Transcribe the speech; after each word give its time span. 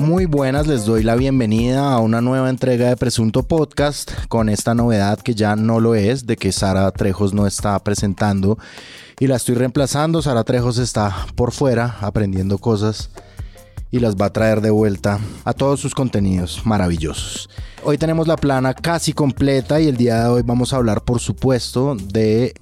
Muy 0.00 0.24
buenas, 0.24 0.66
les 0.66 0.86
doy 0.86 1.02
la 1.02 1.14
bienvenida 1.14 1.92
a 1.92 1.98
una 1.98 2.22
nueva 2.22 2.48
entrega 2.48 2.88
de 2.88 2.96
Presunto 2.96 3.42
Podcast 3.42 4.10
con 4.28 4.48
esta 4.48 4.74
novedad 4.74 5.20
que 5.20 5.34
ya 5.34 5.56
no 5.56 5.78
lo 5.78 5.94
es, 5.94 6.26
de 6.26 6.38
que 6.38 6.52
Sara 6.52 6.90
Trejos 6.90 7.34
no 7.34 7.46
está 7.46 7.78
presentando 7.80 8.58
y 9.18 9.26
la 9.26 9.36
estoy 9.36 9.56
reemplazando. 9.56 10.22
Sara 10.22 10.42
Trejos 10.42 10.78
está 10.78 11.26
por 11.34 11.52
fuera 11.52 11.98
aprendiendo 12.00 12.56
cosas 12.56 13.10
y 13.90 14.00
las 14.00 14.16
va 14.16 14.26
a 14.26 14.32
traer 14.32 14.62
de 14.62 14.70
vuelta 14.70 15.18
a 15.44 15.52
todos 15.52 15.80
sus 15.80 15.94
contenidos 15.94 16.62
maravillosos. 16.64 17.50
Hoy 17.84 17.98
tenemos 17.98 18.26
la 18.26 18.38
plana 18.38 18.72
casi 18.72 19.12
completa 19.12 19.82
y 19.82 19.88
el 19.88 19.98
día 19.98 20.24
de 20.24 20.30
hoy 20.30 20.42
vamos 20.42 20.72
a 20.72 20.76
hablar 20.76 21.02
por 21.02 21.20
supuesto 21.20 21.94
de 21.94 22.54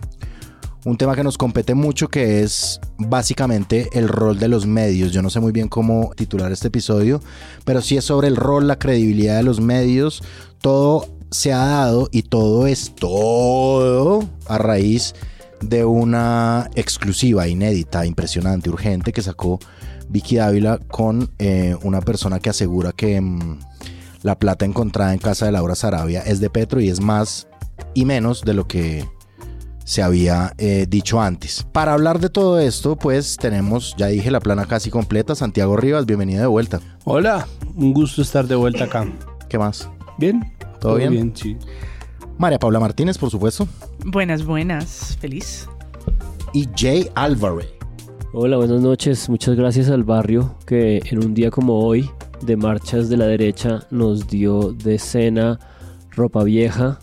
un 0.84 0.96
tema 0.96 1.16
que 1.16 1.24
nos 1.24 1.38
compete 1.38 1.74
mucho 1.74 2.08
que 2.08 2.42
es 2.42 2.80
básicamente 2.98 3.88
el 3.92 4.08
rol 4.08 4.38
de 4.38 4.48
los 4.48 4.66
medios. 4.66 5.12
Yo 5.12 5.22
no 5.22 5.30
sé 5.30 5.40
muy 5.40 5.52
bien 5.52 5.68
cómo 5.68 6.12
titular 6.16 6.52
este 6.52 6.68
episodio, 6.68 7.20
pero 7.64 7.82
sí 7.82 7.96
es 7.96 8.04
sobre 8.04 8.28
el 8.28 8.36
rol, 8.36 8.66
la 8.66 8.78
credibilidad 8.78 9.36
de 9.36 9.42
los 9.42 9.60
medios. 9.60 10.22
Todo 10.60 11.06
se 11.30 11.52
ha 11.52 11.58
dado 11.58 12.08
y 12.10 12.22
todo 12.22 12.66
es 12.66 12.94
todo 12.94 14.24
a 14.46 14.58
raíz 14.58 15.14
de 15.60 15.84
una 15.84 16.70
exclusiva, 16.74 17.48
inédita, 17.48 18.06
impresionante, 18.06 18.70
urgente 18.70 19.12
que 19.12 19.22
sacó 19.22 19.58
Vicky 20.08 20.36
Dávila 20.36 20.78
con 20.78 21.30
eh, 21.38 21.76
una 21.82 22.00
persona 22.00 22.38
que 22.38 22.50
asegura 22.50 22.92
que 22.92 23.20
mm, 23.20 23.58
la 24.22 24.38
plata 24.38 24.64
encontrada 24.64 25.12
en 25.12 25.18
casa 25.18 25.46
de 25.46 25.52
Laura 25.52 25.74
Sarabia 25.74 26.22
es 26.22 26.40
de 26.40 26.50
Petro 26.50 26.80
y 26.80 26.88
es 26.88 27.00
más 27.00 27.48
y 27.94 28.04
menos 28.04 28.42
de 28.42 28.54
lo 28.54 28.66
que 28.66 29.04
se 29.88 30.02
había 30.02 30.52
eh, 30.58 30.84
dicho 30.86 31.18
antes. 31.18 31.66
Para 31.72 31.94
hablar 31.94 32.20
de 32.20 32.28
todo 32.28 32.60
esto, 32.60 32.96
pues 32.96 33.38
tenemos, 33.38 33.94
ya 33.96 34.08
dije, 34.08 34.30
la 34.30 34.38
plana 34.38 34.66
casi 34.66 34.90
completa. 34.90 35.34
Santiago 35.34 35.78
Rivas, 35.78 36.04
bienvenido 36.04 36.42
de 36.42 36.46
vuelta. 36.46 36.80
Hola, 37.04 37.48
un 37.74 37.94
gusto 37.94 38.20
estar 38.20 38.46
de 38.46 38.54
vuelta 38.54 38.84
acá. 38.84 39.10
¿Qué 39.48 39.58
más? 39.58 39.88
¿Bien? 40.18 40.52
¿Todo, 40.78 40.96
bien? 40.96 41.10
bien? 41.10 41.32
Sí. 41.34 41.56
María 42.36 42.58
Paula 42.58 42.78
Martínez, 42.80 43.16
por 43.16 43.30
supuesto. 43.30 43.66
Buenas, 44.04 44.44
buenas. 44.44 45.16
Feliz. 45.22 45.66
Y 46.52 46.68
Jay 46.76 47.08
Álvarez. 47.14 47.70
Hola, 48.34 48.58
buenas 48.58 48.82
noches. 48.82 49.26
Muchas 49.30 49.56
gracias 49.56 49.88
al 49.88 50.04
barrio 50.04 50.54
que 50.66 51.00
en 51.06 51.24
un 51.24 51.32
día 51.32 51.50
como 51.50 51.80
hoy, 51.80 52.10
de 52.42 52.58
marchas 52.58 53.08
de 53.08 53.16
la 53.16 53.24
derecha, 53.24 53.86
nos 53.90 54.28
dio 54.28 54.70
de 54.70 54.98
cena 54.98 55.58
ropa 56.10 56.44
vieja, 56.44 56.98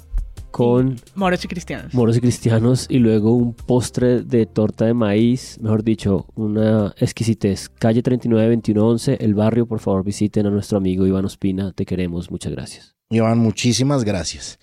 con 0.56 0.96
moros 1.16 1.44
y 1.44 1.50
cristianos. 1.50 1.94
Moros 1.94 2.16
y 2.16 2.22
cristianos 2.22 2.86
y 2.90 3.00
luego 3.00 3.34
un 3.36 3.54
postre 3.54 4.22
de 4.22 4.46
torta 4.46 4.86
de 4.86 4.94
maíz, 4.94 5.58
mejor 5.60 5.84
dicho, 5.84 6.28
una 6.34 6.94
exquisitez. 6.98 7.68
Calle 7.68 8.02
39 8.02 8.56
2111, 8.56 9.18
el 9.20 9.34
barrio, 9.34 9.66
por 9.66 9.82
favor, 9.82 10.06
visiten 10.06 10.46
a 10.46 10.50
nuestro 10.50 10.78
amigo 10.78 11.06
Iván 11.06 11.26
Ospina, 11.26 11.74
te 11.74 11.86
queremos, 11.86 12.32
muchas 12.32 12.54
gracias. 12.54 12.96
Iván, 13.10 13.38
muchísimas 13.38 14.06
gracias. 14.06 14.58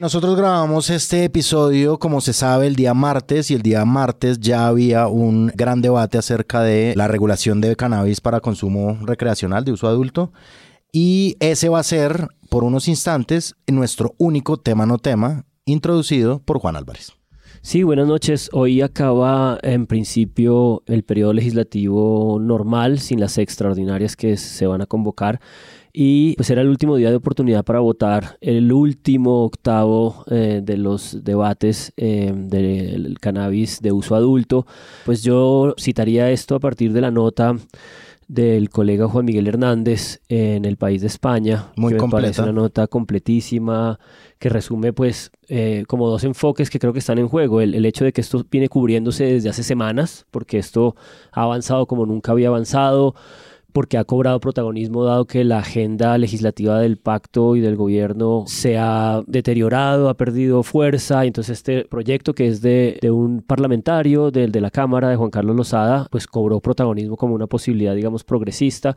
Nosotros 0.00 0.36
grabamos 0.36 0.90
este 0.90 1.22
episodio, 1.22 2.00
como 2.00 2.20
se 2.20 2.32
sabe, 2.32 2.66
el 2.66 2.74
día 2.74 2.92
martes 2.92 3.48
y 3.52 3.54
el 3.54 3.62
día 3.62 3.84
martes 3.84 4.40
ya 4.40 4.66
había 4.66 5.06
un 5.06 5.52
gran 5.54 5.80
debate 5.80 6.18
acerca 6.18 6.60
de 6.62 6.92
la 6.96 7.06
regulación 7.06 7.60
de 7.60 7.76
cannabis 7.76 8.20
para 8.20 8.40
consumo 8.40 8.98
recreacional 9.02 9.64
de 9.64 9.70
uso 9.70 9.86
adulto. 9.86 10.32
Y 10.92 11.36
ese 11.40 11.68
va 11.68 11.80
a 11.80 11.84
ser, 11.84 12.28
por 12.48 12.64
unos 12.64 12.88
instantes, 12.88 13.54
nuestro 13.66 14.14
único 14.18 14.56
tema 14.56 14.86
no 14.86 14.98
tema, 14.98 15.44
introducido 15.64 16.40
por 16.40 16.58
Juan 16.58 16.76
Álvarez. 16.76 17.12
Sí, 17.66 17.82
buenas 17.82 18.06
noches. 18.06 18.48
Hoy 18.52 18.80
acaba 18.80 19.58
en 19.62 19.86
principio 19.86 20.84
el 20.86 21.02
periodo 21.02 21.32
legislativo 21.32 22.38
normal, 22.40 23.00
sin 23.00 23.18
las 23.18 23.38
extraordinarias 23.38 24.14
que 24.14 24.36
se 24.36 24.68
van 24.68 24.82
a 24.82 24.86
convocar. 24.86 25.40
Y 25.92 26.36
pues 26.36 26.50
era 26.50 26.62
el 26.62 26.68
último 26.68 26.94
día 26.94 27.10
de 27.10 27.16
oportunidad 27.16 27.64
para 27.64 27.80
votar 27.80 28.36
el 28.40 28.70
último 28.70 29.44
octavo 29.44 30.24
eh, 30.30 30.60
de 30.62 30.76
los 30.76 31.24
debates 31.24 31.92
eh, 31.96 32.32
del 32.36 33.18
cannabis 33.18 33.80
de 33.80 33.90
uso 33.90 34.14
adulto. 34.14 34.66
Pues 35.04 35.24
yo 35.24 35.74
citaría 35.76 36.30
esto 36.30 36.54
a 36.54 36.60
partir 36.60 36.92
de 36.92 37.00
la 37.00 37.10
nota 37.10 37.56
del 38.28 38.70
colega 38.70 39.08
Juan 39.08 39.24
Miguel 39.24 39.46
Hernández 39.46 40.20
en 40.28 40.64
El 40.64 40.76
País 40.76 41.00
de 41.00 41.06
España. 41.06 41.68
Muy 41.76 41.92
que 41.92 41.98
completa. 41.98 42.16
Me 42.16 42.22
parece 42.22 42.42
una 42.42 42.52
nota 42.52 42.86
completísima 42.86 43.98
que 44.38 44.48
resume 44.48 44.92
pues 44.92 45.30
eh, 45.48 45.84
como 45.86 46.08
dos 46.08 46.24
enfoques 46.24 46.68
que 46.70 46.78
creo 46.78 46.92
que 46.92 46.98
están 46.98 47.18
en 47.18 47.28
juego. 47.28 47.60
El, 47.60 47.74
el, 47.74 47.86
hecho 47.86 48.04
de 48.04 48.12
que 48.12 48.20
esto 48.20 48.44
viene 48.50 48.68
cubriéndose 48.68 49.24
desde 49.24 49.48
hace 49.48 49.62
semanas, 49.62 50.26
porque 50.30 50.58
esto 50.58 50.96
ha 51.32 51.42
avanzado 51.42 51.86
como 51.86 52.04
nunca 52.06 52.32
había 52.32 52.48
avanzado 52.48 53.14
porque 53.76 53.98
ha 53.98 54.04
cobrado 54.04 54.40
protagonismo 54.40 55.04
dado 55.04 55.26
que 55.26 55.44
la 55.44 55.58
agenda 55.58 56.16
legislativa 56.16 56.80
del 56.80 56.96
pacto 56.96 57.56
y 57.56 57.60
del 57.60 57.76
gobierno 57.76 58.44
se 58.46 58.78
ha 58.78 59.20
deteriorado, 59.26 60.08
ha 60.08 60.14
perdido 60.14 60.62
fuerza. 60.62 61.26
Entonces 61.26 61.58
este 61.58 61.84
proyecto 61.84 62.34
que 62.34 62.46
es 62.46 62.62
de, 62.62 62.98
de 63.02 63.10
un 63.10 63.42
parlamentario, 63.42 64.30
del 64.30 64.50
de 64.50 64.62
la 64.62 64.70
Cámara, 64.70 65.10
de 65.10 65.16
Juan 65.16 65.28
Carlos 65.28 65.54
Lozada, 65.54 66.08
pues 66.10 66.26
cobró 66.26 66.58
protagonismo 66.60 67.18
como 67.18 67.34
una 67.34 67.48
posibilidad, 67.48 67.94
digamos, 67.94 68.24
progresista. 68.24 68.96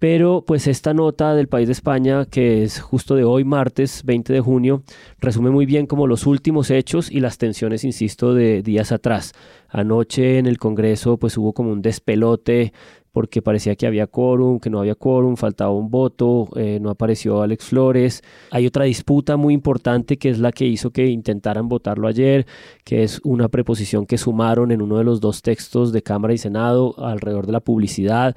Pero 0.00 0.44
pues 0.44 0.66
esta 0.66 0.94
nota 0.94 1.34
del 1.36 1.46
país 1.46 1.68
de 1.68 1.72
España, 1.72 2.24
que 2.24 2.64
es 2.64 2.80
justo 2.80 3.14
de 3.14 3.22
hoy, 3.22 3.44
martes 3.44 4.02
20 4.04 4.32
de 4.32 4.40
junio, 4.40 4.82
resume 5.20 5.50
muy 5.50 5.64
bien 5.64 5.86
como 5.86 6.08
los 6.08 6.26
últimos 6.26 6.70
hechos 6.70 7.08
y 7.10 7.20
las 7.20 7.38
tensiones, 7.38 7.84
insisto, 7.84 8.34
de 8.34 8.62
días 8.62 8.90
atrás. 8.90 9.32
Anoche 9.68 10.38
en 10.38 10.46
el 10.46 10.58
Congreso 10.58 11.18
pues 11.18 11.36
hubo 11.36 11.52
como 11.52 11.72
un 11.72 11.82
despelote 11.82 12.72
porque 13.18 13.42
parecía 13.42 13.74
que 13.74 13.84
había 13.84 14.06
quórum, 14.06 14.60
que 14.60 14.70
no 14.70 14.78
había 14.78 14.94
quórum, 14.94 15.34
faltaba 15.34 15.72
un 15.72 15.90
voto, 15.90 16.48
eh, 16.54 16.78
no 16.80 16.88
apareció 16.88 17.42
Alex 17.42 17.64
Flores. 17.64 18.22
Hay 18.52 18.64
otra 18.64 18.84
disputa 18.84 19.36
muy 19.36 19.54
importante 19.54 20.18
que 20.18 20.30
es 20.30 20.38
la 20.38 20.52
que 20.52 20.66
hizo 20.66 20.92
que 20.92 21.08
intentaran 21.08 21.68
votarlo 21.68 22.06
ayer, 22.06 22.46
que 22.84 23.02
es 23.02 23.20
una 23.24 23.48
preposición 23.48 24.06
que 24.06 24.18
sumaron 24.18 24.70
en 24.70 24.80
uno 24.80 24.98
de 24.98 25.02
los 25.02 25.20
dos 25.20 25.42
textos 25.42 25.90
de 25.92 26.00
Cámara 26.00 26.32
y 26.32 26.38
Senado 26.38 26.94
alrededor 26.96 27.46
de 27.46 27.52
la 27.54 27.58
publicidad. 27.58 28.36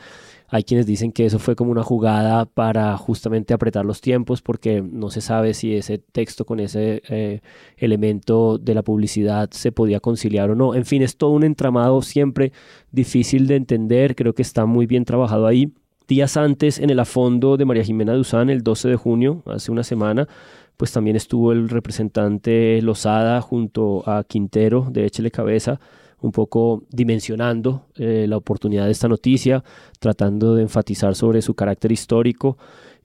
Hay 0.54 0.64
quienes 0.64 0.86
dicen 0.86 1.14
que 1.14 1.26
eso 1.26 1.40
fue 1.40 1.56
como 1.56 1.72
una 1.72 1.82
jugada 1.82 2.44
para 2.44 2.98
justamente 2.98 3.54
apretar 3.54 3.86
los 3.86 4.02
tiempos 4.02 4.42
porque 4.42 4.82
no 4.82 5.10
se 5.10 5.22
sabe 5.22 5.54
si 5.54 5.76
ese 5.76 5.98
texto 5.98 6.44
con 6.44 6.60
ese 6.60 7.02
eh, 7.08 7.40
elemento 7.78 8.58
de 8.58 8.74
la 8.74 8.84
publicidad 8.84 9.50
se 9.52 9.72
podía 9.72 10.02
conciliar 10.02 10.50
o 10.52 10.56
no. 10.56 10.76
En 10.76 10.84
fin, 10.84 11.04
es 11.04 11.16
todo 11.16 11.30
un 11.30 11.46
entramado 11.46 12.02
siempre 12.02 12.52
difícil 12.92 13.48
de 13.48 13.56
entender. 13.56 14.14
Creo 14.14 14.36
que 14.36 14.42
está 14.42 14.66
muy 14.66 14.88
bien 14.88 15.06
trabajado 15.06 15.48
ahí. 15.48 15.72
Días 16.06 16.36
antes, 16.36 16.80
en 16.80 16.90
el 16.90 17.00
afondo 17.00 17.56
de 17.56 17.64
María 17.64 17.86
Jimena 17.86 18.14
Duzán, 18.14 18.50
el 18.50 18.62
12 18.62 18.90
de 18.90 18.96
junio, 18.98 19.44
hace 19.46 19.72
una 19.72 19.84
semana, 19.84 20.28
pues 20.76 20.92
también 20.92 21.16
estuvo 21.16 21.54
el 21.54 21.70
representante 21.70 22.82
Lozada 22.82 23.40
junto 23.40 24.04
a 24.06 24.26
Quintero 24.26 24.90
de 24.92 25.06
Échele 25.06 25.32
Cabeza 25.32 25.80
un 26.22 26.32
poco 26.32 26.84
dimensionando 26.90 27.88
eh, 27.96 28.26
la 28.28 28.38
oportunidad 28.38 28.86
de 28.86 28.92
esta 28.92 29.08
noticia, 29.08 29.64
tratando 30.00 30.56
de 30.56 30.64
enfatizar 30.64 31.16
sobre 31.16 31.42
su 31.42 31.54
carácter 31.54 31.92
histórico. 31.92 32.58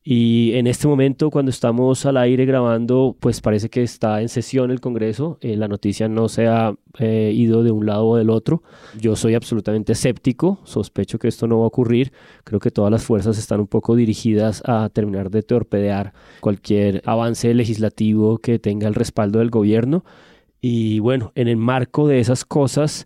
Y 0.08 0.52
en 0.54 0.68
este 0.68 0.86
momento, 0.86 1.32
cuando 1.32 1.50
estamos 1.50 2.06
al 2.06 2.16
aire 2.16 2.46
grabando, 2.46 3.16
pues 3.18 3.40
parece 3.40 3.68
que 3.70 3.82
está 3.82 4.22
en 4.22 4.28
sesión 4.28 4.70
el 4.70 4.80
Congreso. 4.80 5.36
Eh, 5.40 5.56
la 5.56 5.66
noticia 5.66 6.08
no 6.08 6.28
se 6.28 6.46
ha 6.46 6.76
eh, 7.00 7.32
ido 7.34 7.64
de 7.64 7.72
un 7.72 7.86
lado 7.86 8.06
o 8.06 8.16
del 8.16 8.30
otro. 8.30 8.62
Yo 9.00 9.16
soy 9.16 9.34
absolutamente 9.34 9.94
escéptico, 9.94 10.60
sospecho 10.62 11.18
que 11.18 11.26
esto 11.26 11.48
no 11.48 11.58
va 11.58 11.64
a 11.64 11.66
ocurrir. 11.66 12.12
Creo 12.44 12.60
que 12.60 12.70
todas 12.70 12.92
las 12.92 13.02
fuerzas 13.02 13.36
están 13.36 13.58
un 13.58 13.66
poco 13.66 13.96
dirigidas 13.96 14.62
a 14.64 14.88
terminar 14.90 15.28
de 15.28 15.42
torpedear 15.42 16.12
cualquier 16.38 17.02
avance 17.04 17.52
legislativo 17.52 18.38
que 18.38 18.60
tenga 18.60 18.86
el 18.86 18.94
respaldo 18.94 19.40
del 19.40 19.50
gobierno. 19.50 20.04
Y 20.68 20.98
bueno, 20.98 21.30
en 21.36 21.46
el 21.46 21.58
marco 21.58 22.08
de 22.08 22.18
esas 22.18 22.44
cosas, 22.44 23.04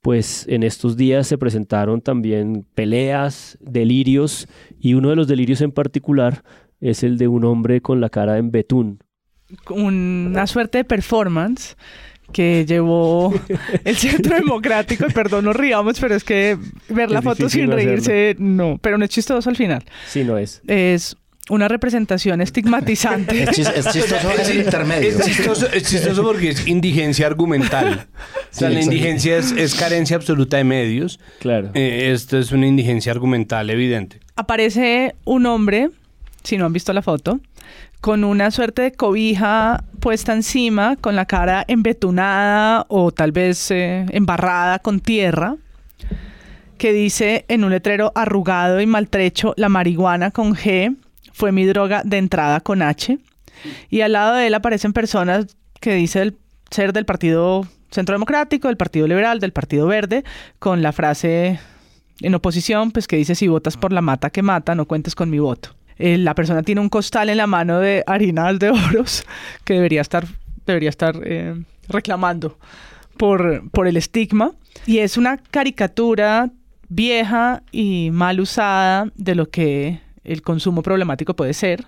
pues 0.00 0.46
en 0.46 0.62
estos 0.62 0.96
días 0.96 1.26
se 1.26 1.38
presentaron 1.38 2.02
también 2.02 2.64
peleas, 2.76 3.58
delirios, 3.60 4.46
y 4.78 4.94
uno 4.94 5.10
de 5.10 5.16
los 5.16 5.26
delirios 5.26 5.60
en 5.60 5.72
particular 5.72 6.44
es 6.80 7.02
el 7.02 7.18
de 7.18 7.26
un 7.26 7.44
hombre 7.44 7.80
con 7.80 8.00
la 8.00 8.10
cara 8.10 8.38
en 8.38 8.52
betún. 8.52 9.00
Una 9.70 10.46
suerte 10.46 10.78
de 10.78 10.84
performance 10.84 11.76
que 12.32 12.64
llevó 12.64 13.34
el 13.84 13.96
Centro 13.96 14.36
Democrático, 14.36 15.06
y 15.08 15.12
perdón, 15.12 15.46
nos 15.46 15.56
riamos, 15.56 15.98
pero 15.98 16.14
es 16.14 16.22
que 16.22 16.56
ver 16.90 17.10
la 17.10 17.18
Es 17.18 17.24
foto 17.24 17.48
sin 17.48 17.72
reírse, 17.72 18.36
no, 18.38 18.78
pero 18.80 18.98
no 18.98 19.04
es 19.04 19.10
chistoso 19.10 19.50
al 19.50 19.56
final. 19.56 19.82
Sí, 20.06 20.22
no 20.22 20.38
es. 20.38 20.62
Es 20.68 21.16
una 21.50 21.68
representación 21.68 22.40
estigmatizante. 22.40 23.42
Es, 23.42 23.50
chis- 23.50 23.72
es 23.74 23.86
chistoso 23.92 24.30
el 24.50 24.56
intermedio. 24.60 25.08
Es 25.10 25.24
chistoso, 25.24 25.66
es 25.72 25.82
chistoso 25.84 26.22
porque 26.22 26.50
es 26.50 26.66
indigencia 26.66 27.26
argumental. 27.26 28.06
O 28.52 28.52
sea, 28.52 28.68
Sí, 28.68 28.74
la 28.74 28.80
indigencia 28.80 29.36
es, 29.38 29.52
es 29.52 29.76
carencia 29.76 30.16
absoluta 30.16 30.56
de 30.56 30.64
medios. 30.64 31.20
Claro. 31.38 31.70
Eh, 31.74 32.10
esto 32.12 32.36
es 32.36 32.50
una 32.50 32.66
indigencia 32.66 33.12
argumental 33.12 33.70
evidente. 33.70 34.18
Aparece 34.34 35.14
un 35.24 35.46
hombre, 35.46 35.90
si 36.42 36.56
no 36.58 36.66
han 36.66 36.72
visto 36.72 36.92
la 36.92 37.00
foto, 37.02 37.38
con 38.00 38.24
una 38.24 38.50
suerte 38.50 38.82
de 38.82 38.92
cobija 38.92 39.84
puesta 40.00 40.32
encima, 40.32 40.96
con 40.96 41.14
la 41.14 41.26
cara 41.26 41.64
embetunada 41.68 42.86
o 42.88 43.12
tal 43.12 43.30
vez 43.30 43.70
eh, 43.70 44.04
embarrada 44.10 44.80
con 44.80 44.98
tierra. 44.98 45.54
que 46.78 46.92
dice 46.92 47.44
en 47.48 47.62
un 47.64 47.70
letrero 47.70 48.10
arrugado 48.14 48.80
y 48.80 48.86
maltrecho, 48.86 49.52
la 49.56 49.68
marihuana 49.68 50.30
con 50.30 50.54
G 50.56 50.96
fue 51.40 51.52
mi 51.52 51.64
droga 51.64 52.02
de 52.04 52.18
entrada 52.18 52.60
con 52.60 52.82
H. 52.82 53.18
Y 53.88 54.02
al 54.02 54.12
lado 54.12 54.36
de 54.36 54.46
él 54.46 54.52
aparecen 54.52 54.92
personas 54.92 55.46
que 55.80 55.94
dice 55.94 56.20
el 56.20 56.36
ser 56.70 56.92
del 56.92 57.06
Partido 57.06 57.66
Centro 57.90 58.14
Democrático, 58.14 58.68
del 58.68 58.76
Partido 58.76 59.08
Liberal, 59.08 59.40
del 59.40 59.54
Partido 59.54 59.86
Verde, 59.86 60.22
con 60.58 60.82
la 60.82 60.92
frase 60.92 61.58
en 62.20 62.34
oposición, 62.34 62.90
pues 62.90 63.08
que 63.08 63.16
dice 63.16 63.34
si 63.34 63.48
votas 63.48 63.78
por 63.78 63.90
la 63.90 64.02
mata 64.02 64.28
que 64.28 64.42
mata, 64.42 64.74
no 64.74 64.84
cuentes 64.84 65.14
con 65.14 65.30
mi 65.30 65.38
voto. 65.38 65.70
Eh, 65.96 66.18
la 66.18 66.34
persona 66.34 66.62
tiene 66.62 66.82
un 66.82 66.90
costal 66.90 67.30
en 67.30 67.38
la 67.38 67.46
mano 67.46 67.78
de 67.78 68.04
harinas 68.06 68.58
de 68.58 68.68
oros 68.68 69.24
que 69.64 69.72
debería 69.72 70.02
estar, 70.02 70.26
debería 70.66 70.90
estar 70.90 71.18
eh, 71.24 71.54
reclamando 71.88 72.58
por, 73.16 73.70
por 73.70 73.86
el 73.86 73.96
estigma. 73.96 74.52
Y 74.84 74.98
es 74.98 75.16
una 75.16 75.38
caricatura 75.38 76.50
vieja 76.90 77.62
y 77.72 78.10
mal 78.12 78.40
usada 78.40 79.06
de 79.14 79.34
lo 79.34 79.48
que 79.48 80.00
el 80.32 80.42
consumo 80.42 80.82
problemático 80.82 81.34
puede 81.34 81.54
ser 81.54 81.86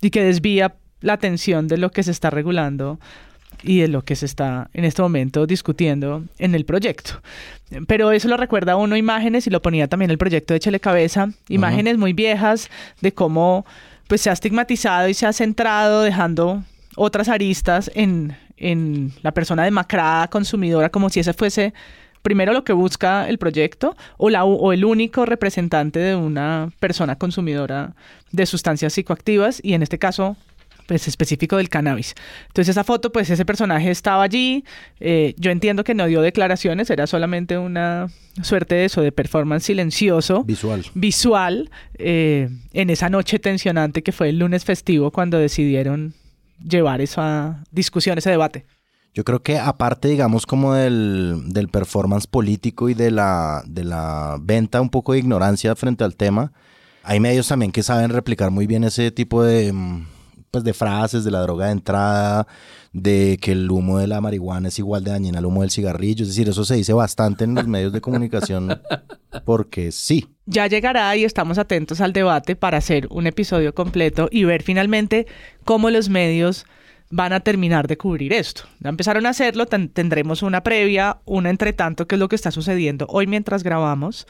y 0.00 0.10
que 0.10 0.24
desvía 0.24 0.74
la 1.00 1.14
atención 1.14 1.68
de 1.68 1.78
lo 1.78 1.90
que 1.90 2.02
se 2.02 2.10
está 2.10 2.30
regulando 2.30 2.98
y 3.62 3.80
de 3.80 3.88
lo 3.88 4.02
que 4.02 4.16
se 4.16 4.26
está 4.26 4.70
en 4.72 4.84
este 4.84 5.02
momento 5.02 5.46
discutiendo 5.46 6.24
en 6.38 6.54
el 6.54 6.64
proyecto. 6.64 7.20
Pero 7.86 8.12
eso 8.12 8.28
lo 8.28 8.36
recuerda 8.36 8.72
a 8.72 8.76
uno 8.76 8.96
imágenes 8.96 9.46
y 9.46 9.50
lo 9.50 9.62
ponía 9.62 9.88
también 9.88 10.10
el 10.10 10.18
proyecto 10.18 10.54
de 10.54 10.60
Chele 10.60 10.80
Cabeza, 10.80 11.28
imágenes 11.48 11.98
muy 11.98 12.12
viejas 12.12 12.70
de 13.00 13.12
cómo 13.12 13.64
pues 14.08 14.20
se 14.20 14.30
ha 14.30 14.32
estigmatizado 14.32 15.08
y 15.08 15.14
se 15.14 15.26
ha 15.26 15.32
centrado 15.32 16.02
dejando 16.02 16.64
otras 16.96 17.28
aristas 17.28 17.90
en, 17.94 18.36
en 18.56 19.12
la 19.22 19.32
persona 19.32 19.64
demacrada, 19.64 20.28
consumidora, 20.28 20.90
como 20.90 21.08
si 21.08 21.20
ese 21.20 21.32
fuese 21.32 21.72
primero 22.22 22.52
lo 22.52 22.64
que 22.64 22.72
busca 22.72 23.28
el 23.28 23.38
proyecto 23.38 23.96
o, 24.16 24.30
la, 24.30 24.44
o 24.44 24.72
el 24.72 24.84
único 24.84 25.26
representante 25.26 25.98
de 25.98 26.16
una 26.16 26.70
persona 26.80 27.16
consumidora 27.16 27.94
de 28.30 28.46
sustancias 28.46 28.94
psicoactivas 28.94 29.60
y 29.62 29.74
en 29.74 29.82
este 29.82 29.98
caso 29.98 30.36
pues 30.86 31.08
específico 31.08 31.56
del 31.56 31.68
cannabis. 31.68 32.14
Entonces 32.48 32.70
esa 32.70 32.84
foto, 32.84 33.12
pues 33.12 33.30
ese 33.30 33.44
personaje 33.44 33.90
estaba 33.90 34.22
allí, 34.22 34.64
eh, 35.00 35.34
yo 35.36 35.50
entiendo 35.50 35.84
que 35.84 35.94
no 35.94 36.06
dio 36.06 36.22
declaraciones, 36.22 36.90
era 36.90 37.06
solamente 37.06 37.58
una 37.58 38.08
suerte 38.42 38.74
de 38.74 38.84
eso, 38.86 39.00
de 39.02 39.12
performance 39.12 39.64
silencioso. 39.64 40.44
Visual. 40.44 40.84
Visual, 40.94 41.70
eh, 41.98 42.48
en 42.72 42.90
esa 42.90 43.08
noche 43.08 43.38
tensionante 43.38 44.02
que 44.02 44.12
fue 44.12 44.30
el 44.30 44.38
lunes 44.38 44.64
festivo 44.64 45.10
cuando 45.10 45.38
decidieron 45.38 46.14
llevar 46.62 47.00
esa 47.00 47.64
discusión, 47.70 48.18
ese 48.18 48.30
debate. 48.30 48.64
Yo 49.14 49.24
creo 49.24 49.42
que 49.42 49.58
aparte, 49.58 50.08
digamos, 50.08 50.46
como 50.46 50.72
del, 50.74 51.42
del 51.48 51.68
performance 51.68 52.26
político 52.26 52.88
y 52.88 52.94
de 52.94 53.10
la, 53.10 53.62
de 53.66 53.84
la 53.84 54.38
venta 54.40 54.80
un 54.80 54.88
poco 54.88 55.12
de 55.12 55.18
ignorancia 55.18 55.76
frente 55.76 56.02
al 56.02 56.16
tema, 56.16 56.52
hay 57.02 57.20
medios 57.20 57.48
también 57.48 57.72
que 57.72 57.82
saben 57.82 58.10
replicar 58.10 58.50
muy 58.50 58.66
bien 58.66 58.84
ese 58.84 59.10
tipo 59.10 59.42
de, 59.42 59.72
mm, 59.72 60.06
pues, 60.50 60.64
de 60.64 60.72
frases 60.72 61.24
de 61.24 61.30
la 61.30 61.40
droga 61.40 61.66
de 61.66 61.72
entrada, 61.72 62.46
de 62.92 63.38
que 63.40 63.52
el 63.52 63.70
humo 63.70 63.98
de 63.98 64.06
la 64.06 64.20
marihuana 64.20 64.68
es 64.68 64.78
igual 64.78 65.02
de 65.02 65.10
dañina 65.10 65.38
al 65.38 65.46
humo 65.46 65.62
del 65.62 65.70
cigarrillo. 65.70 66.22
Es 66.22 66.28
decir, 66.28 66.48
eso 66.48 66.64
se 66.64 66.76
dice 66.76 66.92
bastante 66.92 67.44
en 67.44 67.54
los 67.54 67.66
medios 67.66 67.92
de 67.92 68.00
comunicación 68.00 68.80
porque 69.44 69.92
sí. 69.92 70.28
Ya 70.46 70.66
llegará 70.66 71.14
y 71.16 71.24
estamos 71.24 71.58
atentos 71.58 72.00
al 72.00 72.12
debate 72.12 72.54
para 72.54 72.78
hacer 72.78 73.08
un 73.10 73.26
episodio 73.26 73.74
completo 73.74 74.28
y 74.30 74.44
ver 74.44 74.62
finalmente 74.62 75.26
cómo 75.64 75.90
los 75.90 76.08
medios 76.08 76.66
van 77.12 77.34
a 77.34 77.40
terminar 77.40 77.86
de 77.88 77.98
cubrir 77.98 78.32
esto. 78.32 78.62
Ya 78.80 78.88
empezaron 78.88 79.26
a 79.26 79.28
hacerlo, 79.28 79.66
tendremos 79.66 80.42
una 80.42 80.62
previa, 80.62 81.18
una 81.26 81.50
entretanto, 81.50 82.06
que 82.06 82.14
es 82.14 82.18
lo 82.18 82.28
que 82.28 82.36
está 82.36 82.50
sucediendo 82.50 83.06
hoy 83.10 83.26
mientras 83.26 83.62
grabamos, 83.62 84.26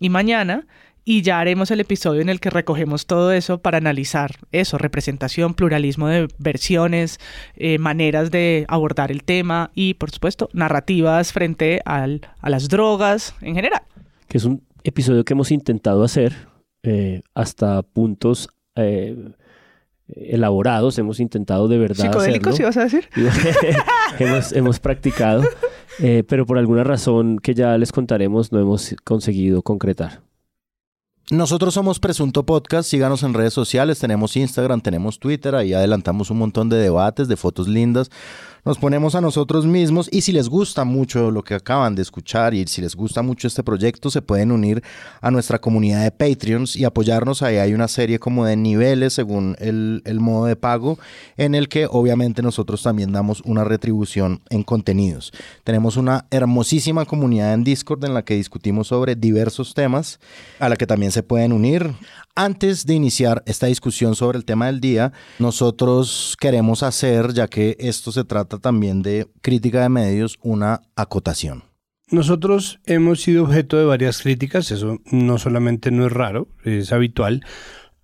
y 0.00 0.08
mañana, 0.08 0.66
y 1.04 1.20
ya 1.20 1.38
haremos 1.38 1.70
el 1.70 1.80
episodio 1.80 2.22
en 2.22 2.30
el 2.30 2.40
que 2.40 2.48
recogemos 2.48 3.04
todo 3.04 3.30
eso 3.30 3.58
para 3.58 3.76
analizar 3.76 4.36
eso, 4.52 4.78
representación, 4.78 5.52
pluralismo 5.52 6.08
de 6.08 6.28
versiones, 6.38 7.20
eh, 7.56 7.78
maneras 7.78 8.30
de 8.30 8.64
abordar 8.68 9.12
el 9.12 9.22
tema 9.22 9.70
y, 9.74 9.94
por 9.94 10.10
supuesto, 10.10 10.48
narrativas 10.54 11.30
frente 11.30 11.82
a 11.84 12.08
las 12.42 12.68
drogas 12.70 13.34
en 13.42 13.54
general. 13.54 13.82
Que 14.28 14.38
es 14.38 14.44
un 14.44 14.62
episodio 14.82 15.26
que 15.26 15.34
hemos 15.34 15.50
intentado 15.50 16.02
hacer 16.02 16.34
eh, 16.82 17.20
hasta 17.34 17.82
puntos... 17.82 18.48
Eh, 18.76 19.14
elaborados, 20.08 20.98
hemos 20.98 21.20
intentado 21.20 21.68
de 21.68 21.78
verdad. 21.78 22.04
¿Psicodélicos 22.04 22.58
ibas 22.60 22.76
a 22.76 22.84
decir? 22.84 23.08
hemos, 24.18 24.52
hemos 24.52 24.80
practicado, 24.80 25.42
eh, 25.98 26.24
pero 26.28 26.46
por 26.46 26.58
alguna 26.58 26.84
razón 26.84 27.38
que 27.38 27.54
ya 27.54 27.76
les 27.78 27.92
contaremos 27.92 28.52
no 28.52 28.60
hemos 28.60 28.94
conseguido 29.04 29.62
concretar. 29.62 30.22
Nosotros 31.30 31.72
somos 31.72 32.00
Presunto 32.00 32.44
Podcast, 32.44 32.90
síganos 32.90 33.22
en 33.22 33.32
redes 33.32 33.54
sociales, 33.54 33.98
tenemos 33.98 34.36
Instagram, 34.36 34.82
tenemos 34.82 35.18
Twitter, 35.18 35.54
ahí 35.54 35.72
adelantamos 35.72 36.30
un 36.30 36.36
montón 36.36 36.68
de 36.68 36.76
debates, 36.76 37.28
de 37.28 37.36
fotos 37.38 37.66
lindas 37.66 38.10
nos 38.64 38.78
ponemos 38.78 39.14
a 39.14 39.20
nosotros 39.20 39.66
mismos 39.66 40.08
y 40.10 40.22
si 40.22 40.32
les 40.32 40.48
gusta 40.48 40.84
mucho 40.84 41.30
lo 41.30 41.42
que 41.42 41.54
acaban 41.54 41.94
de 41.94 42.02
escuchar 42.02 42.54
y 42.54 42.66
si 42.66 42.80
les 42.80 42.96
gusta 42.96 43.22
mucho 43.22 43.46
este 43.46 43.62
proyecto, 43.62 44.10
se 44.10 44.22
pueden 44.22 44.52
unir 44.52 44.82
a 45.20 45.30
nuestra 45.30 45.58
comunidad 45.58 46.02
de 46.02 46.10
Patreons 46.10 46.74
y 46.76 46.84
apoyarnos. 46.84 47.42
Ahí 47.42 47.56
hay 47.56 47.74
una 47.74 47.88
serie 47.88 48.18
como 48.18 48.46
de 48.46 48.56
niveles 48.56 49.12
según 49.12 49.56
el, 49.58 50.02
el 50.06 50.20
modo 50.20 50.46
de 50.46 50.56
pago 50.56 50.98
en 51.36 51.54
el 51.54 51.68
que 51.68 51.86
obviamente 51.90 52.42
nosotros 52.42 52.82
también 52.82 53.12
damos 53.12 53.42
una 53.44 53.64
retribución 53.64 54.40
en 54.48 54.62
contenidos. 54.62 55.32
Tenemos 55.62 55.96
una 55.96 56.26
hermosísima 56.30 57.04
comunidad 57.04 57.52
en 57.52 57.64
Discord 57.64 58.04
en 58.04 58.14
la 58.14 58.24
que 58.24 58.34
discutimos 58.34 58.88
sobre 58.88 59.14
diversos 59.14 59.74
temas 59.74 60.20
a 60.58 60.68
la 60.68 60.76
que 60.76 60.86
también 60.86 61.12
se 61.12 61.22
pueden 61.22 61.52
unir. 61.52 61.94
Antes 62.36 62.84
de 62.84 62.94
iniciar 62.94 63.44
esta 63.46 63.68
discusión 63.68 64.16
sobre 64.16 64.38
el 64.38 64.44
tema 64.44 64.66
del 64.66 64.80
día, 64.80 65.12
nosotros 65.38 66.36
queremos 66.40 66.82
hacer, 66.82 67.32
ya 67.32 67.46
que 67.46 67.76
esto 67.78 68.10
se 68.10 68.24
trata 68.24 68.58
también 68.58 69.02
de 69.02 69.28
crítica 69.40 69.82
de 69.82 69.88
medios, 69.88 70.36
una 70.42 70.80
acotación. 70.96 71.62
Nosotros 72.10 72.80
hemos 72.86 73.22
sido 73.22 73.44
objeto 73.44 73.76
de 73.76 73.84
varias 73.84 74.20
críticas, 74.20 74.72
eso 74.72 74.98
no 75.12 75.38
solamente 75.38 75.92
no 75.92 76.06
es 76.06 76.12
raro, 76.12 76.48
es 76.64 76.92
habitual. 76.92 77.44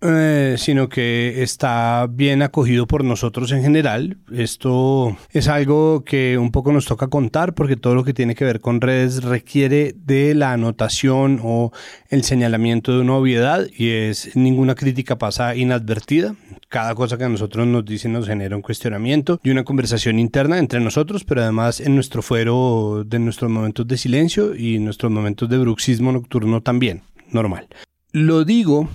Eh, 0.03 0.55
sino 0.57 0.89
que 0.89 1.43
está 1.43 2.07
bien 2.09 2.41
acogido 2.41 2.87
por 2.87 3.05
nosotros 3.05 3.53
en 3.53 3.63
general. 3.63 4.17
Esto 4.33 5.15
es 5.31 5.47
algo 5.47 6.05
que 6.05 6.39
un 6.39 6.53
poco 6.53 6.73
nos 6.73 6.87
toca 6.87 7.09
contar 7.09 7.55
porque 7.55 7.77
todo 7.77 7.95
lo 7.95 8.03
que 8.03 8.15
tiene 8.15 8.35
que 8.35 8.47
ver 8.47 8.61
con 8.61 8.81
redes 8.81 9.23
requiere 9.23 9.95
de 9.95 10.35
la 10.35 10.53
anotación 10.53 11.39
o 11.43 11.71
el 12.09 12.25
señalamiento 12.25 12.95
de 12.95 13.01
una 13.01 13.17
obviedad 13.17 13.67
y 13.77 13.91
es 13.91 14.35
ninguna 14.37 14.75
crítica 14.75 15.19
pasa 15.19 15.55
inadvertida. 15.55 16.35
Cada 16.71 16.95
cosa 16.95 17.19
que 17.19 17.25
a 17.25 17.29
nosotros 17.29 17.67
nos 17.67 17.85
dicen 17.85 18.15
nos 18.15 18.27
genera 18.27 18.57
un 18.57 18.63
cuestionamiento 18.63 19.39
y 19.43 19.51
una 19.51 19.65
conversación 19.65 20.19
interna 20.19 20.59
entre 20.59 20.81
nosotros, 20.81 21.25
pero 21.25 21.43
además 21.43 21.79
en 21.79 21.95
nuestro 21.95 22.23
fuero 22.23 23.05
de 23.05 23.19
nuestros 23.19 23.51
momentos 23.51 23.87
de 23.87 23.99
silencio 23.99 24.55
y 24.57 24.79
nuestros 24.79 25.13
momentos 25.13 25.47
de 25.51 25.59
bruxismo 25.59 26.11
nocturno 26.11 26.63
también, 26.63 27.03
normal. 27.33 27.69
Lo 28.13 28.45
digo 28.47 28.89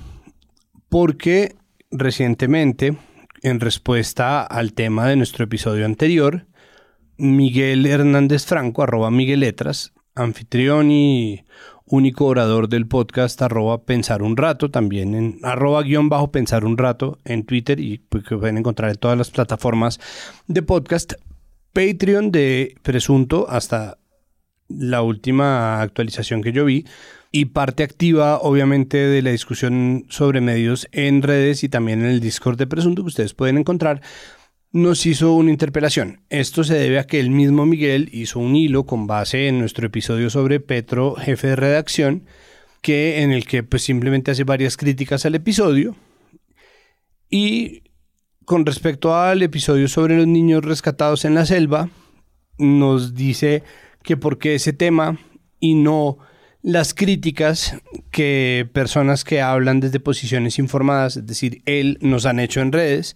porque 0.96 1.58
recientemente, 1.92 2.96
en 3.42 3.60
respuesta 3.60 4.42
al 4.42 4.72
tema 4.72 5.10
de 5.10 5.18
nuestro 5.18 5.44
episodio 5.44 5.86
anterior, 5.86 6.46
Miguel 7.18 7.86
Hernández 7.86 8.46
Franco, 8.46 8.82
arroba 8.82 9.12
Miguel 9.12 9.42
Letras, 9.42 9.92
anfitrión 10.16 10.92
y 10.92 11.44
único 11.84 12.28
orador 12.28 12.70
del 12.70 12.88
podcast 12.88 13.42
arroba 13.42 13.84
pensar 13.84 14.24
un 14.24 14.38
rato, 14.38 14.72
también 14.72 15.16
en 15.16 15.40
arroba 15.44 15.84
guion 15.84 16.08
bajo 16.08 16.32
pensar 16.32 16.64
un 16.64 16.78
rato 16.78 17.20
en 17.26 17.46
Twitter 17.46 17.82
y 17.82 17.98
pues, 17.98 18.24
que 18.24 18.38
pueden 18.38 18.58
encontrar 18.58 18.90
en 18.90 18.98
todas 18.98 19.18
las 19.18 19.32
plataformas 19.32 20.00
de 20.48 20.62
podcast. 20.62 21.16
Patreon 21.74 22.32
de 22.32 22.74
Presunto 22.84 23.50
hasta 23.50 23.98
la 24.70 25.02
última 25.02 25.82
actualización 25.82 26.42
que 26.42 26.54
yo 26.54 26.64
vi 26.64 26.86
y 27.36 27.44
parte 27.44 27.84
activa, 27.84 28.40
obviamente, 28.40 28.96
de 28.96 29.22
la 29.22 29.32
discusión 29.32 30.06
sobre 30.08 30.40
medios 30.40 30.88
en 30.94 31.22
redes 31.22 31.66
y 31.66 31.70
también 31.70 32.00
en 32.00 32.06
el 32.06 32.22
Discord 32.22 32.58
de 32.58 32.66
Presunto 32.66 33.02
que 33.02 33.10
ustedes 33.10 33.34
pueden 33.34 33.58
encontrar, 33.58 34.00
nos 34.72 35.06
hizo 35.06 35.34
una 35.34 35.52
interpelación. 35.52 36.22
Esto 36.30 36.64
se 36.64 36.76
debe 36.76 36.98
a 36.98 37.04
que 37.04 37.20
el 37.20 37.32
mismo 37.32 37.66
Miguel 37.66 38.08
hizo 38.14 38.40
un 38.40 38.56
hilo 38.56 38.86
con 38.86 39.06
base 39.06 39.50
en 39.50 39.60
nuestro 39.60 39.86
episodio 39.86 40.30
sobre 40.30 40.62
Petro, 40.62 41.16
jefe 41.16 41.48
de 41.48 41.56
redacción, 41.58 42.24
que 42.80 43.22
en 43.22 43.34
el 43.34 43.46
que 43.46 43.64
pues 43.64 43.84
simplemente 43.84 44.32
hace 44.32 44.46
varias 44.46 44.78
críticas 44.78 45.26
al 45.26 45.36
episodio. 45.36 45.98
Y 47.30 47.84
con 48.46 48.66
respecto 48.66 49.14
al 49.14 49.44
episodio 49.44 49.90
sobre 49.90 50.16
los 50.16 50.28
niños 50.28 50.64
rescatados 50.64 51.26
en 51.26 51.36
la 51.36 51.46
selva, 51.46 51.90
nos 52.58 53.14
dice 53.14 53.62
que 54.04 54.16
porque 54.16 54.56
ese 54.56 54.72
tema 54.72 55.20
y 55.60 55.76
no 55.76 56.18
las 56.66 56.94
críticas 56.94 57.78
que 58.12 58.68
personas 58.74 59.24
que 59.24 59.42
hablan 59.42 59.80
desde 59.80 60.00
posiciones 60.00 60.60
informadas, 60.60 61.18
es 61.18 61.26
decir, 61.26 61.62
él 61.66 61.98
nos 62.02 62.26
han 62.26 62.40
hecho 62.40 62.60
en 62.62 62.72
redes, 62.72 63.16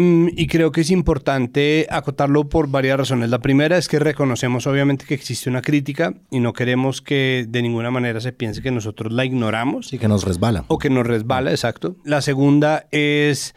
Mm, 0.00 0.28
y 0.34 0.46
creo 0.46 0.72
que 0.72 0.80
es 0.80 0.90
importante 0.90 1.86
acotarlo 1.90 2.48
por 2.48 2.68
varias 2.68 2.96
razones. 2.96 3.28
La 3.28 3.40
primera 3.40 3.76
es 3.76 3.86
que 3.86 3.98
reconocemos 3.98 4.66
obviamente 4.66 5.04
que 5.04 5.12
existe 5.12 5.50
una 5.50 5.60
crítica 5.60 6.14
y 6.30 6.40
no 6.40 6.54
queremos 6.54 7.02
que 7.02 7.44
de 7.46 7.60
ninguna 7.60 7.90
manera 7.90 8.18
se 8.20 8.32
piense 8.32 8.62
que 8.62 8.70
nosotros 8.70 9.12
la 9.12 9.26
ignoramos. 9.26 9.92
Y 9.92 9.98
que 9.98 10.08
nos 10.08 10.24
resbala. 10.24 10.64
O 10.68 10.78
que 10.78 10.88
nos 10.88 11.06
resbala, 11.06 11.50
exacto. 11.50 11.96
La 12.04 12.22
segunda 12.22 12.86
es 12.90 13.54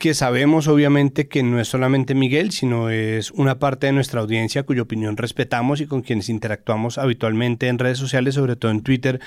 que 0.00 0.14
sabemos 0.14 0.66
obviamente 0.66 1.28
que 1.28 1.42
no 1.42 1.60
es 1.60 1.68
solamente 1.68 2.14
Miguel, 2.14 2.52
sino 2.52 2.88
es 2.88 3.30
una 3.32 3.58
parte 3.58 3.86
de 3.86 3.92
nuestra 3.92 4.22
audiencia 4.22 4.62
cuya 4.62 4.80
opinión 4.80 5.18
respetamos 5.18 5.82
y 5.82 5.86
con 5.86 6.00
quienes 6.00 6.30
interactuamos 6.30 6.96
habitualmente 6.96 7.68
en 7.68 7.78
redes 7.78 7.98
sociales, 7.98 8.34
sobre 8.36 8.56
todo 8.56 8.70
en 8.70 8.80
Twitter, 8.80 9.20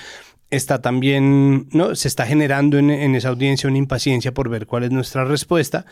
está 0.50 0.82
también, 0.82 1.68
¿no? 1.70 1.94
Se 1.94 2.08
está 2.08 2.26
generando 2.26 2.76
en, 2.76 2.90
en, 2.90 3.14
esa 3.14 3.28
audiencia 3.28 3.68
una 3.68 3.78
impaciencia 3.78 4.34
por 4.34 4.48
ver 4.48 4.66
cuál 4.66 4.82
es 4.82 4.90
nuestra 4.90 5.24
respuesta. 5.24 5.86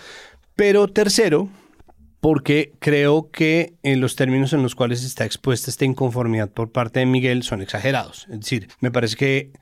Pero 0.56 0.88
tercero, 0.88 1.48
porque 2.18 2.72
creo 2.80 3.30
que 3.30 3.74
en 3.84 4.00
los 4.00 4.16
términos 4.16 4.52
en 4.52 4.64
los 4.64 4.74
cuales 4.74 5.04
está 5.04 5.24
expuesta 5.24 5.70
esta 5.70 5.84
inconformidad 5.84 6.50
por 6.50 6.72
parte 6.72 6.98
de 6.98 7.06
Miguel 7.06 7.44
son 7.44 7.62
exagerados. 7.62 8.26
Es 8.32 8.40
decir, 8.40 8.66
me 8.80 8.90
parece 8.90 9.14
que 9.14 9.52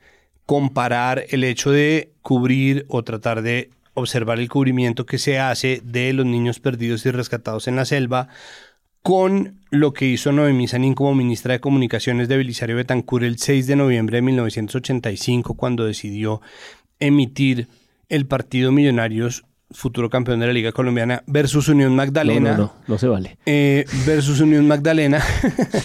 comparar 0.47 1.25
el 1.29 1.43
hecho 1.43 1.69
de 1.69 2.11
cubrir 2.23 2.87
o 2.89 3.03
tratar 3.03 3.43
de 3.43 3.69
observar 3.93 4.39
el 4.39 4.49
cubrimiento 4.49 5.05
que 5.05 5.17
se 5.17 5.39
hace 5.39 5.81
de 5.83 6.13
los 6.13 6.25
niños 6.25 6.59
perdidos 6.59 7.05
y 7.05 7.11
rescatados 7.11 7.67
en 7.67 7.75
la 7.75 7.85
selva 7.85 8.29
con 9.01 9.61
lo 9.71 9.93
que 9.93 10.05
hizo 10.05 10.31
Noemí 10.31 10.67
Sanín 10.67 10.93
como 10.93 11.15
ministra 11.15 11.53
de 11.53 11.59
Comunicaciones 11.59 12.27
de 12.27 12.37
Belisario 12.37 12.75
Betancur 12.75 13.23
el 13.23 13.39
6 13.39 13.67
de 13.67 13.75
noviembre 13.75 14.17
de 14.17 14.21
1985 14.21 15.55
cuando 15.55 15.85
decidió 15.85 16.41
emitir 16.99 17.67
el 18.09 18.27
Partido 18.27 18.71
Millonarios 18.71 19.43
futuro 19.71 20.09
campeón 20.09 20.39
de 20.39 20.47
la 20.47 20.53
Liga 20.53 20.71
Colombiana, 20.71 21.23
versus 21.27 21.67
Unión 21.67 21.95
Magdalena. 21.95 22.51
No, 22.51 22.57
no, 22.57 22.73
no, 22.87 22.97
se 22.97 23.07
vale. 23.07 23.37
Eh, 23.45 23.85
versus 24.05 24.39
Unión 24.41 24.67
Magdalena. 24.67 25.23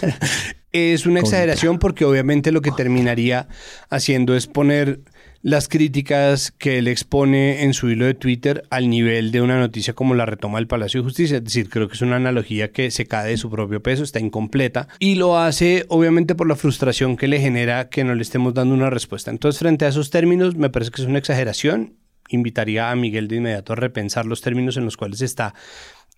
es 0.72 1.06
una 1.06 1.20
exageración 1.20 1.78
porque 1.78 2.04
obviamente 2.04 2.52
lo 2.52 2.60
que 2.60 2.72
terminaría 2.72 3.48
haciendo 3.88 4.34
es 4.34 4.46
poner 4.46 5.00
las 5.46 5.68
críticas 5.68 6.50
que 6.50 6.78
él 6.78 6.88
expone 6.88 7.62
en 7.62 7.72
su 7.72 7.88
hilo 7.88 8.04
de 8.04 8.14
Twitter 8.14 8.66
al 8.68 8.90
nivel 8.90 9.30
de 9.30 9.40
una 9.40 9.60
noticia 9.60 9.94
como 9.94 10.16
la 10.16 10.26
retoma 10.26 10.58
del 10.58 10.66
Palacio 10.66 10.98
de 10.98 11.04
Justicia. 11.04 11.36
Es 11.36 11.44
decir, 11.44 11.70
creo 11.70 11.86
que 11.86 11.94
es 11.94 12.02
una 12.02 12.16
analogía 12.16 12.72
que 12.72 12.90
se 12.90 13.06
cae 13.06 13.30
de 13.30 13.36
su 13.36 13.48
propio 13.48 13.80
peso, 13.80 14.02
está 14.02 14.18
incompleta 14.18 14.88
y 14.98 15.14
lo 15.14 15.38
hace 15.38 15.86
obviamente 15.86 16.34
por 16.34 16.48
la 16.48 16.56
frustración 16.56 17.16
que 17.16 17.28
le 17.28 17.38
genera 17.38 17.88
que 17.90 18.02
no 18.02 18.16
le 18.16 18.22
estemos 18.22 18.54
dando 18.54 18.74
una 18.74 18.90
respuesta. 18.90 19.30
Entonces, 19.30 19.60
frente 19.60 19.84
a 19.84 19.88
esos 19.88 20.10
términos, 20.10 20.56
me 20.56 20.68
parece 20.68 20.90
que 20.90 21.00
es 21.00 21.06
una 21.06 21.20
exageración 21.20 21.94
invitaría 22.28 22.90
a 22.90 22.96
Miguel 22.96 23.28
de 23.28 23.36
inmediato 23.36 23.72
a 23.72 23.76
repensar 23.76 24.26
los 24.26 24.40
términos 24.40 24.76
en 24.76 24.84
los 24.84 24.96
cuales 24.96 25.20
está 25.20 25.54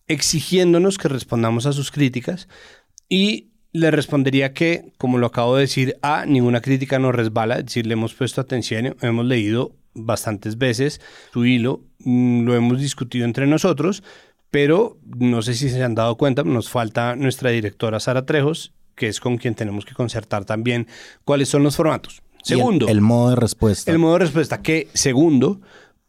exigiéndonos 0.07 0.97
que 0.97 1.09
respondamos 1.09 1.67
a 1.67 1.75
sus 1.75 1.91
críticas 1.91 2.49
y 3.11 3.51
le 3.79 3.91
respondería 3.91 4.53
que, 4.53 4.93
como 4.99 5.19
lo 5.19 5.27
acabo 5.27 5.57
de 5.57 5.63
decir, 5.63 5.97
a 6.03 6.27
ninguna 6.27 6.61
crítica 6.61 6.99
nos 6.99 7.15
resbala, 7.15 7.59
es 7.59 7.67
decir, 7.67 7.87
le 7.87 7.95
hemos 7.95 8.15
puesto 8.15 8.41
atención, 8.41 8.97
hemos 9.01 9.25
leído 9.25 9.73
bastantes 9.95 10.59
veces 10.59 11.01
su 11.33 11.45
hilo, 11.47 11.83
mm, 12.01 12.45
lo 12.45 12.55
hemos 12.55 12.81
discutido 12.81 13.25
entre 13.25 13.47
nosotros, 13.47 14.03
pero 14.51 14.99
no 15.05 15.43
sé 15.43 15.55
si 15.55 15.69
se 15.69 15.83
han 15.83 15.95
dado 15.95 16.17
cuenta, 16.17 16.43
nos 16.43 16.69
falta 16.69 17.17
nuestra 17.17 17.51
directora 17.51 18.01
Sara 18.01 18.25
Trejos, 18.25 18.73
que 18.95 19.09
es 19.09 19.21
con 19.21 19.39
quien 19.39 19.55
tenemos 19.55 19.85
que 19.85 19.95
concertar 19.95 20.45
también 20.45 20.87
cuáles 21.25 21.49
son 21.49 21.63
los 21.63 21.77
formatos. 21.77 22.23
Segundo. 22.43 22.87
El, 22.87 22.97
el, 22.97 23.01
modo 23.01 23.31
de 23.31 23.37
respuesta. 23.37 23.91
El 23.91 23.99
modo 23.99 24.15
de 24.15 24.19
respuesta, 24.21 24.63
que 24.63 24.89
segundo, 24.95 25.61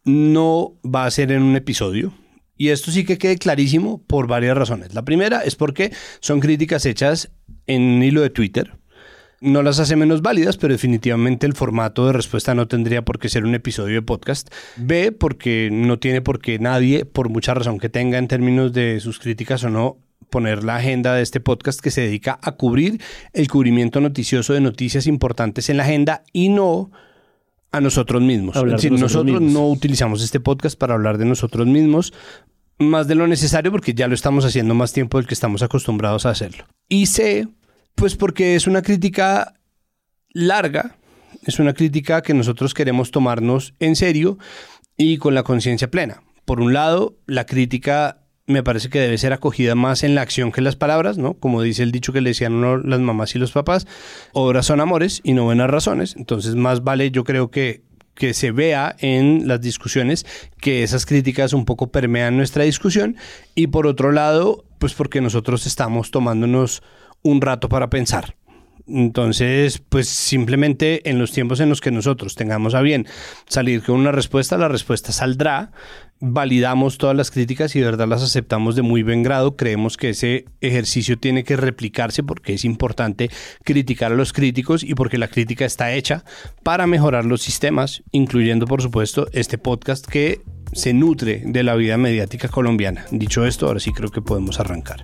no 0.06 0.74
va 0.84 1.06
a 1.06 1.12
ser 1.12 1.32
en 1.32 1.44
un 1.44 1.56
episodio. 1.56 2.14
Y 2.60 2.72
esto 2.72 2.92
sí 2.92 3.06
que 3.06 3.18
quede 3.18 3.38
clarísimo 3.38 4.04
por 4.06 4.28
varias 4.28 4.58
razones. 4.58 4.94
La 4.94 5.06
primera 5.06 5.40
es 5.46 5.56
porque 5.56 5.94
son 6.20 6.42
críticas 6.42 6.86
hechas 6.86 7.32
en 7.68 7.82
un 7.82 8.04
hilo 8.04 8.22
de 8.22 8.30
Twitter. 8.30 8.74
No 9.40 9.64
las 9.64 9.80
hace 9.80 9.96
menos 9.96 10.22
válidas, 10.22 10.58
pero 10.58 10.74
definitivamente 10.74 11.48
el 11.48 11.54
formato 11.54 12.06
de 12.06 12.12
respuesta 12.12 12.54
no 12.54 12.68
tendría 12.68 13.06
por 13.06 13.18
qué 13.18 13.30
ser 13.30 13.46
un 13.46 13.56
episodio 13.56 13.96
de 13.96 14.02
podcast. 14.02 14.54
B, 14.76 15.14
porque 15.14 15.70
no 15.72 16.00
tiene 16.00 16.20
por 16.22 16.42
qué 16.42 16.60
nadie, 16.60 17.06
por 17.06 17.30
mucha 17.30 17.54
razón 17.54 17.80
que 17.80 17.88
tenga 17.88 18.18
en 18.18 18.28
términos 18.28 18.74
de 18.74 19.00
sus 19.00 19.20
críticas 19.20 19.64
o 19.64 19.70
no, 19.70 19.98
poner 20.30 20.66
la 20.66 20.76
agenda 20.76 21.14
de 21.14 21.22
este 21.22 21.40
podcast 21.40 21.80
que 21.80 21.92
se 21.92 22.02
dedica 22.02 22.40
a 22.42 22.58
cubrir 22.58 23.02
el 23.32 23.48
cubrimiento 23.48 24.02
noticioso 24.02 24.52
de 24.52 24.60
noticias 24.60 25.08
importantes 25.08 25.70
en 25.70 25.78
la 25.78 25.84
agenda 25.84 26.24
y 26.34 26.50
no 26.50 26.92
a 27.72 27.82
nosotros 27.82 28.22
mismos. 28.22 28.56
Es 28.56 28.64
decir, 28.64 28.92
nosotros, 28.92 29.42
no 29.42 29.68
utilizamos 29.68 30.24
este 30.24 30.40
podcast 30.40 30.78
para 30.78 30.94
hablar 30.94 31.18
de 31.18 31.26
nosotros 31.26 31.68
mismos 31.68 32.14
más 32.80 33.08
de 33.08 33.16
lo 33.16 33.28
necesario 33.28 33.72
porque 33.72 33.94
ya 33.94 34.08
lo 34.08 34.16
estamos 34.16 34.46
haciendo 34.46 34.74
más 34.74 34.94
tiempo 34.94 35.18
del 35.18 35.28
que 35.28 35.34
estamos 35.34 35.62
acostumbrados 35.62 36.26
a 36.26 36.32
hacerlo. 36.32 36.66
Y 36.88 37.08
sé, 37.08 37.48
pues 37.96 38.16
porque 38.16 38.56
es 38.56 38.68
una 38.68 38.82
crítica 38.82 39.60
larga, 40.30 40.96
es 41.44 41.60
una 41.60 41.74
crítica 41.74 42.22
que 42.22 42.34
nosotros 42.34 42.74
queremos 42.74 43.12
tomarnos 43.12 43.74
en 43.80 43.96
serio 43.96 44.40
y 44.98 45.18
con 45.18 45.36
la 45.36 45.44
conciencia 45.44 45.92
plena. 45.92 46.24
Por 46.46 46.62
un 46.62 46.74
lado, 46.74 47.18
la 47.28 47.46
crítica 47.46 48.19
me 48.50 48.64
parece 48.64 48.90
que 48.90 49.00
debe 49.00 49.18
ser 49.18 49.32
acogida 49.32 49.76
más 49.76 50.04
en 50.04 50.16
la 50.16 50.22
acción 50.22 50.52
que 50.52 50.60
en 50.60 50.66
las 50.66 50.76
palabras, 50.76 51.20
¿no? 51.20 51.36
Como 51.36 51.62
dice 51.62 51.84
el 51.84 51.92
dicho 51.92 52.12
que 52.12 52.20
le 52.20 52.32
decían 52.32 52.62
las 52.62 53.00
mamás 53.00 53.36
y 53.36 53.40
los 53.40 53.52
papás, 53.52 53.86
obras 54.34 54.66
son 54.66 54.82
amores 54.82 55.22
y 55.24 55.34
no 55.34 55.44
buenas 55.44 55.70
razones. 55.70 56.16
Entonces, 56.18 56.56
más 56.56 56.84
vale, 56.84 57.12
yo 57.12 57.24
creo 57.24 57.52
que 57.52 57.84
que 58.16 58.34
se 58.34 58.52
vea 58.52 58.98
en 59.00 59.48
las 59.48 59.62
discusiones 59.62 60.26
que 60.60 60.84
esas 60.84 61.06
críticas 61.06 61.54
un 61.54 61.64
poco 61.64 61.88
permean 61.88 62.36
nuestra 62.36 62.66
discusión 62.66 63.16
y 63.56 63.68
por 63.68 63.88
otro 63.88 64.12
lado, 64.12 64.66
pues 64.78 64.94
porque 64.94 65.22
nosotros 65.22 65.66
estamos 65.66 66.12
tomándonos 66.12 66.84
un 67.22 67.40
rato 67.40 67.70
para 67.70 67.90
pensar. 67.90 68.36
Entonces, 68.90 69.82
pues 69.90 70.08
simplemente 70.08 71.10
en 71.10 71.20
los 71.20 71.32
tiempos 71.32 71.60
en 71.60 71.70
los 71.70 71.82
que 71.82 71.92
nosotros 71.92 72.36
tengamos 72.36 72.76
a 72.76 72.82
bien 72.82 73.08
salir 73.48 73.84
con 73.84 73.96
una 73.96 74.12
respuesta, 74.12 74.58
la 74.58 74.68
respuesta 74.68 75.12
saldrá, 75.12 75.72
validamos 76.20 76.98
todas 76.98 77.16
las 77.16 77.32
críticas 77.32 77.76
y 77.76 77.80
de 77.80 77.86
verdad 77.86 78.08
las 78.08 78.24
aceptamos 78.24 78.76
de 78.76 78.82
muy 78.82 79.04
buen 79.04 79.24
grado. 79.24 79.56
Creemos 79.56 79.98
que 79.98 80.10
ese 80.10 80.46
ejercicio 80.62 81.18
tiene 81.18 81.44
que 81.44 81.56
replicarse 81.56 82.24
porque 82.24 82.54
es 82.54 82.66
importante 82.66 83.30
criticar 83.64 84.12
a 84.12 84.16
los 84.16 84.34
críticos 84.34 84.84
y 84.84 84.96
porque 84.96 85.18
la 85.18 85.28
crítica 85.28 85.66
está 85.66 85.94
hecha 85.94 86.24
para 86.64 86.88
mejorar 86.88 87.26
los 87.26 87.42
sistemas, 87.42 88.04
incluyendo 88.12 88.66
por 88.66 88.82
supuesto 88.82 89.28
este 89.34 89.58
podcast 89.58 90.06
que 90.06 90.42
se 90.74 90.94
nutre 90.94 91.44
de 91.46 91.64
la 91.64 91.76
vida 91.76 91.98
mediática 91.98 92.48
colombiana. 92.48 93.06
Dicho 93.12 93.46
esto, 93.46 93.68
ahora 93.68 93.80
sí 93.80 93.92
creo 93.94 94.10
que 94.10 94.22
podemos 94.22 94.60
arrancar. 94.60 95.04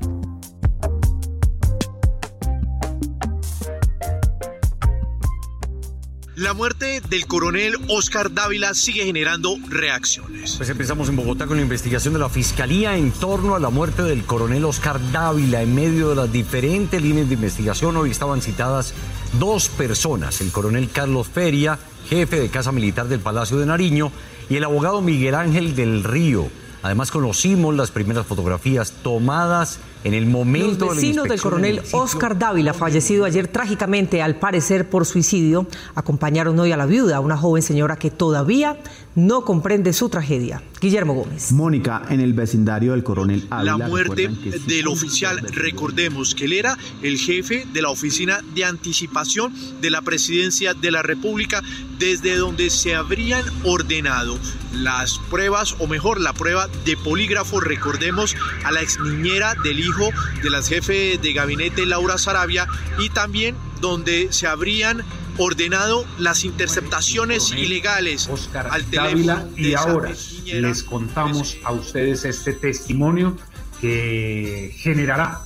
La 6.36 6.54
muerte 6.54 7.02
del 7.10 7.28
coronel 7.28 7.78
Oscar 7.88 8.34
Dávila 8.34 8.74
sigue 8.74 9.06
generando 9.06 9.56
reacciones. 9.70 10.56
Pues 10.58 10.68
empezamos 10.68 11.08
en 11.08 11.16
Bogotá 11.16 11.48
con 11.48 11.56
la 11.56 11.64
investigación 11.64 12.14
de 12.14 12.20
la 12.20 12.28
Fiscalía 12.28 12.98
en 12.98 13.12
torno 13.12 13.56
a 13.56 13.60
la 13.60 13.70
muerte 13.70 14.04
del 14.04 14.26
coronel 14.26 14.66
Oscar 14.66 15.00
Dávila. 15.14 15.62
En 15.62 15.74
medio 15.74 16.10
de 16.10 16.16
las 16.16 16.30
diferentes 16.30 17.02
líneas 17.02 17.30
de 17.30 17.36
investigación, 17.36 17.96
hoy 17.96 18.12
estaban 18.12 18.42
citadas 18.42 18.94
dos 19.40 19.70
personas, 19.70 20.42
el 20.42 20.52
coronel 20.52 20.90
Carlos 20.90 21.30
Feria, 21.30 21.80
jefe 22.10 22.38
de 22.38 22.50
Casa 22.50 22.74
Militar 22.74 23.08
del 23.08 23.22
Palacio 23.22 23.56
de 23.58 23.68
Nariño, 23.68 24.12
y 24.50 24.58
el 24.58 24.66
abogado 24.66 25.02
Miguel 25.02 25.36
Ángel 25.36 25.74
del 25.74 26.04
Río. 26.04 26.50
Además 26.86 27.10
conocimos 27.10 27.76
las 27.76 27.90
primeras 27.90 28.28
fotografías 28.28 28.92
tomadas 29.02 29.80
en 30.04 30.14
el 30.14 30.28
momento 30.28 30.86
Los 30.86 30.98
vecinos 30.98 31.28
del 31.28 31.42
coronel 31.42 31.82
Oscar 31.94 32.38
Dávila, 32.38 32.76
fallecido 32.76 33.26
ayer 33.26 33.48
trágicamente, 33.48 34.22
al 34.22 34.36
parecer 34.36 34.88
por 34.88 35.08
suicidio, 35.08 35.66
acompañaron 35.96 36.60
hoy 36.60 36.74
a 36.74 36.78
la 36.78 36.86
viuda, 36.86 37.22
una 37.22 37.38
joven 37.38 37.64
señora 37.64 37.96
que 37.96 38.12
todavía 38.12 38.78
no 39.16 39.46
comprende 39.46 39.94
su 39.94 40.10
tragedia. 40.10 40.62
Guillermo 40.80 41.14
Gómez. 41.14 41.52
Mónica, 41.52 42.04
en 42.10 42.20
el 42.20 42.34
vecindario 42.34 42.92
del 42.92 43.04
coronel 43.04 43.48
Ávila. 43.50 43.78
La 43.78 43.88
muerte 43.88 44.30
del 44.68 44.88
oficial, 44.88 45.40
recordemos 45.52 46.36
que 46.36 46.46
él 46.46 46.54
era 46.54 46.78
el 47.02 47.18
jefe 47.18 47.66
de 47.74 47.82
la 47.82 47.90
oficina 47.90 48.42
de 48.54 48.66
anticipación 48.66 49.54
de 49.82 49.90
la 49.90 50.02
presidencia 50.02 50.74
de 50.74 50.92
la 50.92 51.02
República, 51.02 51.62
desde 51.98 52.36
donde 52.36 52.70
se 52.70 52.94
habrían 52.94 53.44
ordenado 53.64 54.38
las 54.74 55.18
pruebas, 55.30 55.76
o 55.80 55.88
mejor, 55.88 56.20
la 56.20 56.34
prueba 56.34 56.68
de 56.86 56.98
polígrafo. 56.98 57.62
Recordemos 57.62 58.36
a 58.66 58.72
la 58.72 58.82
ex 58.82 59.00
niñera 59.00 59.56
del 59.64 59.80
hijo 59.80 60.10
de 60.44 60.50
la 60.50 60.62
jefe 60.62 61.18
de 61.18 61.34
gabinete 61.34 61.86
Laura 61.86 62.18
Sarabia 62.18 62.68
y 63.00 63.10
también 63.10 63.56
donde 63.80 64.28
se 64.32 64.48
habrían 64.48 65.04
ordenado 65.38 66.06
las 66.18 66.44
interceptaciones 66.46 67.52
ilegales 67.52 68.28
Oscar 68.30 68.68
al 68.72 68.86
teléfono. 68.86 69.48
y 69.56 69.74
ahora 69.74 70.12
les 70.46 70.84
contamos 70.84 71.58
a 71.64 71.72
ustedes 71.72 72.26
este 72.26 72.54
testimonio 72.54 73.38
que 73.82 74.74
generará 74.78 75.42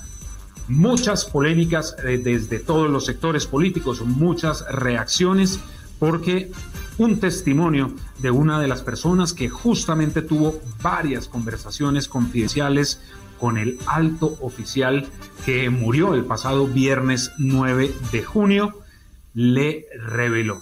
muchas 0.67 1.25
polémicas 1.25 1.95
eh, 2.03 2.19
desde 2.23 2.59
todos 2.59 2.89
los 2.89 3.05
sectores 3.05 3.47
políticos, 3.47 4.01
muchas 4.01 4.63
reacciones, 4.71 5.59
porque 5.97 6.51
un 6.97 7.19
testimonio 7.19 7.93
de 8.19 8.31
una 8.31 8.59
de 8.59 8.67
las 8.67 8.81
personas 8.81 9.33
que 9.33 9.49
justamente 9.49 10.21
tuvo 10.21 10.61
varias 10.81 11.27
conversaciones 11.27 12.07
confidenciales 12.07 13.01
con 13.39 13.57
el 13.57 13.79
alto 13.87 14.37
oficial 14.41 15.07
que 15.45 15.69
murió 15.69 16.13
el 16.13 16.25
pasado 16.25 16.67
viernes 16.67 17.31
9 17.37 17.93
de 18.11 18.23
junio, 18.23 18.75
le 19.33 19.85
reveló. 19.99 20.61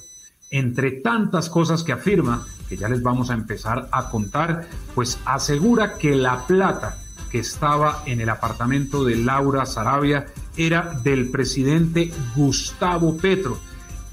Entre 0.50 0.92
tantas 0.92 1.50
cosas 1.50 1.84
que 1.84 1.92
afirma, 1.92 2.46
que 2.70 2.78
ya 2.78 2.90
les 2.90 3.02
vamos 3.02 3.30
a 3.30 3.34
empezar 3.34 3.90
a 3.92 4.10
contar, 4.10 4.68
pues 4.96 5.20
asegura 5.26 5.98
que 5.98 6.16
la 6.16 6.46
plata 6.48 6.98
que 7.30 7.40
estaba 7.40 8.04
en 8.06 8.22
el 8.22 8.30
apartamento 8.30 9.04
de 9.04 9.18
Laura 9.18 9.66
Sarabia 9.66 10.28
era 10.56 10.94
del 11.04 11.30
presidente 11.30 12.12
Gustavo 12.36 13.18
Petro 13.18 13.60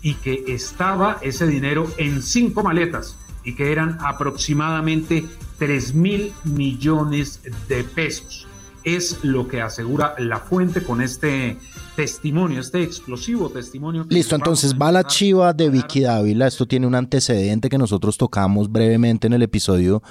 y 0.03 0.15
que 0.15 0.45
estaba 0.49 1.19
ese 1.23 1.47
dinero 1.47 1.91
en 1.97 2.23
cinco 2.23 2.63
maletas 2.63 3.17
y 3.45 3.55
que 3.55 3.73
eran 3.73 3.99
aproximadamente 4.01 5.25
3 5.59 5.95
mil 5.95 6.33
millones 6.45 7.41
de 7.69 7.85
pesos. 7.85 8.44
Es 8.85 9.25
lo 9.25 9.49
que 9.49 9.61
asegura 9.61 10.15
la 10.19 10.39
fuente 10.39 10.83
con 10.83 11.01
este 11.01 11.57
testimonio, 11.97 12.61
este 12.61 12.83
explosivo 12.83 13.49
testimonio. 13.49 14.07
Listo, 14.09 14.35
entonces 14.35 14.75
va 14.75 14.93
la 14.93 15.05
chiva 15.05 15.53
de 15.53 15.71
Vicky 15.71 16.01
Dávila. 16.01 16.47
Esto 16.47 16.67
tiene 16.67 16.87
un 16.87 16.95
antecedente 16.95 17.69
que 17.69 17.79
nosotros 17.79 18.19
tocamos 18.19 18.71
brevemente 18.71 19.27
en 19.27 19.33
el 19.33 19.43
episodio 19.43 20.03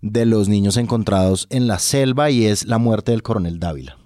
de 0.00 0.26
los 0.26 0.48
niños 0.48 0.76
encontrados 0.76 1.46
en 1.50 1.66
la 1.66 1.78
selva 1.78 2.30
y 2.30 2.44
es 2.44 2.66
la 2.66 2.78
muerte 2.78 3.12
del 3.12 3.22
coronel 3.22 3.58
Dávila. 3.58 3.96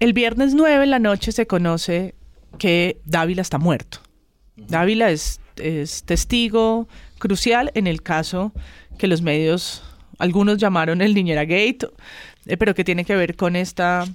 El 0.00 0.12
viernes 0.12 0.54
9 0.54 0.84
en 0.84 0.90
la 0.90 0.98
noche 0.98 1.32
se 1.32 1.46
conoce 1.46 2.14
que 2.58 3.00
Dávila 3.04 3.42
está 3.42 3.58
muerto. 3.58 3.98
Dávila 4.56 5.10
es, 5.10 5.40
es 5.56 6.04
testigo 6.04 6.88
crucial 7.18 7.70
en 7.74 7.86
el 7.86 8.02
caso 8.02 8.52
que 8.98 9.06
los 9.06 9.22
medios, 9.22 9.82
algunos 10.18 10.58
llamaron 10.58 11.00
el 11.02 11.14
Niñera 11.14 11.44
Gate, 11.44 11.88
eh, 12.46 12.56
pero 12.56 12.74
que 12.74 12.84
tiene 12.84 13.04
que 13.04 13.16
ver 13.16 13.36
con 13.36 13.56
esta 13.56 14.06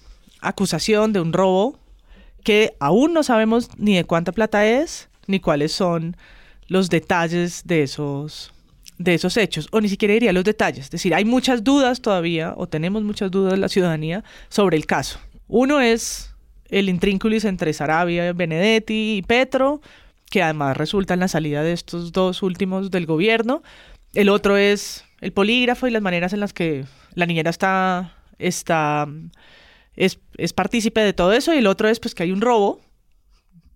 acusación 0.42 1.14
de 1.14 1.22
un 1.22 1.34
robo 1.34 1.80
que 2.44 2.76
aún 2.80 3.14
no 3.14 3.24
sabemos 3.24 3.70
ni 3.78 3.96
de 3.96 4.06
cuánta 4.06 4.32
plata 4.32 4.66
es, 4.66 5.10
ni 5.28 5.40
cuáles 5.40 5.72
son 5.72 6.16
los 6.68 6.90
detalles 6.90 7.64
de 7.66 7.84
esos, 7.84 8.54
de 8.98 9.14
esos 9.14 9.38
hechos, 9.38 9.68
o 9.72 9.82
ni 9.82 9.90
siquiera 9.90 10.14
diría 10.14 10.34
los 10.34 10.44
detalles. 10.44 10.86
Es 10.86 10.92
decir, 10.92 11.14
hay 11.14 11.26
muchas 11.26 11.64
dudas 11.64 12.02
todavía, 12.02 12.54
o 12.56 12.68
tenemos 12.68 13.04
muchas 13.04 13.32
dudas 13.32 13.54
en 13.54 13.62
la 13.62 13.70
ciudadanía 13.70 14.24
sobre 14.50 14.78
el 14.78 14.86
caso. 14.86 15.20
Uno 15.48 15.80
es 15.82 16.34
el 16.70 16.90
intrínculis 16.90 17.46
entre 17.46 17.74
Sarabia, 17.74 18.34
Benedetti 18.34 19.18
y 19.18 19.22
Petro, 19.22 19.82
que 20.30 20.44
además 20.44 20.76
resulta 20.76 21.14
en 21.14 21.22
la 21.22 21.28
salida 21.28 21.64
de 21.64 21.74
estos 21.74 22.12
dos 22.12 22.44
últimos 22.44 22.92
del 22.92 23.06
gobierno. 23.06 23.64
El 24.14 24.30
otro 24.30 24.58
es 24.58 25.06
el 25.22 25.32
polígrafo 25.32 25.88
y 25.88 25.92
las 25.92 26.02
maneras 26.02 26.34
en 26.34 26.42
las 26.42 26.54
que 26.54 26.86
la 27.14 27.26
niñera 27.26 27.50
está, 27.50 28.17
está 28.40 29.08
es, 29.96 30.20
es 30.38 30.54
partícipe 30.54 31.02
de 31.02 31.14
todo 31.14 31.34
eso 31.34 31.54
y 31.54 31.58
el 31.58 31.68
otro 31.68 31.90
es 31.90 32.00
pues 32.00 32.16
que 32.16 32.24
hay 32.24 32.32
un 32.32 32.42
robo 32.42 32.80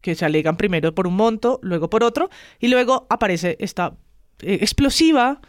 que 0.01 0.15
se 0.15 0.25
alegan 0.25 0.57
primero 0.57 0.93
por 0.95 1.07
un 1.07 1.15
monto, 1.15 1.59
luego 1.61 1.89
por 1.89 2.03
otro 2.03 2.29
y 2.59 2.67
luego 2.67 3.05
aparece 3.09 3.57
esta 3.59 3.93
eh, 4.41 4.59
explosiva, 4.61 5.41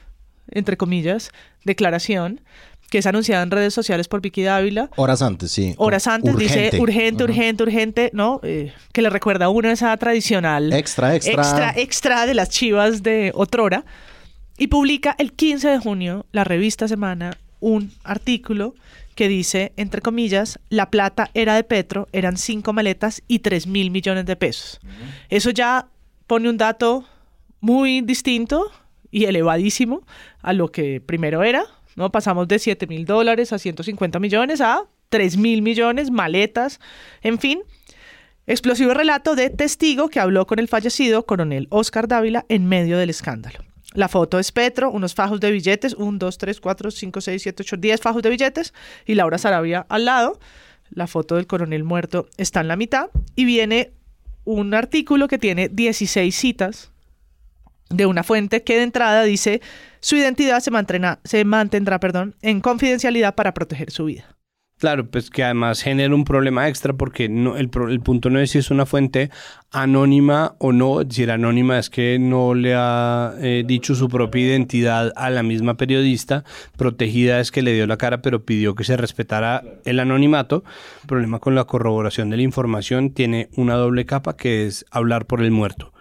entre 0.50 0.76
comillas, 0.76 1.30
declaración 1.64 2.40
que 2.90 2.98
es 2.98 3.06
anunciada 3.06 3.42
en 3.42 3.50
redes 3.50 3.72
sociales 3.72 4.06
por 4.06 4.20
Vicky 4.20 4.42
Dávila. 4.42 4.90
Horas 4.96 5.22
antes, 5.22 5.50
sí. 5.50 5.74
Horas 5.78 6.06
antes 6.06 6.36
dice 6.36 6.72
urgente, 6.78 7.24
urgente, 7.24 7.62
urgente, 7.62 8.10
¿no? 8.12 8.38
Eh, 8.42 8.74
que 8.92 9.00
le 9.00 9.08
recuerda 9.08 9.46
a 9.46 9.48
uno 9.48 9.70
esa 9.70 9.96
tradicional. 9.96 10.70
Extra, 10.74 11.16
extra. 11.16 11.32
Extra, 11.32 11.72
extra 11.74 12.26
de 12.26 12.34
las 12.34 12.50
chivas 12.50 13.02
de 13.02 13.32
Otrora. 13.34 13.86
Y 14.58 14.66
publica 14.66 15.16
el 15.18 15.32
15 15.32 15.68
de 15.68 15.78
junio 15.78 16.26
la 16.32 16.44
revista 16.44 16.86
Semana 16.86 17.38
un 17.62 17.90
artículo 18.04 18.74
que 19.14 19.28
dice, 19.28 19.72
entre 19.76 20.02
comillas, 20.02 20.58
la 20.68 20.90
plata 20.90 21.30
era 21.32 21.54
de 21.54 21.64
Petro, 21.64 22.08
eran 22.12 22.36
cinco 22.36 22.72
maletas 22.72 23.22
y 23.28 23.38
tres 23.38 23.66
mil 23.66 23.90
millones 23.90 24.26
de 24.26 24.36
pesos. 24.36 24.80
Eso 25.30 25.50
ya 25.50 25.88
pone 26.26 26.50
un 26.50 26.58
dato 26.58 27.06
muy 27.60 28.00
distinto 28.02 28.70
y 29.10 29.24
elevadísimo 29.24 30.04
a 30.40 30.52
lo 30.52 30.72
que 30.72 31.00
primero 31.00 31.42
era, 31.42 31.64
¿no? 31.94 32.10
Pasamos 32.10 32.48
de 32.48 32.58
7 32.58 32.86
mil 32.86 33.04
dólares 33.04 33.52
a 33.52 33.58
150 33.58 34.18
millones 34.18 34.60
a 34.60 34.84
3 35.10 35.36
mil 35.36 35.62
millones, 35.62 36.10
maletas, 36.10 36.80
en 37.22 37.38
fin. 37.38 37.60
Explosivo 38.46 38.92
relato 38.94 39.36
de 39.36 39.50
testigo 39.50 40.08
que 40.08 40.18
habló 40.18 40.46
con 40.46 40.58
el 40.58 40.66
fallecido 40.66 41.26
coronel 41.26 41.68
Oscar 41.70 42.08
Dávila 42.08 42.44
en 42.48 42.66
medio 42.66 42.98
del 42.98 43.10
escándalo. 43.10 43.60
La 43.94 44.08
foto 44.08 44.38
es 44.38 44.52
Petro, 44.52 44.90
unos 44.90 45.14
fajos 45.14 45.40
de 45.40 45.50
billetes, 45.50 45.94
1, 45.94 46.18
2, 46.18 46.38
3, 46.38 46.60
4, 46.60 46.90
5, 46.90 47.20
6, 47.20 47.42
7, 47.42 47.62
8, 47.62 47.76
10 47.76 48.00
fajos 48.00 48.22
de 48.22 48.30
billetes 48.30 48.72
y 49.06 49.14
Laura 49.14 49.38
Sarabia 49.38 49.86
al 49.88 50.06
lado. 50.06 50.38
La 50.90 51.06
foto 51.06 51.36
del 51.36 51.46
coronel 51.46 51.84
muerto 51.84 52.28
está 52.36 52.60
en 52.60 52.68
la 52.68 52.76
mitad 52.76 53.10
y 53.34 53.44
viene 53.44 53.92
un 54.44 54.74
artículo 54.74 55.28
que 55.28 55.38
tiene 55.38 55.68
16 55.68 56.34
citas 56.34 56.90
de 57.88 58.06
una 58.06 58.22
fuente 58.22 58.62
que 58.62 58.76
de 58.76 58.82
entrada 58.82 59.22
dice 59.22 59.60
su 60.00 60.16
identidad 60.16 60.60
se 60.60 60.70
mantendrá, 60.70 61.20
se 61.24 61.44
mantendrá 61.44 62.00
perdón, 62.00 62.34
en 62.42 62.60
confidencialidad 62.60 63.34
para 63.34 63.54
proteger 63.54 63.90
su 63.90 64.06
vida. 64.06 64.31
Claro, 64.82 65.06
pues 65.06 65.30
que 65.30 65.44
además 65.44 65.80
genera 65.80 66.12
un 66.12 66.24
problema 66.24 66.66
extra 66.66 66.92
porque 66.92 67.28
no, 67.28 67.56
el, 67.56 67.70
el, 67.88 68.00
punto 68.00 68.30
no 68.30 68.40
es 68.40 68.50
si 68.50 68.58
es 68.58 68.68
una 68.72 68.84
fuente 68.84 69.30
anónima 69.70 70.56
o 70.58 70.72
no. 70.72 71.04
Decir 71.04 71.30
anónima 71.30 71.78
es 71.78 71.88
que 71.88 72.18
no 72.18 72.52
le 72.54 72.74
ha 72.74 73.32
eh, 73.38 73.62
dicho 73.64 73.94
su 73.94 74.08
propia 74.08 74.42
identidad 74.44 75.12
a 75.14 75.30
la 75.30 75.44
misma 75.44 75.76
periodista. 75.76 76.42
Protegida 76.76 77.38
es 77.38 77.52
que 77.52 77.62
le 77.62 77.74
dio 77.74 77.86
la 77.86 77.96
cara 77.96 78.22
pero 78.22 78.44
pidió 78.44 78.74
que 78.74 78.82
se 78.82 78.96
respetara 78.96 79.62
el 79.84 80.00
anonimato. 80.00 80.64
El 81.02 81.06
problema 81.06 81.38
con 81.38 81.54
la 81.54 81.62
corroboración 81.62 82.28
de 82.30 82.38
la 82.38 82.42
información 82.42 83.12
tiene 83.12 83.50
una 83.54 83.74
doble 83.74 84.04
capa 84.04 84.36
que 84.36 84.66
es 84.66 84.84
hablar 84.90 85.26
por 85.26 85.42
el 85.42 85.52
muerto. 85.52 85.92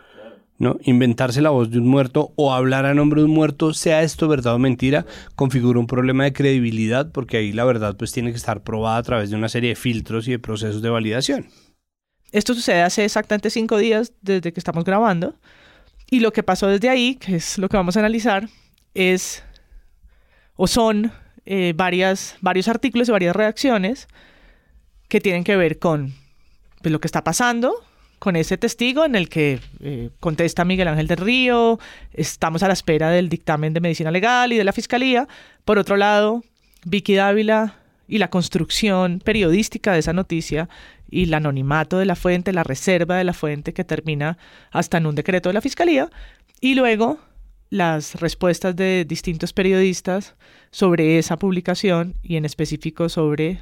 ¿No? 0.62 0.78
Inventarse 0.84 1.41
la 1.41 1.50
voz 1.50 1.71
de 1.71 1.80
un 1.80 1.88
muerto 1.88 2.34
o 2.36 2.54
hablar 2.54 2.86
a 2.86 2.93
nombre 2.93 3.21
de 3.21 3.26
un 3.26 3.34
muerto, 3.34 3.74
sea 3.74 4.04
esto 4.04 4.28
verdad 4.28 4.54
o 4.54 4.60
mentira, 4.60 5.08
configura 5.36 5.80
un 5.80 5.88
problema 5.88 6.24
de 6.24 6.34
credibilidad 6.34 7.12
porque 7.12 7.38
ahí 7.38 7.52
la 7.52 7.65
verdad 7.65 7.97
pues 7.97 8.12
tiene 8.12 8.30
que 8.30 8.38
estar 8.38 8.62
probada 8.62 8.97
a 8.97 9.04
través 9.04 9.32
de 9.32 9.38
una 9.38 9.50
serie 9.50 9.69
de 9.69 9.76
filtros 9.76 10.28
y 10.28 10.32
de 10.32 10.39
procesos 10.39 10.84
de 10.84 10.89
validación. 10.91 11.47
Esto 12.32 12.54
sucede 12.54 12.84
hace 12.84 13.04
exactamente 13.04 13.50
cinco 13.50 13.80
días 13.80 14.13
desde 14.21 14.54
que 14.54 14.60
estamos 14.60 14.86
grabando 14.86 15.34
y 16.12 16.19
lo 16.19 16.32
que 16.32 16.43
pasó 16.43 16.67
desde 16.67 16.89
ahí, 16.89 17.15
que 17.15 17.38
es 17.38 17.58
lo 17.58 17.67
que 17.67 17.78
vamos 17.78 17.97
a 17.97 18.02
analizar, 18.02 18.47
es 18.93 19.43
o 20.56 20.67
son 20.67 21.12
eh, 21.47 21.74
varias, 21.76 22.36
varios 22.39 22.67
artículos 22.67 23.10
y 23.10 23.12
varias 23.12 23.36
reacciones 23.36 24.08
que 25.10 25.19
tienen 25.21 25.43
que 25.43 25.56
ver 25.56 25.80
con 25.80 26.13
pues, 26.84 26.91
lo 26.91 27.02
que 27.02 27.08
está 27.08 27.24
pasando, 27.24 27.74
con 28.21 28.36
ese 28.36 28.55
testigo 28.55 29.03
en 29.03 29.15
el 29.15 29.29
que 29.29 29.60
eh, 29.79 30.12
contesta 30.19 30.63
Miguel 30.63 30.88
Ángel 30.88 31.07
del 31.07 31.17
Río, 31.17 31.79
estamos 32.13 32.62
a 32.62 32.67
la 32.67 32.73
espera 32.73 33.10
del 33.10 33.29
dictamen 33.29 33.73
de 33.73 33.79
medicina 33.79 34.12
legal 34.12 34.53
y 34.53 34.57
de 34.57 34.63
la 34.63 34.73
fiscalía. 34.73 35.27
Por 35.65 35.79
otro 35.79 35.97
lado, 35.97 36.43
Vicky 36.86 37.15
Dávila 37.15 37.79
y 38.07 38.19
la 38.19 38.29
construcción 38.29 39.23
periodística 39.25 39.91
de 39.93 39.97
esa 39.97 40.13
noticia 40.13 40.69
y 41.10 41.23
el 41.23 41.34
anonimato 41.34 41.97
de 41.97 42.05
la 42.05 42.15
fuente, 42.15 42.53
la 42.53 42.63
reserva 42.63 43.17
de 43.17 43.23
la 43.23 43.34
fuente 43.34 43.73
que 43.73 43.84
termina 43.84 44.38
hasta 44.69 44.99
en 44.99 45.07
un 45.07 45.15
decreto 45.15 45.49
de 45.49 45.53
la 45.53 45.62
fiscalía. 45.62 46.07
Y 46.60 46.75
luego 46.75 47.17
las 47.71 48.21
respuestas 48.21 48.75
de 48.75 49.03
distintos 49.03 49.51
periodistas 49.51 50.36
sobre 50.69 51.17
esa 51.17 51.38
publicación 51.38 52.13
y 52.21 52.36
en 52.36 52.45
específico 52.45 53.10
sobre 53.10 53.62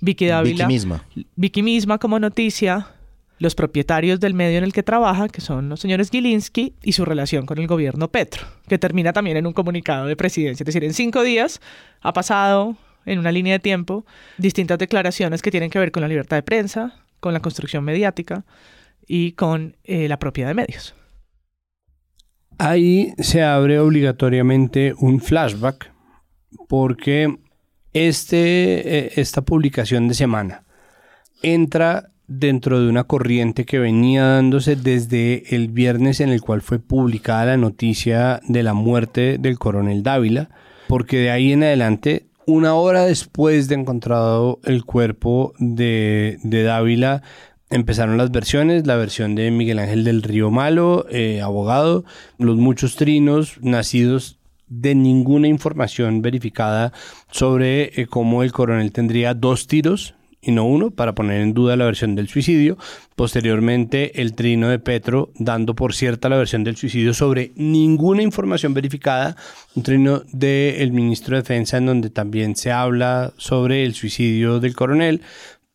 Vicky 0.00 0.28
Dávila. 0.28 0.66
Vicky 0.66 0.72
misma. 0.72 1.04
Vicky 1.36 1.62
misma 1.62 1.98
como 1.98 2.18
noticia, 2.18 2.94
los 3.38 3.54
propietarios 3.54 4.20
del 4.20 4.34
medio 4.34 4.58
en 4.58 4.64
el 4.64 4.72
que 4.72 4.82
trabaja, 4.82 5.28
que 5.28 5.40
son 5.40 5.68
los 5.68 5.80
señores 5.80 6.10
Gilinski, 6.10 6.74
y 6.82 6.92
su 6.92 7.04
relación 7.04 7.46
con 7.46 7.58
el 7.58 7.66
gobierno 7.66 8.08
Petro, 8.08 8.46
que 8.68 8.78
termina 8.78 9.12
también 9.12 9.36
en 9.36 9.46
un 9.46 9.52
comunicado 9.52 10.06
de 10.06 10.16
presidencia. 10.16 10.64
Es 10.64 10.66
decir, 10.66 10.84
en 10.84 10.94
cinco 10.94 11.22
días 11.22 11.60
ha 12.00 12.12
pasado 12.12 12.76
en 13.06 13.18
una 13.18 13.32
línea 13.32 13.54
de 13.54 13.58
tiempo 13.60 14.04
distintas 14.36 14.78
declaraciones 14.78 15.42
que 15.42 15.50
tienen 15.50 15.70
que 15.70 15.78
ver 15.78 15.92
con 15.92 16.02
la 16.02 16.08
libertad 16.08 16.36
de 16.36 16.42
prensa, 16.42 16.94
con 17.20 17.32
la 17.32 17.40
construcción 17.40 17.84
mediática 17.84 18.44
y 19.06 19.32
con 19.32 19.76
eh, 19.84 20.08
la 20.08 20.18
propiedad 20.18 20.50
de 20.50 20.54
medios. 20.54 20.94
Ahí 22.58 23.14
se 23.18 23.42
abre 23.42 23.78
obligatoriamente 23.78 24.92
un 24.98 25.20
flashback 25.20 25.92
porque 26.68 27.38
este, 27.92 28.98
eh, 28.98 29.12
esta 29.16 29.42
publicación 29.42 30.08
de 30.08 30.14
semana 30.14 30.64
entra 31.42 32.10
dentro 32.28 32.80
de 32.80 32.88
una 32.88 33.04
corriente 33.04 33.64
que 33.64 33.78
venía 33.78 34.24
dándose 34.24 34.76
desde 34.76 35.54
el 35.56 35.68
viernes 35.68 36.20
en 36.20 36.28
el 36.28 36.42
cual 36.42 36.60
fue 36.60 36.78
publicada 36.78 37.46
la 37.46 37.56
noticia 37.56 38.40
de 38.46 38.62
la 38.62 38.74
muerte 38.74 39.38
del 39.38 39.58
coronel 39.58 40.02
Dávila, 40.02 40.50
porque 40.86 41.18
de 41.18 41.30
ahí 41.30 41.52
en 41.52 41.64
adelante, 41.64 42.26
una 42.46 42.74
hora 42.74 43.04
después 43.04 43.68
de 43.68 43.76
encontrado 43.76 44.60
el 44.64 44.84
cuerpo 44.84 45.54
de, 45.58 46.38
Dávila, 46.42 47.22
empezaron 47.70 48.18
las 48.18 48.30
versiones, 48.30 48.86
la 48.86 48.96
versión 48.96 49.34
de 49.34 49.50
Miguel 49.50 49.78
Ángel 49.78 50.04
del 50.04 50.22
Río 50.22 50.50
Malo, 50.50 51.06
eh, 51.10 51.40
abogado, 51.40 52.04
los 52.38 52.56
muchos 52.56 52.96
trinos 52.96 53.58
nacidos 53.62 54.38
de 54.68 54.94
ninguna 54.94 55.48
información 55.48 56.20
verificada 56.20 56.92
sobre 57.30 58.00
eh, 58.00 58.06
cómo 58.06 58.42
el 58.42 58.52
coronel 58.52 58.92
tendría 58.92 59.32
dos 59.32 59.66
tiros 59.66 60.14
y 60.40 60.52
no 60.52 60.64
uno, 60.64 60.90
para 60.90 61.14
poner 61.14 61.40
en 61.40 61.52
duda 61.52 61.76
la 61.76 61.84
versión 61.84 62.14
del 62.14 62.28
suicidio. 62.28 62.78
Posteriormente, 63.16 64.22
el 64.22 64.34
trino 64.34 64.68
de 64.68 64.78
Petro, 64.78 65.30
dando 65.36 65.74
por 65.74 65.94
cierta 65.94 66.28
la 66.28 66.36
versión 66.36 66.64
del 66.64 66.76
suicidio 66.76 67.12
sobre 67.12 67.52
ninguna 67.56 68.22
información 68.22 68.74
verificada. 68.74 69.36
Un 69.74 69.82
trino 69.82 70.22
del 70.32 70.92
ministro 70.92 71.36
de 71.36 71.42
Defensa, 71.42 71.78
en 71.78 71.86
donde 71.86 72.10
también 72.10 72.54
se 72.56 72.70
habla 72.70 73.32
sobre 73.36 73.84
el 73.84 73.94
suicidio 73.94 74.60
del 74.60 74.76
coronel. 74.76 75.22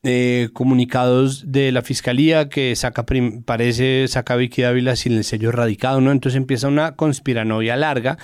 Eh, 0.05 0.49
comunicados 0.51 1.53
de 1.53 1.71
la 1.71 1.81
fiscalía 1.81 2.49
que 2.49 2.75
saca 2.75 3.05
parece 3.45 4.05
saca 4.09 4.35
Vicky 4.35 4.63
Dávila 4.63 4.97
sin 4.97 5.13
el 5.13 5.23
sello 5.23 5.47
erradicado, 5.47 6.01
¿no? 6.01 6.11
Entonces 6.11 6.35
empieza 6.35 6.67
una 6.67 6.97
conspiranoia 6.97 7.77
larga 7.77 8.17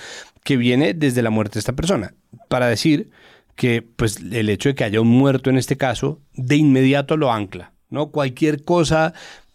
que 0.44 0.58
viene 0.58 0.92
desde 0.92 1.22
la 1.22 1.30
muerte 1.30 1.54
de 1.54 1.60
esta 1.60 1.72
persona 1.72 2.12
para 2.48 2.66
decir 2.66 3.08
que 3.60 3.82
pues 3.82 4.16
el 4.32 4.48
hecho 4.48 4.70
de 4.70 4.74
que 4.74 4.84
haya 4.84 5.02
un 5.02 5.08
muerto 5.08 5.50
en 5.50 5.58
este 5.58 5.76
caso 5.76 6.22
de 6.32 6.56
inmediato 6.56 7.18
lo 7.18 7.30
ancla, 7.30 7.74
¿no? 7.90 8.10
Cualquier 8.10 8.64
cosa 8.64 9.12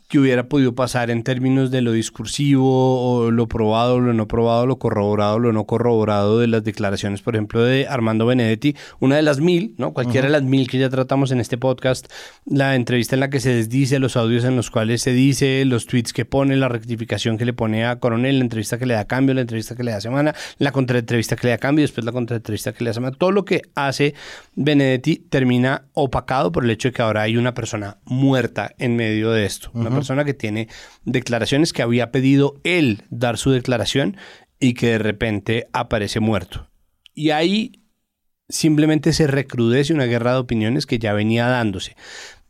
que 0.08 0.20
hubiera 0.20 0.48
podido 0.48 0.76
pasar 0.76 1.10
en 1.10 1.24
términos 1.24 1.72
de 1.72 1.82
lo 1.82 1.92
discursivo 1.92 3.02
o 3.02 3.32
lo 3.32 3.48
probado, 3.48 4.00
lo 4.00 4.14
no 4.14 4.28
probado, 4.28 4.66
lo 4.68 4.78
corroborado, 4.78 5.40
lo 5.40 5.52
no 5.52 5.66
corroborado 5.66 6.40
de 6.40 6.48
las 6.48 6.64
declaraciones, 6.64 7.22
por 7.22 7.36
ejemplo, 7.36 7.64
de 7.64 7.88
Armando 7.88 8.26
Benedetti, 8.26 8.76
una 9.00 9.16
de 9.16 9.24
las 9.24 9.40
mil, 9.40 9.74
¿no? 9.78 9.94
Cualquiera 9.94 10.28
de 10.28 10.32
las 10.32 10.44
mil 10.44 10.70
que 10.70 10.78
ya 10.78 10.90
tratamos 10.90 11.32
en 11.32 11.40
este 11.40 11.58
podcast, 11.58 12.12
la 12.46 12.76
entrevista 12.76 13.16
en 13.16 13.22
la 13.22 13.30
que 13.30 13.40
se 13.40 13.54
desdice, 13.54 14.00
los 14.00 14.16
audios 14.16 14.44
en 14.44 14.56
los 14.56 14.70
cuales 14.70 15.02
se 15.02 15.14
dice, 15.14 15.64
los 15.66 15.88
tweets 15.88 16.14
que 16.14 16.26
pone, 16.26 16.56
la 16.56 16.70
rectificación 16.70 17.38
que 17.38 17.46
le 17.46 17.54
pone 17.54 17.86
a 17.86 18.00
Coronel, 18.00 18.38
la 18.38 18.44
entrevista 18.44 18.78
que 18.78 18.86
le 18.86 18.94
da 18.94 19.06
cambio, 19.06 19.34
la 19.34 19.42
entrevista 19.42 19.76
que 19.76 19.84
le 19.84 19.92
da 19.92 20.02
semana, 20.02 20.36
la 20.60 20.72
contraentrevista 20.72 21.36
que 21.36 21.48
le 21.48 21.52
da 21.52 21.58
cambio, 21.58 21.84
después 21.84 22.06
la 22.06 22.12
contraentrevista 22.12 22.74
que 22.74 22.84
le 22.84 22.92
da 22.92 22.94
semana, 22.94 23.16
todo 23.18 23.32
lo 23.32 23.46
que 23.46 23.64
hace 23.74 24.14
Benedetti 24.56 25.18
termina 25.30 25.86
opacado 25.94 26.52
por 26.52 26.64
el 26.64 26.70
hecho 26.70 26.90
de 26.90 26.94
que 26.94 27.02
ahora 27.02 27.24
hay 27.24 27.38
una 27.38 27.54
persona 27.54 27.98
muerta 28.06 28.72
en 28.78 28.96
medio 28.96 29.32
de 29.32 29.46
esto, 29.46 29.72
persona 29.96 30.26
que 30.26 30.34
tiene 30.34 30.68
declaraciones 31.04 31.74
que 31.74 31.82
había 31.82 32.12
pedido 32.12 32.60
él 32.64 33.04
dar 33.10 33.38
su 33.38 33.52
declaración 33.52 34.18
y 34.60 34.74
que 34.74 34.92
de 34.92 34.98
repente 35.00 35.68
aparece 35.74 36.20
muerto. 36.20 36.70
Y 37.14 37.32
ahí 37.32 37.84
simplemente 38.50 39.14
se 39.14 39.28
recrudece 39.28 39.94
una 39.94 40.06
guerra 40.06 40.34
de 40.34 40.40
opiniones 40.40 40.86
que 40.86 41.00
ya 41.00 41.14
venía 41.14 41.48
dándose. 41.48 41.96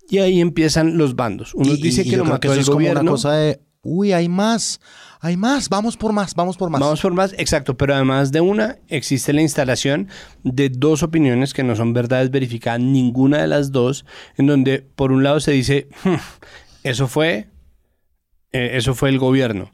Y 0.09 0.19
ahí 0.19 0.41
empiezan 0.41 0.97
los 0.97 1.15
bandos. 1.15 1.53
Uno 1.55 1.73
dice 1.75 2.03
que 2.03 2.17
lo 2.17 2.25
mató 2.25 2.53
el 2.53 2.59
es 2.59 2.69
gobierno. 2.69 2.99
Como 2.99 3.09
una 3.09 3.11
cosa 3.11 3.33
de, 3.33 3.59
uy, 3.81 4.13
hay 4.13 4.29
más, 4.29 4.79
hay 5.19 5.37
más, 5.37 5.69
vamos 5.69 5.97
por 5.97 6.13
más, 6.13 6.35
vamos 6.35 6.57
por 6.57 6.69
más. 6.69 6.79
Vamos 6.79 7.01
por 7.01 7.13
más, 7.13 7.33
exacto. 7.37 7.75
Pero 7.77 7.95
además 7.95 8.31
de 8.31 8.41
una, 8.41 8.77
existe 8.87 9.33
la 9.33 9.41
instalación 9.41 10.09
de 10.43 10.69
dos 10.69 11.01
opiniones 11.01 11.53
que 11.53 11.63
no 11.63 11.75
son 11.75 11.93
verdades 11.93 12.29
verificadas, 12.29 12.81
ninguna 12.81 13.39
de 13.39 13.47
las 13.47 13.71
dos, 13.71 14.05
en 14.37 14.45
donde 14.45 14.79
por 14.79 15.11
un 15.11 15.23
lado 15.23 15.39
se 15.39 15.51
dice, 15.51 15.87
hmm, 16.03 16.15
eso 16.85 17.07
fue, 17.07 17.47
eh, 18.51 18.71
eso 18.73 18.93
fue 18.93 19.09
el 19.09 19.17
gobierno. 19.17 19.71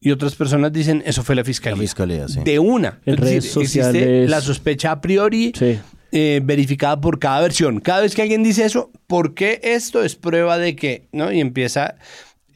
Y 0.00 0.10
otras 0.10 0.34
personas 0.34 0.72
dicen, 0.72 1.02
eso 1.06 1.22
fue 1.22 1.36
la 1.36 1.44
fiscalía. 1.44 1.76
La 1.76 1.82
fiscalía, 1.82 2.28
sí. 2.28 2.40
De 2.44 2.58
una. 2.58 3.00
En 3.06 3.16
redes 3.16 3.50
sociales. 3.50 4.02
Existe 4.02 4.28
la 4.28 4.40
sospecha 4.40 4.90
a 4.90 5.00
priori 5.00 5.52
eh, 6.10 6.40
verificada 6.42 7.00
por 7.00 7.20
cada 7.20 7.40
versión. 7.40 7.78
Cada 7.80 8.00
vez 8.00 8.14
que 8.14 8.22
alguien 8.22 8.42
dice 8.42 8.64
eso, 8.64 8.90
¿por 9.06 9.34
qué 9.34 9.60
esto 9.62 10.02
es 10.02 10.16
prueba 10.16 10.58
de 10.58 10.74
que? 10.74 11.08
¿no? 11.12 11.32
Y 11.32 11.40
empieza 11.40 11.94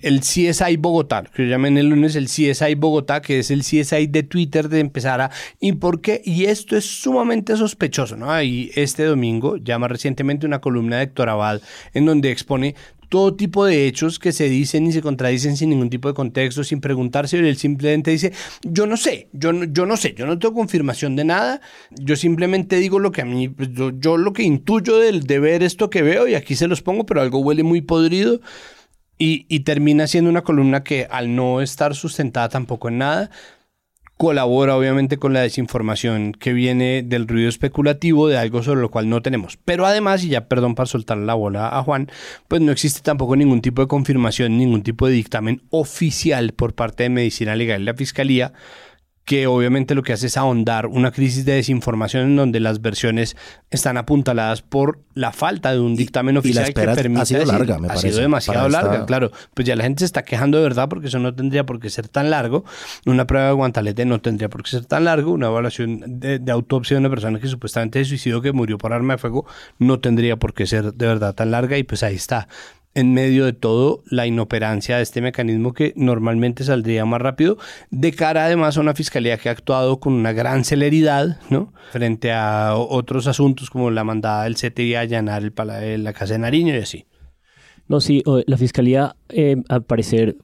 el 0.01 0.21
CSI 0.21 0.77
Bogotá, 0.79 1.23
que 1.23 1.45
yo 1.45 1.49
llamé 1.49 1.69
el 1.69 1.87
lunes 1.87 2.17
el 2.17 2.27
CSI 2.27 2.75
Bogotá, 2.75 3.23
que 3.23 3.38
es 3.38 3.53
el 3.53 3.61
CSI 3.61 4.09
de 4.09 4.25
Twitter 4.25 4.69
de 4.69 4.81
empezar 4.81 5.21
a... 5.21 5.31
¿Y 5.61 5.75
por 5.75 6.01
qué? 6.01 6.23
Y 6.25 6.47
esto 6.47 6.77
es 6.77 6.85
sumamente 6.85 7.57
sospechoso, 7.57 8.17
¿no? 8.17 8.43
Y 8.43 8.73
este 8.75 9.05
domingo, 9.05 9.59
llama 9.59 9.87
recientemente 9.87 10.45
una 10.45 10.61
columna 10.61 10.97
de 10.97 11.05
Héctor 11.05 11.29
Abad, 11.29 11.61
en 11.95 12.07
donde 12.07 12.33
expone 12.33 12.75
todo 13.12 13.35
tipo 13.35 13.66
de 13.66 13.87
hechos 13.87 14.18
que 14.18 14.33
se 14.33 14.48
dicen 14.48 14.87
y 14.87 14.92
se 14.92 15.03
contradicen 15.03 15.59
sin 15.59 15.68
ningún 15.68 15.90
tipo 15.90 16.09
de 16.09 16.14
contexto, 16.14 16.64
sin 16.64 16.81
preguntarse, 16.81 17.38
él 17.38 17.59
simplemente 17.59 18.11
dice, 18.11 18.33
yo 18.62 18.87
no 18.87 18.96
sé, 18.96 19.29
yo 19.35 19.53
no, 19.53 19.64
yo 19.64 19.85
no 19.85 19.98
sé, 19.98 20.14
yo 20.16 20.25
no 20.25 20.38
tengo 20.38 20.55
confirmación 20.55 21.14
de 21.14 21.27
nada, 21.27 21.61
yo 21.90 22.16
simplemente 22.16 22.77
digo 22.77 22.98
lo 22.98 23.12
que 23.12 23.20
a 23.20 23.27
mí, 23.27 23.51
pues, 23.51 23.68
yo, 23.98 24.16
lo 24.16 24.33
que 24.33 24.44
intuyo 24.44 24.96
del, 24.96 25.25
de 25.25 25.38
ver 25.40 25.62
esto 25.62 25.90
que 25.90 26.01
veo 26.01 26.27
y 26.27 26.37
aquí 26.37 26.57
se 26.57 26.68
los 26.68 26.81
pongo, 26.81 27.05
pero 27.05 27.20
algo 27.20 27.40
huele 27.40 27.62
muy 27.62 27.83
podrido. 27.83 28.40
Y, 29.18 29.44
y 29.48 29.61
termina 29.61 30.07
siendo 30.07 30.31
una 30.31 30.42
columna 30.42 30.83
que 30.83 31.07
al 31.09 31.37
no 31.37 31.61
estar 31.61 31.94
sustentada 31.94 32.48
tampoco 32.48 32.88
en 32.88 32.98
nada, 32.98 33.31
colabora 34.22 34.76
obviamente 34.76 35.16
con 35.16 35.32
la 35.32 35.40
desinformación 35.40 36.30
que 36.30 36.52
viene 36.52 37.02
del 37.02 37.26
ruido 37.26 37.48
especulativo 37.48 38.28
de 38.28 38.38
algo 38.38 38.62
sobre 38.62 38.80
lo 38.80 38.88
cual 38.88 39.08
no 39.08 39.20
tenemos. 39.20 39.58
Pero 39.64 39.85
además, 39.85 40.22
y 40.22 40.28
ya 40.28 40.46
perdón 40.46 40.76
para 40.76 40.87
soltar 40.87 41.18
la 41.18 41.35
bola 41.35 41.76
a 41.76 41.82
Juan, 41.82 42.08
pues 42.46 42.61
no 42.61 42.70
existe 42.70 43.00
tampoco 43.00 43.35
ningún 43.35 43.62
tipo 43.62 43.82
de 43.82 43.88
confirmación, 43.88 44.58
ningún 44.58 44.85
tipo 44.85 45.08
de 45.08 45.14
dictamen 45.14 45.62
oficial 45.70 46.52
por 46.52 46.72
parte 46.72 47.02
de 47.02 47.08
Medicina 47.08 47.56
Legal 47.56 47.82
y 47.82 47.85
la 47.85 47.94
Fiscalía 47.94 48.52
que 49.24 49.46
obviamente 49.46 49.94
lo 49.94 50.02
que 50.02 50.12
hace 50.12 50.26
es 50.26 50.37
ahondar 50.37 50.87
una 50.87 51.12
crisis 51.12 51.44
de 51.44 51.52
desinformación 51.52 52.24
en 52.24 52.37
donde 52.37 52.61
las 52.61 52.82
versiones 52.82 53.37
están 53.70 53.96
apuntaladas 53.96 54.62
por 54.62 54.98
la 55.14 55.32
falta 55.32 55.72
de 55.72 55.80
un 55.80 55.94
dictamen 55.94 56.37
oficial 56.37 56.66
que 56.74 56.82
permite 56.82 57.22
ha 57.22 57.24
sido 57.26 57.44
larga, 57.44 57.78
me 57.78 57.88
ha 57.88 57.96
sido 57.96 58.18
demasiado 58.18 58.68
larga, 58.68 59.06
claro. 59.06 59.30
Pues 59.54 59.66
ya 59.66 59.76
la 59.76 59.85
gente 59.85 60.00
se 60.00 60.06
está 60.06 60.24
quejando 60.24 60.58
de 60.58 60.64
verdad 60.64 60.88
porque 60.88 61.06
eso 61.06 61.18
no 61.18 61.35
tendría 61.35 61.64
por 61.64 61.78
qué 61.78 61.88
ser 61.88 62.08
tan 62.08 62.30
largo. 62.30 62.64
Una 63.06 63.26
prueba 63.26 63.46
de 63.48 63.52
guantalete 63.52 64.04
no 64.04 64.20
tendría 64.20 64.48
por 64.48 64.64
qué 64.64 64.70
ser 64.70 64.87
tan 64.87 65.04
largo. 65.04 65.32
Una 65.32 65.46
evaluación 65.46 66.20
de, 66.20 66.38
de 66.38 66.52
autopsia 66.52 66.96
de 66.96 67.00
una 67.00 67.11
persona 67.11 67.38
que 67.38 67.46
supuestamente 67.46 68.00
se 68.00 68.08
suicidó, 68.08 68.42
que 68.42 68.52
murió 68.52 68.76
por 68.78 68.92
arma 68.92 69.14
de 69.14 69.18
fuego, 69.18 69.46
no 69.78 70.00
tendría 70.00 70.37
por 70.37 70.52
qué 70.52 70.66
ser 70.66 70.94
de 70.94 71.06
verdad 71.06 71.35
tan 71.35 71.50
larga 71.50 71.78
y 71.78 71.85
pues 71.85 72.02
ahí 72.02 72.16
está 72.16 72.48
en 72.94 73.14
medio 73.14 73.44
de 73.44 73.52
todo 73.52 74.02
la 74.11 74.26
inoperancia 74.26 74.96
de 74.96 75.02
este 75.02 75.20
mecanismo 75.20 75.72
que 75.72 75.92
normalmente 75.96 76.64
saldría 76.64 77.05
más 77.05 77.20
rápido, 77.20 77.59
de 77.90 78.12
cara 78.12 78.44
además 78.44 78.76
a 78.76 78.81
una 78.81 78.94
fiscalía 78.94 79.38
que 79.38 79.48
ha 79.48 79.52
actuado 79.52 79.98
con 80.00 80.12
una 80.12 80.33
gran 80.33 80.64
celeridad, 80.64 81.38
¿no? 81.50 81.72
Frente 81.90 82.33
a 82.33 82.74
otros 82.76 83.26
asuntos 83.26 83.70
como 83.70 83.90
la 83.90 84.05
mandada 84.05 84.44
del 84.44 84.57
CTI 84.57 84.94
a 84.94 85.00
allanar 85.00 85.42
la 85.42 86.12
casa 86.12 86.35
de 86.35 86.38
Nariño 86.38 86.74
y 86.74 86.78
así. 86.78 87.07
No, 87.88 88.00
sí, 88.00 88.22
la 88.46 88.57
fiscalía 88.57 89.16
eh, 89.28 89.57
al 89.68 89.85
parecer 89.85 90.37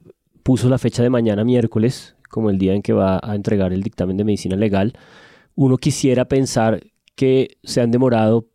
puso 0.43 0.69
la 0.69 0.77
fecha 0.77 1.03
de 1.03 1.09
mañana 1.09 1.43
miércoles 1.43 2.15
como 2.29 2.49
el 2.49 2.57
día 2.57 2.73
en 2.73 2.81
que 2.81 2.93
va 2.93 3.19
a 3.21 3.35
entregar 3.35 3.73
el 3.73 3.83
dictamen 3.83 4.17
de 4.17 4.23
medicina 4.23 4.55
legal. 4.55 4.93
Uno 5.55 5.77
quisiera 5.77 6.25
pensar 6.25 6.81
que 7.15 7.57
se 7.63 7.81
han 7.81 7.91
demorado 7.91 8.47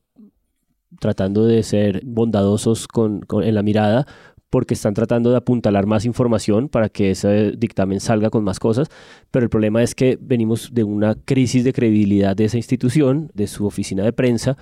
tratando 1.01 1.47
de 1.47 1.63
ser 1.63 2.03
bondadosos 2.05 2.89
con, 2.89 3.23
en 3.43 3.55
la 3.55 3.63
mirada 3.63 4.07
porque 4.51 4.75
están 4.75 4.95
tratando 4.95 5.31
de 5.31 5.37
apuntalar 5.37 5.85
más 5.87 6.05
información 6.05 6.69
para 6.69 6.89
que 6.89 7.11
ese 7.11 7.53
dictamen 7.59 7.99
salga 7.99 8.31
con 8.31 8.45
más 8.45 8.61
cosas, 8.61 8.89
pero 9.33 9.43
el 9.43 9.51
problema 9.51 9.83
es 9.83 9.97
que 9.97 10.17
venimos 10.21 10.71
de 10.73 10.85
una 10.85 11.17
crisis 11.17 11.65
de 11.65 11.73
credibilidad 11.73 12.37
de 12.37 12.45
esa 12.45 12.57
institución, 12.57 13.33
de 13.35 13.49
su 13.49 13.67
oficina 13.67 14.05
de 14.05 14.13
prensa, 14.13 14.57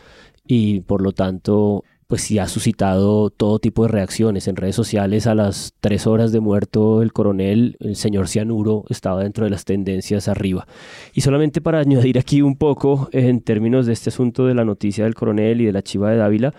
y 0.47 0.81
por 0.81 1.03
lo 1.03 1.13
tanto 1.13 1.85
pues 2.13 2.21
sí 2.21 2.39
ha 2.39 2.47
suscitado 2.47 3.31
todo 3.31 3.59
tipo 3.59 3.85
de 3.85 3.89
reacciones 3.89 4.47
en 4.47 4.57
redes 4.57 4.77
sociales. 4.77 5.27
A 5.27 5.35
las 5.35 5.73
tres 5.81 6.07
horas 6.07 6.31
de 6.31 6.41
muerto 6.41 7.01
el 7.01 7.11
coronel, 7.11 7.79
el 7.81 7.97
señor 7.97 8.29
Cianuro, 8.29 8.85
estaba 8.91 9.23
dentro 9.23 9.45
de 9.45 9.51
las 9.51 9.65
tendencias 9.65 10.29
arriba. 10.29 10.67
Y 11.15 11.23
solamente 11.23 11.63
para 11.63 11.79
añadir 11.79 12.19
aquí 12.19 12.43
un 12.43 12.57
poco 12.59 13.09
en 13.13 13.41
términos 13.41 13.87
de 13.87 13.95
este 13.95 14.11
asunto 14.11 14.45
de 14.45 14.53
la 14.53 14.63
noticia 14.63 15.05
del 15.05 15.15
coronel 15.15 15.63
y 15.63 15.65
de 15.65 15.73
la 15.73 15.81
chiva 15.81 16.11
de 16.11 16.19
Dávila, 16.19 16.53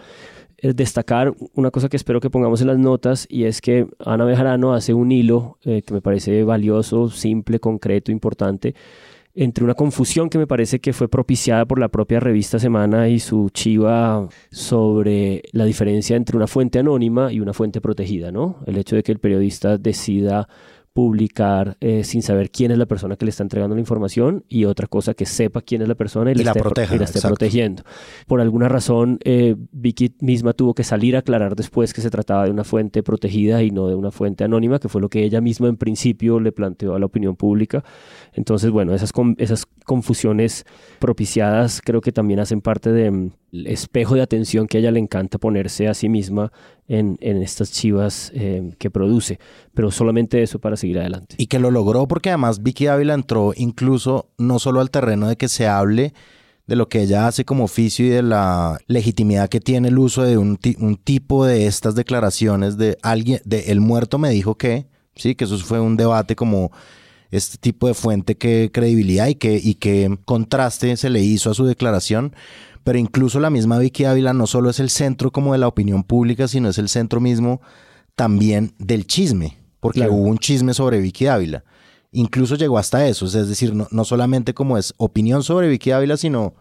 eh, 0.57 0.73
destacar 0.73 1.35
una 1.53 1.69
cosa 1.69 1.87
que 1.87 1.97
espero 1.97 2.19
que 2.19 2.31
pongamos 2.31 2.59
en 2.61 2.67
las 2.69 2.79
notas 2.79 3.27
y 3.29 3.43
es 3.43 3.61
que 3.61 3.85
Ana 3.99 4.25
Bejarano 4.25 4.73
hace 4.73 4.95
un 4.95 5.11
hilo 5.11 5.59
eh, 5.65 5.83
que 5.83 5.93
me 5.93 6.01
parece 6.01 6.43
valioso, 6.43 7.11
simple, 7.11 7.59
concreto, 7.59 8.11
importante 8.11 8.73
entre 9.36 9.63
una 9.63 9.74
confusión 9.74 10.30
que 10.30 10.38
me 10.38 10.48
parece 10.48 10.80
que 10.80 10.93
fue 10.93 11.08
propiciada 11.10 11.65
por 11.65 11.80
la 11.80 11.89
propia 11.89 12.19
revista 12.19 12.60
Semana 12.60 13.10
y 13.10 13.19
su 13.19 13.50
chiva 13.50 14.28
sobre 14.52 15.41
la 15.52 15.65
diferencia 15.65 16.15
entre 16.15 16.38
una 16.38 16.48
fuente 16.48 16.80
anónima 16.80 17.32
y 17.32 17.39
una 17.39 17.54
fuente 17.54 17.82
protegida, 17.82 18.32
¿no? 18.32 18.58
El 18.67 18.78
hecho 18.78 18.96
de 18.96 19.04
que 19.04 19.12
el 19.12 19.19
periodista 19.19 19.78
decida 19.78 20.48
publicar 20.93 21.75
eh, 21.82 22.03
sin 22.03 22.21
saber 22.21 22.51
quién 22.51 22.71
es 22.71 22.77
la 22.77 22.86
persona 22.86 23.15
que 23.15 23.25
le 23.25 23.32
está 23.32 23.41
entregando 23.41 23.75
la 23.75 23.79
información 23.79 24.45
y 24.47 24.65
otra 24.65 24.86
cosa 24.88 25.15
que 25.15 25.25
sepa 25.25 25.62
quién 25.62 25.82
es 25.82 25.88
la 25.88 25.95
persona 25.95 26.32
y, 26.32 26.36
la, 26.36 26.51
esté, 26.51 26.60
proteja, 26.60 26.95
esté 26.95 27.19
protegiendo. 27.19 27.84
Por 28.27 28.39
alguna 28.41 28.69
razón, 28.69 29.17
eh, 29.23 29.56
Vicky 29.71 30.15
misma 30.19 30.53
tuvo 30.53 30.75
que 30.75 30.84
salir 30.84 31.15
a 31.15 31.19
aclarar 31.19 31.56
después 31.56 31.93
que 31.93 32.01
se 32.01 32.12
trataba 32.12 32.45
de 32.45 32.51
una 32.51 32.63
fuente 32.63 33.01
protegida 33.01 33.63
y 33.63 33.71
no 33.71 33.88
de 33.88 33.95
una 33.95 34.12
fuente 34.12 34.43
anónima, 34.43 34.79
que 34.79 34.88
fue 34.88 35.01
lo 35.01 35.10
que 35.10 35.23
ella 35.23 35.41
misma 35.41 35.67
en 35.67 35.77
principio 35.77 36.39
le 36.39 36.51
planteó 36.51 36.93
a 36.93 36.99
la 36.99 37.08
opinión 37.08 37.36
pública. 37.36 37.84
Entonces, 38.34 38.69
bueno, 38.69 38.93
esas, 38.93 39.12
esas 39.38 39.65
confusiones 39.86 40.65
propiciadas 40.99 41.82
creo 41.84 42.01
que 42.01 42.12
también 42.12 42.39
hacen 42.39 42.62
parte 42.62 42.91
de 42.91 43.32
espejo 43.65 44.15
de 44.15 44.21
atención 44.21 44.67
que 44.67 44.77
a 44.77 44.79
ella 44.79 44.91
le 44.91 44.99
encanta 44.99 45.37
ponerse 45.37 45.87
a 45.87 45.93
sí 45.93 46.09
misma 46.09 46.51
en, 46.87 47.17
estas 47.21 47.71
chivas 47.71 48.31
eh, 48.33 48.73
que 48.79 48.89
produce, 48.89 49.39
pero 49.73 49.91
solamente 49.91 50.41
eso 50.41 50.59
para 50.59 50.75
seguir 50.75 50.99
adelante. 50.99 51.35
Y 51.37 51.47
que 51.47 51.59
lo 51.59 51.71
logró 51.71 52.07
porque 52.07 52.29
además 52.29 52.61
Vicky 52.63 52.87
Ávila 52.87 53.13
entró 53.13 53.53
incluso 53.55 54.29
no 54.37 54.59
solo 54.59 54.81
al 54.81 54.91
terreno 54.91 55.27
de 55.27 55.37
que 55.37 55.47
se 55.47 55.67
hable 55.67 56.13
de 56.65 56.75
lo 56.75 56.87
que 56.87 57.01
ella 57.01 57.27
hace 57.27 57.45
como 57.45 57.65
oficio 57.65 58.05
y 58.05 58.09
de 58.09 58.23
la 58.23 58.77
legitimidad 58.87 59.49
que 59.49 59.59
tiene 59.59 59.89
el 59.89 59.99
uso 59.99 60.23
de 60.23 60.37
un, 60.37 60.57
un 60.79 60.95
tipo 60.95 61.45
de 61.45 61.67
estas 61.67 61.95
declaraciones 61.95 62.77
de 62.77 62.97
alguien, 63.01 63.41
de 63.45 63.71
el 63.71 63.81
muerto 63.81 64.17
me 64.17 64.29
dijo 64.29 64.55
que, 64.55 64.87
sí, 65.15 65.35
que 65.35 65.43
eso 65.43 65.57
fue 65.59 65.79
un 65.79 65.97
debate 65.97 66.35
como 66.35 66.71
este 67.31 67.57
tipo 67.57 67.87
de 67.87 67.95
fuente 67.95 68.35
que 68.35 68.69
credibilidad 68.71 69.27
y 69.27 69.35
que, 69.35 69.59
y 69.61 69.75
que 69.75 70.17
contraste 70.23 70.95
se 70.97 71.09
le 71.09 71.21
hizo 71.21 71.49
a 71.49 71.53
su 71.53 71.65
declaración. 71.65 72.33
Pero 72.84 72.98
incluso 72.98 73.39
la 73.39 73.50
misma 73.50 73.80
Vicky 73.80 74.06
Ávila 74.06 74.34
no 74.34 74.48
solo 74.48 74.69
es 74.69 74.80
el 74.80 74.89
centro 74.89 75.32
como 75.32 75.54
de 75.54 75.60
la 75.60 75.67
opinión 75.67 76.04
pública, 76.04 76.48
sino 76.48 76.69
es 76.69 76.78
el 76.78 76.89
centro 76.89 77.19
mismo 77.22 77.62
también 78.15 78.74
del 78.78 79.08
chisme, 79.08 79.58
porque 79.80 80.08
hubo 80.08 80.24
un 80.24 80.38
chisme 80.38 80.74
sobre 80.74 81.00
Vicky 81.00 81.28
Ávila. 81.28 81.63
Incluso 82.12 82.56
llegó 82.56 82.78
hasta 82.78 83.08
eso, 83.08 83.26
es 83.26 83.34
decir, 83.34 83.74
no, 83.74 83.88
no 83.89 84.06
solamente 84.06 84.54
como 84.54 84.78
es 84.78 84.93
opinión 84.98 85.43
sobre 85.43 85.67
Vicky 85.67 85.91
Ávila, 85.91 86.17
sino 86.17 86.54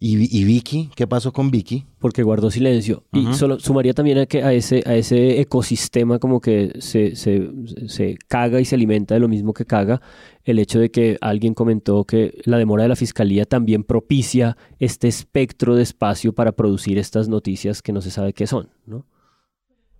¿Y, 0.00 0.44
Vicky? 0.44 0.90
¿Qué 0.94 1.06
pasó 1.06 1.32
con 1.32 1.50
Vicky? 1.50 1.86
Porque 1.98 2.22
guardó 2.22 2.50
silencio. 2.50 3.04
Y 3.12 3.32
solo 3.32 3.58
sumaría 3.58 3.94
también 3.94 4.18
a, 4.18 4.26
que 4.26 4.42
a, 4.42 4.52
ese, 4.52 4.82
a 4.84 4.96
ese 4.96 5.40
ecosistema 5.40 6.18
como 6.18 6.40
que 6.40 6.74
se, 6.80 7.16
se, 7.16 7.48
se, 7.86 8.18
caga 8.28 8.60
y 8.60 8.66
se 8.66 8.74
alimenta 8.74 9.14
de 9.14 9.20
lo 9.20 9.28
mismo 9.28 9.54
que 9.54 9.64
caga, 9.64 10.02
el 10.42 10.58
hecho 10.58 10.78
de 10.78 10.90
que 10.90 11.16
alguien 11.22 11.54
comentó 11.54 12.04
que 12.04 12.42
la 12.44 12.58
demora 12.58 12.82
de 12.82 12.90
la 12.90 12.96
fiscalía 12.96 13.46
también 13.46 13.82
propicia 13.82 14.58
este 14.78 15.08
espectro 15.08 15.74
de 15.74 15.84
espacio 15.84 16.34
para 16.34 16.52
producir 16.52 16.98
estas 16.98 17.28
noticias 17.28 17.80
que 17.80 17.92
no 17.92 18.02
se 18.02 18.10
sabe 18.10 18.34
qué 18.34 18.46
son, 18.46 18.68
¿no? 18.84 19.06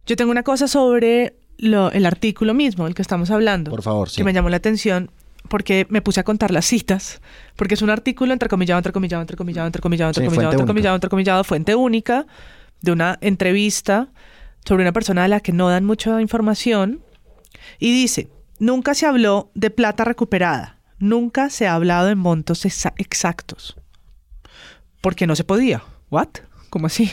Yo 0.04 0.16
tengo 0.16 0.30
una 0.30 0.42
cosa 0.42 0.68
sobre 0.68 1.38
lo, 1.56 1.90
el 1.92 2.04
artículo 2.04 2.52
mismo, 2.52 2.86
el 2.86 2.94
que 2.94 3.00
estamos 3.00 3.30
hablando. 3.30 3.70
Por 3.70 3.82
favor, 3.82 4.10
sí. 4.10 4.18
Que 4.18 4.24
me 4.24 4.34
llamó 4.34 4.50
la 4.50 4.58
atención 4.58 5.10
porque 5.48 5.86
me 5.90 6.02
puse 6.02 6.20
a 6.20 6.24
contar 6.24 6.50
las 6.50 6.64
citas, 6.64 7.20
porque 7.56 7.74
es 7.74 7.82
un 7.82 7.90
artículo 7.90 8.32
entrecomillado, 8.32 8.78
entrecomillado, 8.78 9.22
entrecomillado, 9.22 9.66
entrecomillado, 9.66 10.10
entrecomillado, 10.10 10.52
entrecomillado, 10.52 10.94
entrecomillado, 10.96 11.44
fuente 11.44 11.74
única, 11.74 12.26
de 12.80 12.92
una 12.92 13.18
entrevista 13.20 14.08
sobre 14.64 14.82
una 14.82 14.92
persona 14.92 15.24
a 15.24 15.28
la 15.28 15.40
que 15.40 15.52
no 15.52 15.68
dan 15.68 15.84
mucha 15.84 16.20
información, 16.20 17.02
y 17.78 17.92
dice, 17.92 18.28
nunca 18.58 18.94
se 18.94 19.06
habló 19.06 19.50
de 19.54 19.70
plata 19.70 20.04
recuperada, 20.04 20.78
nunca 20.98 21.50
se 21.50 21.66
ha 21.66 21.74
hablado 21.74 22.06
de 22.06 22.14
montos 22.14 22.64
exactos, 22.64 23.76
porque 25.00 25.26
no 25.26 25.36
se 25.36 25.44
podía. 25.44 25.82
¿What? 26.10 26.28
¿Cómo 26.74 26.88
así? 26.88 27.08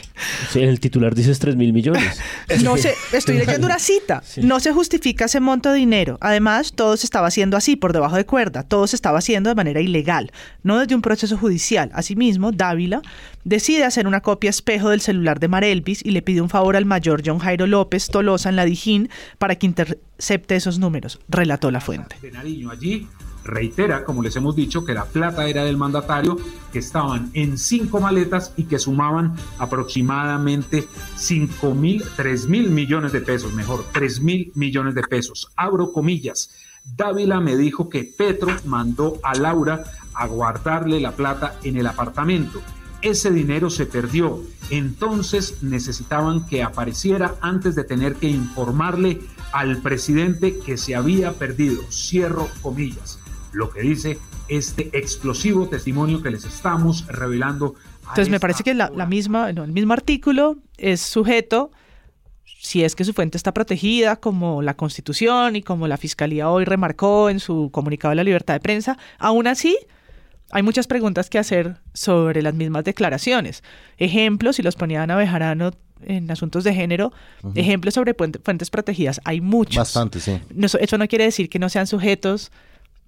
Sí, 0.49 0.61
el 0.61 0.79
titular 0.79 1.13
dice 1.13 1.35
3 1.35 1.55
mil 1.55 1.71
millones. 1.71 2.19
No 2.63 2.77
sé, 2.77 2.95
estoy 3.13 3.37
leyendo 3.37 3.67
una 3.67 3.77
cita. 3.77 4.23
No 4.37 4.59
se 4.59 4.73
justifica 4.73 5.25
ese 5.25 5.39
monto 5.39 5.69
de 5.69 5.77
dinero. 5.77 6.17
Además, 6.19 6.73
todo 6.73 6.97
se 6.97 7.05
estaba 7.05 7.27
haciendo 7.27 7.57
así, 7.57 7.75
por 7.75 7.93
debajo 7.93 8.15
de 8.15 8.25
cuerda. 8.25 8.63
Todo 8.63 8.87
se 8.87 8.95
estaba 8.95 9.19
haciendo 9.19 9.51
de 9.51 9.55
manera 9.55 9.79
ilegal, 9.79 10.31
no 10.63 10.79
desde 10.79 10.95
un 10.95 11.03
proceso 11.03 11.37
judicial. 11.37 11.91
Asimismo, 11.93 12.51
Dávila 12.51 13.03
decide 13.43 13.83
hacer 13.83 14.07
una 14.07 14.21
copia 14.21 14.49
espejo 14.49 14.89
del 14.89 15.01
celular 15.01 15.39
de 15.39 15.47
Marelvis 15.47 16.03
y 16.03 16.09
le 16.09 16.23
pide 16.23 16.41
un 16.41 16.49
favor 16.49 16.75
al 16.75 16.85
mayor 16.85 17.21
John 17.23 17.37
Jairo 17.37 17.67
López 17.67 18.07
Tolosa 18.07 18.49
en 18.49 18.55
la 18.55 18.65
Dijín 18.65 19.09
para 19.37 19.55
que 19.57 19.67
intercepte 19.67 20.55
esos 20.55 20.79
números, 20.79 21.19
relató 21.29 21.69
la 21.69 21.81
fuente. 21.81 22.15
De 22.19 22.35
allí 22.35 23.07
reitera, 23.43 24.03
como 24.03 24.21
les 24.21 24.35
hemos 24.35 24.55
dicho, 24.55 24.85
que 24.85 24.93
la 24.93 25.05
plata 25.05 25.47
era 25.47 25.63
del 25.63 25.77
mandatario, 25.77 26.37
que 26.71 26.79
estaban 26.79 27.29
en 27.33 27.57
cinco 27.57 27.99
maletas 27.99 28.53
y 28.57 28.63
que 28.65 28.79
sumaban 28.79 29.35
aproximadamente 29.57 30.87
5 31.15 31.73
mil, 31.75 32.03
3 32.15 32.47
mil 32.47 32.69
millones 32.69 33.11
de 33.11 33.21
pesos, 33.21 33.53
mejor, 33.53 33.85
3 33.91 34.21
mil 34.21 34.51
millones 34.55 34.95
de 34.95 35.03
pesos. 35.03 35.51
Abro 35.55 35.91
comillas. 35.91 36.51
Dávila 36.83 37.39
me 37.39 37.55
dijo 37.55 37.89
que 37.89 38.03
Petro 38.03 38.55
mandó 38.65 39.19
a 39.23 39.35
Laura 39.35 39.83
a 40.13 40.25
guardarle 40.27 40.99
la 40.99 41.11
plata 41.11 41.59
en 41.63 41.77
el 41.77 41.87
apartamento. 41.87 42.61
Ese 43.01 43.31
dinero 43.31 43.69
se 43.69 43.87
perdió, 43.87 44.41
entonces 44.69 45.63
necesitaban 45.63 46.45
que 46.45 46.61
apareciera 46.61 47.35
antes 47.41 47.75
de 47.75 47.83
tener 47.83 48.15
que 48.15 48.29
informarle 48.29 49.21
al 49.53 49.77
presidente 49.77 50.59
que 50.59 50.77
se 50.77 50.95
había 50.95 51.33
perdido. 51.33 51.81
Cierro 51.91 52.47
comillas 52.61 53.20
lo 53.51 53.69
que 53.69 53.81
dice 53.81 54.17
este 54.47 54.89
explosivo 54.97 55.67
testimonio 55.67 56.21
que 56.21 56.31
les 56.31 56.45
estamos 56.45 57.07
revelando. 57.07 57.75
Entonces 58.01 58.29
me 58.29 58.39
parece 58.39 58.63
que 58.63 58.73
la, 58.73 58.89
misma, 59.05 59.49
el 59.49 59.71
mismo 59.71 59.93
artículo 59.93 60.57
es 60.77 61.01
sujeto, 61.01 61.71
si 62.59 62.83
es 62.83 62.95
que 62.95 63.05
su 63.05 63.13
fuente 63.13 63.37
está 63.37 63.53
protegida, 63.53 64.17
como 64.17 64.61
la 64.61 64.75
Constitución 64.75 65.55
y 65.55 65.63
como 65.63 65.87
la 65.87 65.97
Fiscalía 65.97 66.49
hoy 66.49 66.65
remarcó 66.65 67.29
en 67.29 67.39
su 67.39 67.69
comunicado 67.71 68.11
de 68.11 68.17
la 68.17 68.23
libertad 68.23 68.55
de 68.55 68.59
prensa, 68.59 68.97
aún 69.17 69.47
así 69.47 69.77
hay 70.51 70.63
muchas 70.63 70.87
preguntas 70.87 71.29
que 71.29 71.39
hacer 71.39 71.77
sobre 71.93 72.41
las 72.41 72.53
mismas 72.53 72.83
declaraciones. 72.83 73.63
Ejemplos, 73.97 74.57
si 74.57 74.63
los 74.63 74.75
ponía 74.75 75.01
Ana 75.01 75.15
Bejarano 75.15 75.71
en 76.03 76.29
asuntos 76.29 76.63
de 76.63 76.73
género, 76.73 77.13
ejemplos 77.55 77.93
sobre 77.93 78.13
fuentes 78.13 78.69
protegidas, 78.69 79.21
hay 79.23 79.39
muchos. 79.39 79.77
Bastante, 79.77 80.19
sí. 80.19 80.39
eso 80.79 80.97
no 80.97 81.07
quiere 81.07 81.25
decir 81.25 81.49
que 81.49 81.59
no 81.59 81.69
sean 81.69 81.87
sujetos 81.87 82.51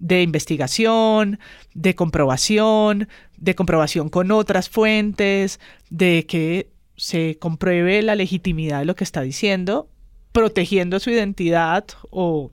de 0.04 0.20
investigación, 0.20 1.38
de 1.72 1.94
comprobación, 1.94 3.08
de 3.38 3.54
comprobación 3.54 4.10
con 4.10 4.32
otras 4.32 4.68
fuentes, 4.68 5.60
de 5.88 6.26
que 6.28 6.68
se 6.94 7.38
compruebe 7.40 8.02
la 8.02 8.14
legitimidad 8.14 8.80
de 8.80 8.84
lo 8.84 8.96
que 8.96 9.04
está 9.04 9.22
diciendo, 9.22 9.88
protegiendo 10.32 11.00
su 11.00 11.08
identidad 11.08 11.86
o, 12.10 12.52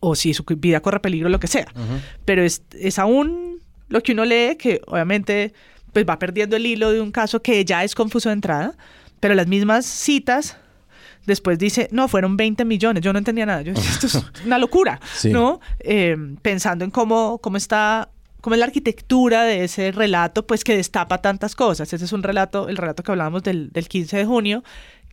o 0.00 0.14
si 0.16 0.34
su 0.34 0.44
vida 0.44 0.80
corre 0.80 1.00
peligro, 1.00 1.30
lo 1.30 1.40
que 1.40 1.46
sea. 1.46 1.66
Pero 2.26 2.42
es, 2.42 2.62
es 2.78 2.98
aún 2.98 3.62
lo 3.88 4.02
que 4.02 4.12
uno 4.12 4.26
lee 4.26 4.56
que 4.58 4.82
obviamente 4.86 5.54
pues 5.94 6.04
va 6.06 6.18
perdiendo 6.18 6.56
el 6.56 6.66
hilo 6.66 6.92
de 6.92 7.00
un 7.00 7.10
caso 7.10 7.40
que 7.40 7.64
ya 7.64 7.84
es 7.84 7.94
confuso 7.94 8.28
de 8.28 8.34
entrada, 8.34 8.76
pero 9.18 9.34
las 9.34 9.46
mismas 9.46 9.86
citas 9.86 10.58
Después 11.26 11.58
dice, 11.58 11.88
no, 11.92 12.08
fueron 12.08 12.36
20 12.36 12.64
millones. 12.64 13.02
Yo 13.02 13.12
no 13.12 13.18
entendía 13.18 13.46
nada. 13.46 13.62
Yo, 13.62 13.72
esto 13.72 14.06
es 14.06 14.24
una 14.46 14.58
locura, 14.58 15.00
¿no? 15.24 15.60
Eh, 15.80 16.16
pensando 16.42 16.84
en 16.84 16.90
cómo, 16.90 17.38
cómo 17.38 17.56
está 17.56 18.10
cómo 18.40 18.54
es 18.54 18.60
la 18.60 18.66
arquitectura 18.66 19.42
de 19.42 19.64
ese 19.64 19.90
relato, 19.90 20.46
pues 20.46 20.62
que 20.62 20.76
destapa 20.76 21.20
tantas 21.20 21.56
cosas. 21.56 21.92
Ese 21.92 22.04
es 22.04 22.12
un 22.12 22.22
relato, 22.22 22.68
el 22.68 22.76
relato 22.76 23.02
que 23.02 23.10
hablábamos 23.10 23.42
del, 23.42 23.72
del 23.72 23.88
15 23.88 24.18
de 24.18 24.24
junio, 24.24 24.62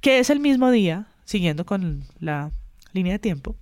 que 0.01 0.19
es 0.19 0.29
el 0.29 0.39
mismo 0.39 0.69
día, 0.69 1.07
siguiendo 1.25 1.65
con 1.65 2.03
la 2.19 2.51
línea 2.91 3.13
de 3.13 3.19
tiempo, 3.19 3.55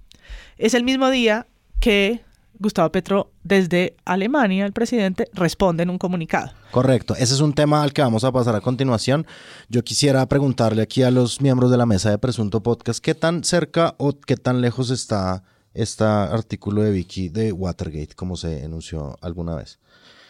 es 0.58 0.74
el 0.74 0.84
mismo 0.84 1.10
día 1.10 1.48
que 1.80 2.20
Gustavo 2.62 2.92
Petro 2.92 3.32
desde 3.44 3.96
Alemania, 4.06 4.66
el 4.66 4.72
presidente, 4.72 5.28
responde 5.34 5.84
en 5.84 5.90
un 5.90 5.98
comunicado. 5.98 6.52
Correcto, 6.72 7.16
ese 7.16 7.34
es 7.34 7.40
un 7.42 7.54
tema 7.54 7.82
al 7.82 7.92
que 7.92 8.02
vamos 8.02 8.24
a 8.24 8.32
pasar 8.32 8.56
a 8.56 8.62
continuación. 8.62 9.26
Yo 9.68 9.84
quisiera 9.84 10.26
preguntarle 10.28 10.82
aquí 10.82 11.04
a 11.04 11.12
los 11.12 11.42
miembros 11.42 11.72
de 11.72 11.78
la 11.78 11.86
mesa 11.86 12.10
de 12.10 12.18
Presunto 12.18 12.62
Podcast, 12.62 13.04
¿qué 13.04 13.16
tan 13.16 13.44
cerca 13.44 13.96
o 13.98 14.14
qué 14.14 14.38
tan 14.38 14.62
lejos 14.62 14.92
está 14.92 15.44
este 15.74 16.04
artículo 16.04 16.84
de 16.84 16.92
Vicky 16.92 17.30
de 17.30 17.52
Watergate, 17.52 18.16
como 18.16 18.38
se 18.38 18.64
enunció 18.64 19.18
alguna 19.22 19.56
vez? 19.56 19.80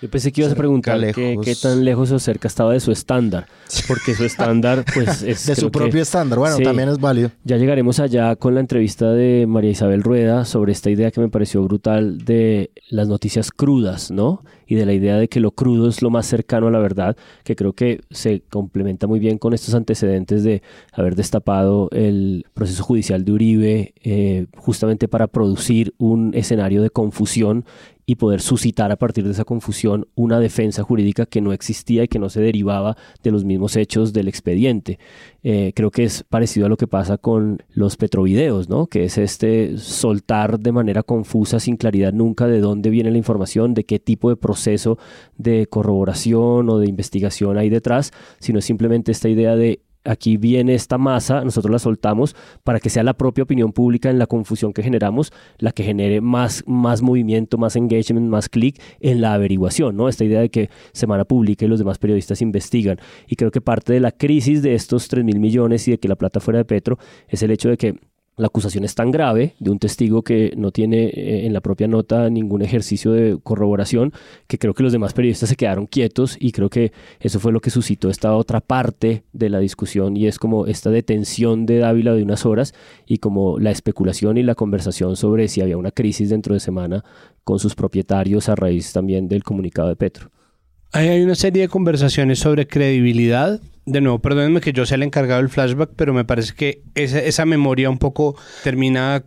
Yo 0.02 0.10
pensé 0.10 0.32
que 0.32 0.42
ibas 0.42 0.54
a 0.54 0.56
preguntar 0.56 1.00
qué, 1.14 1.56
tan 1.62 1.86
lejos 1.86 2.12
o 2.12 2.18
cerca 2.18 2.48
estaba 2.48 2.74
de 2.74 2.80
su 2.80 2.92
estándar, 2.92 3.46
porque 3.88 4.16
su 4.16 4.26
estándar, 4.26 4.84
pues 4.96 5.22
es. 5.22 5.46
De 5.46 5.56
su 5.56 5.70
propio 5.70 6.02
estándar, 6.02 6.40
bueno, 6.40 6.58
también 6.58 6.90
es 6.90 6.98
válido. 6.98 7.30
Ya 7.44 7.58
llegaremos 7.58 8.00
allá 8.00 8.36
con 8.36 8.56
la 8.56 8.62
entrevista 8.62 9.12
de 9.12 9.46
María 9.48 9.70
Isabel 9.70 10.02
Rueda 10.02 10.44
sobre 10.46 10.72
esta 10.72 10.90
idea 10.90 11.12
que 11.12 11.22
me 11.22 11.30
pareció 11.30 11.62
brutal 11.64 12.26
de 12.26 12.72
las 12.90 13.08
noticias 13.08 13.52
crudas, 13.52 14.10
¿no? 14.10 14.44
Y 14.66 14.76
de 14.76 14.88
la 14.88 14.94
idea 14.94 15.18
de 15.18 15.28
que 15.28 15.40
lo 15.40 15.52
crudo 15.52 15.90
es 15.90 16.02
lo 16.02 16.10
más 16.10 16.26
cercano 16.26 16.68
a 16.68 16.72
la 16.72 16.80
verdad, 16.80 17.16
que 17.44 17.56
creo 17.56 17.74
que 17.74 18.02
se 18.10 18.42
complementa 18.50 19.06
muy 19.06 19.20
bien 19.20 19.38
con 19.38 19.54
estos 19.54 19.76
antecedentes 19.76 20.44
de 20.44 20.64
haber 20.94 21.16
destapado 21.16 21.90
el 21.92 22.46
proceso 22.56 22.82
judicial 22.82 23.24
de 23.24 23.32
Uribe, 23.34 23.94
eh, 24.02 24.48
justamente 24.58 25.08
para 25.08 25.28
producir 25.28 25.94
un 26.00 26.32
escenario 26.34 26.82
de 26.82 26.90
confusión 26.90 27.66
y 28.12 28.16
poder 28.16 28.42
suscitar 28.42 28.92
a 28.92 28.98
partir 28.98 29.24
de 29.24 29.32
esa 29.32 29.46
confusión 29.46 30.06
una 30.16 30.42
defensa 30.42 30.84
jurídica 30.84 31.26
que 31.26 31.40
no 31.40 31.54
existía 31.54 32.04
y 32.04 32.10
que 32.10 32.20
no 32.20 32.28
se 32.28 32.42
derivaba 32.42 32.98
de 33.24 33.32
los 33.32 33.46
mismos 33.46 33.78
hechos 33.78 34.12
del 34.12 34.28
expediente. 34.28 35.00
Eh, 35.44 35.72
creo 35.74 35.92
que 35.92 36.04
es 36.04 36.24
parecido 36.24 36.66
a 36.66 36.70
lo 36.70 36.76
que 36.76 36.88
pasa 36.88 37.18
con 37.18 37.64
los 37.70 37.96
petrovideos, 37.96 38.68
¿no? 38.68 38.88
que 38.88 39.06
es 39.06 39.18
este 39.18 39.78
soltar 39.78 40.60
de 40.60 40.74
manera 40.74 41.04
confusa, 41.04 41.62
sin 41.62 41.78
claridad 41.78 42.12
nunca 42.12 42.48
de 42.48 42.60
dónde 42.60 42.90
viene 42.90 43.12
la 43.12 43.18
información, 43.18 43.74
de 43.74 43.86
qué 43.86 43.98
tipo 43.98 44.28
de 44.28 44.36
proceso 44.36 44.98
de 45.38 45.68
corroboración 45.68 46.70
o 46.70 46.80
de 46.80 46.90
investigación 46.90 47.58
hay 47.58 47.70
detrás, 47.70 48.12
sino 48.42 48.60
simplemente 48.60 49.14
esta 49.14 49.30
idea 49.30 49.56
de 49.56 49.80
aquí 50.04 50.38
viene 50.38 50.74
esta 50.74 50.98
masa, 50.98 51.44
nosotros 51.44 51.72
la 51.72 51.80
soltamos 51.80 52.36
para 52.64 52.80
que 52.80 52.90
sea 52.90 53.04
la 53.04 53.14
propia 53.14 53.44
opinión 53.44 53.72
pública 53.72 54.10
en 54.10 54.20
la 54.20 54.28
confusión 54.28 54.74
que 54.74 54.84
generamos, 54.84 55.32
la 55.58 55.72
que 55.72 55.84
genere 55.84 56.22
más, 56.22 56.64
más 56.68 57.02
movimiento, 57.02 57.58
más 57.58 57.76
engagement, 57.76 58.28
más 58.28 58.50
clic 58.50 58.82
en 59.00 59.22
la 59.22 59.34
averiguación, 59.34 59.96
¿no? 59.96 60.10
Esta 60.10 60.24
idea 60.24 60.42
de 60.42 60.50
que 60.50 60.70
Semana 60.94 61.26
publica 61.26 61.66
y 61.66 61.68
los 61.68 61.80
demás 61.80 61.98
periodistas 61.98 62.42
investigan. 62.42 62.98
Y 63.28 63.36
creo 63.36 63.52
que 63.52 63.62
parte 63.62 63.94
de 63.94 64.00
la 64.00 64.12
crisis 64.12 64.62
de 64.62 64.76
estos 64.76 65.08
3 65.08 65.24
mil 65.24 65.40
millones 65.40 65.88
y 65.88 65.92
de 65.92 66.00
que 66.00 66.08
la 66.08 66.16
plata 66.16 66.40
fuera 66.40 66.60
de 66.60 66.66
Petro 66.66 66.98
es 67.28 67.44
el 67.44 67.52
hecho 67.52 67.70
de 67.70 67.78
que 67.78 68.11
la 68.38 68.48
acusación 68.48 68.84
es 68.86 68.96
tan 68.96 69.12
grave 69.12 69.56
de 69.60 69.72
un 69.72 69.80
testigo 69.80 70.24
que 70.24 70.54
no 70.56 70.72
tiene 70.72 71.06
eh, 71.06 71.46
en 71.46 71.54
la 71.54 71.62
propia 71.62 71.88
nota 71.88 72.30
ningún 72.30 72.62
ejercicio 72.62 73.12
de 73.12 73.38
corroboración 73.42 74.14
que 74.48 74.58
creo 74.58 74.74
que 74.74 74.84
los 74.84 74.94
demás 74.94 75.14
periodistas 75.14 75.50
se 75.50 75.56
quedaron 75.56 75.86
quietos 75.86 76.38
y 76.40 76.52
creo 76.52 76.70
que 76.70 76.94
eso 77.20 77.40
fue 77.40 77.52
lo 77.52 77.60
que 77.60 77.70
suscitó 77.70 78.10
esta 78.10 78.34
otra 78.36 78.62
parte 78.62 79.24
de 79.34 79.50
la 79.50 79.60
discusión 79.60 80.16
y 80.16 80.28
es 80.28 80.40
como 80.40 80.66
esta 80.66 80.90
detención 80.90 81.66
de 81.66 81.80
Dávila 81.80 82.14
de 82.14 82.24
unas 82.24 82.46
horas 82.46 82.74
y 83.06 83.18
como 83.18 83.60
la 83.60 83.72
especulación 83.72 84.38
y 84.38 84.44
la 84.44 84.56
conversación 84.56 85.18
sobre 85.18 85.48
si 85.48 85.62
había 85.62 85.78
una 85.78 85.92
crisis 85.92 86.30
dentro 86.30 86.54
de 86.54 86.62
semana 86.62 87.04
con 87.44 87.60
sus 87.60 87.76
propietarios 87.76 88.48
a 88.48 88.56
raíz 88.56 88.94
también 88.94 89.28
del 89.28 89.44
comunicado 89.44 89.90
de 89.90 89.98
Petro. 89.98 90.32
hay 90.94 91.22
una 91.22 91.36
serie 91.36 91.64
de 91.64 91.68
conversaciones 91.68 92.40
sobre 92.40 92.66
credibilidad 92.66 93.60
de 93.86 94.02
nuevo, 94.02 94.20
perdónenme 94.20 94.62
que 94.62 94.74
yo 94.74 94.86
sea 94.86 94.96
el 94.96 95.04
encargado 95.04 95.42
del 95.42 95.50
flashback, 95.50 95.92
pero 95.96 96.14
me 96.14 96.24
parece 96.24 96.54
que 96.54 96.82
esa, 96.94 97.46
memoria 97.46 97.90
un 97.90 97.98
poco 97.98 98.36
termina 98.64 99.24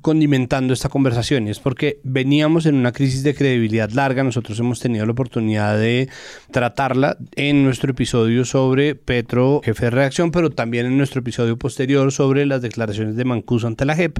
condimentando 0.00 0.72
esta 0.72 0.88
conversación 0.88 1.46
y 1.46 1.50
es 1.50 1.60
porque 1.60 2.00
veníamos 2.02 2.66
en 2.66 2.74
una 2.74 2.90
crisis 2.90 3.22
de 3.22 3.34
credibilidad 3.34 3.90
larga, 3.90 4.24
nosotros 4.24 4.58
hemos 4.58 4.80
tenido 4.80 5.06
la 5.06 5.12
oportunidad 5.12 5.78
de 5.78 6.08
tratarla 6.50 7.16
en 7.36 7.64
nuestro 7.64 7.92
episodio 7.92 8.44
sobre 8.44 8.96
Petro, 8.96 9.60
jefe 9.62 9.84
de 9.84 9.90
reacción, 9.90 10.32
pero 10.32 10.50
también 10.50 10.86
en 10.86 10.96
nuestro 10.96 11.20
episodio 11.20 11.56
posterior 11.58 12.10
sobre 12.10 12.44
las 12.46 12.62
declaraciones 12.62 13.14
de 13.14 13.24
Mancuso 13.24 13.68
ante 13.68 13.84
la 13.84 13.94
JEP 13.94 14.18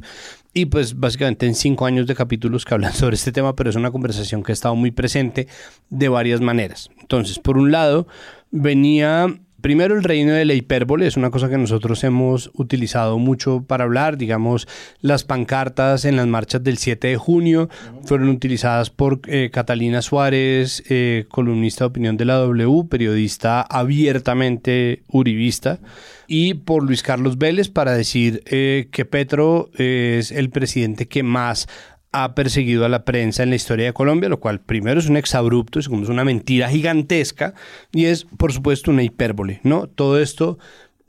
y 0.54 0.66
pues 0.66 1.00
básicamente 1.00 1.46
en 1.46 1.54
cinco 1.54 1.86
años 1.86 2.06
de 2.06 2.14
capítulos 2.14 2.64
que 2.64 2.74
hablan 2.74 2.92
sobre 2.94 3.16
este 3.16 3.32
tema, 3.32 3.56
pero 3.56 3.70
es 3.70 3.76
una 3.76 3.90
conversación 3.90 4.44
que 4.44 4.52
ha 4.52 4.54
estado 4.54 4.76
muy 4.76 4.90
presente 4.90 5.48
de 5.90 6.08
varias 6.08 6.40
maneras. 6.40 6.90
Entonces, 7.00 7.38
por 7.40 7.58
un 7.58 7.72
lado, 7.72 8.06
venía 8.50 9.40
Primero, 9.60 9.96
el 9.96 10.04
reino 10.04 10.34
de 10.34 10.44
la 10.44 10.54
hipérbole 10.54 11.08
es 11.08 11.16
una 11.16 11.30
cosa 11.30 11.48
que 11.48 11.58
nosotros 11.58 12.04
hemos 12.04 12.52
utilizado 12.54 13.18
mucho 13.18 13.64
para 13.66 13.84
hablar. 13.84 14.16
Digamos, 14.16 14.68
las 15.00 15.24
pancartas 15.24 16.04
en 16.04 16.14
las 16.14 16.28
marchas 16.28 16.62
del 16.62 16.78
7 16.78 17.08
de 17.08 17.16
junio 17.16 17.68
fueron 18.04 18.28
utilizadas 18.28 18.90
por 18.90 19.20
eh, 19.26 19.50
Catalina 19.52 20.00
Suárez, 20.00 20.84
eh, 20.88 21.24
columnista 21.28 21.84
de 21.84 21.88
opinión 21.88 22.16
de 22.16 22.24
la 22.26 22.34
W, 22.34 22.84
periodista 22.88 23.62
abiertamente 23.62 25.02
uribista, 25.08 25.80
y 26.28 26.54
por 26.54 26.84
Luis 26.84 27.02
Carlos 27.02 27.36
Vélez 27.36 27.68
para 27.68 27.94
decir 27.94 28.44
eh, 28.46 28.88
que 28.92 29.04
Petro 29.06 29.70
es 29.74 30.30
el 30.30 30.50
presidente 30.50 31.08
que 31.08 31.24
más 31.24 31.66
ha 32.12 32.34
perseguido 32.34 32.84
a 32.84 32.88
la 32.88 33.04
prensa 33.04 33.42
en 33.42 33.50
la 33.50 33.56
historia 33.56 33.86
de 33.86 33.92
Colombia, 33.92 34.28
lo 34.28 34.40
cual 34.40 34.60
primero 34.60 34.98
es 34.98 35.08
un 35.08 35.16
exabrupto, 35.16 35.82
segundo 35.82 36.04
es 36.04 36.10
una 36.10 36.24
mentira 36.24 36.68
gigantesca 36.68 37.54
y 37.92 38.06
es 38.06 38.24
por 38.24 38.52
supuesto 38.52 38.90
una 38.90 39.02
hipérbole, 39.02 39.60
¿no? 39.62 39.86
Todo 39.86 40.18
esto 40.18 40.58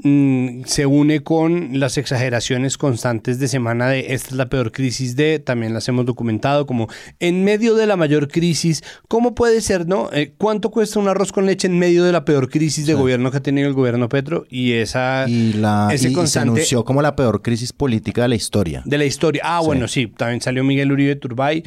mm, 0.04 0.64
se 0.66 0.86
une 0.86 1.22
con 1.24 1.80
las 1.80 1.98
exageraciones 1.98 2.78
constantes 2.78 3.40
de 3.40 3.48
semana 3.48 3.88
de 3.90 4.14
esta 4.14 4.30
es 4.30 4.36
la 4.36 4.50
peor 4.50 4.72
crisis 4.72 5.16
de, 5.16 5.40
también 5.40 5.74
las 5.74 5.88
hemos 5.88 6.06
documentado 6.06 6.66
como 6.66 6.88
en 7.20 7.44
medio 7.44 7.76
de 7.76 7.86
la 7.88 7.96
mayor 7.96 8.28
crisis, 8.28 8.82
¿cómo 9.08 9.36
puede 9.36 9.62
ser, 9.62 9.88
no? 9.88 10.10
Eh, 10.14 10.34
¿Cuánto 10.38 10.72
cuesta 10.72 11.00
un 11.00 11.08
arroz 11.08 11.32
con 11.32 11.46
leche 11.46 11.68
en 11.68 11.78
medio 11.78 12.04
de 12.04 12.12
la 12.12 12.26
peor 12.26 12.50
crisis 12.50 12.86
de 12.86 12.94
gobierno 12.94 13.32
que 13.32 13.38
ha 13.38 13.42
tenido 13.44 13.68
el 13.68 13.74
gobierno 13.74 14.10
Petro? 14.10 14.46
Y 14.50 14.74
esa 14.74 15.26
y 15.28 15.54
la 15.54 15.90
ese 15.92 16.08
y- 16.08 16.12
y 16.12 16.12
se 16.12 16.16
constante 16.16 16.50
anunció 16.52 16.84
como 16.86 17.02
la 17.02 17.16
peor 17.16 17.42
crisis 17.42 17.74
política 17.74 18.22
de 18.24 18.28
la 18.30 18.36
historia. 18.36 18.82
de 18.86 18.98
la 18.98 19.06
historia. 19.06 19.42
Ah, 19.46 19.60
bueno, 19.62 19.88
sí, 19.88 20.08
también 20.08 20.42
salió 20.42 20.64
Miguel 20.64 20.92
Uribe 20.92 21.16
Turbay 21.16 21.64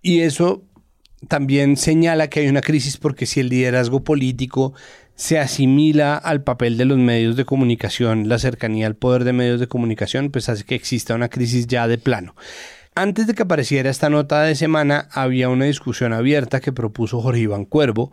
y 0.00 0.20
eso 0.20 0.62
también 1.28 1.76
señala 1.76 2.28
que 2.28 2.40
hay 2.40 2.48
una 2.48 2.60
crisis 2.62 2.96
porque 2.96 3.26
si 3.26 3.38
el 3.40 3.48
liderazgo 3.48 4.02
político 4.02 4.72
se 5.22 5.38
asimila 5.38 6.16
al 6.16 6.42
papel 6.42 6.76
de 6.76 6.84
los 6.84 6.98
medios 6.98 7.36
de 7.36 7.44
comunicación, 7.44 8.28
la 8.28 8.40
cercanía 8.40 8.88
al 8.88 8.96
poder 8.96 9.22
de 9.22 9.32
medios 9.32 9.60
de 9.60 9.68
comunicación, 9.68 10.30
pues 10.32 10.48
hace 10.48 10.64
que 10.64 10.74
exista 10.74 11.14
una 11.14 11.28
crisis 11.28 11.68
ya 11.68 11.86
de 11.86 11.96
plano. 11.96 12.34
Antes 12.96 13.28
de 13.28 13.34
que 13.34 13.44
apareciera 13.44 13.88
esta 13.88 14.10
nota 14.10 14.42
de 14.42 14.56
semana, 14.56 15.08
había 15.12 15.48
una 15.48 15.66
discusión 15.66 16.12
abierta 16.12 16.58
que 16.60 16.72
propuso 16.72 17.20
Jorge 17.20 17.42
Iván 17.42 17.66
Cuervo 17.66 18.10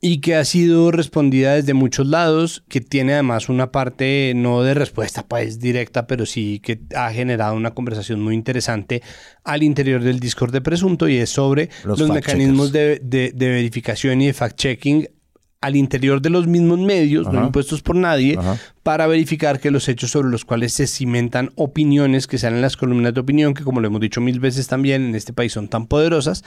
y 0.00 0.20
que 0.20 0.36
ha 0.36 0.44
sido 0.44 0.92
respondida 0.92 1.54
desde 1.56 1.74
muchos 1.74 2.06
lados, 2.06 2.62
que 2.68 2.80
tiene 2.80 3.14
además 3.14 3.48
una 3.48 3.72
parte 3.72 4.32
no 4.36 4.62
de 4.62 4.74
respuesta 4.74 5.26
pues 5.26 5.58
directa, 5.58 6.06
pero 6.06 6.24
sí 6.24 6.60
que 6.60 6.78
ha 6.94 7.10
generado 7.10 7.56
una 7.56 7.72
conversación 7.72 8.20
muy 8.20 8.36
interesante 8.36 9.02
al 9.42 9.64
interior 9.64 10.04
del 10.04 10.20
Discord 10.20 10.52
de 10.52 10.60
Presunto 10.60 11.08
y 11.08 11.16
es 11.16 11.30
sobre 11.30 11.68
Los 11.82 11.98
mecanismos 12.08 12.70
de, 12.70 13.00
de- 13.02 13.32
de 13.34 13.48
verificación 13.48 14.22
y 14.22 14.26
de 14.28 14.34
fact-checking 14.34 15.10
al 15.60 15.76
interior 15.76 16.22
de 16.22 16.30
los 16.30 16.46
mismos 16.46 16.78
medios, 16.78 17.30
no 17.32 17.46
impuestos 17.46 17.82
por 17.82 17.96
nadie, 17.96 18.36
Ajá. 18.38 18.56
Para 18.88 19.06
verificar 19.06 19.60
que 19.60 19.70
los 19.70 19.86
hechos 19.86 20.12
sobre 20.12 20.30
los 20.30 20.46
cuales 20.46 20.72
se 20.72 20.86
cimentan 20.86 21.50
opiniones 21.56 22.26
que 22.26 22.38
salen 22.38 22.56
en 22.56 22.62
las 22.62 22.78
columnas 22.78 23.12
de 23.12 23.20
opinión, 23.20 23.52
que 23.52 23.62
como 23.62 23.82
lo 23.82 23.88
hemos 23.88 24.00
dicho 24.00 24.22
mil 24.22 24.40
veces 24.40 24.66
también 24.66 25.04
en 25.04 25.14
este 25.14 25.34
país 25.34 25.52
son 25.52 25.68
tan 25.68 25.86
poderosas, 25.86 26.42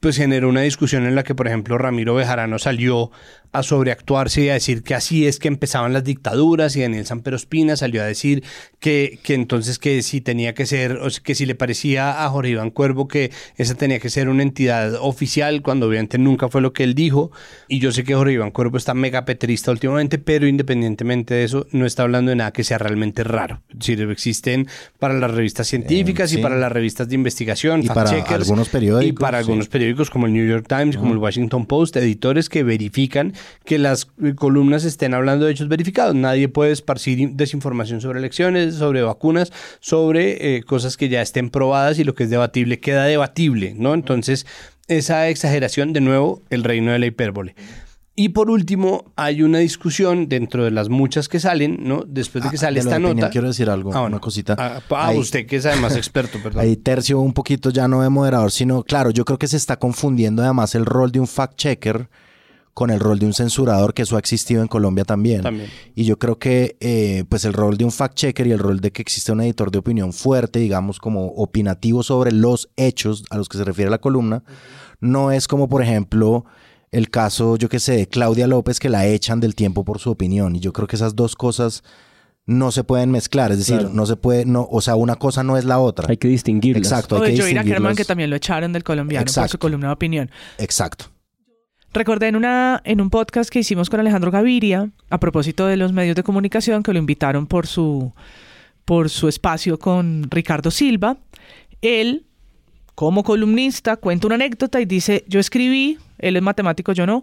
pues 0.00 0.18
generó 0.18 0.50
una 0.50 0.60
discusión 0.60 1.06
en 1.06 1.14
la 1.14 1.24
que, 1.24 1.34
por 1.34 1.46
ejemplo, 1.46 1.78
Ramiro 1.78 2.14
Bejarano 2.14 2.58
salió 2.58 3.10
a 3.52 3.62
sobreactuarse 3.62 4.42
y 4.42 4.48
a 4.50 4.54
decir 4.54 4.82
que 4.82 4.94
así 4.94 5.26
es 5.26 5.38
que 5.38 5.48
empezaban 5.48 5.94
las 5.94 6.04
dictaduras 6.04 6.76
y 6.76 6.82
Daniel 6.82 7.06
Sanpero 7.06 7.36
Espina 7.36 7.76
salió 7.76 8.02
a 8.02 8.04
decir 8.04 8.44
que, 8.78 9.18
que 9.22 9.32
entonces 9.32 9.78
que 9.78 10.02
si 10.02 10.20
tenía 10.20 10.52
que 10.52 10.66
ser, 10.66 10.98
o 10.98 11.08
que 11.22 11.34
si 11.34 11.46
le 11.46 11.54
parecía 11.54 12.24
a 12.24 12.28
Jorge 12.28 12.50
Iván 12.50 12.70
Cuervo 12.70 13.08
que 13.08 13.30
esa 13.56 13.74
tenía 13.74 13.98
que 13.98 14.10
ser 14.10 14.28
una 14.28 14.42
entidad 14.42 14.96
oficial, 15.00 15.62
cuando 15.62 15.88
obviamente 15.88 16.18
nunca 16.18 16.50
fue 16.50 16.60
lo 16.60 16.74
que 16.74 16.84
él 16.84 16.94
dijo. 16.94 17.30
Y 17.66 17.78
yo 17.78 17.92
sé 17.92 18.04
que 18.04 18.14
Jorge 18.14 18.34
Iván 18.34 18.50
Cuervo 18.50 18.76
está 18.76 18.92
mega 18.92 19.24
petrista 19.24 19.70
últimamente, 19.70 20.18
pero 20.18 20.46
independientemente 20.46 21.32
de 21.32 21.44
eso, 21.44 21.66
no 21.70 21.85
está 21.86 22.02
hablando 22.02 22.30
de 22.30 22.36
nada 22.36 22.52
que 22.52 22.64
sea 22.64 22.78
realmente 22.78 23.24
raro. 23.24 23.62
Es 23.70 23.78
decir, 23.78 24.00
existen 24.10 24.66
para 24.98 25.14
las 25.14 25.30
revistas 25.30 25.66
científicas 25.66 26.30
sí. 26.30 26.38
y 26.38 26.42
para 26.42 26.56
las 26.56 26.70
revistas 26.72 27.08
de 27.08 27.14
investigación, 27.14 27.82
Y 27.82 27.88
para 27.88 28.10
algunos 28.10 28.68
periódicos, 28.68 29.08
Y 29.08 29.12
para 29.12 29.38
sí. 29.38 29.44
algunos 29.44 29.68
periódicos 29.68 30.10
como 30.10 30.26
el 30.26 30.32
New 30.32 30.46
York 30.48 30.66
Times, 30.68 30.96
como 30.96 31.12
el 31.12 31.18
Washington 31.18 31.66
Post, 31.66 31.96
editores 31.96 32.48
que 32.48 32.62
verifican 32.62 33.32
que 33.64 33.78
las 33.78 34.08
eh, 34.22 34.34
columnas 34.34 34.84
estén 34.84 35.14
hablando 35.14 35.46
de 35.46 35.52
hechos 35.52 35.68
verificados. 35.68 36.14
Nadie 36.14 36.48
puede 36.48 36.72
esparcir 36.72 37.18
in- 37.20 37.36
desinformación 37.36 38.00
sobre 38.00 38.18
elecciones, 38.18 38.74
sobre 38.74 39.02
vacunas, 39.02 39.52
sobre 39.80 40.56
eh, 40.56 40.62
cosas 40.62 40.96
que 40.96 41.08
ya 41.08 41.22
estén 41.22 41.50
probadas 41.50 41.98
y 41.98 42.04
lo 42.04 42.14
que 42.14 42.24
es 42.24 42.30
debatible 42.30 42.78
queda 42.80 43.04
debatible, 43.04 43.74
¿no? 43.76 43.94
Entonces, 43.94 44.46
esa 44.88 45.28
exageración, 45.28 45.92
de 45.92 46.00
nuevo, 46.00 46.42
el 46.50 46.62
reino 46.64 46.92
de 46.92 46.98
la 46.98 47.06
hipérbole. 47.06 47.54
Y 48.18 48.30
por 48.30 48.48
último, 48.50 49.12
hay 49.14 49.42
una 49.42 49.58
discusión 49.58 50.26
dentro 50.28 50.64
de 50.64 50.70
las 50.70 50.88
muchas 50.88 51.28
que 51.28 51.38
salen, 51.38 51.80
¿no? 51.82 52.02
Después 52.06 52.42
de 52.44 52.48
que 52.50 52.56
Ah, 52.56 52.60
sale 52.60 52.74
de 52.76 52.80
esta 52.80 52.92
de 52.92 52.96
opinión, 52.96 53.16
nota. 53.18 53.30
quiero 53.30 53.48
decir 53.48 53.68
algo, 53.68 53.90
Ah, 53.92 54.00
bueno. 54.00 54.16
una 54.16 54.20
cosita. 54.20 54.56
Ah, 54.58 54.80
Ahí- 55.08 55.18
usted 55.18 55.46
que 55.46 55.56
es 55.56 55.66
además 55.66 55.94
experto, 55.96 56.38
perdón. 56.42 56.62
Ahí 56.62 56.76
tercio 56.76 57.20
un 57.20 57.34
poquito 57.34 57.68
ya 57.68 57.86
no 57.88 58.00
de 58.00 58.08
moderador, 58.08 58.50
sino, 58.50 58.82
claro, 58.84 59.10
yo 59.10 59.26
creo 59.26 59.38
que 59.38 59.46
se 59.46 59.58
está 59.58 59.78
confundiendo 59.78 60.42
además 60.42 60.74
el 60.74 60.86
rol 60.86 61.12
de 61.12 61.20
un 61.20 61.26
fact-checker 61.26 62.08
con 62.72 62.88
el 62.90 63.00
rol 63.00 63.18
de 63.18 63.26
un 63.26 63.34
censurador, 63.34 63.92
que 63.92 64.02
eso 64.02 64.16
ha 64.16 64.18
existido 64.18 64.62
en 64.62 64.68
Colombia 64.68 65.04
también. 65.04 65.42
También. 65.42 65.68
Y 65.94 66.04
yo 66.04 66.18
creo 66.18 66.38
que 66.38 66.76
eh, 66.80 67.24
pues 67.28 67.44
el 67.44 67.52
rol 67.52 67.76
de 67.76 67.84
un 67.84 67.90
fact-checker 67.90 68.46
y 68.46 68.50
el 68.52 68.58
rol 68.58 68.80
de 68.80 68.92
que 68.92 69.02
existe 69.02 69.30
un 69.32 69.42
editor 69.42 69.70
de 69.70 69.78
opinión 69.78 70.14
fuerte, 70.14 70.58
digamos, 70.58 70.98
como 71.00 71.26
opinativo 71.34 72.02
sobre 72.02 72.32
los 72.32 72.70
hechos 72.76 73.24
a 73.30 73.36
los 73.36 73.48
que 73.50 73.58
se 73.58 73.64
refiere 73.64 73.90
la 73.90 73.98
columna, 73.98 74.42
no 75.00 75.30
es 75.32 75.48
como, 75.48 75.68
por 75.68 75.82
ejemplo, 75.82 76.44
el 76.96 77.10
caso, 77.10 77.56
yo 77.56 77.68
que 77.68 77.78
sé, 77.80 77.92
de 77.96 78.06
Claudia 78.08 78.46
López, 78.46 78.78
que 78.80 78.88
la 78.88 79.06
echan 79.06 79.40
del 79.40 79.54
tiempo 79.54 79.84
por 79.84 79.98
su 79.98 80.10
opinión. 80.10 80.56
Y 80.56 80.60
yo 80.60 80.72
creo 80.72 80.86
que 80.88 80.96
esas 80.96 81.14
dos 81.16 81.36
cosas 81.36 81.82
no 82.46 82.70
se 82.70 82.84
pueden 82.84 83.10
mezclar, 83.10 83.50
es 83.52 83.58
decir, 83.58 83.78
Claro. 83.78 83.92
no 83.92 84.06
se 84.06 84.16
puede, 84.16 84.44
no, 84.46 84.68
o 84.70 84.80
sea, 84.80 84.94
una 84.94 85.16
cosa 85.16 85.42
no 85.42 85.56
es 85.56 85.64
la 85.64 85.78
otra. 85.80 86.06
Hay 86.08 86.16
que 86.16 86.28
distinguirlas. 86.28 86.82
Exacto, 86.90 87.16
O 87.16 87.22
hay 87.22 87.32
de 87.32 87.36
que 87.36 87.42
Joira 87.42 87.62
Kerman, 87.62 87.64
distinguirlas. 87.66 87.96
que 87.96 88.04
también 88.04 88.30
lo 88.30 88.36
echaron 88.36 88.72
del 88.72 88.84
colombiano 88.84 89.24
por 89.24 89.32
su 89.32 89.40
Exacto. 89.40 89.58
columna 89.58 89.88
de 89.88 89.92
opinión. 89.94 90.30
Exacto. 90.58 91.06
Recordé 91.92 92.28
en, 92.28 92.36
una, 92.36 92.82
en 92.84 93.00
un 93.00 93.08
podcast 93.10 93.48
que 93.50 93.58
hicimos 93.60 93.88
con 93.88 93.98
Alejandro 94.00 94.30
Gaviria, 94.30 94.90
a 95.08 95.18
propósito 95.18 95.66
de 95.66 95.76
los 95.76 95.92
medios 95.92 96.14
de 96.14 96.22
comunicación, 96.22 96.82
que 96.82 96.92
lo 96.92 96.98
invitaron 96.98 97.46
por 97.46 97.66
su, 97.66 98.12
por 98.84 99.08
su 99.08 99.28
espacio 99.28 99.78
con 99.78 100.26
Ricardo 100.30 100.70
Silva. 100.70 101.16
Él, 101.80 102.25
como 102.96 103.22
columnista, 103.22 103.98
cuenta 103.98 104.26
una 104.26 104.36
anécdota 104.36 104.80
y 104.80 104.86
dice, 104.86 105.24
yo 105.28 105.38
escribí, 105.38 105.98
él 106.18 106.34
es 106.34 106.42
matemático, 106.42 106.92
yo 106.92 107.06
no. 107.06 107.22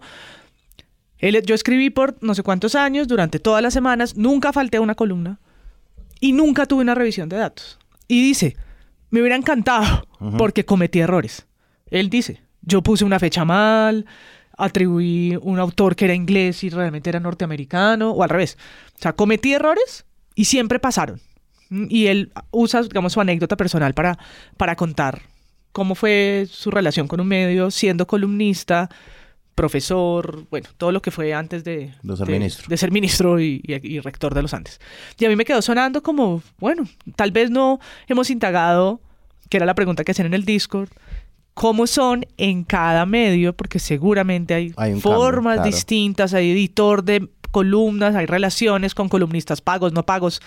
Él, 1.17 1.41
yo 1.43 1.55
escribí 1.55 1.89
por 1.89 2.15
no 2.21 2.35
sé 2.35 2.43
cuántos 2.43 2.75
años, 2.75 3.07
durante 3.07 3.39
todas 3.39 3.63
las 3.63 3.73
semanas, 3.73 4.15
nunca 4.15 4.53
falté 4.53 4.77
a 4.77 4.81
una 4.81 4.93
columna 4.93 5.39
y 6.19 6.31
nunca 6.31 6.67
tuve 6.67 6.83
una 6.83 6.93
revisión 6.93 7.27
de 7.27 7.37
datos. 7.37 7.79
Y 8.07 8.21
dice, 8.21 8.55
me 9.09 9.19
hubiera 9.21 9.35
encantado 9.35 10.07
porque 10.37 10.63
cometí 10.63 10.99
errores. 10.99 11.47
Él 11.87 12.11
dice, 12.11 12.43
yo 12.61 12.83
puse 12.83 13.03
una 13.03 13.17
fecha 13.17 13.43
mal, 13.43 14.05
atribuí 14.55 15.39
un 15.41 15.57
autor 15.57 15.95
que 15.95 16.05
era 16.05 16.13
inglés 16.13 16.63
y 16.63 16.69
realmente 16.69 17.09
era 17.09 17.19
norteamericano, 17.19 18.11
o 18.11 18.21
al 18.21 18.29
revés. 18.29 18.59
O 18.95 19.01
sea, 19.01 19.13
cometí 19.13 19.53
errores 19.53 20.05
y 20.35 20.45
siempre 20.45 20.77
pasaron. 20.77 21.19
Y 21.71 22.05
él 22.05 22.31
usa, 22.51 22.83
digamos, 22.83 23.13
su 23.13 23.21
anécdota 23.21 23.57
personal 23.57 23.95
para, 23.95 24.19
para 24.55 24.75
contar 24.75 25.32
cómo 25.73 25.93
fue 25.95 26.47
su 26.49 26.71
relación 26.71 27.07
con 27.09 27.19
un 27.19 27.27
medio, 27.27 27.69
siendo 27.71 28.07
columnista, 28.07 28.89
profesor, 29.55 30.47
bueno, 30.49 30.67
todo 30.77 30.91
lo 30.91 31.01
que 31.01 31.11
fue 31.11 31.33
antes 31.33 31.63
de, 31.63 31.93
De 32.01 32.17
ser 32.17 32.27
ministro. 32.29 32.65
de 32.67 32.77
ser 32.77 32.91
ministro 32.91 33.39
y, 33.39 33.61
y- 33.63 33.87
y 33.95 33.99
rector 33.99 34.33
de 34.33 34.41
los 34.41 34.53
Andes. 34.53 34.79
Y 35.19 35.25
a 35.25 35.29
mí 35.29 35.35
me 35.35 35.45
quedó 35.45 35.61
sonando 35.61 36.01
como, 36.01 36.41
bueno, 36.57 36.83
tal 37.15 37.31
vez 37.31 37.51
no 37.51 37.79
hemos 38.07 38.29
indagado, 38.29 38.99
que 39.49 39.57
era 39.57 39.65
la 39.65 39.75
pregunta 39.75 40.03
que 40.03 40.11
hacían 40.11 40.25
en 40.27 40.33
el 40.33 40.45
Discord, 40.45 40.89
cómo 41.53 41.85
son 41.85 42.25
en 42.37 42.63
cada 42.63 43.05
medio, 43.05 43.55
porque 43.55 43.77
seguramente 43.77 44.55
hay, 44.55 44.73
Hay 44.75 44.99
formas 44.99 45.57
cambio, 45.57 45.61
claro. 45.63 45.75
distintas, 45.75 46.33
hay 46.33 46.51
editor 46.51 47.03
de 47.03 47.29
columnas, 47.51 48.15
hay 48.15 48.25
relaciones 48.25 48.95
con 48.95 49.07
columnistas 49.07 49.61
pagos, 49.61 49.93
no 49.93 50.03
pagos. 50.03 50.41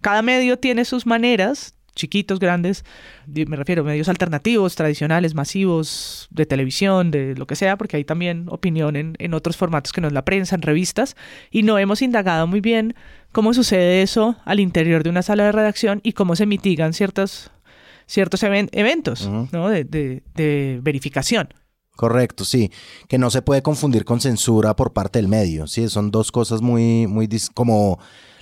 Cada 0.00 0.22
medio 0.22 0.58
tiene 0.58 0.84
sus 0.84 1.06
maneras, 1.06 1.74
chiquitos, 1.98 2.38
grandes, 2.38 2.84
me 3.26 3.56
refiero 3.56 3.82
a 3.82 3.84
medios 3.84 4.08
alternativos, 4.08 4.74
tradicionales, 4.74 5.34
masivos, 5.34 6.28
de 6.30 6.46
televisión, 6.46 7.10
de 7.10 7.34
lo 7.34 7.46
que 7.46 7.56
sea, 7.56 7.76
porque 7.76 7.98
hay 7.98 8.04
también 8.04 8.46
opinión 8.48 8.96
en, 8.96 9.16
en 9.18 9.34
otros 9.34 9.58
formatos 9.58 9.92
que 9.92 10.00
no 10.00 10.06
es 10.06 10.14
la 10.14 10.24
prensa, 10.24 10.54
en 10.54 10.62
revistas, 10.62 11.16
y 11.50 11.62
no 11.62 11.78
hemos 11.78 12.00
indagado 12.00 12.46
muy 12.46 12.60
bien 12.62 12.94
cómo 13.32 13.52
sucede 13.52 14.00
eso 14.00 14.36
al 14.46 14.60
interior 14.60 15.02
de 15.02 15.10
una 15.10 15.20
sala 15.22 15.44
de 15.44 15.52
redacción 15.52 16.00
y 16.02 16.12
cómo 16.14 16.34
se 16.36 16.46
mitigan 16.46 16.94
ciertos, 16.94 17.50
ciertos 18.06 18.42
even- 18.44 18.70
eventos. 18.72 19.28
¿no? 19.52 19.68
de, 19.68 19.84
de- 19.84 20.22
de 20.34 20.78
verificación. 20.82 21.48
Correcto, 21.96 22.44
sí. 22.44 22.70
Que 23.08 23.18
no 23.18 23.28
se 23.28 23.42
puede 23.42 23.60
confundir 23.62 24.04
con 24.04 24.20
censura 24.20 24.76
por 24.76 24.92
parte 24.92 25.18
del 25.18 25.26
medio. 25.26 25.66
Sí, 25.66 25.88
son 25.88 26.12
dos 26.12 26.30
cosas 26.30 26.62
muy, 26.62 27.08
muy 27.08 27.28
como 27.54 27.98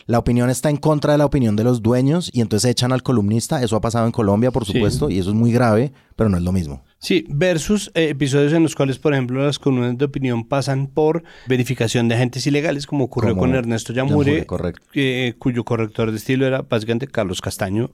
la 0.07 0.19
opinión 0.19 0.51
está 0.51 0.71
en 0.71 0.77
contra 0.77 1.13
de 1.13 1.19
la 1.19 1.27
opinión 1.27 1.57
de 1.57 1.65
los 1.65 1.83
dueños 1.83 2.31
y 2.33 2.41
entonces 2.41 2.71
echan 2.71 2.93
al 2.93 3.03
columnista. 3.03 3.63
Eso 3.63 3.77
ha 3.77 3.81
pasado 3.81 4.07
en 4.07 4.13
Colombia, 4.13 4.51
por 4.53 4.65
Sí. 4.65 4.73
supuesto, 4.73 5.11
y 5.11 5.19
eso 5.19 5.31
es 5.31 5.35
muy 5.37 5.53
grave, 5.53 5.93
pero 6.15 6.29
no 6.31 6.37
es 6.37 6.43
lo 6.45 6.53
mismo. 6.53 6.83
Sí, 6.99 7.25
versus 7.29 7.91
eh, 7.95 8.09
episodios 8.11 8.53
en 8.53 8.63
los 8.63 8.75
cuales, 8.75 8.99
por 8.99 9.13
ejemplo, 9.13 9.45
las 9.45 9.59
columnas 9.59 9.99
de 9.99 10.05
opinión 10.05 10.45
pasan 10.49 10.87
por 10.87 11.23
verificación 11.47 12.09
de 12.09 12.15
agentes 12.15 12.47
ilegales, 12.47 12.87
como 12.87 13.05
ocurrió 13.05 13.31
Como 13.31 13.41
con 13.43 13.55
Ernesto 13.55 13.93
Yamure, 13.93 14.47
Yamure, 14.49 14.73
eh, 14.95 15.35
cuyo 15.39 15.65
corrector 15.65 16.11
de 16.11 16.17
estilo 16.17 16.47
era 16.47 16.63
básicamente 16.63 17.07
Carlos 17.07 17.41
Castaño, 17.41 17.91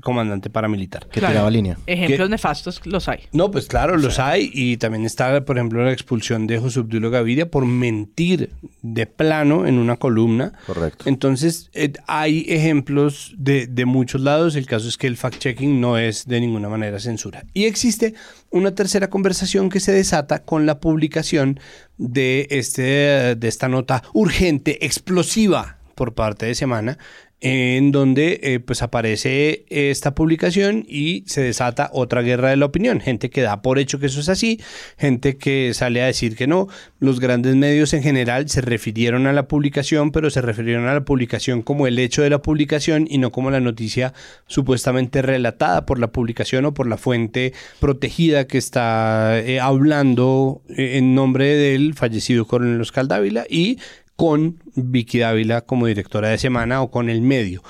comandante 0.00 0.50
paramilitar. 0.50 1.06
Que 1.08 1.20
Claro. 1.20 1.32
tiraba 1.34 1.50
línea. 1.50 1.78
Ejemplos 1.86 2.30
nefastos 2.30 2.80
los 2.86 3.08
hay. 3.08 3.20
No, 3.32 3.50
pues 3.50 3.66
claro, 3.66 3.96
los 3.96 4.18
hay. 4.18 4.50
Y 4.52 4.76
también 4.76 5.04
está, 5.04 5.44
por 5.44 5.56
ejemplo, 5.56 5.84
la 5.84 5.92
expulsión 5.92 6.46
de 6.46 6.58
José 6.58 6.80
Obdulio 6.80 7.10
Gaviria 7.10 7.50
por 7.50 7.66
mentir 7.66 8.50
de 8.82 9.06
plano 9.06 9.66
en 9.66 9.78
una 9.78 9.96
columna. 9.96 10.52
Correcto. 10.66 11.04
Entonces, 11.08 11.70
eh, 11.74 11.92
hay 12.06 12.44
ejemplos 12.48 13.34
de, 13.38 13.66
de 13.66 13.84
muchos 13.84 14.20
lados. 14.20 14.56
El 14.56 14.66
caso 14.66 14.88
es 14.88 14.96
que 14.96 15.06
el 15.06 15.16
fact-checking 15.16 15.80
no 15.80 15.98
es 15.98 16.26
de 16.26 16.40
ninguna 16.40 16.68
manera 16.68 16.98
censura. 16.98 17.44
Y 17.54 17.64
existe 17.64 18.14
una 18.50 18.74
tercera 18.74 19.10
conversación 19.10 19.68
que 19.70 19.80
se 19.80 19.92
desata 19.92 20.42
con 20.44 20.66
la 20.66 20.78
publicación 20.80 21.58
de, 21.98 22.46
este, 22.50 23.34
de 23.36 23.48
esta 23.48 23.68
nota 23.68 24.02
urgente, 24.12 24.84
explosiva 24.84 25.78
por 25.94 26.14
parte 26.14 26.46
de 26.46 26.54
Semana, 26.54 26.98
en 27.46 27.92
donde 27.92 28.40
eh, 28.42 28.60
pues 28.60 28.80
aparece 28.82 29.66
esta 29.68 30.14
publicación 30.14 30.86
y 30.88 31.24
se 31.26 31.42
desata 31.42 31.90
otra 31.92 32.22
guerra 32.22 32.48
de 32.48 32.56
la 32.56 32.64
opinión. 32.64 33.00
Gente 33.00 33.28
que 33.28 33.42
da 33.42 33.60
por 33.60 33.78
hecho 33.78 33.98
que 33.98 34.06
eso 34.06 34.20
es 34.20 34.30
así, 34.30 34.62
gente 34.96 35.36
que 35.36 35.74
sale 35.74 36.00
a 36.00 36.06
decir 36.06 36.36
que 36.36 36.46
no. 36.46 36.68
Los 37.00 37.20
grandes 37.20 37.54
medios 37.54 37.92
en 37.92 38.02
general 38.02 38.48
se 38.48 38.62
refirieron 38.62 39.26
a 39.26 39.34
la 39.34 39.46
publicación, 39.46 40.10
pero 40.10 40.30
se 40.30 40.40
refirieron 40.40 40.86
a 40.86 40.94
la 40.94 41.04
publicación 41.04 41.60
como 41.60 41.86
el 41.86 41.98
hecho 41.98 42.22
de 42.22 42.30
la 42.30 42.40
publicación 42.40 43.06
y 43.10 43.18
no 43.18 43.30
como 43.30 43.50
la 43.50 43.60
noticia 43.60 44.14
supuestamente 44.46 45.20
relatada 45.20 45.84
por 45.84 45.98
la 45.98 46.12
publicación 46.12 46.64
o 46.64 46.72
por 46.72 46.86
la 46.86 46.96
fuente 46.96 47.52
protegida 47.78 48.46
que 48.46 48.56
está 48.56 49.38
eh, 49.38 49.60
hablando 49.60 50.62
eh, 50.70 50.96
en 50.96 51.14
nombre 51.14 51.54
del 51.56 51.92
fallecido 51.92 52.46
coronel 52.46 52.80
Oscar 52.80 53.06
Dávila 53.06 53.44
y 53.50 53.78
con 54.16 54.62
Vicky 54.74 55.18
Dávila 55.18 55.62
como 55.62 55.86
directora 55.86 56.28
de 56.28 56.38
semana 56.38 56.82
o 56.82 56.90
con 56.90 57.08
el 57.10 57.20
medio. 57.22 57.62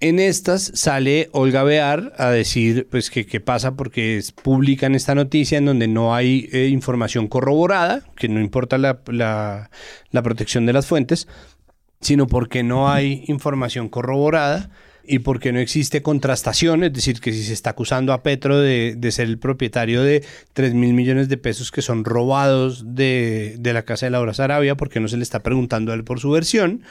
En 0.00 0.18
estas 0.18 0.72
sale 0.74 1.28
Olga 1.32 1.62
Bear 1.62 2.12
a 2.18 2.30
decir 2.30 2.88
pues 2.90 3.08
que 3.08 3.24
qué 3.24 3.38
pasa 3.38 3.76
porque 3.76 4.20
publican 4.42 4.96
esta 4.96 5.14
noticia 5.14 5.58
en 5.58 5.64
donde 5.66 5.86
no 5.86 6.14
hay 6.14 6.48
eh, 6.52 6.66
información 6.66 7.28
corroborada, 7.28 8.02
que 8.16 8.28
no 8.28 8.40
importa 8.40 8.78
la, 8.78 9.00
la- 9.06 9.70
la 10.10 10.22
protección 10.22 10.66
de 10.66 10.72
las 10.72 10.86
fuentes, 10.86 11.28
sino 12.00 12.26
porque 12.26 12.64
no 12.64 12.90
hay 12.90 13.22
información 13.28 13.88
corroborada 13.88 14.70
y 15.04 15.20
porque 15.20 15.52
no 15.52 15.58
existe 15.58 16.02
contrastación, 16.02 16.84
es 16.84 16.92
decir, 16.92 17.20
que 17.20 17.32
si 17.32 17.42
se 17.42 17.52
está 17.52 17.70
acusando 17.70 18.12
a 18.12 18.22
Petro 18.22 18.58
de, 18.58 18.94
de 18.96 19.12
ser 19.12 19.28
el 19.28 19.38
propietario 19.38 20.02
de 20.02 20.24
3 20.52 20.74
mil 20.74 20.94
millones 20.94 21.28
de 21.28 21.36
pesos 21.36 21.70
que 21.70 21.82
son 21.82 22.04
robados 22.04 22.94
de, 22.94 23.56
de 23.58 23.72
la 23.72 23.82
Casa 23.82 24.06
de 24.06 24.10
Laura 24.10 24.34
Sarabia, 24.34 24.76
porque 24.76 25.00
no 25.00 25.08
se 25.08 25.16
le 25.16 25.22
está 25.22 25.42
preguntando 25.42 25.92
a 25.92 25.94
él 25.94 26.04
por 26.04 26.20
su 26.20 26.30
versión. 26.30 26.82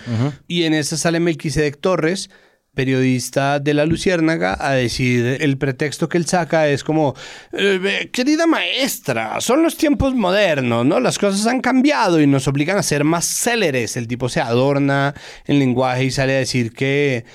Y 0.48 0.64
en 0.64 0.74
esa 0.74 0.98
sale 0.98 1.20
Melquisedec 1.20 1.80
Torres, 1.80 2.30
periodista 2.74 3.60
de 3.60 3.74
La 3.74 3.86
Luciérnaga, 3.86 4.58
a 4.60 4.72
decir 4.74 5.38
el 5.42 5.58
pretexto 5.58 6.08
que 6.08 6.18
él 6.18 6.26
saca 6.26 6.70
es 6.70 6.84
como, 6.84 7.16
"Eh, 7.52 8.10
querida 8.14 8.48
maestra, 8.48 9.42
son 9.42 9.62
los 9.62 9.76
tiempos 9.76 10.16
modernos, 10.16 10.86
¿no? 10.86 11.00
Las 11.00 11.18
cosas 11.20 11.46
han 11.48 11.60
cambiado 11.62 12.22
y 12.22 12.28
nos 12.28 12.48
obligan 12.48 12.78
a 12.78 12.84
ser 12.84 13.04
más 13.04 13.26
céleres. 13.26 13.98
El 13.98 14.08
tipo 14.08 14.30
se 14.30 14.40
adorna 14.40 15.14
en 15.46 15.60
lenguaje 15.60 16.06
y 16.06 16.12
sale 16.12 16.36
a 16.36 16.40
decir 16.40 16.72
que, 16.72 17.26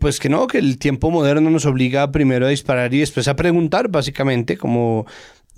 pues 0.00 0.18
que 0.18 0.28
no, 0.30 0.46
que 0.46 0.58
el 0.58 0.78
tiempo 0.78 1.10
moderno 1.10 1.50
nos 1.50 1.66
obliga 1.66 2.10
primero 2.10 2.46
a 2.46 2.50
disparar 2.50 2.92
y 2.94 3.00
después 3.00 3.28
a 3.28 3.36
preguntar, 3.36 3.88
básicamente, 3.88 4.56
como... 4.56 5.06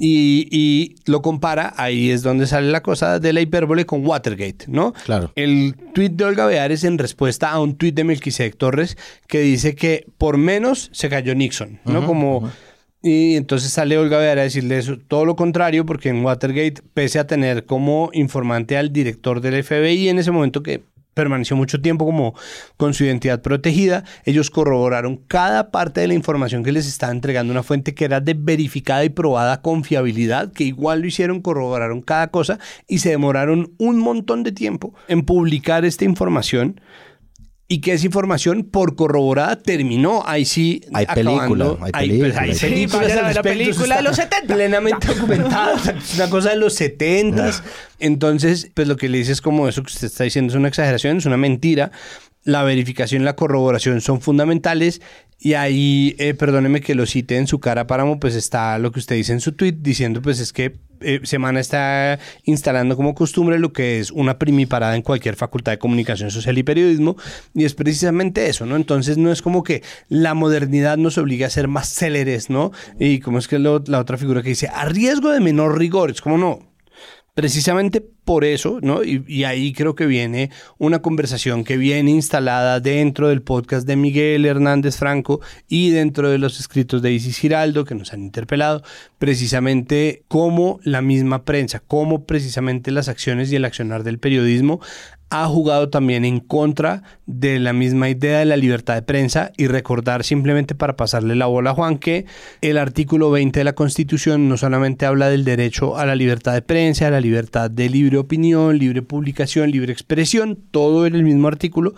Y, 0.05 0.49
y 0.51 0.97
lo 1.09 1.23
compara, 1.23 1.75
ahí 1.77 2.11
es 2.11 2.23
donde 2.23 2.49
sale 2.49 2.73
la 2.73 2.83
cosa 2.83 3.21
de 3.21 3.33
la 3.33 3.41
hipérbole 3.41 3.87
con 3.87 4.05
Watergate, 4.05 4.65
¿no? 4.67 4.93
Claro. 5.05 5.31
El 5.37 5.77
tuit 5.95 6.15
de 6.15 6.25
Olga 6.25 6.45
Beares 6.47 6.83
en 6.83 6.99
respuesta 6.99 7.53
a 7.53 7.61
un 7.61 7.77
tuit 7.77 7.95
de 7.95 8.03
Melquisedec 8.03 8.57
Torres 8.57 8.99
que 9.29 9.43
dice 9.43 9.77
que 9.77 10.07
por 10.19 10.39
menos 10.39 10.91
se 10.93 11.09
cayó 11.09 11.37
Nixon, 11.37 11.79
¿no? 11.85 12.05
Como... 12.05 12.51
Y 13.01 13.37
entonces 13.37 13.73
sale 13.73 13.97
Olga 13.99 14.19
Bear 14.19 14.39
a 14.41 14.43
decirle 14.43 14.79
eso, 14.79 14.97
todo 14.97 15.25
lo 15.25 15.37
contrario, 15.37 15.87
porque 15.87 16.09
en 16.09 16.25
Watergate, 16.25 16.83
pese 16.95 17.21
a 17.21 17.27
tener 17.27 17.65
como 17.65 18.11
informante 18.13 18.77
al 18.77 18.93
director 18.93 19.41
del 19.41 19.63
FBI 19.63 20.09
en 20.09 20.19
ese 20.19 20.33
momento 20.33 20.65
que 20.65 20.83
permaneció 21.15 21.57
mucho 21.57 21.81
tiempo 21.81 22.05
como 22.05 22.35
con 22.77 22.95
su 22.95 23.05
identidad 23.05 23.43
protegida, 23.43 24.05
ellos 24.25 24.51
corroboraron 24.51 25.17
cada 25.17 25.71
parte 25.71 26.01
de 26.01 26.09
la 26.09 26.15
información 26.15 26.63
que 26.63 26.73
les 26.73 26.87
estaba 26.87 27.13
entregando 27.13 27.53
una 27.53 27.63
fuente 27.63 27.95
que 27.95 28.05
era 28.05 28.21
de 28.21 28.35
verificada 28.35 29.05
y 29.05 29.11
probada 29.11 29.63
confiabilidad, 29.63 30.53
que 30.53 30.65
igual 30.65 31.01
lo 31.01 31.07
hicieron, 31.07 31.41
corroboraron 31.41 32.03
cada 32.03 32.29
cosa 32.29 32.59
y 32.89 32.99
se 32.99 33.11
demoraron 33.11 33.73
un 33.79 33.99
montón 33.99 34.43
de 34.43 34.53
tiempo 34.53 34.95
en 35.09 35.25
publicar 35.25 35.85
esta 35.85 36.05
información 36.05 36.81
y 37.73 37.81
que 37.81 37.95
esa 37.95 38.05
información 38.05 38.64
por 38.64 38.97
corroborada 38.97 39.57
terminó 39.57 40.23
ahí 40.27 40.45
sí 40.45 40.83
Hay 40.93 41.07
película, 41.07 41.77
hay 41.81 41.91
pues, 41.91 41.93
película, 41.93 42.41
hay 42.43 42.55
películas 42.55 43.12
Sí, 43.12 43.35
la 43.35 43.43
película 43.43 43.97
de 43.97 44.03
los 44.03 44.16
70. 44.16 44.55
plenamente 44.55 45.07
documentada, 45.14 45.95
es 45.97 46.14
una 46.16 46.29
cosa 46.29 46.51
de 46.51 46.57
los 46.57 46.75
70 46.75 47.51
entonces 47.99 48.70
pues 48.75 48.87
lo 48.87 48.99
que 48.99 49.09
le 49.09 49.16
dice 49.16 49.33
es 49.33 49.41
como 49.41 49.68
eso 49.68 49.83
que 49.83 49.91
usted 49.91 50.09
está 50.09 50.25
diciendo 50.25 50.53
es 50.53 50.59
una 50.59 50.68
exageración, 50.68 51.16
es 51.16 51.25
una 51.25 51.39
mentira 51.39 51.93
la 52.45 52.62
verificación 52.62 53.22
y 53.22 53.24
la 53.24 53.36
corroboración 53.36 54.01
son 54.01 54.20
fundamentales 54.20 55.01
y 55.38 55.55
ahí, 55.55 56.14
eh, 56.18 56.34
perdóneme 56.34 56.80
que 56.80 56.95
lo 56.95 57.05
cite 57.05 57.36
en 57.36 57.49
su 57.49 57.59
cara, 57.59 57.88
Páramo, 57.88 58.20
pues 58.20 58.36
está 58.36 58.78
lo 58.78 58.93
que 58.93 59.01
usted 59.01 59.16
dice 59.16 59.32
en 59.32 59.40
su 59.40 59.53
tweet 59.53 59.72
diciendo 59.80 60.22
pues 60.22 60.38
es 60.38 60.53
que 60.53 60.76
eh, 61.01 61.20
Semana 61.24 61.59
está 61.59 62.20
instalando 62.45 62.97
como 62.97 63.12
costumbre 63.14 63.59
lo 63.59 63.72
que 63.72 63.99
es 63.99 64.12
una 64.12 64.38
primiparada 64.38 64.95
en 64.95 65.03
cualquier 65.03 65.34
facultad 65.34 65.72
de 65.72 65.78
comunicación 65.78 66.30
social 66.30 66.57
y 66.59 66.62
periodismo 66.62 67.16
y 67.55 67.64
es 67.64 67.74
precisamente 67.74 68.47
eso, 68.47 68.66
¿no? 68.66 68.76
Entonces 68.76 69.18
no 69.18 69.32
es 69.32 69.43
como 69.43 69.64
que 69.64 69.82
la 70.09 70.34
modernidad 70.34 70.97
nos 70.97 71.18
obligue 71.18 71.45
a 71.45 71.51
ser 71.51 71.66
más 71.66 71.93
céleres, 71.93 72.51
¿no? 72.51 72.70
Y 73.01 73.18
como 73.18 73.38
es 73.38 73.49
que 73.49 73.59
la 73.59 73.99
otra 73.99 74.16
figura 74.16 74.43
que 74.43 74.51
dice, 74.51 74.68
a 74.68 74.84
riesgo 74.84 75.30
de 75.30 75.40
menor 75.40 75.76
rigor, 75.76 76.12
es 76.12 76.20
como 76.20 76.38
no, 76.38 76.72
precisamente 77.34 78.01
por 78.25 78.45
eso, 78.45 78.79
¿no? 78.83 79.03
Y, 79.03 79.45
ahí 79.45 79.73
creo 79.73 79.95
que 79.95 80.07
viene 80.07 80.51
una 80.79 81.03
conversación 81.03 81.64
que 81.64 81.77
viene 81.77 82.11
instalada 82.12 82.79
dentro 82.81 83.29
del 83.29 83.43
podcast 83.43 83.87
de 83.87 83.97
Miguel 83.97 84.47
Hernández 84.47 84.97
Franco 84.97 85.41
y 85.68 85.91
dentro 85.91 86.31
de 86.31 86.39
los 86.39 86.61
escritos 86.61 87.03
de 87.03 87.12
Isis 87.12 87.39
Giraldo 87.39 87.85
que 87.85 87.95
nos 87.95 88.12
han 88.12 88.23
interpelado, 88.23 88.83
precisamente 89.18 90.23
cómo 90.29 90.79
la 90.85 91.03
misma 91.03 91.45
prensa, 91.45 91.83
cómo 91.87 92.25
precisamente 92.25 92.93
las 92.93 93.09
acciones 93.09 93.51
y 93.51 93.57
el 93.57 93.64
accionar 93.64 94.05
del 94.05 94.18
periodismo 94.18 94.81
ha 95.33 95.47
jugado 95.47 95.89
también 95.89 96.27
en 96.27 96.41
contra 96.41 97.03
de 97.25 97.59
la 97.59 97.73
misma 97.73 98.11
idea 98.11 98.41
de 98.41 98.45
la 98.45 98.59
libertad 98.59 98.97
de 98.97 99.03
prensa 99.03 99.51
y 99.57 99.66
recordar 99.66 100.25
simplemente 100.25 100.75
para 100.75 100.95
pasarle 100.95 101.35
la 101.37 101.47
bola 101.47 101.70
a 101.70 101.75
Juan 101.75 101.97
que 101.97 102.27
el 102.61 102.77
artículo 102.77 103.31
20 103.31 103.61
de 103.61 103.64
la 103.64 103.73
Constitución 103.75 104.51
no 104.51 104.59
solamente 104.59 105.07
habla 105.07 105.31
del 105.31 105.47
derecho 105.47 105.97
a 105.97 106.05
la 106.05 106.16
libertad 106.16 106.53
de 106.53 106.61
prensa, 106.61 107.07
a 107.07 107.11
la 107.11 107.23
libertad 107.23 107.70
de 107.70 107.89
libre 108.13 108.19
opinión, 108.19 108.79
libre 108.79 109.03
publicación, 109.03 109.71
libre 109.71 109.93
expresión, 109.93 110.59
todo 110.71 111.07
en 111.07 111.15
el 111.15 111.23
mismo 111.23 111.49
artículo, 111.49 111.95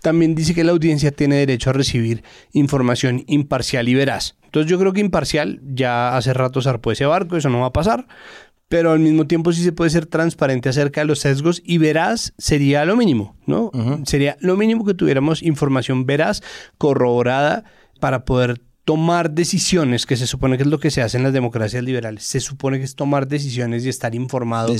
también 0.00 0.34
dice 0.34 0.54
que 0.54 0.64
la 0.64 0.72
audiencia 0.72 1.10
tiene 1.10 1.36
derecho 1.36 1.70
a 1.70 1.72
recibir 1.72 2.22
información 2.52 3.24
imparcial 3.26 3.88
y 3.88 3.94
veraz. 3.94 4.36
Entonces 4.44 4.70
yo 4.70 4.78
creo 4.78 4.92
que 4.92 5.00
imparcial 5.00 5.60
ya 5.74 6.16
hace 6.16 6.32
rato 6.32 6.62
zarpó 6.62 6.92
ese 6.92 7.04
barco, 7.04 7.36
eso 7.36 7.50
no 7.50 7.60
va 7.60 7.66
a 7.66 7.72
pasar 7.72 8.06
pero 8.68 8.90
al 8.90 8.98
mismo 8.98 9.28
tiempo 9.28 9.52
sí 9.52 9.62
se 9.62 9.70
puede 9.70 9.90
ser 9.90 10.06
transparente 10.06 10.68
acerca 10.68 11.00
de 11.00 11.06
los 11.06 11.20
sesgos 11.20 11.62
y 11.64 11.78
veraz 11.78 12.34
sería 12.36 12.84
lo 12.84 12.96
mínimo, 12.96 13.36
¿no? 13.46 13.70
Sería 14.04 14.36
lo 14.40 14.56
mínimo 14.56 14.84
que 14.84 14.92
tuviéramos 14.92 15.40
información 15.44 16.04
veraz, 16.04 16.42
corroborada, 16.76 17.62
para 18.00 18.24
poder 18.24 18.60
tomar 18.86 19.32
decisiones, 19.32 20.06
que 20.06 20.16
se 20.16 20.28
supone 20.28 20.56
que 20.56 20.62
es 20.62 20.68
lo 20.68 20.78
que 20.78 20.92
se 20.92 21.02
hace 21.02 21.16
en 21.16 21.24
las 21.24 21.32
democracias 21.32 21.82
liberales. 21.82 22.22
Se 22.22 22.38
supone 22.38 22.78
que 22.78 22.84
es 22.84 22.94
tomar 22.94 23.26
decisiones 23.26 23.84
y 23.84 23.88
estar 23.88 24.14
informado, 24.14 24.72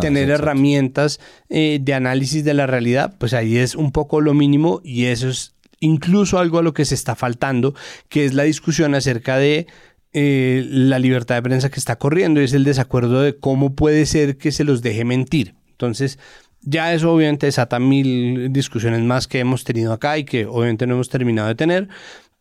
tener 0.00 0.28
herramientas 0.28 1.20
eh, 1.48 1.78
de 1.80 1.94
análisis 1.94 2.42
de 2.44 2.52
la 2.52 2.66
realidad, 2.66 3.14
pues 3.16 3.32
ahí 3.32 3.56
es 3.56 3.76
un 3.76 3.92
poco 3.92 4.20
lo 4.20 4.34
mínimo 4.34 4.80
y 4.82 5.04
eso 5.04 5.28
es 5.28 5.54
incluso 5.78 6.40
algo 6.40 6.58
a 6.58 6.62
lo 6.62 6.74
que 6.74 6.84
se 6.84 6.96
está 6.96 7.14
faltando, 7.14 7.76
que 8.08 8.24
es 8.24 8.34
la 8.34 8.42
discusión 8.42 8.96
acerca 8.96 9.38
de 9.38 9.68
eh, 10.12 10.66
la 10.68 10.98
libertad 10.98 11.36
de 11.36 11.42
prensa 11.42 11.70
que 11.70 11.78
está 11.78 11.96
corriendo 11.96 12.40
es 12.40 12.54
el 12.54 12.64
desacuerdo 12.64 13.22
de 13.22 13.36
cómo 13.36 13.76
puede 13.76 14.04
ser 14.06 14.36
que 14.36 14.50
se 14.50 14.64
los 14.64 14.82
deje 14.82 15.04
mentir. 15.04 15.54
Entonces, 15.70 16.18
ya 16.60 16.92
eso 16.92 17.12
obviamente 17.12 17.46
desata 17.46 17.78
mil 17.78 18.52
discusiones 18.52 19.00
más 19.02 19.28
que 19.28 19.38
hemos 19.38 19.64
tenido 19.64 19.92
acá 19.92 20.18
y 20.18 20.24
que 20.24 20.46
obviamente 20.46 20.86
no 20.86 20.94
hemos 20.94 21.08
terminado 21.08 21.48
de 21.48 21.54
tener, 21.54 21.88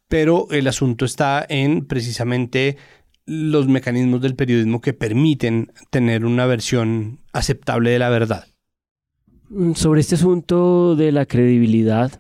pero 0.08 0.48
el 0.52 0.68
asunto 0.68 1.06
está 1.06 1.46
en 1.48 1.86
precisamente 1.86 2.78
los 3.26 3.68
mecanismos 3.68 4.22
del 4.22 4.36
periodismo 4.36 4.82
que 4.82 4.94
permiten 4.94 5.72
tener 5.90 6.26
una 6.26 6.46
versión 6.46 7.20
aceptable 7.32 7.92
de 7.92 8.00
la 8.00 8.10
verdad. 8.10 8.46
Mm, 9.50 9.74
sobre 9.74 10.02
este 10.02 10.16
asunto 10.16 10.96
de 10.96 11.12
la 11.12 11.26
credibilidad, 11.26 12.12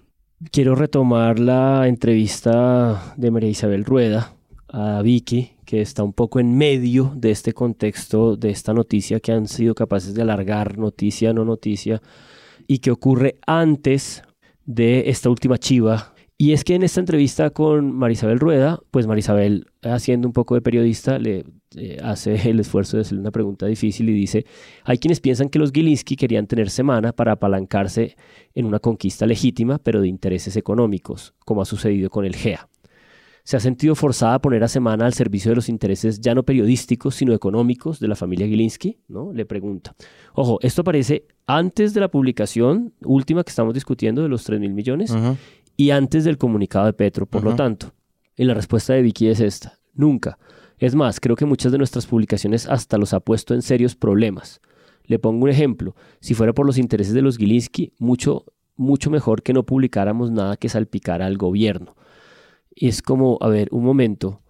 quiero 0.51 0.75
retomar 0.75 1.39
la 1.39 1.87
entrevista 1.87 3.13
de 3.17 3.31
María 3.31 3.49
Isabel 3.49 3.85
Rueda, 3.85 4.33
a 4.69 5.01
Vicky, 5.01 5.51
que 5.65 5.81
está 5.81 6.03
un 6.03 6.13
poco 6.13 6.39
en 6.39 6.57
medio 6.57 7.13
de 7.15 7.31
este 7.31 7.53
contexto, 7.53 8.35
de 8.35 8.49
esta 8.49 8.73
noticia 8.73 9.19
que 9.19 9.31
han 9.31 9.47
sido 9.47 9.75
capaces 9.75 10.13
de 10.13 10.21
alargar 10.21 10.77
noticia, 10.77 11.33
no 11.33 11.45
noticia, 11.45 12.01
y 12.67 12.79
que 12.79 12.91
ocurre 12.91 13.39
antes 13.45 14.23
de 14.65 15.09
esta 15.09 15.29
última 15.29 15.57
chiva. 15.57 16.12
Y 16.43 16.51
es 16.51 16.65
que 16.65 16.75
en 16.75 16.83
esta 16.83 16.99
entrevista 16.99 17.51
con 17.51 17.93
Marisabel 17.93 18.37
Rueda, 18.37 18.81
pues 18.91 19.07
Marisabel, 19.07 19.67
haciendo 19.81 20.27
un 20.27 20.33
poco 20.33 20.55
de 20.55 20.61
periodista, 20.61 21.17
le 21.17 21.45
eh, 21.77 21.99
hace 22.03 22.35
el 22.49 22.59
esfuerzo 22.59 22.97
de 22.97 23.01
hacerle 23.03 23.21
una 23.21 23.31
pregunta 23.31 23.65
difícil 23.65 24.09
y 24.09 24.13
dice, 24.13 24.45
hay 24.83 24.97
quienes 24.97 25.21
piensan 25.21 25.47
que 25.47 25.57
los 25.57 25.71
Gilinski 25.71 26.17
querían 26.17 26.45
tener 26.45 26.69
semana 26.69 27.13
para 27.13 27.31
apalancarse 27.31 28.17
en 28.53 28.65
una 28.65 28.79
conquista 28.79 29.25
legítima, 29.25 29.79
pero 29.79 30.01
de 30.01 30.09
intereses 30.09 30.57
económicos, 30.57 31.33
como 31.45 31.61
ha 31.61 31.65
sucedido 31.65 32.09
con 32.09 32.25
el 32.25 32.35
GEA 32.35 32.67
se 33.43 33.57
ha 33.57 33.59
sentido 33.59 33.95
forzada 33.95 34.35
a 34.35 34.41
poner 34.41 34.63
a 34.63 34.67
semana 34.67 35.05
al 35.05 35.13
servicio 35.13 35.51
de 35.51 35.55
los 35.55 35.67
intereses 35.67 36.21
ya 36.21 36.33
no 36.33 36.43
periodísticos, 36.43 37.15
sino 37.15 37.33
económicos 37.33 37.99
de 37.99 38.07
la 38.07 38.15
familia 38.15 38.47
Gilinski? 38.47 38.99
¿no? 39.07 39.33
Le 39.33 39.45
pregunta. 39.45 39.95
Ojo, 40.33 40.59
esto 40.61 40.81
aparece 40.81 41.25
antes 41.45 41.93
de 41.93 41.99
la 41.99 42.09
publicación 42.09 42.93
última 43.03 43.43
que 43.43 43.49
estamos 43.49 43.73
discutiendo 43.73 44.21
de 44.21 44.29
los 44.29 44.45
3 44.45 44.61
mil 44.61 44.73
millones 44.73 45.13
y 45.75 45.91
antes 45.91 46.23
del 46.23 46.37
comunicado 46.37 46.85
de 46.85 46.93
Petro, 46.93 47.25
por 47.25 47.43
lo 47.43 47.55
tanto. 47.55 47.93
Y 48.35 48.45
la 48.45 48.53
respuesta 48.53 48.93
de 48.93 49.01
Vicky 49.01 49.27
es 49.27 49.39
esta. 49.39 49.79
Nunca. 49.93 50.37
Es 50.77 50.95
más, 50.95 51.19
creo 51.19 51.35
que 51.35 51.45
muchas 51.45 51.71
de 51.71 51.77
nuestras 51.77 52.05
publicaciones 52.05 52.67
hasta 52.67 52.97
los 52.97 53.13
ha 53.13 53.19
puesto 53.19 53.53
en 53.53 53.61
serios 53.61 53.95
problemas. 53.95 54.59
Le 55.05 55.19
pongo 55.19 55.43
un 55.43 55.49
ejemplo. 55.49 55.95
Si 56.19 56.33
fuera 56.33 56.53
por 56.53 56.65
los 56.65 56.77
intereses 56.77 57.13
de 57.13 57.21
los 57.21 57.37
Gilinski, 57.37 57.93
mucho, 57.99 58.45
mucho 58.75 59.09
mejor 59.09 59.43
que 59.43 59.53
no 59.53 59.63
publicáramos 59.63 60.31
nada 60.31 60.57
que 60.57 60.69
salpicara 60.69 61.25
al 61.25 61.37
gobierno 61.37 61.95
es 62.75 63.01
como, 63.01 63.37
a 63.41 63.49
ver, 63.49 63.69
un 63.71 63.83
momento. 63.83 64.41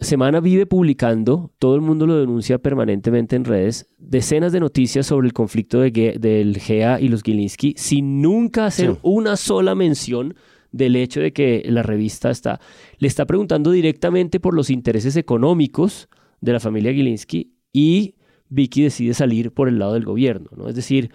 Semana 0.00 0.40
vive 0.40 0.64
publicando, 0.64 1.52
todo 1.58 1.74
el 1.74 1.82
mundo 1.82 2.06
lo 2.06 2.18
denuncia 2.18 2.58
permanentemente 2.58 3.36
en 3.36 3.44
redes, 3.44 3.90
decenas 3.98 4.50
de 4.50 4.60
noticias 4.60 5.06
sobre 5.06 5.26
el 5.26 5.34
conflicto 5.34 5.80
de, 5.80 6.16
del 6.18 6.58
GEA 6.58 7.00
y 7.00 7.08
los 7.08 7.22
Gilinski, 7.22 7.74
sin 7.76 8.22
nunca 8.22 8.64
hacer 8.64 8.96
una 9.02 9.36
sola 9.36 9.74
mención 9.74 10.34
del 10.72 10.96
hecho 10.96 11.20
de 11.20 11.34
que 11.34 11.62
la 11.66 11.82
revista 11.82 12.30
está, 12.30 12.60
le 12.98 13.08
está 13.08 13.26
preguntando 13.26 13.72
directamente 13.72 14.40
por 14.40 14.54
los 14.54 14.70
intereses 14.70 15.16
económicos 15.16 16.08
de 16.40 16.52
la 16.54 16.60
familia 16.60 16.94
Gilinski 16.94 17.52
y 17.70 18.14
Vicky 18.48 18.82
decide 18.82 19.12
salir 19.12 19.52
por 19.52 19.68
el 19.68 19.78
lado 19.78 19.92
del 19.94 20.04
gobierno, 20.04 20.48
¿no? 20.56 20.68
Es 20.68 20.74
decir, 20.74 21.10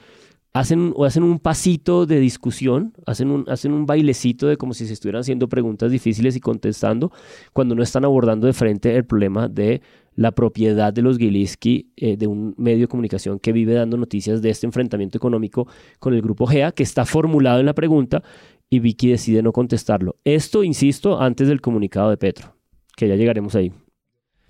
hacen, 0.56 0.94
o 0.96 1.04
hacen 1.04 1.24
un 1.24 1.40
pasito 1.40 2.06
de 2.06 2.18
discusión, 2.18 2.94
hacen 3.06 3.30
un, 3.30 3.44
hacen 3.50 3.74
un 3.74 3.86
bailecito 3.86 4.48
de 4.48 4.56
como 4.56 4.74
si 4.74 4.88
se 4.88 4.94
estuvieran 4.94 5.20
haciendo 5.20 5.50
preguntas 5.50 5.92
difíciles 5.92 6.38
y 6.38 6.40
contestando, 6.40 7.12
cuando 7.52 7.76
no 7.76 7.84
están 7.84 8.06
abordando 8.06 8.48
de 8.48 8.54
frente 8.54 8.96
el 8.96 9.04
problema 9.04 9.50
de 9.50 9.82
la 10.16 10.32
propiedad 10.32 10.94
de 10.94 11.02
los 11.02 11.18
Gilinski 11.18 11.92
eh, 11.98 12.16
de 12.16 12.28
un 12.28 12.56
medio 12.58 12.84
de 12.84 12.88
comunicación 12.88 13.38
que 13.38 13.52
vive 13.52 13.74
dando 13.74 13.98
noticias 13.98 14.42
de 14.42 14.50
este 14.50 14.66
enfrentamiento 14.66 15.18
económico 15.18 15.68
con 16.00 16.14
el 16.14 16.22
grupo 16.22 16.48
GEA, 16.48 16.72
que 16.72 16.84
está 16.84 17.04
formulado 17.04 17.60
en 17.60 17.66
la 17.66 17.74
pregunta 17.74 18.24
y 18.70 18.80
Vicky 18.80 19.10
decide 19.10 19.44
no 19.44 19.52
contestarlo. 19.52 20.16
Esto, 20.24 20.64
insisto, 20.64 21.20
antes 21.20 21.50
del 21.50 21.60
comunicado 21.60 22.10
de 22.12 22.18
Petro, 22.18 22.56
que 22.96 23.10
ya 23.10 23.18
llegaremos 23.18 23.56
ahí. 23.56 23.74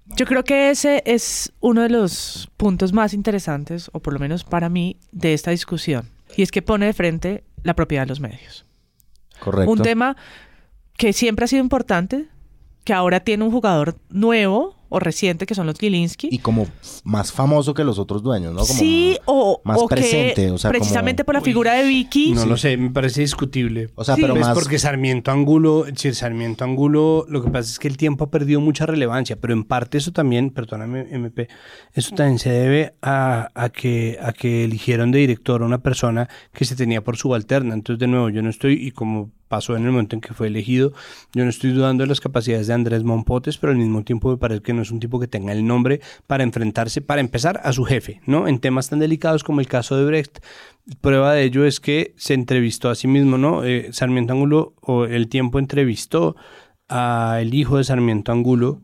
Yo 0.06 0.26
creo 0.26 0.44
que 0.44 0.70
ese 0.70 1.02
es 1.06 1.52
uno 1.60 1.82
de 1.82 1.90
los 1.90 2.50
puntos 2.58 2.94
más 2.94 3.14
interesantes, 3.14 3.90
o 3.92 4.00
por 4.00 4.14
lo 4.14 4.20
menos 4.20 4.44
para 4.44 4.70
mí, 4.70 5.00
de 5.12 5.34
esta 5.34 5.52
discusión. 5.52 6.10
Y 6.36 6.44
es 6.44 6.52
que 6.52 6.62
pone 6.62 6.86
de 6.86 6.94
frente 6.94 7.44
la 7.64 7.76
propiedad 7.76 8.04
de 8.04 8.10
los 8.10 8.20
medios. 8.20 8.66
Correcto. 9.40 9.72
Un 9.72 9.82
tema 9.82 10.16
que 10.96 11.12
siempre 11.12 11.46
ha 11.46 11.48
sido 11.48 11.64
importante, 11.64 12.28
que 12.84 12.94
ahora 12.94 13.20
tiene 13.20 13.44
un 13.44 13.52
jugador 13.52 13.98
nuevo 14.10 14.76
o 14.96 15.00
reciente 15.00 15.46
que 15.46 15.56
son 15.56 15.68
los 15.68 15.78
Gilinski. 15.78 16.30
Y 16.32 16.38
como 16.38 16.68
más 17.04 17.34
famoso 17.34 17.74
que 17.74 17.84
los 17.84 18.00
otros 18.00 18.24
dueños, 18.24 18.54
¿no? 18.54 18.62
Como 18.62 18.80
sí, 18.80 19.18
o, 19.26 19.60
más 19.66 19.78
presente, 19.90 20.52
o 20.52 20.58
sea, 20.58 20.72
precisamente 20.72 21.26
por 21.26 21.36
la 21.36 21.42
figura 21.42 21.74
de 21.74 21.84
Vicky. 21.84 22.32
No 22.32 22.46
lo 22.46 22.56
sé, 22.56 22.78
me 22.78 22.92
parece 22.92 23.20
discutible. 23.20 23.90
O 23.96 24.06
sea, 24.06 24.16
pero 24.16 24.34
más... 24.38 24.54
porque 24.54 24.80
Sarmiento 24.80 25.32
Angulo, 25.32 25.86
si 25.98 26.14
Sarmiento 26.14 26.64
Angulo, 26.64 27.26
lo 27.28 27.44
que 27.44 27.52
pasa 27.52 27.70
es 27.70 27.78
que 27.78 27.90
el 27.90 27.98
tiempo 27.98 28.24
ha 28.24 28.32
perdido 28.32 28.62
mucha 28.62 28.86
relevancia, 28.86 29.36
pero 29.36 29.54
en 29.54 29.66
parte 29.66 29.98
eso 29.98 30.14
también, 30.14 30.50
perdóname 30.50 31.08
MP, 31.12 31.50
eso 31.92 32.16
también 32.16 32.40
se 32.40 32.52
debe 32.52 32.96
a, 33.02 33.50
a, 33.54 33.68
que, 33.68 34.18
a 34.22 34.32
que 34.32 34.64
eligieron 34.64 35.12
de 35.12 35.20
director 35.20 35.62
a 35.62 35.66
una 35.66 35.80
persona 35.80 36.30
que 36.54 36.64
se 36.64 36.78
tenía 36.78 37.04
por 37.04 37.18
subalterna. 37.18 37.74
Entonces, 37.74 38.00
de 38.00 38.08
nuevo, 38.08 38.30
yo 38.30 38.42
no 38.42 38.50
estoy, 38.50 38.76
y 38.76 38.92
como 38.92 39.34
pasó 39.48 39.76
en 39.76 39.86
el 39.86 39.92
momento 39.92 40.16
en 40.16 40.22
que 40.22 40.34
fue 40.34 40.48
elegido. 40.48 40.94
Yo 41.34 41.44
no 41.44 41.50
estoy 41.50 41.72
dudando 41.72 42.04
de 42.04 42.08
las 42.08 42.20
capacidades 42.20 42.68
de 42.68 42.74
Andrés 42.74 43.04
Monpotes, 43.04 43.58
pero 43.58 43.72
al 43.72 43.78
mismo 43.78 44.04
tiempo 44.04 44.30
me 44.30 44.38
parece 44.38 44.62
que 44.62 44.74
no 44.74 44.82
es 44.82 44.92
un 44.92 45.00
tipo 45.00 45.20
que 45.20 45.28
tenga 45.28 45.54
el 45.54 45.66
nombre 45.66 46.02
para 46.28 46.44
enfrentarse, 46.44 47.02
para 47.02 47.22
empezar, 47.22 47.62
a 47.64 47.74
su 47.74 47.84
jefe, 47.84 48.22
¿no? 48.26 48.48
En 48.48 48.60
temas 48.60 48.90
tan 48.90 49.00
delicados 49.00 49.44
como 49.44 49.60
el 49.60 49.68
caso 49.68 49.98
de 49.98 50.06
Brecht. 50.06 50.40
Prueba 51.02 51.34
de 51.34 51.44
ello 51.44 51.66
es 51.66 51.80
que 51.80 52.14
se 52.18 52.34
entrevistó 52.34 52.90
a 52.90 52.96
sí 52.96 53.08
mismo, 53.08 53.38
¿no? 53.38 53.64
Eh, 53.64 53.90
Sarmiento 53.92 54.34
Angulo, 54.34 54.76
o 54.82 55.06
el 55.06 55.28
tiempo 55.28 55.60
entrevistó 55.60 56.36
al 56.88 57.54
hijo 57.54 57.78
de 57.78 57.84
Sarmiento 57.84 58.32
Angulo, 58.32 58.82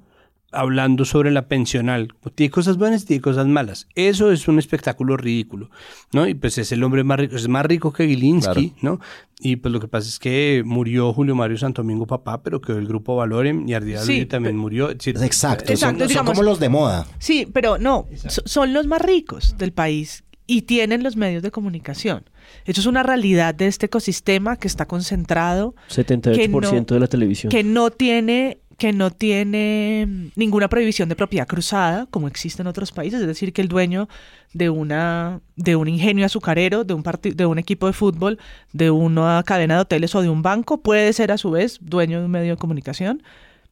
hablando 0.51 1.05
sobre 1.05 1.31
la 1.31 1.47
pensional. 1.47 2.13
Tiene 2.35 2.51
cosas 2.51 2.77
buenas 2.77 3.03
y 3.03 3.05
tiene 3.05 3.21
cosas 3.21 3.47
malas. 3.47 3.87
Eso 3.95 4.31
es 4.31 4.47
un 4.47 4.59
espectáculo 4.59 5.17
ridículo, 5.17 5.69
¿no? 6.11 6.27
Y 6.27 6.33
pues 6.33 6.57
es 6.57 6.71
el 6.71 6.83
hombre 6.83 7.03
más 7.03 7.19
rico, 7.19 7.35
es 7.35 7.47
más 7.47 7.65
rico 7.65 7.93
que 7.93 8.07
Gilinski, 8.07 8.73
¿no? 8.81 8.99
Y 9.39 9.55
pues 9.55 9.71
lo 9.71 9.79
que 9.79 9.87
pasa 9.87 10.07
es 10.07 10.19
que 10.19 10.61
murió 10.65 11.13
Julio 11.13 11.35
Mario 11.35 11.57
Santomingo 11.57 12.05
papá, 12.05 12.43
pero 12.43 12.61
quedó 12.61 12.77
el 12.77 12.87
grupo 12.87 13.15
Valorem 13.15 13.67
y 13.67 13.73
Ardía 13.73 14.01
también 14.27 14.57
murió. 14.57 14.91
Exacto, 14.91 15.75
son, 15.75 15.97
como 16.25 16.43
los 16.43 16.59
de 16.59 16.69
moda. 16.69 17.07
Sí, 17.17 17.47
pero 17.51 17.77
no, 17.77 18.07
son 18.45 18.73
los 18.73 18.85
más 18.85 19.01
ricos 19.01 19.55
del 19.57 19.71
país 19.73 20.23
y 20.51 20.63
tienen 20.63 21.01
los 21.01 21.15
medios 21.15 21.43
de 21.43 21.49
comunicación. 21.49 22.29
Eso 22.65 22.81
es 22.81 22.85
una 22.85 23.03
realidad 23.03 23.55
de 23.55 23.67
este 23.67 23.85
ecosistema 23.85 24.57
que 24.57 24.67
está 24.67 24.85
concentrado. 24.85 25.75
78% 25.89 26.85
de 26.85 26.99
la 26.99 27.07
televisión. 27.07 27.49
Que 27.49 27.63
no 27.63 27.89
tiene 27.89 28.59
que 28.81 28.93
no 28.93 29.11
tiene 29.11 30.31
ninguna 30.35 30.67
prohibición 30.67 31.07
de 31.07 31.15
propiedad 31.15 31.47
cruzada, 31.47 32.07
como 32.09 32.27
existe 32.27 32.63
en 32.63 32.67
otros 32.67 32.91
países, 32.91 33.21
es 33.21 33.27
decir, 33.27 33.53
que 33.53 33.61
el 33.61 33.67
dueño 33.67 34.09
de 34.53 34.71
una 34.71 35.39
de 35.55 35.75
un 35.75 35.87
ingenio 35.87 36.25
azucarero, 36.25 36.83
de 36.83 36.95
un 36.95 37.03
de 37.21 37.45
un 37.45 37.59
equipo 37.59 37.85
de 37.85 37.93
fútbol, 37.93 38.39
de 38.73 38.89
una 38.89 39.43
cadena 39.45 39.75
de 39.75 39.81
hoteles 39.81 40.15
o 40.15 40.23
de 40.23 40.29
un 40.29 40.41
banco 40.41 40.81
puede 40.81 41.13
ser 41.13 41.31
a 41.31 41.37
su 41.37 41.51
vez 41.51 41.77
dueño 41.79 42.21
de 42.21 42.25
un 42.25 42.31
medio 42.31 42.53
de 42.53 42.57
comunicación. 42.57 43.21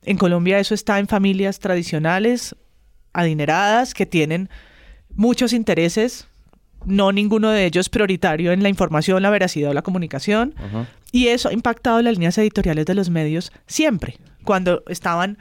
En 0.03 0.15
Colombia 0.15 0.59
eso 0.59 0.75
está 0.75 0.99
en 0.99 1.07
familias 1.07 1.57
tradicionales, 1.57 2.55
adineradas, 3.11 3.95
que 3.95 4.05
tienen 4.05 4.47
muchos 5.15 5.53
intereses, 5.53 6.27
no 6.85 7.11
ninguno 7.11 7.49
de 7.49 7.65
ellos 7.65 7.89
prioritario 7.89 8.51
en 8.51 8.61
la 8.61 8.69
información, 8.69 9.23
la 9.23 9.31
veracidad 9.31 9.71
o 9.71 9.73
la 9.73 9.81
comunicación. 9.81 10.53
Y 11.11 11.29
eso 11.29 11.49
ha 11.49 11.53
impactado 11.53 11.99
las 12.03 12.13
líneas 12.13 12.37
editoriales 12.37 12.85
de 12.85 12.93
los 12.93 13.09
medios 13.09 13.51
siempre. 13.65 14.19
Cuando 14.43 14.83
estaban 14.87 15.37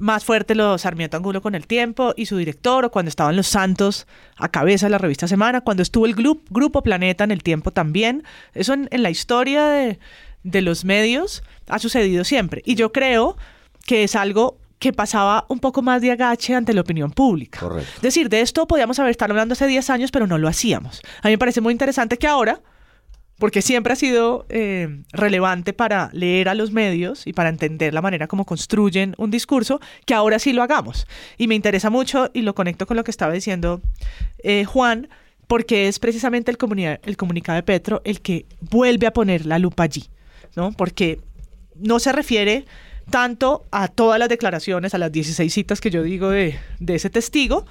más 0.00 0.24
fuertes 0.24 0.56
los 0.56 0.80
Sarmiento 0.80 1.16
Angulo 1.16 1.42
con 1.42 1.54
el 1.54 1.66
tiempo 1.66 2.14
y 2.16 2.26
su 2.26 2.36
director, 2.36 2.86
o 2.86 2.90
cuando 2.90 3.10
estaban 3.10 3.36
los 3.36 3.46
Santos 3.46 4.06
a 4.36 4.48
cabeza 4.48 4.86
de 4.86 4.90
la 4.90 4.98
revista 4.98 5.28
Semana, 5.28 5.60
cuando 5.60 5.82
estuvo 5.82 6.06
el 6.06 6.14
grupo 6.14 6.82
Planeta 6.82 7.24
en 7.24 7.30
el 7.30 7.42
tiempo 7.42 7.70
también. 7.70 8.24
Eso 8.54 8.72
en, 8.72 8.88
la 8.90 9.10
historia 9.10 9.66
de, 9.66 9.98
de 10.42 10.62
los 10.62 10.84
medios 10.84 11.42
ha 11.68 11.78
sucedido 11.78 12.24
siempre. 12.24 12.62
Y 12.64 12.74
yo 12.74 12.92
creo 12.92 13.36
que 13.86 14.04
es 14.04 14.16
algo 14.16 14.58
que 14.78 14.94
pasaba 14.94 15.44
un 15.48 15.60
poco 15.60 15.82
más 15.82 16.00
de 16.00 16.10
agache 16.10 16.54
ante 16.54 16.72
la 16.72 16.80
opinión 16.80 17.10
pública. 17.10 17.60
Correcto. 17.60 17.92
Es 17.96 18.02
decir, 18.02 18.30
de 18.30 18.40
esto 18.40 18.66
podíamos 18.66 18.98
haber 18.98 19.10
estado 19.10 19.32
hablando 19.32 19.52
hace 19.52 19.66
10 19.66 19.90
años, 19.90 20.10
pero 20.10 20.26
no 20.26 20.38
lo 20.38 20.48
hacíamos. 20.48 21.02
A 21.22 21.28
mí 21.28 21.34
me 21.34 21.38
parece 21.38 21.60
muy 21.60 21.72
interesante 21.72 22.16
que 22.16 22.26
ahora, 22.26 22.62
porque 23.40 23.62
siempre 23.62 23.94
ha 23.94 23.96
sido 23.96 24.46
eh, 24.50 25.02
relevante 25.12 25.72
para 25.72 26.10
leer 26.12 26.48
a 26.48 26.54
los 26.54 26.70
medios 26.70 27.26
y 27.26 27.32
para 27.32 27.48
entender 27.48 27.92
la 27.94 28.02
manera 28.02 28.28
como 28.28 28.44
construyen 28.44 29.14
un 29.18 29.30
discurso, 29.30 29.80
que 30.04 30.14
ahora 30.14 30.38
sí 30.38 30.52
lo 30.52 30.62
hagamos. 30.62 31.06
Y 31.38 31.48
me 31.48 31.56
interesa 31.56 31.90
mucho, 31.90 32.30
y 32.34 32.42
lo 32.42 32.54
conecto 32.54 32.86
con 32.86 32.96
lo 32.96 33.02
que 33.02 33.10
estaba 33.10 33.32
diciendo 33.32 33.80
eh, 34.44 34.64
Juan, 34.66 35.08
porque 35.46 35.88
es 35.88 35.98
precisamente 35.98 36.52
el, 36.52 37.16
comunicado 37.16 37.56
de 37.56 37.62
Petro 37.62 38.02
el 38.04 38.20
que 38.20 38.46
vuelve 38.60 39.08
a 39.08 39.12
poner 39.12 39.46
la 39.46 39.58
lupa 39.58 39.84
allí, 39.84 40.04
¿no? 40.54 40.70
Porque 40.72 41.18
no 41.74 41.98
se 41.98 42.12
refiere 42.12 42.66
tanto 43.10 43.64
a 43.72 43.88
todas 43.88 44.18
las 44.18 44.28
declaraciones, 44.28 44.94
a 44.94 44.98
las 44.98 45.10
16 45.10 45.52
citas 45.52 45.80
que 45.80 45.90
yo 45.90 46.02
digo 46.02 46.28
de, 46.28 46.56
ese 46.86 47.10
testigo, 47.10 47.64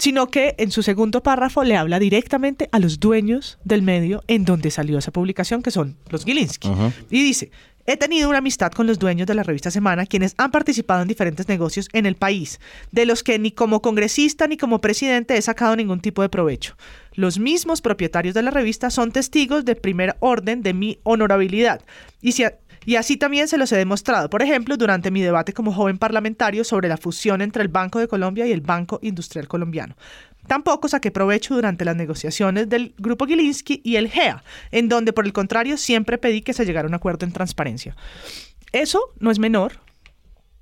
sino 0.00 0.28
que 0.28 0.54
en 0.56 0.70
su 0.70 0.82
segundo 0.82 1.22
párrafo 1.22 1.62
le 1.62 1.76
habla 1.76 1.98
directamente 1.98 2.70
a 2.72 2.78
los 2.78 3.00
dueños 3.00 3.58
del 3.64 3.82
medio 3.82 4.22
en 4.28 4.46
donde 4.46 4.70
salió 4.70 4.98
esa 4.98 5.12
publicación, 5.12 5.62
que 5.62 5.70
son 5.70 5.98
los 6.08 6.24
Gilinski. 6.24 6.70
Y 7.10 7.22
dice, 7.22 7.50
he 7.84 7.98
tenido 7.98 8.30
una 8.30 8.38
amistad 8.38 8.72
con 8.72 8.86
los 8.86 8.98
dueños 8.98 9.26
de 9.26 9.34
la 9.34 9.42
revista 9.42 9.70
Semana, 9.70 10.06
quienes 10.06 10.34
han 10.38 10.52
participado 10.52 11.02
en 11.02 11.08
diferentes 11.08 11.48
negocios 11.48 11.90
en 11.92 12.06
el 12.06 12.16
país, 12.16 12.60
de 12.92 13.04
los 13.04 13.22
que 13.22 13.38
ni 13.38 13.50
como 13.50 13.82
congresista 13.82 14.46
ni 14.46 14.56
como 14.56 14.80
presidente 14.80 15.36
he 15.36 15.42
sacado 15.42 15.76
ningún 15.76 16.00
tipo 16.00 16.22
de 16.22 16.30
provecho. 16.30 16.76
Los 17.12 17.38
mismos 17.38 17.82
propietarios 17.82 18.34
de 18.34 18.42
la 18.42 18.50
revista 18.50 18.88
son 18.88 19.12
testigos 19.12 19.66
de 19.66 19.76
primer 19.76 20.16
orden 20.20 20.62
de 20.62 20.72
mi 20.72 20.98
honorabilidad. 21.02 21.82
Y 22.22 22.32
si, 22.32 22.44
y 22.86 22.96
así 22.96 23.16
también 23.16 23.48
se 23.48 23.58
los 23.58 23.70
he 23.72 23.76
demostrado, 23.76 24.30
por 24.30 24.42
ejemplo, 24.42 24.76
durante 24.76 25.10
mi 25.10 25.20
debate 25.20 25.52
como 25.52 25.72
joven 25.72 25.98
parlamentario 25.98 26.64
sobre 26.64 26.88
la 26.88 26.96
fusión 26.96 27.42
entre 27.42 27.62
el 27.62 27.68
Banco 27.68 27.98
de 27.98 28.08
Colombia 28.08 28.46
y 28.46 28.52
el 28.52 28.60
Banco 28.60 28.98
Industrial 29.02 29.48
Colombiano. 29.48 29.96
Tampoco 30.46 30.88
saqué 30.88 31.10
provecho 31.10 31.54
durante 31.54 31.84
las 31.84 31.96
negociaciones 31.96 32.68
del 32.68 32.94
Grupo 32.98 33.26
Gilinski 33.26 33.82
y 33.84 33.96
el 33.96 34.08
GEA, 34.08 34.42
en 34.70 34.88
donde 34.88 35.12
por 35.12 35.26
el 35.26 35.32
contrario 35.32 35.76
siempre 35.76 36.18
pedí 36.18 36.40
que 36.40 36.54
se 36.54 36.64
llegara 36.64 36.86
a 36.86 36.88
un 36.88 36.94
acuerdo 36.94 37.26
en 37.26 37.32
transparencia. 37.32 37.94
Eso 38.72 39.00
no 39.18 39.30
es 39.30 39.38
menor, 39.38 39.74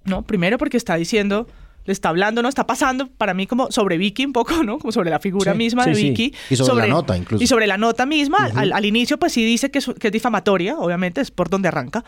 ¿no? 0.04 0.22
Primero 0.22 0.58
porque 0.58 0.76
está 0.76 0.96
diciendo 0.96 1.46
le 1.84 1.92
está 1.92 2.10
hablando, 2.10 2.42
¿no? 2.42 2.48
Está 2.48 2.66
pasando 2.66 3.08
para 3.08 3.34
mí 3.34 3.46
como 3.46 3.70
sobre 3.70 3.96
Vicky 3.96 4.26
un 4.26 4.32
poco, 4.32 4.62
¿no? 4.62 4.78
Como 4.78 4.92
sobre 4.92 5.10
la 5.10 5.20
figura 5.20 5.54
misma 5.54 5.86
de 5.86 5.92
Vicky. 5.92 6.34
Y 6.50 6.56
sobre, 6.56 6.86
la 6.86 6.94
nota 6.94 7.16
incluso. 7.16 7.42
Y 7.42 7.46
sobre 7.46 7.66
la 7.66 7.78
nota 7.78 8.06
misma. 8.06 8.50
al, 8.54 8.84
inicio 8.84 9.18
pues 9.18 9.32
sí 9.32 9.44
dice 9.44 9.70
que 9.70 9.78
es, 9.78 9.90
que 9.98 10.08
es 10.08 10.12
difamatoria, 10.12 10.76
obviamente, 10.76 11.20
es 11.20 11.30
por 11.30 11.48
donde 11.48 11.68
arranca. 11.68 12.04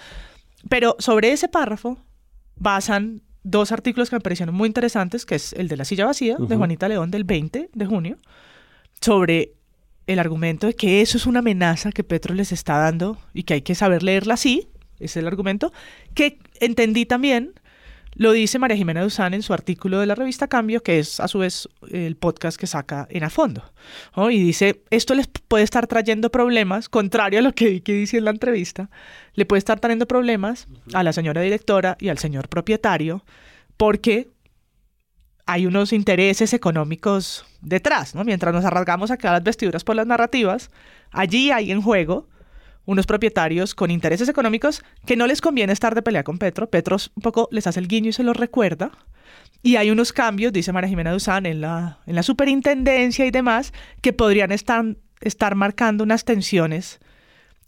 Pero 0.69 0.97
sobre 0.99 1.33
ese 1.33 1.49
párrafo 1.49 1.99
basan 2.57 3.23
dos 3.43 3.73
artículos 3.73 4.11
que 4.11 4.17
me 4.17 4.21
parecieron 4.21 4.55
muy 4.55 4.67
interesantes, 4.67 5.25
que 5.25 5.35
es 5.35 5.53
el 5.55 5.69
de 5.69 5.77
La 5.77 5.85
silla 5.85 6.07
vacía, 6.07 6.37
de 6.39 6.57
Juanita 6.57 6.89
León, 6.89 7.11
del 7.11 7.25
20 7.25 7.71
de 7.73 7.87
junio, 7.87 8.19
sobre 9.01 9.55
el 10.07 10.19
argumento 10.19 10.67
de 10.67 10.75
que 10.75 11.01
eso 11.01 11.17
es 11.17 11.27
una 11.27 11.39
amenaza 11.39 11.93
que 11.93 12.05
Petro 12.05 12.35
les 12.35 12.53
está 12.53 12.79
dando 12.79 13.19
y 13.33 13.45
que 13.45 13.55
hay 13.55 13.63
que 13.63 13.75
saber 13.75 14.03
leerla 14.03 14.35
así, 14.35 14.69
es 14.99 15.17
el 15.17 15.27
argumento, 15.27 15.73
que 16.15 16.39
entendí 16.61 17.07
también 17.07 17.55
lo 18.15 18.33
dice 18.33 18.59
María 18.59 18.77
Jimena 18.77 19.03
Duzán 19.03 19.35
en 19.35 19.43
su 19.43 19.53
artículo 19.53 20.01
de 20.01 20.07
la 20.07 20.15
revista 20.15 20.49
Cambio, 20.49 20.83
que 20.83 20.99
es 20.99 21.21
a 21.21 21.29
su 21.29 21.39
vez 21.39 21.69
el 21.91 22.17
podcast 22.17 22.59
que 22.59 22.67
saca 22.67 23.07
en 23.11 23.25
A 23.25 23.31
Fondo. 23.31 23.73
Y 24.31 24.43
dice, 24.43 24.83
esto 24.91 25.15
les 25.15 25.29
puede 25.29 25.65
estar 25.65 25.87
trayendo 25.87 26.31
problemas, 26.31 26.89
contrario 26.89 27.39
a 27.39 27.43
lo 27.43 27.53
que 27.53 27.71
Vicky 27.71 27.93
dice 27.93 28.19
en 28.19 28.25
la 28.25 28.33
entrevista, 28.33 28.91
le 29.35 29.47
puede 29.47 29.59
estar 29.59 29.81
trayendo 29.81 30.07
problemas 30.07 30.67
a 30.93 31.03
la 31.03 31.13
señora 31.13 31.41
directora 31.41 31.97
y 32.01 32.09
al 32.09 32.19
señor 32.19 32.49
propietario, 32.49 33.25
porque 33.77 34.29
hay 35.47 35.67
unos 35.67 35.93
intereses 35.93 36.53
económicos 36.53 37.47
detrás, 37.61 38.15
¿no? 38.15 38.25
Mientras 38.25 38.53
nos 38.53 38.65
arrasgamos 38.65 39.11
acá 39.11 39.33
las 39.33 39.43
vestiduras 39.43 39.85
por 39.85 39.97
las 39.97 40.07
narrativas, 40.07 40.71
allí 41.11 41.51
hay 41.51 41.73
en 41.73 41.81
juego 41.81 42.29
unos 42.85 43.07
propietarios 43.07 43.75
con 43.75 43.91
intereses 43.91 44.29
económicos 44.29 44.83
que 45.07 45.17
no 45.17 45.27
les 45.27 45.41
conviene 45.41 45.73
estar 45.73 45.95
de 45.95 46.03
pelea 46.03 46.25
con 46.25 46.39
Petro. 46.39 46.69
Petro 46.69 46.97
un 47.15 47.23
poco 47.23 47.49
les 47.51 47.67
hace 47.67 47.81
el 47.81 47.89
guiño 47.89 48.11
y 48.11 48.13
se 48.13 48.23
los 48.25 48.37
recuerda. 48.37 48.91
Y 49.63 49.77
hay 49.77 49.91
unos 49.91 50.13
cambios, 50.13 50.53
dice 50.53 50.73
María 50.73 50.89
Jimena 50.89 51.13
Duzán, 51.13 51.47
en 51.47 51.61
la, 51.61 51.99
en 52.07 52.15
la 52.15 52.23
superintendencia 52.23 53.27
y 53.27 53.31
demás, 53.31 53.73
que 54.01 54.13
podrían 54.13 54.53
estar, 54.53 54.85
estar 55.21 55.55
marcando 55.55 56.03
unas 56.03 56.25
tensiones 56.25 57.01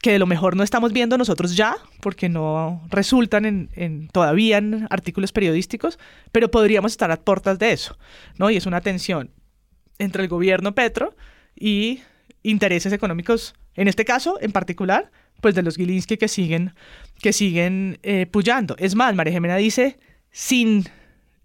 que 0.00 0.10
de 0.12 0.18
lo 0.18 0.26
mejor 0.26 0.56
no 0.56 0.64
estamos 0.64 0.92
viendo 0.92 1.16
nosotros 1.16 1.54
ya, 1.54 1.76
porque 2.00 2.28
no 2.28 2.82
resultan 2.90 3.44
en, 3.44 3.70
en, 3.74 4.08
todavía 4.08 4.58
en 4.58 4.88
artículos 4.90 5.30
periodísticos, 5.30 5.98
pero 6.32 6.50
podríamos 6.50 6.90
estar 6.90 7.12
a 7.12 7.20
puertas 7.20 7.58
de 7.60 7.70
eso, 7.70 7.96
¿no? 8.36 8.50
Y 8.50 8.56
es 8.56 8.66
una 8.66 8.80
tensión 8.80 9.30
entre 9.98 10.24
el 10.24 10.28
gobierno 10.28 10.74
Petro 10.74 11.14
y 11.54 12.00
intereses 12.42 12.92
económicos 12.92 13.54
en 13.74 13.88
este 13.88 14.04
caso, 14.04 14.38
en 14.40 14.52
particular, 14.52 15.10
pues 15.40 15.54
de 15.54 15.62
los 15.62 15.76
Gilinski 15.76 16.16
que 16.16 16.28
siguen, 16.28 16.74
que 17.20 17.32
siguen 17.32 17.98
eh, 18.02 18.26
puyando. 18.26 18.76
Es 18.78 18.94
más, 18.94 19.14
María 19.14 19.32
Jimena 19.32 19.56
dice, 19.56 19.98
sin 20.30 20.88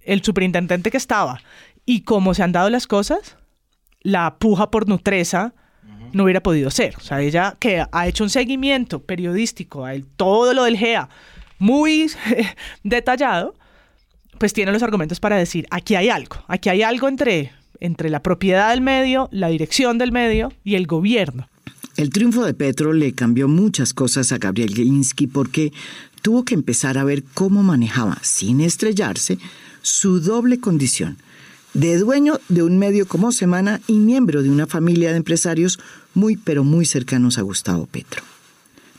el 0.02 0.24
superintendente 0.24 0.92
que 0.92 0.98
estaba 0.98 1.42
y 1.86 2.02
cómo 2.02 2.34
se 2.34 2.44
han 2.44 2.52
dado 2.52 2.70
las 2.70 2.88
cosas, 2.88 3.38
la 4.02 4.38
puja 4.38 4.72
por 4.72 4.88
Nutresa 4.88 5.54
no 6.14 6.24
hubiera 6.24 6.42
podido 6.42 6.72
ser. 6.72 6.96
O 6.98 7.02
sea, 7.02 7.22
ella 7.22 7.56
que 7.60 7.84
ha 7.92 8.08
hecho 8.08 8.24
un 8.24 8.30
seguimiento 8.30 9.02
periodístico 9.02 9.86
a 9.86 9.94
todo 10.16 10.54
lo 10.54 10.64
del 10.64 10.78
GEA 10.78 11.10
muy 11.60 12.10
detallado, 12.84 13.56
pues 14.38 14.54
tiene 14.54 14.72
los 14.72 14.84
argumentos 14.84 15.20
para 15.20 15.38
decir, 15.38 15.66
aquí 15.72 15.96
hay 15.96 16.10
algo, 16.10 16.38
aquí 16.48 16.70
hay 16.70 16.84
algo 16.84 17.08
entre, 17.08 17.52
entre 17.80 18.10
la 18.10 18.22
propiedad 18.22 18.70
del 18.70 18.82
medio, 18.82 19.28
la 19.32 19.50
dirección 19.50 19.98
del 19.98 20.12
medio 20.12 20.54
y 20.64 20.76
el 20.76 20.86
gobierno. 20.88 21.50
El 21.98 22.12
triunfo 22.12 22.46
de 22.46 22.54
Petro 22.54 22.94
le 22.94 23.14
cambió 23.14 23.48
muchas 23.48 23.92
cosas 23.92 24.32
a 24.32 24.38
Gabriel 24.38 24.74
Gilinski 24.76 25.26
porque 25.26 25.74
tuvo 26.22 26.46
que 26.46 26.54
empezar 26.54 27.00
a 27.00 27.04
ver 27.04 27.24
cómo 27.34 27.64
manejaba, 27.64 28.20
sin 28.22 28.62
estrellarse, 28.62 29.40
su 29.82 30.20
doble 30.20 30.60
condición 30.60 31.18
de 31.74 31.98
dueño 31.98 32.40
de 32.50 32.64
un 32.64 32.78
medio 32.78 33.08
como 33.08 33.32
Semana 33.32 33.82
y 33.88 33.94
miembro 33.94 34.44
de 34.44 34.50
una 34.50 34.68
familia 34.68 35.10
de 35.10 35.18
empresarios 35.18 35.80
muy 36.14 36.38
pero 36.38 36.64
muy 36.64 36.86
cercanos 36.86 37.40
a 37.40 37.42
Gustavo 37.42 37.88
Petro. 37.88 38.22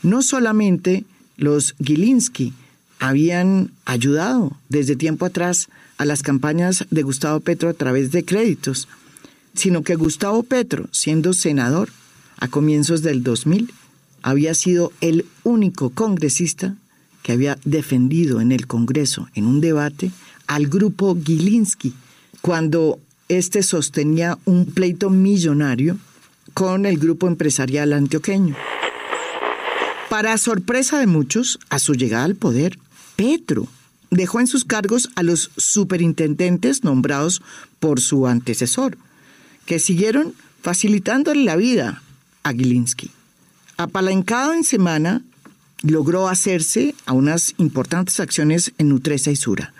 No 0.03 0.21
solamente 0.21 1.05
los 1.37 1.75
Gilinski 1.81 2.53
habían 2.99 3.71
ayudado 3.85 4.57
desde 4.67 4.97
tiempo 4.97 5.25
atrás 5.25 5.69
a 5.97 6.03
las 6.03 6.21
campañas 6.21 6.85
de 6.89 7.03
Gustavo 7.03 7.39
Petro 7.39 7.69
a 7.69 7.73
través 7.73 8.11
de 8.11 8.25
créditos, 8.25 8.89
sino 9.53 9.83
que 9.83 9.95
Gustavo 9.95 10.43
Petro, 10.43 10.87
siendo 10.91 11.33
senador, 11.33 11.89
a 12.39 12.47
comienzos 12.47 13.01
del 13.01 13.23
2000, 13.23 13.71
había 14.21 14.53
sido 14.53 14.91
el 15.01 15.25
único 15.43 15.89
congresista 15.91 16.75
que 17.23 17.33
había 17.33 17.57
defendido 17.65 18.41
en 18.41 18.51
el 18.51 18.67
Congreso, 18.67 19.27
en 19.35 19.45
un 19.45 19.61
debate, 19.61 20.11
al 20.47 20.67
grupo 20.67 21.17
Gilinski, 21.21 21.93
cuando 22.41 22.99
éste 23.27 23.61
sostenía 23.61 24.37
un 24.45 24.65
pleito 24.65 25.09
millonario 25.09 25.97
con 26.53 26.85
el 26.85 26.97
grupo 26.97 27.27
empresarial 27.27 27.93
antioqueño. 27.93 28.55
Para 30.09 30.37
sorpresa 30.37 30.99
de 30.99 31.07
muchos, 31.07 31.59
a 31.69 31.77
su 31.77 31.93
llegada 31.93 32.23
al 32.23 32.35
poder, 32.35 32.79
Petro 33.15 33.67
dejó 34.09 34.39
en 34.39 34.47
sus 34.47 34.65
cargos 34.65 35.09
a 35.15 35.23
los 35.23 35.51
superintendentes 35.57 36.83
nombrados 36.83 37.43
por 37.79 37.99
su 37.99 38.25
antecesor, 38.25 38.97
que 39.65 39.77
siguieron 39.77 40.33
facilitándole 40.61 41.43
la 41.43 41.55
vida 41.55 42.01
a 42.43 42.51
Gilinski. 42.51 43.11
Apalancado 43.77 44.53
en 44.53 44.63
semana, 44.63 45.21
logró 45.81 46.27
hacerse 46.27 46.95
a 47.05 47.13
unas 47.13 47.53
importantes 47.57 48.19
acciones 48.19 48.73
en 48.77 48.89
Nutresa 48.89 49.31
y 49.31 49.35
Sura. 49.35 49.73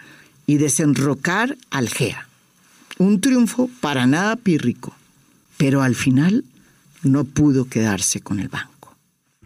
y 0.45 0.57
desenrocar 0.57 1.57
al 1.69 1.89
GEA. 1.89 2.27
Un 2.97 3.21
triunfo 3.21 3.69
para 3.81 4.07
nada 4.07 4.35
pírrico, 4.35 4.95
pero 5.57 5.83
al 5.83 5.93
final 5.93 6.43
no 7.03 7.23
pudo 7.23 7.69
quedarse 7.69 8.21
con 8.21 8.39
el 8.39 8.47
banco. 8.47 8.95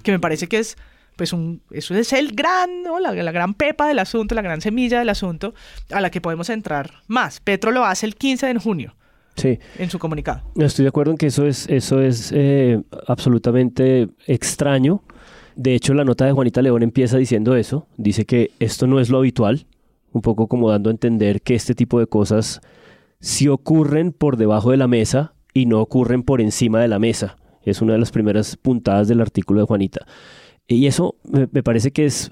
Que 0.01 0.13
me 0.13 0.19
parece 0.19 0.47
que 0.47 0.59
es 0.59 0.77
pues 1.15 1.33
un, 1.33 1.61
eso 1.71 1.93
es 1.93 2.13
el 2.13 2.33
gran, 2.33 2.83
¿no? 2.83 2.99
la, 2.99 3.11
la, 3.11 3.31
gran 3.33 3.53
pepa 3.53 3.87
del 3.87 3.99
asunto, 3.99 4.33
la 4.33 4.41
gran 4.41 4.61
semilla 4.61 4.99
del 4.99 5.09
asunto 5.09 5.53
a 5.91 6.01
la 6.01 6.09
que 6.09 6.21
podemos 6.21 6.49
entrar 6.49 7.01
más. 7.07 7.39
Petro 7.41 7.71
lo 7.71 7.85
hace 7.85 8.05
el 8.05 8.15
15 8.15 8.47
de 8.47 8.59
junio. 8.59 8.95
Sí. 9.35 9.59
En 9.77 9.89
su 9.89 9.99
comunicado. 9.99 10.41
Estoy 10.55 10.83
de 10.83 10.89
acuerdo 10.89 11.11
en 11.11 11.17
que 11.17 11.27
eso 11.27 11.45
es, 11.45 11.67
eso 11.69 12.01
es 12.01 12.31
eh, 12.33 12.81
absolutamente 13.07 14.09
extraño. 14.27 15.03
De 15.55 15.75
hecho, 15.75 15.93
la 15.93 16.05
nota 16.05 16.25
de 16.25 16.31
Juanita 16.31 16.61
León 16.61 16.83
empieza 16.83 17.17
diciendo 17.17 17.55
eso. 17.55 17.87
Dice 17.97 18.25
que 18.25 18.51
esto 18.59 18.87
no 18.87 18.99
es 18.99 19.09
lo 19.09 19.19
habitual, 19.19 19.65
un 20.11 20.21
poco 20.21 20.47
como 20.47 20.69
dando 20.69 20.89
a 20.89 20.93
entender 20.93 21.41
que 21.41 21.55
este 21.55 21.75
tipo 21.75 21.99
de 21.99 22.07
cosas 22.07 22.61
sí 23.19 23.47
ocurren 23.47 24.11
por 24.11 24.37
debajo 24.37 24.71
de 24.71 24.77
la 24.77 24.87
mesa 24.87 25.33
y 25.53 25.65
no 25.65 25.81
ocurren 25.81 26.23
por 26.23 26.41
encima 26.41 26.81
de 26.81 26.87
la 26.87 26.99
mesa. 26.99 27.37
Es 27.63 27.81
una 27.81 27.93
de 27.93 27.99
las 27.99 28.11
primeras 28.11 28.57
puntadas 28.57 29.07
del 29.07 29.21
artículo 29.21 29.61
de 29.61 29.67
Juanita. 29.67 30.05
Y 30.67 30.87
eso 30.87 31.15
me, 31.23 31.63
parece 31.63 31.91
que 31.91 32.05
es, 32.05 32.31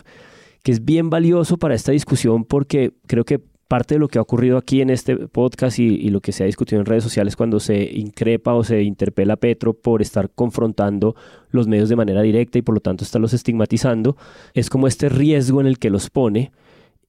que 0.63 0.71
es 0.71 0.83
bien 0.83 1.09
valioso 1.09 1.57
para 1.57 1.75
esta 1.75 1.91
discusión 1.91 2.45
porque 2.45 2.93
creo 3.07 3.23
que 3.23 3.41
parte 3.71 3.95
de 3.95 3.99
lo 3.99 4.09
que 4.09 4.19
ha 4.19 4.21
ocurrido 4.21 4.57
aquí 4.57 4.81
en 4.81 4.89
este 4.89 5.15
podcast 5.15 5.79
y, 5.79 6.09
lo 6.09 6.19
que 6.19 6.33
se 6.33 6.43
ha 6.43 6.45
discutido 6.45 6.81
en 6.81 6.85
redes 6.85 7.05
sociales 7.05 7.37
cuando 7.37 7.61
se 7.61 7.83
increpa 7.83 8.53
o 8.53 8.65
se 8.65 8.83
interpela 8.83 9.35
a 9.35 9.37
Petro 9.37 9.71
por 9.71 10.01
estar 10.01 10.29
confrontando 10.29 11.15
los 11.51 11.69
medios 11.69 11.87
de 11.87 11.95
manera 11.95 12.21
directa 12.21 12.57
y 12.57 12.63
por 12.63 12.75
lo 12.75 12.81
tanto 12.81 13.05
estarlos 13.05 13.31
estigmatizando, 13.31 14.17
es 14.53 14.69
como 14.69 14.87
este 14.87 15.07
riesgo 15.07 15.61
en 15.61 15.67
el 15.67 15.79
que 15.79 15.89
los 15.89 16.09
pone. 16.09 16.51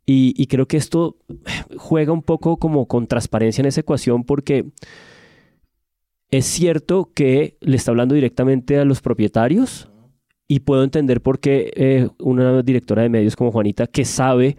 Y, 0.07 0.47
creo 0.47 0.69
que 0.69 0.77
esto 0.77 1.17
juega 1.77 2.13
un 2.13 2.23
poco 2.23 2.57
como 2.59 2.87
con 2.87 3.09
transparencia 3.09 3.63
en 3.63 3.67
esa 3.67 3.81
ecuación 3.81 4.23
porque 4.23 4.67
es 6.31 6.45
cierto 6.45 7.11
que 7.13 7.57
le 7.61 7.75
está 7.75 7.91
hablando 7.91 8.15
directamente 8.15 8.79
a 8.79 8.85
los 8.85 9.01
propietarios, 9.01 9.89
y 10.47 10.61
puedo 10.61 10.85
entender 10.85 11.23
por 11.23 11.41
qué 11.41 11.73
eh, 11.75 12.09
una 12.21 12.63
directora 12.63 13.03
de 13.03 13.09
medios 13.09 13.35
como 13.35 13.51
Juanita, 13.51 13.89
que 13.89 14.05
sabe 14.05 14.59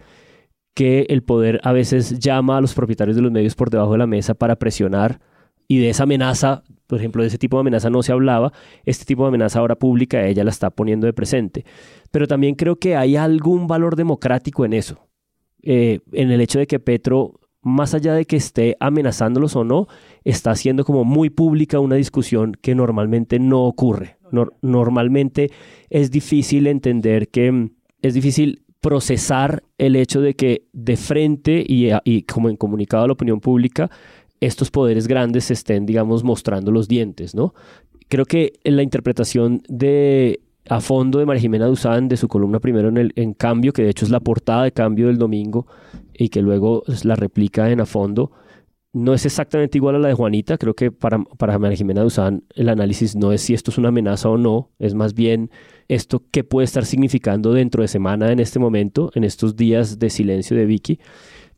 que 0.74 1.06
el 1.08 1.22
poder 1.22 1.60
a 1.62 1.72
veces 1.72 2.18
llama 2.18 2.58
a 2.58 2.60
los 2.60 2.74
propietarios 2.74 3.16
de 3.16 3.22
los 3.22 3.32
medios 3.32 3.54
por 3.54 3.70
debajo 3.70 3.92
de 3.92 3.98
la 3.98 4.06
mesa 4.06 4.34
para 4.34 4.56
presionar 4.56 5.20
y 5.68 5.78
de 5.78 5.90
esa 5.90 6.02
amenaza, 6.02 6.62
por 6.86 6.98
ejemplo, 6.98 7.22
de 7.22 7.28
ese 7.28 7.38
tipo 7.38 7.56
de 7.56 7.62
amenaza 7.62 7.88
no 7.90 8.02
se 8.02 8.12
hablaba, 8.12 8.52
este 8.84 9.04
tipo 9.04 9.22
de 9.22 9.28
amenaza 9.28 9.60
ahora 9.60 9.76
pública 9.76 10.26
ella 10.26 10.44
la 10.44 10.50
está 10.50 10.70
poniendo 10.70 11.06
de 11.06 11.12
presente. 11.12 11.64
Pero 12.10 12.26
también 12.26 12.54
creo 12.54 12.76
que 12.76 12.96
hay 12.96 13.16
algún 13.16 13.66
valor 13.66 13.96
democrático 13.96 14.64
en 14.64 14.74
eso, 14.74 15.08
eh, 15.62 16.00
en 16.12 16.30
el 16.30 16.40
hecho 16.40 16.58
de 16.58 16.66
que 16.66 16.80
Petro, 16.80 17.40
más 17.62 17.94
allá 17.94 18.12
de 18.12 18.26
que 18.26 18.36
esté 18.36 18.76
amenazándolos 18.80 19.56
o 19.56 19.64
no, 19.64 19.86
está 20.24 20.50
haciendo 20.50 20.84
como 20.84 21.04
muy 21.04 21.30
pública 21.30 21.80
una 21.80 21.96
discusión 21.96 22.52
que 22.60 22.74
normalmente 22.74 23.38
no 23.38 23.62
ocurre 23.62 24.18
normalmente 24.62 25.50
es 25.90 26.10
difícil 26.10 26.66
entender 26.66 27.28
que 27.28 27.70
es 28.02 28.14
difícil 28.14 28.63
procesar 28.84 29.62
el 29.78 29.96
hecho 29.96 30.20
de 30.20 30.34
que 30.34 30.66
de 30.74 30.98
frente 30.98 31.64
y, 31.66 32.22
como 32.24 32.50
en 32.50 32.56
comunicado 32.56 33.04
a 33.04 33.06
la 33.06 33.14
opinión 33.14 33.40
pública, 33.40 33.90
estos 34.40 34.70
poderes 34.70 35.08
grandes 35.08 35.44
se 35.44 35.54
estén, 35.54 35.86
digamos, 35.86 36.22
mostrando 36.22 36.70
los 36.70 36.86
dientes, 36.86 37.34
¿no? 37.34 37.54
Creo 38.08 38.26
que 38.26 38.52
en 38.62 38.76
la 38.76 38.82
interpretación 38.82 39.62
de 39.70 40.40
a 40.68 40.82
fondo 40.82 41.18
de 41.18 41.24
María 41.24 41.40
Jimena 41.40 41.64
Duzán, 41.64 42.08
de 42.08 42.18
su 42.18 42.28
columna 42.28 42.60
primero 42.60 42.90
en, 42.90 42.98
el, 42.98 43.36
Cambio, 43.38 43.72
que 43.72 43.84
de 43.84 43.88
hecho 43.88 44.04
es 44.04 44.10
la 44.10 44.20
portada 44.20 44.64
de 44.64 44.72
Cambio 44.72 45.06
del 45.06 45.16
domingo 45.16 45.66
y 46.12 46.28
que 46.28 46.42
luego 46.42 46.82
la 47.04 47.16
replica 47.16 47.70
en 47.70 47.80
a 47.80 47.86
fondo, 47.86 48.32
no 48.92 49.14
es 49.14 49.24
exactamente 49.24 49.78
igual 49.78 49.94
a 49.94 49.98
la 49.98 50.08
de 50.08 50.14
Juanita. 50.14 50.58
Creo 50.58 50.74
que 50.74 50.92
para, 50.92 51.24
para 51.38 51.58
María 51.58 51.78
Jimena 51.78 52.02
Duzán 52.02 52.44
el 52.54 52.68
análisis 52.68 53.16
no 53.16 53.32
es 53.32 53.40
si 53.40 53.54
esto 53.54 53.70
es 53.70 53.78
una 53.78 53.88
amenaza 53.88 54.28
o 54.28 54.36
no, 54.36 54.72
es 54.78 54.92
más 54.92 55.14
bien 55.14 55.50
esto 55.88 56.22
qué 56.30 56.44
puede 56.44 56.64
estar 56.64 56.84
significando 56.84 57.52
dentro 57.52 57.82
de 57.82 57.88
semana 57.88 58.32
en 58.32 58.40
este 58.40 58.58
momento, 58.58 59.10
en 59.14 59.24
estos 59.24 59.56
días 59.56 59.98
de 59.98 60.10
silencio 60.10 60.56
de 60.56 60.66
Vicky. 60.66 60.98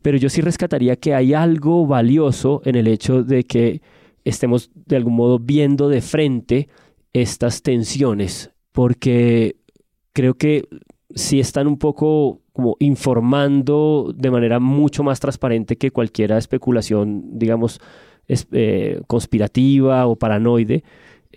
Pero 0.02 0.18
yo 0.18 0.28
sí 0.28 0.40
rescataría 0.40 0.96
que 0.96 1.14
hay 1.14 1.34
algo 1.34 1.86
valioso 1.86 2.62
en 2.64 2.76
el 2.76 2.86
hecho 2.86 3.22
de 3.22 3.44
que 3.44 3.82
estemos 4.24 4.70
de 4.74 4.96
algún 4.96 5.14
modo 5.14 5.38
viendo 5.38 5.88
de 5.88 6.00
frente 6.00 6.68
estas 7.12 7.62
tensiones, 7.62 8.50
porque 8.72 9.56
creo 10.12 10.34
que 10.34 10.68
sí 11.14 11.40
están 11.40 11.66
un 11.66 11.78
poco 11.78 12.42
como 12.52 12.76
informando 12.80 14.12
de 14.14 14.30
manera 14.30 14.60
mucho 14.60 15.02
más 15.02 15.20
transparente 15.20 15.76
que 15.76 15.90
cualquier 15.90 16.32
especulación, 16.32 17.38
digamos, 17.38 17.80
eh, 18.28 19.00
conspirativa 19.06 20.06
o 20.06 20.16
paranoide, 20.16 20.82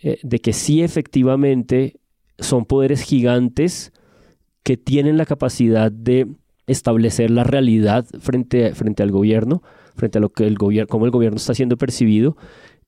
eh, 0.02 0.20
de 0.24 0.40
que 0.40 0.54
sí 0.54 0.82
efectivamente 0.82 2.00
son 2.40 2.66
poderes 2.66 3.02
gigantes 3.02 3.92
que 4.64 4.78
tienen 4.78 5.18
la 5.18 5.26
capacidad 5.26 5.92
de 5.92 6.28
establecer 6.68 7.32
la 7.32 7.44
realidad 7.44 8.06
frente, 8.20 8.74
frente 8.76 9.04
al 9.04 9.12
gobierno, 9.12 9.64
frente 9.96 10.20
a 10.20 10.22
lo 10.22 10.30
que 10.30 10.46
el 10.46 10.58
gobierno, 10.58 10.88
cómo 10.88 11.06
el 11.06 11.12
gobierno 11.12 11.38
está 11.38 11.54
siendo 11.54 11.78
percibido, 11.78 12.38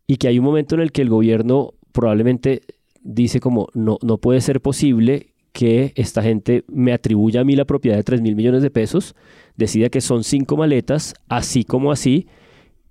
y 0.07 0.17
que 0.17 0.27
hay 0.27 0.39
un 0.39 0.45
momento 0.45 0.75
en 0.75 0.81
el 0.81 0.91
que 0.91 1.01
el 1.01 1.09
gobierno 1.09 1.73
probablemente 1.91 2.61
dice 3.01 3.39
como 3.39 3.67
no, 3.73 3.97
no 4.01 4.17
puede 4.17 4.41
ser 4.41 4.61
posible 4.61 5.31
que 5.51 5.91
esta 5.95 6.21
gente 6.21 6.63
me 6.67 6.93
atribuya 6.93 7.41
a 7.41 7.43
mí 7.43 7.55
la 7.55 7.65
propiedad 7.65 7.97
de 7.97 8.03
3 8.03 8.21
mil 8.21 8.35
millones 8.35 8.61
de 8.61 8.71
pesos, 8.71 9.15
decida 9.57 9.89
que 9.89 10.01
son 10.01 10.23
cinco 10.23 10.55
maletas, 10.57 11.13
así 11.27 11.63
como 11.63 11.91
así, 11.91 12.27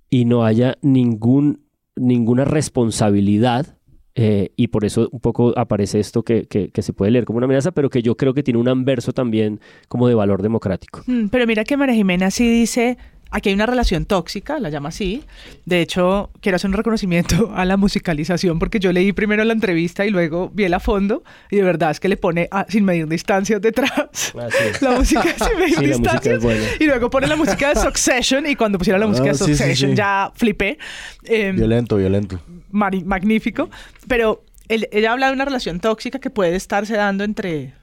y 0.09 0.25
no 0.25 0.45
haya 0.45 0.77
ningún, 0.81 1.61
ninguna 1.95 2.45
responsabilidad. 2.45 3.77
Eh, 4.15 4.51
y 4.57 4.67
por 4.67 4.83
eso 4.83 5.07
un 5.11 5.21
poco 5.21 5.57
aparece 5.57 5.99
esto 5.99 6.23
que, 6.23 6.45
que, 6.45 6.81
se 6.81 6.93
puede 6.93 7.11
leer 7.11 7.25
como 7.25 7.37
una 7.37 7.45
amenaza, 7.45 7.71
pero 7.71 7.89
que 7.89 8.01
yo 8.01 8.17
creo 8.17 8.33
que 8.33 8.43
tiene 8.43 8.59
un 8.59 8.67
anverso 8.67 9.13
también 9.13 9.61
como 9.87 10.07
de 10.07 10.15
valor 10.15 10.41
democrático. 10.41 11.01
Mm, 11.07 11.27
pero 11.27 11.47
mira 11.47 11.63
que 11.63 11.77
María 11.77 11.95
Jimena 11.95 12.29
sí 12.29 12.49
dice, 12.49 12.97
Aquí 13.33 13.47
hay 13.47 13.55
una 13.55 13.65
relación 13.65 14.03
tóxica, 14.03 14.59
la 14.59 14.69
llama 14.69 14.89
así. 14.89 15.23
De 15.65 15.79
hecho, 15.79 16.31
quiero 16.41 16.57
hacer 16.57 16.69
un 16.69 16.75
reconocimiento 16.75 17.51
a 17.55 17.63
la 17.63 17.77
musicalización 17.77 18.59
porque 18.59 18.79
yo 18.79 18.91
leí 18.91 19.13
primero 19.13 19.45
la 19.45 19.53
entrevista 19.53 20.05
y 20.05 20.09
luego 20.09 20.51
vi 20.53 20.65
el 20.65 20.73
a 20.73 20.81
fondo 20.81 21.23
y 21.49 21.55
de 21.55 21.63
verdad 21.63 21.91
es 21.91 22.01
que 22.01 22.09
le 22.09 22.17
pone 22.17 22.49
sin 22.67 22.83
medir 22.83 23.07
distancias 23.07 23.61
detrás. 23.61 24.33
La 24.81 24.91
música 24.91 25.23
sin 25.23 25.57
medir 25.57 25.79
distancias. 25.79 26.43
Y 26.79 26.85
luego 26.85 27.09
pone 27.09 27.27
la 27.27 27.35
música 27.35 27.69
de 27.69 27.75
Succession 27.81 28.45
y 28.45 28.55
cuando 28.55 28.77
pusiera 28.77 28.99
la 28.99 29.07
música 29.07 29.25
de 29.25 29.31
ah, 29.31 29.35
Succession 29.35 29.95
ya 29.95 30.31
flipé. 30.35 30.77
Em, 31.23 31.55
violento, 31.55 31.95
violento. 31.95 32.39
Magnífico. 32.71 33.69
Pero 34.07 34.43
ella 34.69 35.11
habla 35.11 35.27
de 35.27 35.33
una 35.33 35.45
relación 35.45 35.79
tóxica 35.79 36.19
que 36.19 36.29
puede 36.29 36.55
estarse 36.55 36.95
dando 36.95 37.23
entre 37.23 37.73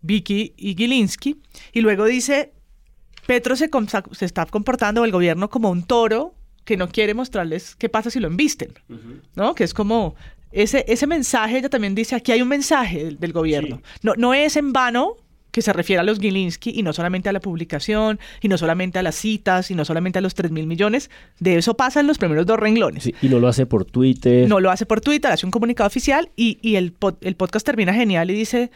Vicky 0.00 0.54
y 0.56 0.74
Gilinski 0.74 1.40
y 1.72 1.80
luego 1.80 2.04
dice 2.04 2.52
Petro 3.26 3.54
se, 3.56 3.70
se 4.12 4.24
está 4.24 4.46
comportando 4.46 5.04
el 5.04 5.12
gobierno 5.12 5.48
como 5.48 5.70
un 5.70 5.84
toro 5.84 6.34
que 6.64 6.76
no 6.76 6.88
quiere 6.88 7.14
mostrarles 7.14 7.76
qué 7.76 7.88
pasa 7.88 8.10
si 8.10 8.20
lo 8.20 8.28
embisten, 8.28 8.74
¿no? 9.34 9.54
Que 9.54 9.64
es 9.64 9.74
como 9.74 10.14
ese, 10.52 10.84
ese 10.86 11.06
mensaje, 11.06 11.58
ella 11.58 11.68
también 11.68 11.94
dice, 11.94 12.14
aquí 12.14 12.30
hay 12.30 12.42
un 12.42 12.48
mensaje 12.48 13.16
del, 13.18 13.32
gobierno. 13.32 13.82
No, 14.02 14.14
no 14.16 14.34
es 14.34 14.56
en 14.56 14.72
vano 14.72 15.16
que 15.52 15.62
se 15.62 15.72
refiere 15.72 16.00
a 16.00 16.02
los 16.02 16.18
Gilinski 16.18 16.72
y 16.74 16.82
no 16.82 16.92
solamente 16.92 17.28
a 17.28 17.32
la 17.32 17.40
publicación, 17.40 18.18
y 18.40 18.48
no 18.48 18.58
solamente 18.58 18.98
a 18.98 19.02
las 19.02 19.14
citas, 19.14 19.70
y 19.70 19.74
no 19.74 19.84
solamente 19.84 20.18
a 20.18 20.22
los 20.22 20.34
3 20.34 20.50
mil 20.50 20.66
millones. 20.66 21.10
De 21.38 21.56
eso 21.56 21.74
pasa 21.74 22.00
en 22.00 22.06
los 22.06 22.18
primeros 22.18 22.46
dos 22.46 22.58
renglones. 22.58 23.06
y 23.06 23.28
no 23.28 23.38
lo 23.38 23.46
hace 23.48 23.66
por 23.66 23.84
Twitter. 23.84 24.48
No 24.48 24.58
lo 24.58 24.70
hace 24.70 24.86
por 24.86 25.00
Twitter, 25.00 25.30
hace 25.30 25.46
un 25.46 25.52
comunicado 25.52 25.86
oficial 25.86 26.30
y, 26.34 26.58
y 26.62 26.76
el, 26.76 26.94
el 27.20 27.36
podcast 27.36 27.64
termina 27.66 27.92
genial 27.92 28.30
y 28.30 28.34
dice, 28.34 28.70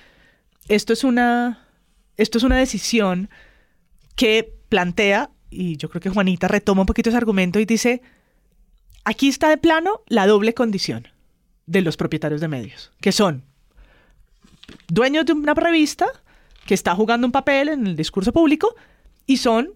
esto 0.68 0.92
es 0.92 1.02
una, 1.02 1.66
esto 2.18 2.38
es 2.38 2.44
una 2.44 2.58
decisión 2.58 3.30
que 4.14 4.54
plantea, 4.68 5.30
y 5.50 5.78
yo 5.78 5.88
creo 5.88 6.02
que 6.02 6.10
Juanita 6.10 6.46
retoma 6.46 6.82
un 6.82 6.86
poquito 6.86 7.08
ese 7.08 7.16
argumento 7.16 7.58
y 7.58 7.64
dice, 7.64 8.02
aquí 9.04 9.28
está 9.28 9.48
de 9.48 9.56
plano 9.56 10.02
la 10.08 10.26
doble 10.26 10.52
condición 10.52 11.08
de 11.64 11.80
los 11.80 11.96
propietarios 11.96 12.42
de 12.42 12.48
medios, 12.48 12.92
que 13.00 13.12
son 13.12 13.44
dueños 14.88 15.24
de 15.24 15.32
una 15.32 15.54
revista 15.54 16.06
que 16.66 16.74
está 16.74 16.94
jugando 16.94 17.26
un 17.26 17.32
papel 17.32 17.68
en 17.68 17.86
el 17.86 17.96
discurso 17.96 18.32
público 18.32 18.74
y 19.26 19.38
son, 19.38 19.70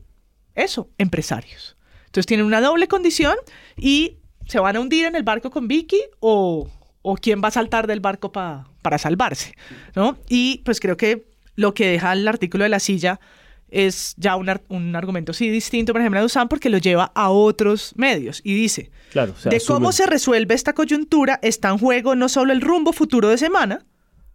eso, 0.54 0.88
empresarios. 0.98 1.76
Entonces 2.06 2.26
tienen 2.26 2.46
una 2.46 2.60
doble 2.60 2.88
condición 2.88 3.36
y 3.76 4.16
se 4.46 4.58
van 4.58 4.76
a 4.76 4.80
hundir 4.80 5.06
en 5.06 5.14
el 5.14 5.22
barco 5.22 5.50
con 5.50 5.68
Vicky 5.68 6.00
o, 6.18 6.68
o 7.02 7.16
quién 7.16 7.40
va 7.42 7.48
a 7.48 7.52
saltar 7.52 7.86
del 7.86 8.00
barco 8.00 8.32
para 8.32 8.98
salvarse, 8.98 9.54
¿no? 9.94 10.18
Y 10.28 10.58
pues 10.64 10.80
creo 10.80 10.96
que 10.96 11.26
lo 11.54 11.74
que 11.74 11.86
deja 11.86 12.12
el 12.12 12.26
artículo 12.26 12.64
de 12.64 12.70
la 12.70 12.80
silla 12.80 13.20
es 13.70 14.14
ya 14.16 14.36
un, 14.36 14.96
argumento 14.96 15.32
sí 15.32 15.48
distinto, 15.48 15.92
por 15.92 16.00
ejemplo, 16.00 16.20
de 16.20 16.26
Usan, 16.26 16.48
porque 16.48 16.70
lo 16.70 16.78
lleva 16.78 17.12
a 17.14 17.30
otros 17.30 17.92
medios 17.96 18.40
y 18.42 18.54
dice, 18.54 18.90
claro, 19.12 19.34
de 19.44 19.60
cómo 19.66 19.92
se 19.92 20.06
resuelve 20.06 20.54
esta 20.54 20.72
coyuntura 20.72 21.38
está 21.42 21.68
en 21.68 21.78
juego 21.78 22.16
no 22.16 22.28
solo 22.28 22.52
el 22.52 22.60
rumbo 22.60 22.92
futuro 22.92 23.28
de 23.28 23.38
semana, 23.38 23.84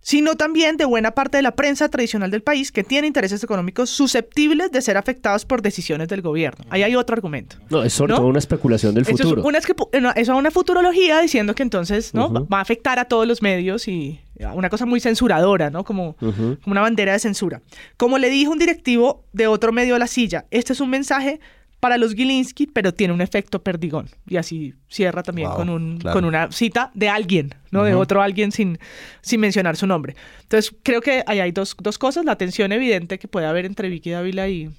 sino 0.05 0.35
también 0.35 0.77
de 0.77 0.85
buena 0.85 1.11
parte 1.11 1.37
de 1.37 1.41
la 1.41 1.55
prensa 1.55 1.89
tradicional 1.89 2.29
del 2.29 2.43
país 2.43 2.71
que 2.71 2.83
tiene 2.83 3.07
intereses 3.07 3.43
económicos 3.43 3.89
susceptibles 3.89 4.71
de 4.71 4.79
ser 4.83 4.97
afectados 4.97 5.45
por 5.45 5.63
decisiones 5.63 6.07
del 6.09 6.21
gobierno. 6.21 6.63
Ahí 6.69 6.83
hay 6.83 6.95
otro 6.95 7.15
argumento. 7.15 7.55
No, 7.71 7.81
es 7.81 7.93
sobre 7.93 8.13
todo 8.13 8.27
una 8.27 8.37
especulación 8.37 8.93
del 8.93 9.01
Eso 9.01 9.13
futuro. 9.13 9.41
es 9.41 9.65
una, 9.93 10.11
eso 10.11 10.33
es 10.33 10.37
una 10.37 10.51
futurología 10.51 11.19
diciendo 11.21 11.55
que 11.55 11.63
entonces 11.63 12.13
¿no? 12.13 12.31
Va 12.45 12.59
a 12.59 12.61
afectar 12.61 12.99
a 12.99 13.05
todos 13.05 13.27
los 13.27 13.41
medios 13.41 13.87
y 13.87 14.19
una 14.53 14.69
cosa 14.69 14.85
muy 14.85 14.99
censuradora, 14.99 15.71
¿no? 15.71 15.83
Como, 15.83 16.15
como 16.17 16.59
una 16.67 16.81
bandera 16.81 17.13
de 17.13 17.19
censura. 17.19 17.63
Como 17.97 18.19
le 18.19 18.29
dijo 18.29 18.51
un 18.51 18.59
directivo 18.59 19.25
de 19.33 19.47
otro 19.47 19.71
medio 19.71 19.95
a 19.95 19.99
la 19.99 20.07
silla, 20.07 20.45
este 20.51 20.73
es 20.73 20.81
un 20.81 20.91
mensaje 20.91 21.39
para 21.85 21.99
los 21.99 22.15
Gilinski, 22.15 22.65
pero 22.65 22.95
tiene 22.95 23.13
un 23.13 23.21
efecto 23.21 23.61
perdigón. 23.61 24.09
Y 24.27 24.37
así 24.37 24.73
cierra 24.89 25.21
también 25.21 25.49
Wow, 25.49 25.55
con, 25.55 25.69
un, 25.69 25.97
claro. 25.99 26.15
con 26.15 26.25
una 26.25 26.51
cita 26.51 26.89
de 26.95 27.09
alguien, 27.09 27.53
¿no? 27.69 27.83
De 27.83 27.93
otro 27.93 28.23
alguien 28.23 28.51
sin, 28.51 28.79
sin 29.21 29.39
mencionar 29.39 29.75
su 29.75 29.85
nombre. 29.85 30.15
Entonces, 30.41 30.73
creo 30.81 30.99
que 30.99 31.23
ahí 31.27 31.41
hay 31.41 31.51
dos, 31.51 31.77
dos 31.79 31.99
cosas. 31.99 32.25
La 32.25 32.37
tensión 32.39 32.71
evidente 32.71 33.19
que 33.19 33.27
puede 33.27 33.45
haber 33.45 33.67
entre 33.67 33.89
Vicky 33.89 34.09
Dávila 34.09 34.49
y, 34.49 34.71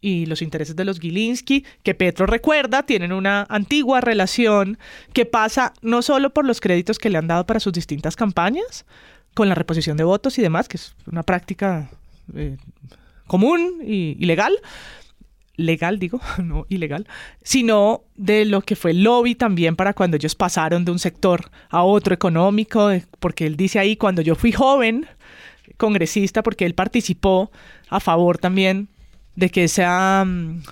y 0.00 0.24
los 0.24 0.40
intereses 0.40 0.74
de 0.74 0.86
los 0.86 0.98
Gilinski, 0.98 1.66
que 1.82 1.94
Petro 1.94 2.24
recuerda, 2.24 2.84
tienen 2.84 3.12
una 3.12 3.44
antigua 3.50 4.00
relación 4.00 4.78
que 5.12 5.26
pasa 5.26 5.74
no 5.82 6.00
solo 6.00 6.32
por 6.32 6.46
los 6.46 6.62
créditos 6.62 6.98
que 6.98 7.10
le 7.10 7.18
han 7.18 7.26
dado 7.26 7.44
para 7.44 7.60
sus 7.60 7.74
distintas 7.74 8.16
campañas, 8.16 8.86
con 9.34 9.50
la 9.50 9.54
reposición 9.54 9.98
de 9.98 10.04
votos 10.04 10.38
y 10.38 10.40
demás, 10.40 10.68
que 10.68 10.78
es 10.78 10.94
una 11.06 11.22
práctica 11.22 11.90
eh, 12.34 12.56
común 13.26 13.82
y, 13.84 14.16
y 14.18 14.24
legal, 14.24 14.54
legal 15.56 15.98
digo, 15.98 16.20
no 16.42 16.66
ilegal, 16.68 17.06
sino 17.42 18.02
de 18.16 18.44
lo 18.44 18.60
que 18.62 18.76
fue 18.76 18.92
el 18.92 19.02
lobby 19.02 19.34
también 19.34 19.76
para 19.76 19.94
cuando 19.94 20.16
ellos 20.16 20.34
pasaron 20.34 20.84
de 20.84 20.92
un 20.92 20.98
sector 20.98 21.50
a 21.70 21.82
otro 21.82 22.14
económico, 22.14 22.90
eh, 22.90 23.04
porque 23.18 23.46
él 23.46 23.56
dice 23.56 23.78
ahí, 23.78 23.96
cuando 23.96 24.22
yo 24.22 24.34
fui 24.34 24.52
joven 24.52 25.06
congresista, 25.76 26.42
porque 26.42 26.64
él 26.64 26.74
participó 26.74 27.50
a 27.88 28.00
favor 28.00 28.38
también 28.38 28.88
de 29.34 29.50
que 29.50 29.64
esa, 29.64 30.24
mm, 30.24 30.62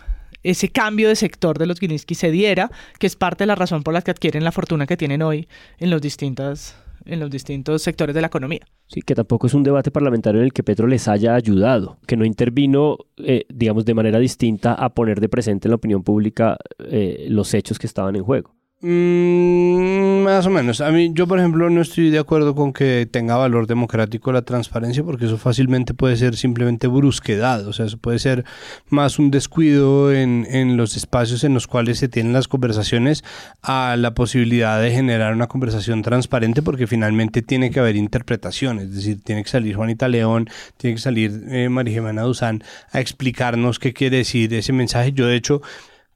ese 0.42 0.70
cambio 0.70 1.08
de 1.08 1.16
sector 1.16 1.58
de 1.58 1.66
los 1.66 1.78
Gilinski 1.78 2.14
se 2.14 2.30
diera, 2.30 2.70
que 2.98 3.06
es 3.06 3.16
parte 3.16 3.44
de 3.44 3.48
la 3.48 3.54
razón 3.54 3.82
por 3.82 3.94
la 3.94 4.02
que 4.02 4.10
adquieren 4.10 4.44
la 4.44 4.52
fortuna 4.52 4.86
que 4.86 4.96
tienen 4.96 5.22
hoy 5.22 5.48
en 5.78 5.90
los 5.90 6.00
distintas 6.00 6.76
en 7.06 7.20
los 7.20 7.30
distintos 7.30 7.82
sectores 7.82 8.14
de 8.14 8.20
la 8.20 8.28
economía. 8.28 8.60
Sí, 8.86 9.02
que 9.02 9.14
tampoco 9.14 9.46
es 9.46 9.54
un 9.54 9.62
debate 9.62 9.90
parlamentario 9.90 10.40
en 10.40 10.46
el 10.46 10.52
que 10.52 10.62
Petro 10.62 10.86
les 10.86 11.08
haya 11.08 11.34
ayudado, 11.34 11.98
que 12.06 12.16
no 12.16 12.24
intervino, 12.24 12.98
eh, 13.16 13.44
digamos, 13.48 13.84
de 13.84 13.94
manera 13.94 14.18
distinta 14.18 14.74
a 14.74 14.94
poner 14.94 15.20
de 15.20 15.28
presente 15.28 15.68
en 15.68 15.70
la 15.70 15.76
opinión 15.76 16.02
pública 16.02 16.56
eh, 16.78 17.26
los 17.28 17.54
hechos 17.54 17.78
que 17.78 17.86
estaban 17.86 18.16
en 18.16 18.24
juego. 18.24 18.54
Mm, 18.86 20.24
más 20.24 20.44
o 20.44 20.50
menos. 20.50 20.82
A 20.82 20.90
mí, 20.90 21.10
yo 21.14 21.26
por 21.26 21.38
ejemplo, 21.38 21.70
no 21.70 21.80
estoy 21.80 22.10
de 22.10 22.18
acuerdo 22.18 22.54
con 22.54 22.74
que 22.74 23.08
tenga 23.10 23.34
valor 23.34 23.66
democrático 23.66 24.30
la 24.30 24.42
transparencia, 24.42 25.02
porque 25.02 25.24
eso 25.24 25.38
fácilmente 25.38 25.94
puede 25.94 26.18
ser 26.18 26.36
simplemente 26.36 26.86
brusquedad. 26.86 27.66
O 27.66 27.72
sea, 27.72 27.86
eso 27.86 27.96
puede 27.96 28.18
ser 28.18 28.44
más 28.90 29.18
un 29.18 29.30
descuido 29.30 30.12
en, 30.12 30.46
en 30.50 30.76
los 30.76 30.98
espacios 30.98 31.44
en 31.44 31.54
los 31.54 31.66
cuales 31.66 31.98
se 31.98 32.08
tienen 32.08 32.34
las 32.34 32.46
conversaciones 32.46 33.24
a 33.62 33.96
la 33.96 34.12
posibilidad 34.12 34.78
de 34.82 34.90
generar 34.90 35.32
una 35.32 35.46
conversación 35.46 36.02
transparente, 36.02 36.60
porque 36.60 36.86
finalmente 36.86 37.40
tiene 37.40 37.70
que 37.70 37.80
haber 37.80 37.96
interpretación. 37.96 38.80
Es 38.80 38.94
decir, 38.94 39.22
tiene 39.24 39.44
que 39.44 39.48
salir 39.48 39.76
Juanita 39.76 40.08
León, 40.08 40.50
tiene 40.76 40.96
que 40.96 41.00
salir 41.00 41.44
eh, 41.48 41.70
María 41.70 42.02
Duzán 42.02 42.62
a 42.92 43.00
explicarnos 43.00 43.78
qué 43.78 43.94
quiere 43.94 44.18
decir 44.18 44.52
ese 44.52 44.74
mensaje. 44.74 45.12
Yo, 45.12 45.26
de 45.26 45.36
hecho, 45.36 45.62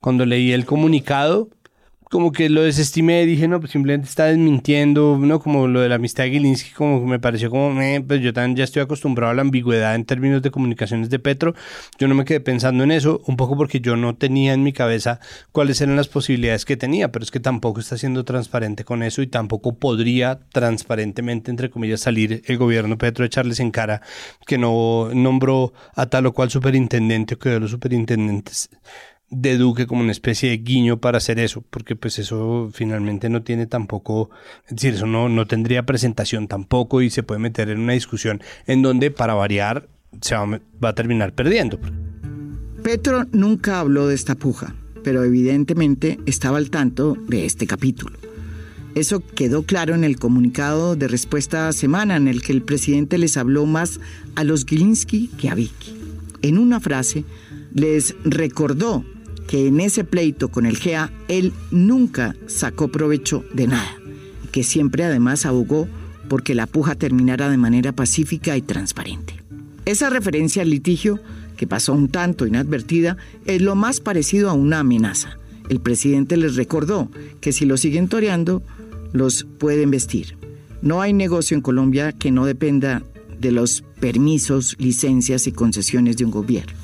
cuando 0.00 0.26
leí 0.26 0.52
el 0.52 0.64
comunicado, 0.64 1.48
como 2.10 2.32
que 2.32 2.48
lo 2.48 2.62
desestimé, 2.62 3.26
dije, 3.26 3.48
no, 3.48 3.60
pues 3.60 3.72
simplemente 3.72 4.08
está 4.08 4.26
desmintiendo, 4.26 5.18
¿no? 5.20 5.40
Como 5.40 5.66
lo 5.68 5.80
de 5.80 5.88
la 5.88 5.96
amistad 5.96 6.24
de 6.24 6.30
Gilinski, 6.30 6.70
como 6.72 7.00
que 7.00 7.06
me 7.06 7.18
pareció 7.18 7.50
como, 7.50 7.80
eh, 7.80 8.02
pues 8.06 8.20
yo 8.20 8.32
también 8.32 8.56
ya 8.56 8.64
estoy 8.64 8.82
acostumbrado 8.82 9.32
a 9.32 9.34
la 9.34 9.42
ambigüedad 9.42 9.94
en 9.94 10.04
términos 10.04 10.42
de 10.42 10.50
comunicaciones 10.50 11.10
de 11.10 11.18
Petro. 11.18 11.54
Yo 11.98 12.08
no 12.08 12.14
me 12.14 12.24
quedé 12.24 12.40
pensando 12.40 12.84
en 12.84 12.92
eso, 12.92 13.20
un 13.26 13.36
poco 13.36 13.56
porque 13.56 13.80
yo 13.80 13.96
no 13.96 14.16
tenía 14.16 14.54
en 14.54 14.62
mi 14.62 14.72
cabeza 14.72 15.20
cuáles 15.52 15.80
eran 15.80 15.96
las 15.96 16.08
posibilidades 16.08 16.64
que 16.64 16.76
tenía, 16.76 17.12
pero 17.12 17.22
es 17.22 17.30
que 17.30 17.40
tampoco 17.40 17.80
está 17.80 17.98
siendo 17.98 18.24
transparente 18.24 18.84
con 18.84 19.02
eso 19.02 19.22
y 19.22 19.26
tampoco 19.26 19.76
podría 19.76 20.40
transparentemente, 20.52 21.50
entre 21.50 21.70
comillas, 21.70 22.00
salir 22.00 22.42
el 22.46 22.56
gobierno 22.56 22.98
Petro 22.98 23.24
echarles 23.24 23.60
en 23.60 23.70
cara 23.70 24.00
que 24.46 24.58
no 24.58 25.10
nombró 25.12 25.72
a 25.94 26.06
tal 26.06 26.26
o 26.26 26.32
cual 26.32 26.50
superintendente 26.50 27.34
o 27.34 27.38
que 27.38 27.50
de 27.50 27.60
los 27.60 27.70
superintendentes 27.70 28.70
de 29.30 29.58
Duque 29.58 29.86
como 29.86 30.00
una 30.00 30.12
especie 30.12 30.48
de 30.50 30.56
guiño 30.58 30.98
para 31.00 31.18
hacer 31.18 31.38
eso, 31.38 31.62
porque 31.68 31.94
pues 31.96 32.18
eso 32.18 32.70
finalmente 32.72 33.28
no 33.28 33.42
tiene 33.42 33.66
tampoco, 33.66 34.30
es 34.66 34.76
decir, 34.76 34.94
eso 34.94 35.06
no, 35.06 35.28
no 35.28 35.46
tendría 35.46 35.84
presentación 35.84 36.48
tampoco 36.48 37.02
y 37.02 37.10
se 37.10 37.22
puede 37.22 37.38
meter 37.38 37.68
en 37.68 37.80
una 37.80 37.92
discusión 37.92 38.40
en 38.66 38.80
donde 38.82 39.10
para 39.10 39.34
variar 39.34 39.88
se 40.22 40.34
va, 40.34 40.42
a- 40.44 40.60
va 40.82 40.88
a 40.88 40.94
terminar 40.94 41.34
perdiendo. 41.34 41.78
Petro 42.82 43.26
nunca 43.32 43.80
habló 43.80 44.06
de 44.06 44.14
esta 44.14 44.34
puja, 44.34 44.74
pero 45.04 45.24
evidentemente 45.24 46.18
estaba 46.26 46.56
al 46.58 46.70
tanto 46.70 47.16
de 47.28 47.44
este 47.44 47.66
capítulo. 47.66 48.16
Eso 48.94 49.20
quedó 49.20 49.62
claro 49.64 49.94
en 49.94 50.04
el 50.04 50.18
comunicado 50.18 50.96
de 50.96 51.06
respuesta 51.08 51.68
a 51.68 51.72
semana 51.72 52.16
en 52.16 52.26
el 52.28 52.40
que 52.40 52.52
el 52.52 52.62
presidente 52.62 53.18
les 53.18 53.36
habló 53.36 53.66
más 53.66 54.00
a 54.36 54.44
los 54.44 54.64
Gilinski 54.64 55.28
que 55.38 55.50
a 55.50 55.54
Vicky. 55.54 55.94
En 56.40 56.56
una 56.56 56.80
frase 56.80 57.24
les 57.74 58.14
recordó 58.24 59.04
que 59.48 59.66
en 59.66 59.80
ese 59.80 60.04
pleito 60.04 60.48
con 60.48 60.66
el 60.66 60.76
GEA 60.76 61.10
él 61.26 61.52
nunca 61.72 62.36
sacó 62.46 62.88
provecho 62.88 63.44
de 63.52 63.66
nada, 63.66 63.96
que 64.52 64.62
siempre 64.62 65.02
además 65.02 65.46
abogó 65.46 65.88
porque 66.28 66.54
la 66.54 66.66
puja 66.66 66.94
terminara 66.94 67.48
de 67.48 67.56
manera 67.56 67.92
pacífica 67.92 68.56
y 68.56 68.62
transparente. 68.62 69.34
Esa 69.86 70.10
referencia 70.10 70.62
al 70.62 70.70
litigio, 70.70 71.18
que 71.56 71.66
pasó 71.66 71.94
un 71.94 72.08
tanto 72.08 72.46
inadvertida, 72.46 73.16
es 73.46 73.62
lo 73.62 73.74
más 73.74 74.00
parecido 74.00 74.50
a 74.50 74.52
una 74.52 74.80
amenaza. 74.80 75.38
El 75.70 75.80
presidente 75.80 76.36
les 76.36 76.54
recordó 76.54 77.10
que 77.40 77.52
si 77.52 77.64
lo 77.64 77.78
siguen 77.78 78.08
toreando, 78.08 78.62
los 79.12 79.44
pueden 79.58 79.90
vestir. 79.90 80.36
No 80.82 81.00
hay 81.00 81.14
negocio 81.14 81.56
en 81.56 81.62
Colombia 81.62 82.12
que 82.12 82.30
no 82.30 82.44
dependa 82.44 83.02
de 83.40 83.50
los 83.50 83.82
permisos, 83.98 84.76
licencias 84.78 85.46
y 85.46 85.52
concesiones 85.52 86.18
de 86.18 86.26
un 86.26 86.30
gobierno. 86.30 86.77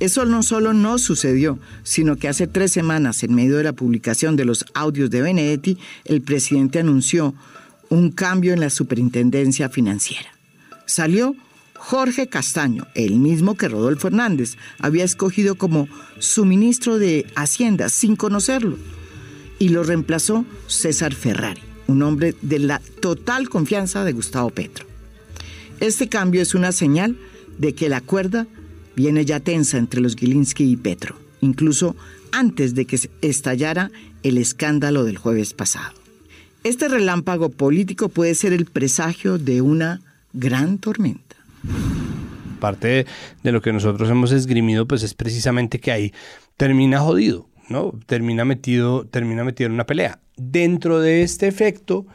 Eso 0.00 0.24
no 0.24 0.42
solo 0.42 0.72
no 0.72 0.98
sucedió, 0.98 1.58
sino 1.82 2.16
que 2.16 2.28
hace 2.28 2.46
tres 2.46 2.72
semanas, 2.72 3.22
en 3.22 3.34
medio 3.34 3.56
de 3.56 3.64
la 3.64 3.72
publicación 3.72 4.36
de 4.36 4.44
los 4.44 4.64
audios 4.74 5.10
de 5.10 5.22
Benedetti, 5.22 5.78
el 6.04 6.20
presidente 6.22 6.80
anunció 6.80 7.34
un 7.90 8.10
cambio 8.10 8.52
en 8.52 8.60
la 8.60 8.70
superintendencia 8.70 9.68
financiera. 9.68 10.30
Salió 10.86 11.36
Jorge 11.74 12.28
Castaño, 12.28 12.86
el 12.94 13.18
mismo 13.18 13.56
que 13.56 13.68
Rodolfo 13.68 14.08
Hernández 14.08 14.56
había 14.78 15.04
escogido 15.04 15.54
como 15.54 15.88
su 16.18 16.44
ministro 16.44 16.98
de 16.98 17.26
Hacienda 17.36 17.88
sin 17.88 18.16
conocerlo, 18.16 18.78
y 19.58 19.68
lo 19.68 19.84
reemplazó 19.84 20.44
César 20.66 21.14
Ferrari, 21.14 21.60
un 21.86 22.02
hombre 22.02 22.34
de 22.42 22.58
la 22.58 22.80
total 23.00 23.48
confianza 23.48 24.04
de 24.04 24.12
Gustavo 24.12 24.50
Petro. 24.50 24.86
Este 25.80 26.08
cambio 26.08 26.42
es 26.42 26.54
una 26.54 26.72
señal 26.72 27.16
de 27.58 27.74
que 27.74 27.88
la 27.88 28.00
cuerda 28.00 28.46
viene 28.96 29.24
ya 29.24 29.40
tensa 29.40 29.78
entre 29.78 30.00
los 30.00 30.16
Gilinski 30.16 30.64
y 30.64 30.76
Petro, 30.76 31.16
incluso 31.40 31.96
antes 32.32 32.74
de 32.74 32.84
que 32.84 32.98
estallara 33.22 33.90
el 34.22 34.38
escándalo 34.38 35.04
del 35.04 35.18
jueves 35.18 35.54
pasado. 35.54 35.94
Este 36.64 36.88
relámpago 36.88 37.50
político 37.50 38.08
puede 38.08 38.34
ser 38.34 38.52
el 38.52 38.64
presagio 38.64 39.38
de 39.38 39.60
una 39.60 40.00
gran 40.32 40.78
tormenta. 40.78 41.36
Parte 42.58 43.06
de 43.42 43.52
lo 43.52 43.60
que 43.60 43.72
nosotros 43.72 44.08
hemos 44.08 44.32
esgrimido, 44.32 44.88
pues 44.88 45.02
es 45.02 45.14
precisamente 45.14 45.78
que 45.78 45.92
ahí 45.92 46.12
termina 46.56 47.00
jodido, 47.00 47.48
¿no? 47.68 47.92
Termina 48.06 48.44
metido, 48.44 49.04
termina 49.06 49.44
metido 49.44 49.66
en 49.66 49.74
una 49.74 49.84
pelea. 49.84 50.20
Dentro 50.36 51.00
de 51.00 51.22
este 51.22 51.46
efecto 51.46 52.06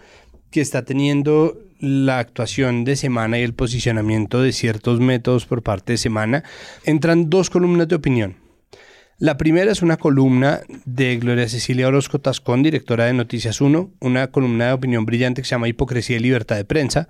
que 0.49 0.61
está 0.61 0.83
teniendo 0.83 1.57
la 1.79 2.19
actuación 2.19 2.83
de 2.83 2.95
semana 2.95 3.39
y 3.39 3.43
el 3.43 3.53
posicionamiento 3.53 4.41
de 4.41 4.51
ciertos 4.51 4.99
métodos 4.99 5.45
por 5.45 5.63
parte 5.63 5.93
de 5.93 5.97
semana, 5.97 6.43
entran 6.85 7.29
dos 7.29 7.49
columnas 7.49 7.87
de 7.87 7.95
opinión. 7.95 8.35
La 9.17 9.35
primera 9.35 9.69
es 9.69 9.81
una 9.81 9.97
columna 9.97 10.61
de 10.85 11.17
Gloria 11.17 11.49
Cecilia 11.49 11.89
Orozco 11.89 12.19
Tascón, 12.19 12.63
directora 12.63 13.05
de 13.05 13.13
Noticias 13.13 13.59
1, 13.59 13.91
una 13.99 14.27
columna 14.27 14.67
de 14.67 14.73
opinión 14.73 15.05
brillante 15.05 15.41
que 15.41 15.45
se 15.45 15.55
llama 15.55 15.67
Hipocresía 15.67 16.15
y 16.15 16.19
Libertad 16.19 16.55
de 16.55 16.63
Prensa. 16.63 17.09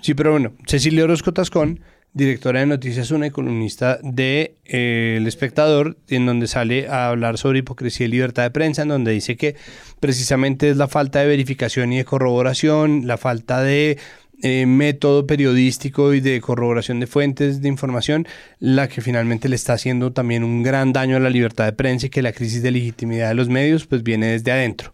Sí, 0.00 0.14
pero 0.14 0.30
bueno, 0.30 0.52
Cecilia 0.66 1.02
Orozco 1.02 1.32
Tascón, 1.32 1.80
directora 2.12 2.60
de 2.60 2.66
Noticias 2.66 3.10
1 3.10 3.26
y 3.26 3.30
columnista 3.30 3.98
de 4.02 4.56
eh, 4.64 5.14
El 5.18 5.26
Espectador, 5.26 5.96
en 6.08 6.26
donde 6.26 6.46
sale 6.48 6.88
a 6.88 7.08
hablar 7.08 7.38
sobre 7.38 7.60
hipocresía 7.60 8.06
y 8.06 8.10
libertad 8.10 8.42
de 8.42 8.50
prensa, 8.50 8.82
en 8.82 8.88
donde 8.88 9.12
dice 9.12 9.36
que 9.36 9.56
precisamente 10.00 10.70
es 10.70 10.76
la 10.76 10.88
falta 10.88 11.20
de 11.20 11.26
verificación 11.26 11.92
y 11.92 11.98
de 11.98 12.04
corroboración, 12.04 13.06
la 13.06 13.16
falta 13.16 13.62
de 13.62 13.98
eh, 14.42 14.64
método 14.66 15.26
periodístico 15.26 16.14
y 16.14 16.20
de 16.20 16.40
corroboración 16.40 16.98
de 16.98 17.06
fuentes 17.06 17.60
de 17.60 17.68
información, 17.68 18.26
la 18.58 18.88
que 18.88 19.02
finalmente 19.02 19.48
le 19.48 19.56
está 19.56 19.74
haciendo 19.74 20.12
también 20.12 20.44
un 20.44 20.62
gran 20.62 20.92
daño 20.92 21.16
a 21.16 21.20
la 21.20 21.30
libertad 21.30 21.66
de 21.66 21.74
prensa 21.74 22.06
y 22.06 22.10
que 22.10 22.22
la 22.22 22.32
crisis 22.32 22.62
de 22.62 22.70
legitimidad 22.70 23.28
de 23.28 23.34
los 23.34 23.50
medios 23.50 23.86
pues 23.86 24.02
viene 24.02 24.28
desde 24.28 24.50
adentro. 24.50 24.92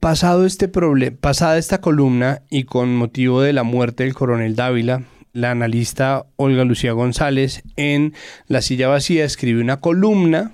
Pasado 0.00 0.44
este 0.44 0.68
pasada 0.68 1.58
esta 1.58 1.80
columna 1.80 2.42
y 2.50 2.64
con 2.64 2.94
motivo 2.94 3.40
de 3.40 3.52
la 3.52 3.62
muerte 3.62 4.04
del 4.04 4.14
coronel 4.14 4.54
Dávila, 4.54 5.04
la 5.36 5.50
analista 5.50 6.24
Olga 6.36 6.64
Lucía 6.64 6.92
González 6.92 7.62
en 7.76 8.14
La 8.48 8.62
silla 8.62 8.88
vacía 8.88 9.24
escribe 9.24 9.60
una 9.60 9.80
columna. 9.80 10.52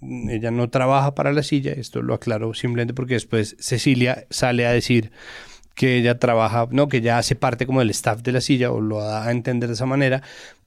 Ella 0.00 0.50
no 0.50 0.70
trabaja 0.70 1.14
para 1.14 1.32
la 1.32 1.42
silla, 1.42 1.72
esto 1.72 2.00
lo 2.02 2.14
aclaro 2.14 2.54
simplemente 2.54 2.94
porque 2.94 3.14
después 3.14 3.54
Cecilia 3.58 4.24
sale 4.30 4.66
a 4.66 4.72
decir 4.72 5.12
que 5.74 5.98
ella 5.98 6.18
trabaja, 6.18 6.68
no, 6.70 6.88
que 6.88 7.00
ya 7.00 7.18
hace 7.18 7.36
parte 7.36 7.66
como 7.66 7.80
del 7.80 7.90
staff 7.90 8.22
de 8.22 8.32
la 8.32 8.40
silla 8.40 8.70
o 8.70 8.80
lo 8.80 9.00
da 9.00 9.26
a 9.26 9.30
entender 9.30 9.68
de 9.68 9.74
esa 9.74 9.86
manera, 9.86 10.22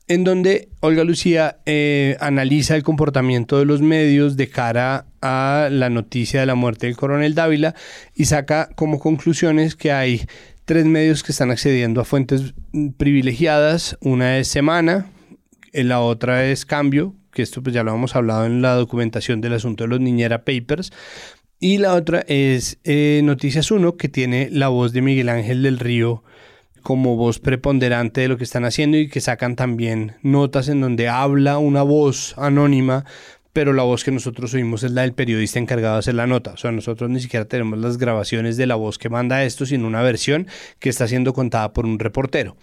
en 0.08 0.24
donde 0.24 0.70
Olga 0.80 1.03
Lucía 1.03 1.58
eh, 1.66 2.16
analiza 2.20 2.76
el 2.76 2.84
comportamiento 2.84 3.58
de 3.58 3.66
los 3.66 3.82
medios 3.82 4.38
de 4.38 4.49
cara 4.49 5.05
a 5.22 5.70
la 5.72 5.89
noticia 5.89 6.39
de 6.39 6.45
la 6.45 6.55
muerte 6.55 6.88
del 6.88 6.95
coronel 6.95 7.36
Dávila 7.36 7.74
y 8.16 8.26
saca 8.26 8.70
como 8.76 8.99
conclusiones 8.99 9.76
que 9.76 9.91
hay 9.91 10.28
tres 10.68 10.86
medios 10.86 11.24
que 11.24 11.32
están 11.32 11.49
accediendo 11.49 12.01
a 12.01 12.05
fuentes 12.05 12.53
privilegiadas. 12.97 13.97
Una 14.01 14.38
es 14.38 14.49
Semana, 14.49 15.09
eh, 15.72 15.86
la 15.86 16.01
otra 16.01 16.45
es 16.45 16.65
Cambio, 16.65 17.15
que 17.32 17.41
esto 17.41 17.63
pues 17.63 17.74
ya 17.74 17.84
lo 17.84 17.95
hemos 17.95 18.18
hablado 18.18 18.45
en 18.45 18.61
la 18.61 18.74
documentación 18.74 19.39
del 19.39 19.53
asunto 19.53 19.86
de 19.86 19.88
los 19.88 20.01
Niñera 20.01 20.43
Papers. 20.43 20.91
Y 21.61 21.78
la 21.78 21.93
otra 21.93 22.26
es 22.28 22.80
eh, 22.84 23.22
Noticias 23.24 23.72
1, 23.72 23.95
que 23.95 24.09
tiene 24.09 24.49
la 24.51 24.68
voz 24.68 24.91
de 24.91 25.01
Miguel 25.01 25.30
Ángel 25.30 25.63
del 25.63 25.80
Río 25.80 26.26
como 26.84 27.15
voz 27.15 27.39
preponderante 27.39 28.22
de 28.22 28.28
lo 28.28 28.38
que 28.38 28.43
están 28.43 28.65
haciendo 28.65 28.97
y 28.97 29.07
que 29.07 29.22
sacan 29.22 29.55
también 29.55 30.15
notas 30.22 30.68
en 30.68 30.82
donde 30.82 31.07
habla 31.07 31.59
una 31.59 31.82
voz 31.82 32.36
anónima, 32.38 33.05
pero 33.58 33.74
la 33.74 33.82
voz 33.82 34.03
que 34.03 34.12
nosotros 34.12 34.53
oímos 34.53 34.84
es 34.84 34.91
la 34.91 35.01
del 35.01 35.14
periodista 35.16 35.58
encargado 35.58 35.95
de 35.95 35.99
hacer 36.01 36.14
la 36.14 36.28
nota. 36.28 36.51
O 36.51 36.58
sea, 36.58 36.72
nosotros 36.72 37.10
ni 37.10 37.20
siquiera 37.20 37.45
tenemos 37.45 37.80
las 37.80 37.97
grabaciones 37.97 38.55
de 38.55 38.68
la 38.68 38.76
voz 38.76 38.99
que 38.99 39.10
manda 39.10 39.43
esto, 39.43 39.66
sino 39.66 39.88
una 39.88 40.03
versión 40.03 40.45
que 40.78 40.89
está 40.89 41.08
siendo 41.08 41.34
contada 41.34 41.74
por 41.74 41.88
un 41.88 41.97
reportero. 41.97 42.55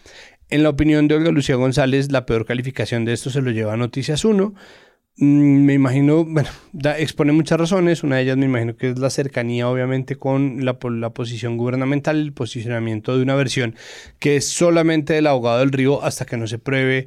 En 0.50 0.62
la 0.62 0.68
opinión 0.68 1.08
de 1.08 1.16
Olga 1.16 1.32
Lucía 1.32 1.56
González, 1.56 2.12
la 2.12 2.26
peor 2.26 2.46
calificación 2.46 3.04
de 3.04 3.12
esto 3.12 3.30
se 3.30 3.42
lo 3.42 3.50
lleva 3.50 3.72
a 3.72 3.76
Noticias 3.76 4.24
1 4.24 4.54
Mm, 5.16 5.64
me 5.64 5.74
imagino, 5.74 6.24
bueno, 6.24 6.48
expone 6.98 7.32
muchas 7.32 7.58
razones. 7.58 8.02
Una 8.02 8.16
de 8.16 8.22
ellas 8.22 8.36
me 8.36 8.46
imagino 8.46 8.76
que 8.76 8.90
es 8.90 8.98
la 8.98 9.10
cercanía, 9.10 9.68
obviamente, 9.68 10.16
con 10.16 10.64
la, 10.64 10.76
la, 10.90 11.10
posición 11.10 11.56
gubernamental, 11.56 12.18
el 12.18 12.32
posicionamiento 12.32 13.16
de 13.16 13.22
una 13.22 13.36
versión 13.36 13.76
que 14.18 14.36
es 14.36 14.48
solamente 14.48 15.14
del 15.14 15.28
abogado 15.28 15.60
del 15.60 15.70
río 15.70 16.02
hasta 16.02 16.24
que 16.24 16.36
no 16.36 16.48
se 16.48 16.58
pruebe 16.58 17.06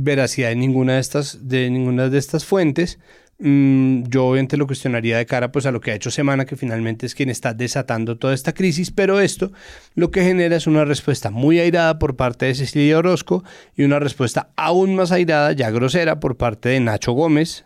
veracidad 0.00 0.48
de 0.48 0.56
ninguna 0.56 0.94
de 0.94 1.00
estas, 1.00 1.48
de 1.48 1.70
ninguna 1.70 2.08
de 2.08 2.18
estas 2.18 2.44
fuentes. 2.44 2.98
Mm, 3.38 4.04
yo 4.08 4.26
obviamente 4.26 4.56
lo 4.56 4.66
cuestionaría 4.66 5.18
de 5.18 5.26
cara 5.26 5.50
pues 5.50 5.66
a 5.66 5.72
lo 5.72 5.80
que 5.80 5.90
ha 5.90 5.94
hecho 5.94 6.10
Semana, 6.10 6.44
que 6.44 6.56
finalmente 6.56 7.04
es 7.04 7.14
quien 7.14 7.30
está 7.30 7.52
desatando 7.52 8.16
toda 8.16 8.32
esta 8.32 8.54
crisis, 8.54 8.92
pero 8.92 9.20
esto 9.20 9.50
lo 9.94 10.10
que 10.10 10.22
genera 10.22 10.56
es 10.56 10.66
una 10.68 10.84
respuesta 10.84 11.30
muy 11.30 11.58
airada 11.58 11.98
por 11.98 12.14
parte 12.16 12.46
de 12.46 12.54
Cecilia 12.54 12.98
Orozco 12.98 13.42
y 13.76 13.82
una 13.82 13.98
respuesta 13.98 14.50
aún 14.56 14.94
más 14.94 15.10
airada, 15.10 15.52
ya 15.52 15.70
grosera, 15.70 16.20
por 16.20 16.36
parte 16.36 16.68
de 16.68 16.80
Nacho 16.80 17.12
Gómez, 17.12 17.64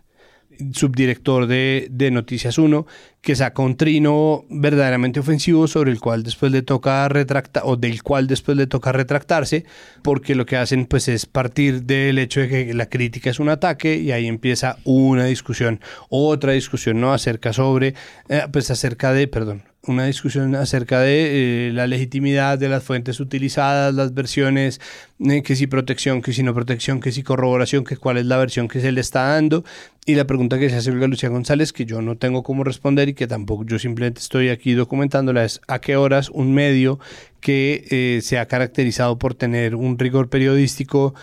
subdirector 0.73 1.47
de, 1.47 1.89
de 1.91 2.11
Noticias 2.11 2.59
1, 2.59 2.87
que 3.21 3.37
saca 3.37 3.63
un 3.63 3.77
trino 3.77 4.45
verdaderamente 4.49 5.21
ofensivo 5.21 5.67
sobre 5.67 5.91
el 5.91 6.01
cual 6.01 6.23
después 6.23 6.53
le 6.53 6.63
toca 6.63 7.09
retractar 7.09 7.63
o 7.67 7.77
del 7.77 8.03
cual 8.03 8.27
después 8.27 8.57
le 8.57 8.67
toca 8.67 8.93
retractarse 8.93 9.65
porque 10.03 10.35
lo 10.35 10.47
que 10.47 10.57
hacen 10.57 10.87
pues 10.87 11.09
es 11.09 11.27
partir 11.27 11.83
del 11.83 12.19
hecho 12.19 12.41
de 12.41 12.49
que 12.49 12.75
la 12.75 12.87
crítica 12.87 13.31
es 13.31 13.41
un 13.41 13.49
ataque 13.49 13.97
y 13.97 14.13
ahí 14.13 14.27
empieza 14.27 14.79
una 14.85 15.25
discusión 15.25 15.81
otra 16.09 16.53
discusión 16.53 17.01
no 17.01 17.13
acerca 17.13 17.53
sobre 17.53 17.95
eh, 18.29 18.43
pues 18.53 18.71
acerca 18.71 19.13
de 19.13 19.27
perdón 19.27 19.68
una 19.87 20.07
discusión 20.07 20.55
acerca 20.55 21.01
de 21.01 21.69
eh, 21.69 21.73
la 21.73 21.87
legitimidad 21.87 22.59
de 22.59 22.69
las 22.69 22.85
fuentes 22.85 23.21
utilizadas, 23.21 23.95
las 23.95 24.13
versiones, 24.13 24.81
eh, 25.21 25.43
que 25.43 25.57
si 25.57 25.67
protección, 25.67 26.21
que 26.21 26.33
si 26.33 26.43
no 26.43 26.55
protección, 26.55 27.01
que 27.01 27.13
si 27.13 27.23
corroboración, 27.23 27.85
que 27.85 27.97
cuál 27.97 28.19
es 28.19 28.27
la 28.27 28.37
versión 28.37 28.69
que 28.69 28.81
se 28.81 28.93
le 28.93 29.01
está 29.01 29.23
dando. 29.29 29.65
Y 30.05 30.15
la 30.15 30.27
pregunta 30.27 30.59
que 30.59 30.71
se 30.71 30.77
hace 30.77 30.91
Olga 30.91 31.07
Lucía 31.07 31.29
González, 31.29 31.73
que 31.73 31.87
yo 31.87 32.03
no 32.03 32.17
tengo 32.17 32.43
cómo 32.43 32.65
responder 32.65 33.09
y 33.09 33.15
que 33.15 33.27
tampoco 33.27 33.65
yo 33.65 33.79
simplemente 33.79 34.21
estoy 34.21 34.49
aquí 34.49 34.75
documentándola, 34.75 35.45
es 35.45 35.61
a 35.69 35.81
qué 35.81 35.97
horas 35.97 36.29
un 36.31 36.53
medio 36.55 36.99
que 37.41 37.87
eh, 37.91 38.21
se 38.23 38.39
ha 38.39 38.47
caracterizado 38.47 39.19
por 39.19 39.35
tener 39.35 39.75
un 39.75 39.99
rigor 39.99 40.29
periodístico 40.29 41.15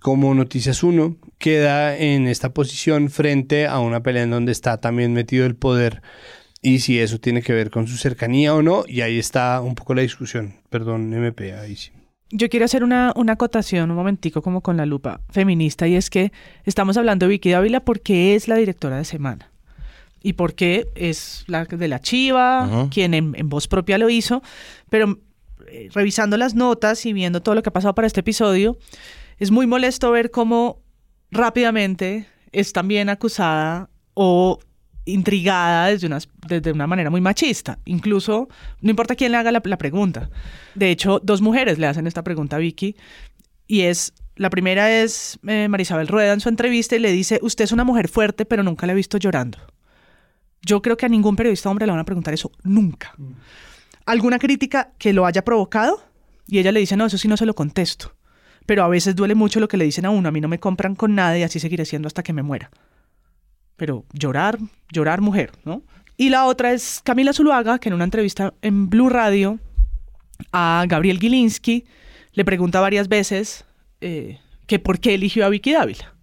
como 0.00 0.34
Noticias 0.34 0.82
1 0.82 1.16
queda 1.38 1.96
en 1.96 2.26
esta 2.26 2.50
posición 2.50 3.08
frente 3.08 3.66
a 3.66 3.78
una 3.78 4.02
pelea 4.02 4.24
en 4.24 4.30
donde 4.30 4.52
está 4.52 4.78
también 4.78 5.14
metido 5.14 5.46
el 5.46 5.54
poder 5.54 6.02
y 6.64 6.78
si 6.78 6.98
eso 6.98 7.20
tiene 7.20 7.42
que 7.42 7.52
ver 7.52 7.70
con 7.70 7.86
su 7.86 7.98
cercanía 7.98 8.54
o 8.54 8.62
no, 8.62 8.84
y 8.88 9.02
ahí 9.02 9.18
está 9.18 9.60
un 9.60 9.74
poco 9.74 9.92
la 9.94 10.00
discusión. 10.00 10.54
Perdón, 10.70 11.12
MP, 11.12 11.52
ahí 11.52 11.76
sí. 11.76 11.92
Yo 12.30 12.48
quiero 12.48 12.64
hacer 12.64 12.82
una, 12.82 13.12
una 13.16 13.34
acotación 13.34 13.90
un 13.90 13.96
momentico 13.96 14.40
como 14.40 14.62
con 14.62 14.78
la 14.78 14.86
lupa 14.86 15.20
feminista 15.28 15.86
y 15.86 15.94
es 15.94 16.08
que 16.08 16.32
estamos 16.64 16.96
hablando 16.96 17.26
de 17.26 17.30
Vicky 17.30 17.50
Dávila 17.50 17.80
porque 17.80 18.34
es 18.34 18.48
la 18.48 18.56
directora 18.56 18.96
de 18.96 19.04
Semana 19.04 19.50
y 20.22 20.32
porque 20.32 20.88
es 20.94 21.44
la 21.48 21.66
de 21.66 21.86
la 21.86 22.00
Chiva, 22.00 22.88
quien 22.90 23.12
en, 23.12 23.48
voz 23.50 23.68
propia 23.68 23.98
lo 23.98 24.08
hizo, 24.08 24.42
pero 24.88 25.18
eh, 25.68 25.90
revisando 25.92 26.38
las 26.38 26.54
notas 26.54 27.04
y 27.04 27.12
viendo 27.12 27.42
todo 27.42 27.54
lo 27.54 27.62
que 27.62 27.68
ha 27.68 27.74
pasado 27.74 27.94
para 27.94 28.06
este 28.06 28.20
episodio, 28.20 28.78
es 29.38 29.50
muy 29.50 29.66
molesto 29.66 30.10
ver 30.10 30.30
cómo 30.30 30.80
rápidamente 31.30 32.26
es 32.52 32.72
también 32.72 33.10
acusada 33.10 33.90
o 34.14 34.60
intrigada 35.04 35.88
desde 35.88 36.06
una, 36.06 36.18
desde 36.46 36.72
una 36.72 36.86
manera 36.86 37.10
muy 37.10 37.20
machista. 37.20 37.78
Incluso, 37.84 38.48
no 38.80 38.90
importa 38.90 39.14
quién 39.14 39.32
le 39.32 39.38
haga 39.38 39.52
la, 39.52 39.60
pregunta. 39.60 40.30
De 40.74 40.90
hecho, 40.90 41.20
dos 41.22 41.40
mujeres 41.40 41.78
le 41.78 41.86
hacen 41.86 42.06
esta 42.06 42.24
pregunta 42.24 42.56
a 42.56 42.58
Vicky 42.58 42.96
y 43.66 43.82
es, 43.82 44.14
la 44.36 44.50
primera 44.50 44.90
es 45.02 45.38
eh, 45.46 45.68
Marisabel 45.68 46.08
Rueda 46.08 46.32
en 46.32 46.40
su 46.40 46.48
entrevista 46.48 46.96
y 46.96 47.00
le 47.00 47.12
dice, 47.12 47.38
usted 47.42 47.64
es 47.64 47.72
una 47.72 47.84
mujer 47.84 48.08
fuerte, 48.08 48.44
pero 48.44 48.62
nunca 48.62 48.86
la 48.86 48.92
he 48.92 48.96
visto 48.96 49.18
llorando. 49.18 49.58
Yo 50.62 50.80
creo 50.80 50.96
que 50.96 51.06
a 51.06 51.10
ningún 51.10 51.36
periodista 51.36 51.68
hombre 51.68 51.86
le 51.86 51.92
van 51.92 52.00
a 52.00 52.04
preguntar 52.04 52.32
eso 52.32 52.50
nunca. 52.62 53.14
¿Alguna 54.06 54.38
crítica 54.38 54.92
que 54.98 55.12
lo 55.12 55.26
haya 55.26 55.44
provocado? 55.44 56.02
Y 56.46 56.58
ella 56.58 56.72
le 56.72 56.80
dice, 56.80 56.96
no, 56.96 57.06
eso 57.06 57.18
sí 57.18 57.28
no 57.28 57.36
se 57.36 57.46
lo 57.46 57.54
contesto. 57.54 58.14
Pero 58.66 58.82
a 58.82 58.88
veces 58.88 59.14
duele 59.14 59.34
mucho 59.34 59.60
lo 59.60 59.68
que 59.68 59.76
le 59.76 59.84
dicen 59.84 60.06
a 60.06 60.10
uno, 60.10 60.28
a 60.28 60.32
mí 60.32 60.40
no 60.40 60.48
me 60.48 60.58
compran 60.58 60.94
con 60.94 61.14
nada 61.14 61.36
y 61.38 61.42
así 61.42 61.60
seguiré 61.60 61.84
siendo 61.84 62.06
hasta 62.06 62.22
que 62.22 62.32
me 62.32 62.42
muera 62.42 62.70
pero 63.76 64.04
llorar, 64.12 64.58
llorar 64.90 65.20
mujer, 65.20 65.52
¿no? 65.64 65.82
Y 66.16 66.28
la 66.28 66.46
otra 66.46 66.72
es 66.72 67.00
Camila 67.02 67.32
Zuluaga, 67.32 67.78
que 67.78 67.88
en 67.88 67.94
una 67.94 68.04
entrevista 68.04 68.54
en 68.62 68.88
Blue 68.88 69.08
Radio 69.08 69.58
a 70.52 70.84
Gabriel 70.88 71.18
Gilinski 71.18 71.84
le 72.32 72.44
pregunta 72.44 72.80
varias 72.80 73.08
veces 73.08 73.64
eh, 74.00 74.38
que 74.66 74.78
por 74.78 75.00
qué 75.00 75.14
eligió 75.14 75.44
a 75.44 75.48
Vicky 75.48 75.72
Dávila. 75.72 76.14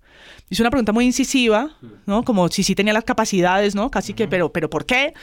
Es 0.50 0.60
una 0.60 0.70
pregunta 0.70 0.92
muy 0.92 1.06
incisiva, 1.06 1.78
¿no? 2.06 2.24
Como 2.24 2.50
si 2.50 2.64
sí 2.64 2.76
tenía 2.76 2.94
las 2.94 3.06
capacidades, 3.06 3.74
¿no? 3.74 3.90
Casi 3.90 4.14
que, 4.14 4.28
pero, 4.28 4.52
pero 4.52 4.70
¿por 4.70 4.86
qué? 4.86 5.14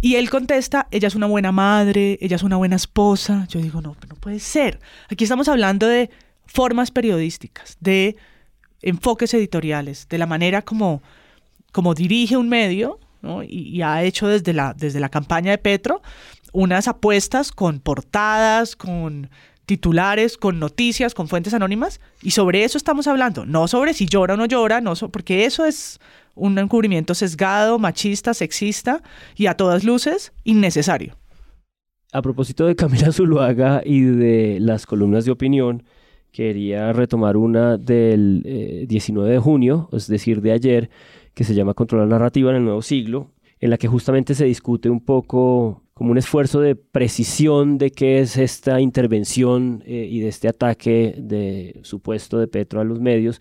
Y 0.00 0.16
él 0.16 0.30
contesta, 0.30 0.88
ella 0.90 1.08
es 1.08 1.14
una 1.14 1.26
buena 1.26 1.52
madre, 1.52 2.18
ella 2.20 2.36
es 2.36 2.42
una 2.42 2.56
buena 2.56 2.76
esposa. 2.76 3.46
Yo 3.48 3.60
digo, 3.60 3.82
no, 3.82 3.96
no 4.08 4.14
puede 4.16 4.38
ser. 4.38 4.80
Aquí 5.10 5.24
estamos 5.24 5.48
hablando 5.48 5.86
de 5.86 6.10
formas 6.46 6.90
periodísticas, 6.90 7.76
de 7.80 8.16
enfoques 8.80 9.32
editoriales, 9.34 10.08
de 10.08 10.18
la 10.18 10.26
manera 10.26 10.62
como 10.62 11.02
como 11.74 11.92
dirige 11.92 12.36
un 12.36 12.48
medio 12.48 13.00
y, 13.48 13.82
ha 13.82 14.04
hecho 14.04 14.28
desde 14.28 14.52
la, 14.52 14.74
desde 14.74 15.00
la 15.00 15.08
campaña 15.08 15.50
de 15.50 15.58
Petro 15.58 16.02
unas 16.52 16.86
apuestas 16.86 17.50
con 17.50 17.80
portadas, 17.80 18.76
con 18.76 19.28
titulares, 19.66 20.36
con 20.36 20.60
noticias, 20.60 21.14
con 21.14 21.26
fuentes 21.26 21.52
anónimas, 21.52 22.00
y 22.22 22.30
sobre 22.30 22.62
eso 22.62 22.78
estamos 22.78 23.08
hablando, 23.08 23.44
no 23.44 23.66
sobre 23.66 23.92
si 23.92 24.06
llora 24.06 24.34
o 24.34 24.36
no 24.36 24.46
llora, 24.46 24.80
no 24.80 24.94
porque 25.10 25.46
eso 25.46 25.64
es 25.64 25.98
un 26.36 26.56
encubrimiento 26.58 27.12
sesgado, 27.14 27.80
machista, 27.80 28.34
sexista 28.34 29.02
y 29.34 29.46
a 29.46 29.54
todas 29.54 29.82
luces 29.82 30.32
innecesario. 30.44 31.16
A 32.12 32.22
propósito 32.22 32.66
de 32.66 32.76
Camila 32.76 33.10
Zuluaga 33.10 33.82
y 33.84 34.02
de 34.02 34.60
las 34.60 34.86
columnas 34.86 35.24
de 35.24 35.32
opinión, 35.32 35.82
quería 36.30 36.92
retomar 36.92 37.36
una 37.36 37.78
del 37.78 38.86
19 38.88 39.28
eh, 39.28 39.32
de 39.32 39.38
junio, 39.38 39.88
es 39.92 40.08
decir, 40.08 40.40
de 40.40 40.52
ayer, 40.52 40.90
que 41.34 41.44
se 41.44 41.54
llama 41.54 41.74
Control 41.74 42.02
la 42.02 42.06
Narrativa 42.06 42.50
en 42.50 42.56
el 42.56 42.64
Nuevo 42.64 42.82
Siglo, 42.82 43.32
en 43.60 43.70
la 43.70 43.78
que 43.78 43.88
justamente 43.88 44.34
se 44.34 44.44
discute 44.44 44.90
un 44.90 45.00
poco 45.00 45.82
como 45.94 46.10
un 46.10 46.18
esfuerzo 46.18 46.60
de 46.60 46.74
precisión 46.74 47.78
de 47.78 47.90
qué 47.90 48.18
es 48.18 48.36
esta 48.36 48.80
intervención 48.80 49.82
eh, 49.86 50.08
y 50.10 50.20
de 50.20 50.28
este 50.28 50.48
ataque 50.48 51.14
de 51.16 51.80
supuesto 51.82 52.38
de 52.38 52.48
Petro 52.48 52.80
a 52.80 52.84
los 52.84 53.00
medios. 53.00 53.40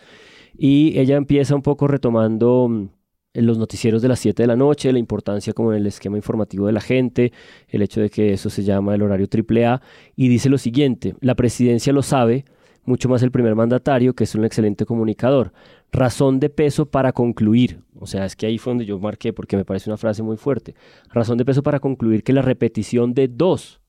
Y 0.55 0.97
ella 0.99 1.17
empieza 1.17 1.55
un 1.55 1.63
poco 1.63 1.87
retomando 1.87 2.67
mm, 2.69 2.89
los 3.33 3.57
noticieros 3.57 4.03
de 4.03 4.07
las 4.07 4.19
7 4.19 4.43
de 4.43 4.47
la 4.47 4.55
noche, 4.55 4.93
la 4.93 4.99
importancia 4.99 5.53
como 5.53 5.73
en 5.73 5.79
el 5.79 5.87
esquema 5.87 6.15
informativo 6.15 6.67
de 6.67 6.73
la 6.73 6.81
gente, 6.81 7.33
el 7.67 7.81
hecho 7.81 8.01
de 8.01 8.11
que 8.11 8.33
eso 8.33 8.51
se 8.51 8.63
llama 8.63 8.93
el 8.93 9.01
horario 9.01 9.27
AAA, 9.27 9.81
y 10.15 10.27
dice 10.27 10.49
lo 10.49 10.59
siguiente, 10.59 11.15
la 11.21 11.33
presidencia 11.33 11.91
lo 11.91 12.03
sabe, 12.03 12.45
mucho 12.85 13.09
más 13.09 13.23
el 13.23 13.31
primer 13.31 13.55
mandatario, 13.55 14.13
que 14.13 14.25
es 14.25 14.35
un 14.35 14.45
excelente 14.45 14.85
comunicador. 14.85 15.53
Razón 15.93 16.39
de 16.39 16.49
peso 16.49 16.87
para 16.87 17.13
concluir, 17.13 17.83
o 17.99 18.07
sea, 18.07 18.25
es 18.25 18.35
que 18.35 18.47
ahí 18.47 18.57
fue 18.57 18.71
donde 18.71 18.85
yo 18.85 18.97
marqué 18.97 19.31
porque 19.31 19.55
me 19.55 19.63
parece 19.63 19.91
una 19.91 19.97
frase 19.97 20.23
muy 20.23 20.37
fuerte. 20.37 20.73
Razón 21.11 21.37
de 21.37 21.45
peso 21.45 21.61
para 21.61 21.79
concluir 21.79 22.23
que 22.23 22.33
la 22.33 22.41
repetición 22.41 23.13
de 23.13 23.27
dos 23.27 23.79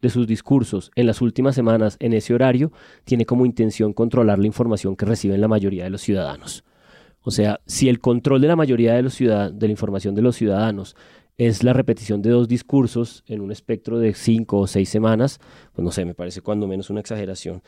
de 0.00 0.08
sus 0.08 0.28
discursos 0.28 0.92
en 0.94 1.08
las 1.08 1.20
últimas 1.20 1.56
semanas 1.56 1.96
en 1.98 2.12
ese 2.12 2.32
horario 2.32 2.70
tiene 3.02 3.26
como 3.26 3.44
intención 3.44 3.92
controlar 3.92 4.38
la 4.38 4.46
información 4.46 4.94
que 4.94 5.04
reciben 5.04 5.40
la 5.40 5.48
mayoría 5.48 5.82
de 5.82 5.90
los 5.90 6.00
ciudadanos. 6.00 6.62
O 7.22 7.32
sea, 7.32 7.58
si 7.66 7.88
el 7.88 7.98
control 7.98 8.40
de 8.40 8.46
la 8.46 8.54
mayoría 8.54 8.94
de, 8.94 9.02
los 9.02 9.18
de 9.18 9.52
la 9.60 9.66
información 9.68 10.14
de 10.14 10.22
los 10.22 10.36
ciudadanos 10.36 10.94
es 11.38 11.62
la 11.62 11.72
repetición 11.72 12.20
de 12.20 12.30
dos 12.30 12.48
discursos 12.48 13.22
en 13.26 13.40
un 13.40 13.52
espectro 13.52 14.00
de 14.00 14.12
cinco 14.12 14.58
o 14.58 14.66
seis 14.66 14.88
semanas, 14.88 15.38
pues 15.72 15.84
no 15.84 15.92
sé, 15.92 16.04
me 16.04 16.14
parece 16.14 16.40
cuando 16.40 16.66
menos 16.66 16.90
una 16.90 17.00
exageración. 17.00 17.62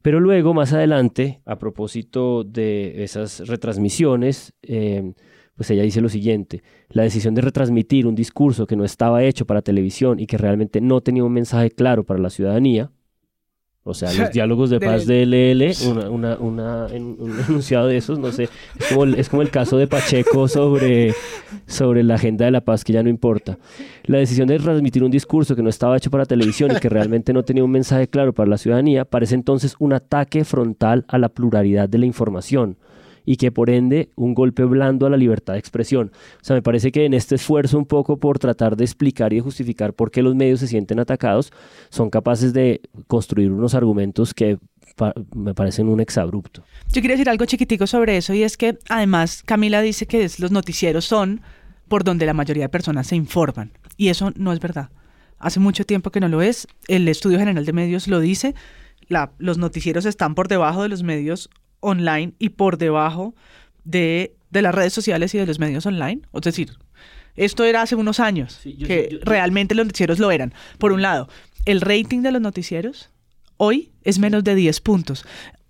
Pero 0.00 0.20
luego, 0.20 0.54
más 0.54 0.72
adelante, 0.72 1.42
a 1.44 1.58
propósito 1.58 2.44
de 2.44 3.02
esas 3.02 3.46
retransmisiones, 3.48 4.54
eh, 4.62 5.12
pues 5.56 5.70
ella 5.70 5.82
dice 5.82 6.00
lo 6.00 6.08
siguiente, 6.08 6.62
la 6.88 7.02
decisión 7.02 7.34
de 7.34 7.40
retransmitir 7.40 8.06
un 8.06 8.14
discurso 8.14 8.66
que 8.66 8.76
no 8.76 8.84
estaba 8.84 9.24
hecho 9.24 9.44
para 9.44 9.62
televisión 9.62 10.20
y 10.20 10.26
que 10.26 10.38
realmente 10.38 10.80
no 10.80 11.00
tenía 11.00 11.24
un 11.24 11.32
mensaje 11.32 11.70
claro 11.70 12.04
para 12.04 12.20
la 12.20 12.30
ciudadanía, 12.30 12.92
o 13.86 13.94
sea, 13.94 14.12
los 14.18 14.32
diálogos 14.32 14.68
de 14.68 14.80
paz 14.80 15.06
de 15.06 15.24
LL, 15.24 15.72
una, 16.10 16.36
una, 16.36 16.86
un 16.86 17.40
enunciado 17.48 17.86
de 17.86 17.96
esos, 17.96 18.18
no 18.18 18.32
sé, 18.32 18.48
es 18.78 18.86
como, 18.88 19.04
es 19.04 19.28
como 19.28 19.42
el 19.42 19.50
caso 19.50 19.78
de 19.78 19.86
Pacheco 19.86 20.48
sobre, 20.48 21.14
sobre 21.66 22.02
la 22.02 22.16
agenda 22.16 22.44
de 22.44 22.50
la 22.50 22.60
paz 22.60 22.84
que 22.84 22.92
ya 22.92 23.02
no 23.02 23.08
importa. 23.08 23.58
La 24.04 24.18
decisión 24.18 24.48
de 24.48 24.58
transmitir 24.58 25.04
un 25.04 25.10
discurso 25.10 25.54
que 25.54 25.62
no 25.62 25.70
estaba 25.70 25.96
hecho 25.96 26.10
para 26.10 26.26
televisión 26.26 26.72
y 26.72 26.80
que 26.80 26.88
realmente 26.88 27.32
no 27.32 27.44
tenía 27.44 27.64
un 27.64 27.70
mensaje 27.70 28.08
claro 28.08 28.32
para 28.32 28.50
la 28.50 28.58
ciudadanía 28.58 29.04
parece 29.04 29.34
entonces 29.34 29.76
un 29.78 29.92
ataque 29.92 30.44
frontal 30.44 31.04
a 31.08 31.18
la 31.18 31.28
pluralidad 31.28 31.88
de 31.88 31.98
la 31.98 32.06
información 32.06 32.76
y 33.26 33.36
que 33.36 33.52
por 33.52 33.68
ende 33.68 34.08
un 34.14 34.32
golpe 34.34 34.64
blando 34.64 35.04
a 35.04 35.10
la 35.10 35.18
libertad 35.18 35.52
de 35.54 35.58
expresión. 35.58 36.12
O 36.40 36.44
sea, 36.44 36.54
me 36.56 36.62
parece 36.62 36.92
que 36.92 37.04
en 37.04 37.12
este 37.12 37.34
esfuerzo 37.34 37.76
un 37.76 37.84
poco 37.84 38.16
por 38.18 38.38
tratar 38.38 38.76
de 38.76 38.84
explicar 38.84 39.32
y 39.32 39.36
de 39.36 39.42
justificar 39.42 39.92
por 39.92 40.10
qué 40.10 40.22
los 40.22 40.34
medios 40.34 40.60
se 40.60 40.68
sienten 40.68 41.00
atacados, 41.00 41.52
son 41.90 42.08
capaces 42.08 42.54
de 42.54 42.80
construir 43.08 43.50
unos 43.50 43.74
argumentos 43.74 44.32
que 44.32 44.58
me 45.34 45.52
parecen 45.52 45.88
un 45.88 46.00
exabrupto. 46.00 46.62
Yo 46.92 47.02
quería 47.02 47.16
decir 47.16 47.28
algo 47.28 47.44
chiquitico 47.44 47.86
sobre 47.86 48.16
eso 48.16 48.32
y 48.32 48.44
es 48.44 48.56
que 48.56 48.78
además 48.88 49.42
Camila 49.44 49.82
dice 49.82 50.06
que 50.06 50.30
los 50.38 50.50
noticieros 50.50 51.04
son 51.04 51.42
por 51.88 52.04
donde 52.04 52.24
la 52.24 52.32
mayoría 52.32 52.64
de 52.64 52.68
personas 52.68 53.08
se 53.08 53.16
informan 53.16 53.72
y 53.96 54.08
eso 54.08 54.32
no 54.36 54.52
es 54.52 54.60
verdad. 54.60 54.90
Hace 55.38 55.60
mucho 55.60 55.84
tiempo 55.84 56.10
que 56.10 56.20
no 56.20 56.28
lo 56.28 56.40
es. 56.40 56.66
El 56.88 57.06
Estudio 57.08 57.38
General 57.38 57.64
de 57.64 57.72
Medios 57.72 58.08
lo 58.08 58.20
dice. 58.20 58.54
Los 59.38 59.58
noticieros 59.58 60.06
están 60.06 60.34
por 60.34 60.48
debajo 60.48 60.82
de 60.82 60.88
los 60.88 61.02
medios 61.02 61.50
online 61.80 62.34
y 62.38 62.50
por 62.50 62.78
debajo 62.78 63.34
de, 63.84 64.36
las 64.50 64.74
redes 64.74 64.92
sociales 64.92 65.34
y 65.34 65.38
de 65.38 65.46
los 65.46 65.58
medios 65.58 65.86
online. 65.86 66.22
Es 66.32 66.42
decir, 66.42 66.72
esto 67.34 67.64
era 67.64 67.82
hace 67.82 67.94
unos 67.94 68.20
años, 68.20 68.60
que 68.62 69.18
realmente 69.22 69.74
los 69.74 69.86
noticieros 69.86 70.18
lo 70.18 70.30
eran. 70.30 70.54
Por 70.78 70.92
un 70.92 71.02
lado, 71.02 71.28
el 71.64 71.80
rating 71.80 72.22
de 72.22 72.32
los 72.32 72.40
noticieros 72.40 73.10
hoy 73.56 73.92
es 74.02 74.18
menos 74.18 74.44
de 74.44 74.54
10 74.54 74.80
puntos. 74.80 75.26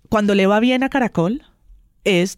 Cuando 0.09 0.35
le 0.35 0.47
va 0.47 0.59
bien 0.59 0.83
a 0.83 0.89
Caracol, 0.89 1.43
es 2.03 2.37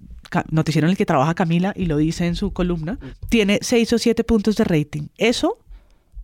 noticiero 0.50 0.88
en 0.88 0.92
el 0.92 0.98
que 0.98 1.06
trabaja 1.06 1.36
Camila 1.36 1.74
y 1.76 1.86
lo 1.86 1.98
dice 1.98 2.26
en 2.26 2.36
su 2.36 2.52
columna, 2.52 3.00
tiene 3.30 3.60
6 3.62 3.94
o 3.94 3.98
7 3.98 4.24
puntos 4.24 4.56
de 4.56 4.64
rating. 4.64 5.08
Eso, 5.18 5.60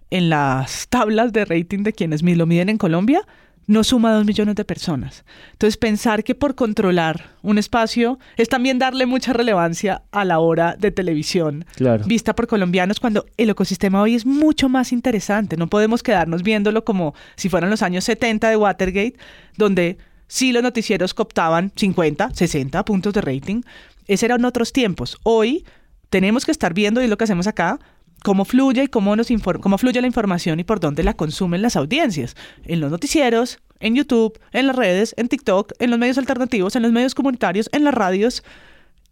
en 0.10 0.30
las 0.30 0.88
tablas 0.90 1.34
de 1.34 1.46
rating 1.46 1.84
de 1.84 1.94
quienes 1.94 2.24
lo 2.24 2.46
miden 2.46 2.70
en 2.70 2.78
Colombia, 2.78 3.22
no 3.68 3.84
suma 3.84 4.14
dos 4.14 4.26
millones 4.26 4.56
de 4.56 4.66
personas. 4.66 5.26
Entonces, 5.54 5.78
pensar 5.78 6.24
que 6.24 6.36
por 6.36 6.56
controlar 6.56 7.32
un 7.42 7.58
espacio 7.58 8.20
es 8.38 8.50
también 8.50 8.80
darle 8.80 9.06
mucha 9.06 9.34
relevancia 9.34 10.04
a 10.12 10.26
la 10.26 10.40
hora 10.40 10.76
de 10.78 10.92
televisión 10.92 11.66
vista 12.06 12.36
por 12.36 12.48
colombianos 12.48 13.00
cuando 13.00 13.26
el 13.38 13.50
ecosistema 13.50 14.02
hoy 14.02 14.16
es 14.16 14.26
mucho 14.26 14.70
más 14.70 14.92
interesante. 14.92 15.58
No 15.58 15.68
podemos 15.68 16.04
quedarnos 16.04 16.44
viéndolo 16.44 16.86
como 16.86 17.16
si 17.36 17.50
fueran 17.50 17.70
los 17.70 17.82
años 17.82 18.04
70 18.04 18.50
de 18.50 18.58
Watergate, 18.58 19.16
donde 19.58 19.98
sí 20.28 20.52
los 20.52 20.64
noticieros 20.64 21.14
cooptaban 21.14 21.72
50, 21.76 22.32
60 22.34 22.86
puntos 22.86 23.14
de 23.14 23.22
rating. 23.22 23.62
Ese 24.08 24.26
eran 24.26 24.46
otros 24.46 24.72
tiempos. 24.72 25.18
Hoy 25.24 25.66
tenemos 26.10 26.46
que 26.46 26.52
estar 26.52 26.74
viendo, 26.74 27.02
y 27.02 27.08
lo 27.08 27.18
que 27.18 27.24
hacemos 27.24 27.48
acá, 27.48 27.80
cómo 28.24 28.46
fluye 28.46 28.84
y 28.84 28.88
cómo, 28.88 29.16
nos 29.16 29.28
cómo 29.62 29.78
fluye 29.78 30.02
la 30.02 30.08
información 30.08 30.60
y 30.60 30.64
por 30.64 30.80
dónde 30.80 31.04
la 31.04 31.14
consumen 31.14 31.62
las 31.62 31.76
audiencias. 31.76 32.36
En 32.66 32.80
los 32.80 32.92
noticieros, 32.92 33.60
en 33.80 33.96
YouTube, 33.96 34.40
en 34.52 34.68
las 34.68 34.76
redes, 34.76 35.14
en 35.18 35.28
TikTok, 35.28 35.74
en 35.80 35.92
los 35.92 36.00
medios 36.00 36.18
alternativos, 36.18 36.76
en 36.76 36.84
los 36.84 36.92
medios 36.92 37.16
comunitarios, 37.16 37.70
en 37.72 37.84
las 37.84 37.94
radios, 37.94 38.44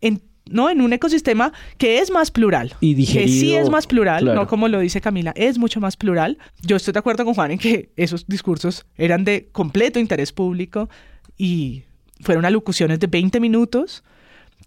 en, 0.01 0.21
¿no? 0.49 0.69
en 0.69 0.81
un 0.81 0.93
ecosistema 0.93 1.53
que 1.77 1.99
es 1.99 2.11
más 2.11 2.31
plural. 2.31 2.73
Y 2.79 2.95
que 3.05 3.27
sí 3.27 3.53
es 3.53 3.69
más 3.69 3.87
plural, 3.87 4.25
no 4.25 4.47
como 4.47 4.67
lo 4.67 4.79
dice 4.79 5.01
Camila, 5.01 5.33
es 5.35 5.57
mucho 5.57 5.79
más 5.79 5.97
plural. 5.97 6.37
Yo 6.61 6.75
estoy 6.75 6.93
de 6.93 6.99
acuerdo 6.99 7.25
con 7.25 7.33
Juan 7.33 7.51
en 7.51 7.59
que 7.59 7.91
esos 7.95 8.25
discursos 8.27 8.85
eran 8.97 9.23
de 9.23 9.49
completo 9.51 9.99
interés 9.99 10.31
público 10.31 10.89
y 11.37 11.83
fueron 12.21 12.45
alocuciones 12.45 12.99
de 12.99 13.07
20 13.07 13.39
minutos 13.39 14.03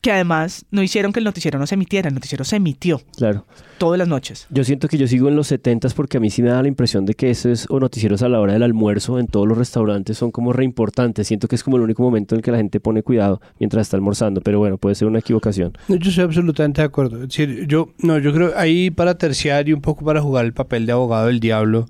que 0.00 0.12
además 0.12 0.66
no 0.70 0.82
hicieron 0.82 1.12
que 1.12 1.20
el 1.20 1.24
noticiero 1.24 1.58
no 1.58 1.66
se 1.66 1.74
emitiera, 1.74 2.08
el 2.08 2.14
noticiero 2.14 2.44
se 2.44 2.56
emitió. 2.56 3.00
Claro. 3.16 3.46
Todas 3.78 3.98
las 3.98 4.08
noches. 4.08 4.46
Yo 4.50 4.64
siento 4.64 4.88
que 4.88 4.96
yo 4.96 5.06
sigo 5.06 5.28
en 5.28 5.36
los 5.36 5.48
70 5.48 5.76
porque 5.94 6.16
a 6.16 6.20
mí 6.20 6.30
sí 6.30 6.42
me 6.42 6.48
da 6.48 6.62
la 6.62 6.68
impresión 6.68 7.04
de 7.04 7.14
que 7.14 7.30
esos 7.30 7.66
o 7.68 7.78
noticieros 7.78 8.22
a 8.22 8.28
la 8.28 8.40
hora 8.40 8.54
del 8.54 8.62
almuerzo 8.62 9.18
en 9.18 9.26
todos 9.26 9.46
los 9.46 9.58
restaurantes 9.58 10.16
son 10.16 10.30
como 10.30 10.52
re 10.52 10.64
importantes. 10.64 11.26
Siento 11.26 11.48
que 11.48 11.56
es 11.56 11.62
como 11.62 11.76
el 11.76 11.82
único 11.82 12.02
momento 12.02 12.34
en 12.34 12.38
el 12.38 12.42
que 12.42 12.50
la 12.50 12.56
gente 12.56 12.80
pone 12.80 13.02
cuidado 13.02 13.40
mientras 13.58 13.82
está 13.82 13.96
almorzando, 13.96 14.40
pero 14.40 14.58
bueno, 14.58 14.78
puede 14.78 14.94
ser 14.94 15.08
una 15.08 15.18
equivocación. 15.18 15.72
yo 15.88 15.96
estoy 15.96 16.24
absolutamente 16.24 16.80
de 16.80 16.86
acuerdo. 16.86 17.16
Es 17.16 17.28
decir, 17.28 17.66
yo, 17.66 17.90
no, 17.98 18.18
yo 18.18 18.32
creo 18.32 18.52
ahí 18.56 18.90
para 18.90 19.18
terciar 19.18 19.68
y 19.68 19.72
un 19.72 19.80
poco 19.80 20.04
para 20.04 20.22
jugar 20.22 20.46
el 20.46 20.52
papel 20.52 20.86
de 20.86 20.92
abogado 20.92 21.26
del 21.26 21.40
diablo 21.40 21.86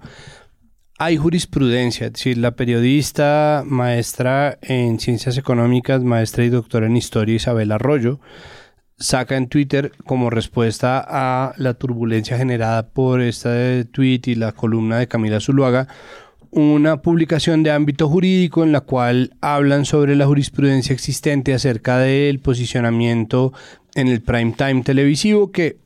hay 0.98 1.16
jurisprudencia, 1.16 2.06
es 2.06 2.14
decir, 2.14 2.38
la 2.38 2.52
periodista, 2.52 3.62
maestra 3.66 4.58
en 4.62 4.98
ciencias 4.98 5.36
económicas, 5.36 6.02
maestra 6.02 6.44
y 6.44 6.48
doctora 6.48 6.86
en 6.86 6.96
historia 6.96 7.36
Isabel 7.36 7.72
Arroyo, 7.72 8.18
saca 8.98 9.36
en 9.36 9.48
Twitter 9.48 9.92
como 10.06 10.30
respuesta 10.30 11.04
a 11.06 11.52
la 11.58 11.74
turbulencia 11.74 12.38
generada 12.38 12.88
por 12.88 13.20
este 13.20 13.84
tweet 13.84 14.22
y 14.24 14.36
la 14.36 14.52
columna 14.52 14.98
de 14.98 15.08
Camila 15.08 15.38
Zuluaga, 15.38 15.86
una 16.50 17.02
publicación 17.02 17.62
de 17.62 17.72
ámbito 17.72 18.08
jurídico 18.08 18.64
en 18.64 18.72
la 18.72 18.80
cual 18.80 19.36
hablan 19.42 19.84
sobre 19.84 20.16
la 20.16 20.26
jurisprudencia 20.26 20.94
existente 20.94 21.52
acerca 21.52 21.98
del 21.98 22.38
posicionamiento 22.38 23.52
en 23.94 24.08
el 24.08 24.22
prime 24.22 24.54
time 24.56 24.82
televisivo 24.82 25.52
que 25.52 25.76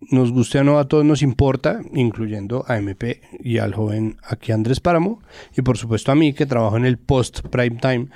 nos 0.00 0.32
guste 0.32 0.58
o 0.58 0.64
no, 0.64 0.78
a 0.78 0.88
todos 0.88 1.04
nos 1.04 1.22
importa, 1.22 1.80
incluyendo 1.94 2.64
a 2.68 2.76
MP 2.78 3.20
y 3.40 3.58
al 3.58 3.74
joven 3.74 4.16
aquí 4.22 4.52
Andrés 4.52 4.80
Páramo, 4.80 5.22
y 5.56 5.62
por 5.62 5.78
supuesto 5.78 6.12
a 6.12 6.14
mí 6.14 6.32
que 6.32 6.46
trabajo 6.46 6.76
en 6.76 6.84
el 6.84 6.98
post 6.98 7.40
prime 7.48 7.78
time. 7.80 8.08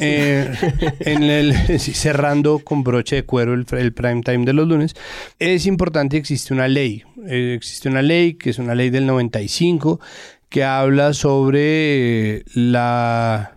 Eh, 0.00 0.52
en 1.00 1.22
el, 1.22 1.54
cerrando 1.78 2.58
con 2.58 2.82
broche 2.82 3.16
de 3.16 3.24
cuero 3.24 3.54
el, 3.54 3.64
el, 3.70 3.92
prime 3.92 4.22
time 4.22 4.44
de 4.44 4.52
los 4.52 4.66
lunes, 4.66 4.94
es 5.38 5.66
importante, 5.66 6.16
existe 6.16 6.52
una 6.52 6.66
ley, 6.66 7.04
eh, 7.26 7.54
existe 7.56 7.88
una 7.88 8.02
ley 8.02 8.34
que 8.34 8.50
es 8.50 8.58
una 8.58 8.74
ley 8.74 8.90
del 8.90 9.06
95 9.06 10.00
que 10.48 10.64
habla 10.64 11.14
sobre 11.14 12.44
la 12.54 13.53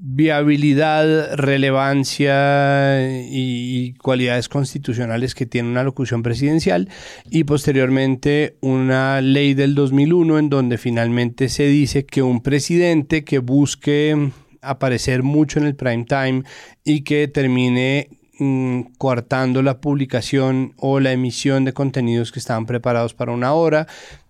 viabilidad, 0.00 1.34
relevancia 1.34 3.10
y 3.10 3.94
cualidades 3.94 4.48
constitucionales 4.48 5.34
que 5.34 5.46
tiene 5.46 5.68
una 5.68 5.82
locución 5.82 6.22
presidencial 6.22 6.88
y 7.30 7.44
posteriormente 7.44 8.56
una 8.60 9.20
ley 9.20 9.54
del 9.54 9.74
2001 9.74 10.38
en 10.38 10.48
donde 10.50 10.78
finalmente 10.78 11.48
se 11.48 11.66
dice 11.66 12.06
que 12.06 12.22
un 12.22 12.42
presidente 12.42 13.24
que 13.24 13.40
busque 13.40 14.30
aparecer 14.62 15.22
mucho 15.24 15.58
en 15.58 15.66
el 15.66 15.74
prime 15.74 16.04
time 16.04 16.44
y 16.84 17.02
que 17.02 17.26
termine 17.26 18.08
mm, 18.38 18.82
coartando 18.98 19.62
la 19.62 19.80
publicación 19.80 20.74
o 20.76 21.00
la 21.00 21.12
emisión 21.12 21.64
de 21.64 21.72
contenidos 21.72 22.30
que 22.30 22.38
estaban 22.38 22.66
preparados 22.66 23.14
para 23.14 23.32
una 23.32 23.52
hora, 23.52 23.88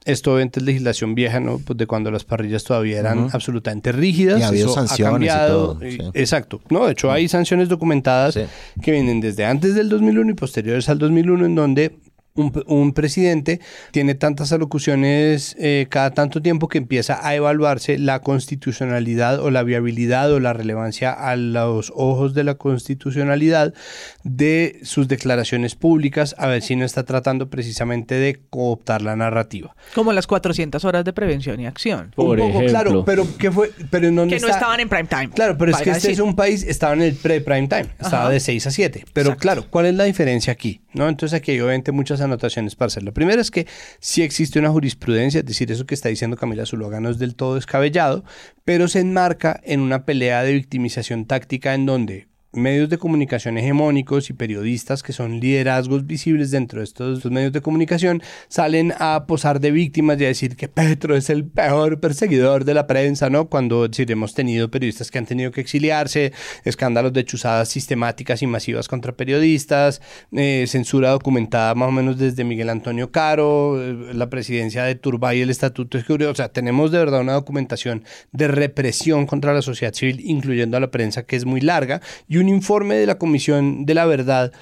esto 0.08 0.32
obviamente 0.32 0.60
es 0.60 0.66
legislación 0.66 1.14
vieja, 1.14 1.38
¿no? 1.38 1.58
Pues 1.58 1.76
de 1.76 1.86
cuando 1.86 2.10
las 2.10 2.24
parrillas 2.24 2.64
todavía 2.64 2.98
eran 2.98 3.28
absolutamente 3.32 3.92
rígidas. 3.92 4.40
Y 4.40 4.42
ha 4.42 4.48
habido 4.48 4.72
sanciones 4.72 5.06
ha 5.06 5.10
cambiado. 5.10 5.78
Exacto. 6.14 6.60
No, 6.70 6.86
de 6.86 6.92
hecho 6.92 7.12
hay 7.12 7.28
sanciones 7.28 7.68
documentadas 7.68 8.38
que 8.82 8.90
vienen 8.90 9.20
desde 9.20 9.44
antes 9.44 9.74
del 9.74 9.88
2001 9.88 10.30
y 10.30 10.34
posteriores 10.34 10.88
al 10.88 10.98
2001 10.98 11.46
en 11.46 11.54
donde 11.54 11.98
un, 12.38 12.92
presidente 12.92 13.60
tiene 13.90 14.14
tantas 14.14 14.52
alocuciones 14.52 15.56
eh, 15.58 15.86
cada 15.90 16.12
tanto 16.12 16.40
tiempo 16.40 16.68
que 16.68 16.78
empieza 16.78 17.26
a 17.26 17.34
evaluarse 17.34 17.98
la 17.98 18.20
constitucionalidad 18.20 19.40
o 19.40 19.50
la 19.50 19.62
viabilidad 19.62 20.32
o 20.32 20.40
la 20.40 20.52
relevancia 20.52 21.12
a 21.12 21.36
los 21.36 21.92
ojos 21.94 22.34
de 22.34 22.44
la 22.44 22.54
constitucionalidad 22.54 23.74
de 24.22 24.80
sus 24.82 25.08
declaraciones 25.08 25.74
públicas, 25.74 26.34
a 26.38 26.46
ver 26.46 26.62
si 26.62 26.76
no 26.76 26.84
está 26.84 27.04
tratando 27.04 27.50
precisamente 27.50 28.14
de 28.14 28.40
cooptar 28.50 29.02
la 29.02 29.16
narrativa. 29.16 29.74
Como 29.94 30.12
las 30.12 30.26
400 30.26 30.84
horas 30.84 31.04
de 31.04 31.12
prevención 31.12 31.60
y 31.60 31.66
acción. 31.66 32.12
Por 32.14 32.40
un 32.40 32.52
poco, 32.52 32.66
claro, 32.66 33.04
pero 33.04 33.26
¿qué 33.38 33.50
fue? 33.50 33.70
Pero 33.90 34.10
no 34.10 34.26
que 34.26 34.38
no 34.38 34.48
estaban 34.48 34.80
en 34.80 34.88
prime 34.88 35.08
time. 35.08 35.30
Claro, 35.30 35.56
pero 35.58 35.72
es 35.72 35.78
que 35.78 35.90
este 35.90 36.12
es 36.12 36.20
un 36.20 36.36
país, 36.36 36.62
estaba 36.62 36.92
en 36.94 37.02
el 37.02 37.14
pre-prime 37.14 37.68
time, 37.68 37.88
estaba 37.98 38.30
de 38.30 38.40
6 38.40 38.66
a 38.66 38.70
7. 38.70 39.04
Pero 39.12 39.36
claro, 39.36 39.66
¿cuál 39.68 39.86
es 39.86 39.94
la 39.94 40.04
diferencia 40.04 40.52
aquí? 40.52 40.80
¿No? 40.94 41.08
Entonces 41.08 41.38
aquí 41.38 41.50
hay 41.50 41.60
obviamente 41.60 41.92
muchas 41.92 42.20
anotaciones 42.22 42.74
para 42.74 42.86
hacer. 42.86 43.02
La 43.02 43.12
primera 43.12 43.42
es 43.42 43.50
que 43.50 43.66
sí 44.00 44.22
existe 44.22 44.58
una 44.58 44.70
jurisprudencia, 44.70 45.40
es 45.40 45.46
decir, 45.46 45.70
eso 45.70 45.86
que 45.86 45.94
está 45.94 46.08
diciendo 46.08 46.36
Camila 46.36 46.64
Zuluaga 46.64 47.00
no 47.00 47.10
es 47.10 47.18
del 47.18 47.34
todo 47.34 47.56
descabellado, 47.56 48.24
pero 48.64 48.88
se 48.88 49.00
enmarca 49.00 49.60
en 49.64 49.80
una 49.80 50.04
pelea 50.06 50.42
de 50.42 50.54
victimización 50.54 51.26
táctica 51.26 51.74
en 51.74 51.84
donde 51.84 52.27
medios 52.52 52.88
de 52.88 52.98
comunicación 52.98 53.58
hegemónicos 53.58 54.30
y 54.30 54.32
periodistas 54.32 55.02
que 55.02 55.12
son 55.12 55.38
liderazgos 55.38 56.06
visibles 56.06 56.50
dentro 56.50 56.80
de 56.80 56.84
estos, 56.84 57.24
medios 57.26 57.52
de 57.52 57.60
comunicación 57.60 58.22
salen 58.48 58.94
a 58.98 59.26
posar 59.26 59.60
de 59.60 59.70
víctimas 59.70 60.20
y 60.20 60.24
a 60.24 60.28
decir 60.28 60.56
que 60.56 60.68
Petro 60.68 61.14
es 61.14 61.28
el 61.30 61.44
peor 61.44 62.00
perseguidor 62.00 62.64
de 62.64 62.74
la 62.74 62.86
prensa, 62.86 63.28
¿no? 63.30 63.48
Cuando 63.48 63.88
hemos 63.96 64.34
tenido 64.34 64.70
periodistas 64.70 65.10
que 65.10 65.18
han 65.18 65.26
tenido 65.26 65.50
que 65.50 65.60
exiliarse, 65.60 66.32
escándalos 66.64 67.12
de 67.12 67.24
chuzadas 67.24 67.68
sistemáticas 67.68 68.42
y 68.42 68.46
masivas 68.46 68.88
contra 68.88 69.12
periodistas, 69.12 70.00
eh, 70.32 70.64
censura 70.66 71.10
documentada 71.10 71.74
más 71.74 71.88
o 71.88 71.92
menos 71.92 72.18
desde 72.18 72.44
Miguel 72.44 72.70
Antonio 72.70 73.10
Caro, 73.10 73.82
eh, 73.82 74.14
la 74.14 74.30
presidencia 74.30 74.84
de 74.84 74.94
Turbay 74.94 75.42
el 75.42 75.50
Estatuto 75.50 75.98
de 75.98 76.26
o 76.26 76.34
sea, 76.34 76.48
tenemos 76.48 76.90
de 76.90 76.98
verdad 76.98 77.20
una 77.20 77.34
documentación 77.34 78.04
de 78.32 78.48
represión 78.48 79.26
contra 79.26 79.52
la 79.52 79.62
sociedad 79.62 79.92
civil, 79.92 80.20
incluyendo 80.24 80.76
a 80.76 80.80
la 80.80 80.90
prensa, 80.90 81.24
que 81.24 81.36
es 81.36 81.44
muy 81.44 81.60
larga 81.60 82.00
y 82.26 82.37
un 82.38 82.48
informe 82.48 82.96
de 82.96 83.06
la 83.06 83.18
Comisión 83.18 83.86
de 83.86 83.94
la 83.94 84.06
Verdad 84.06 84.52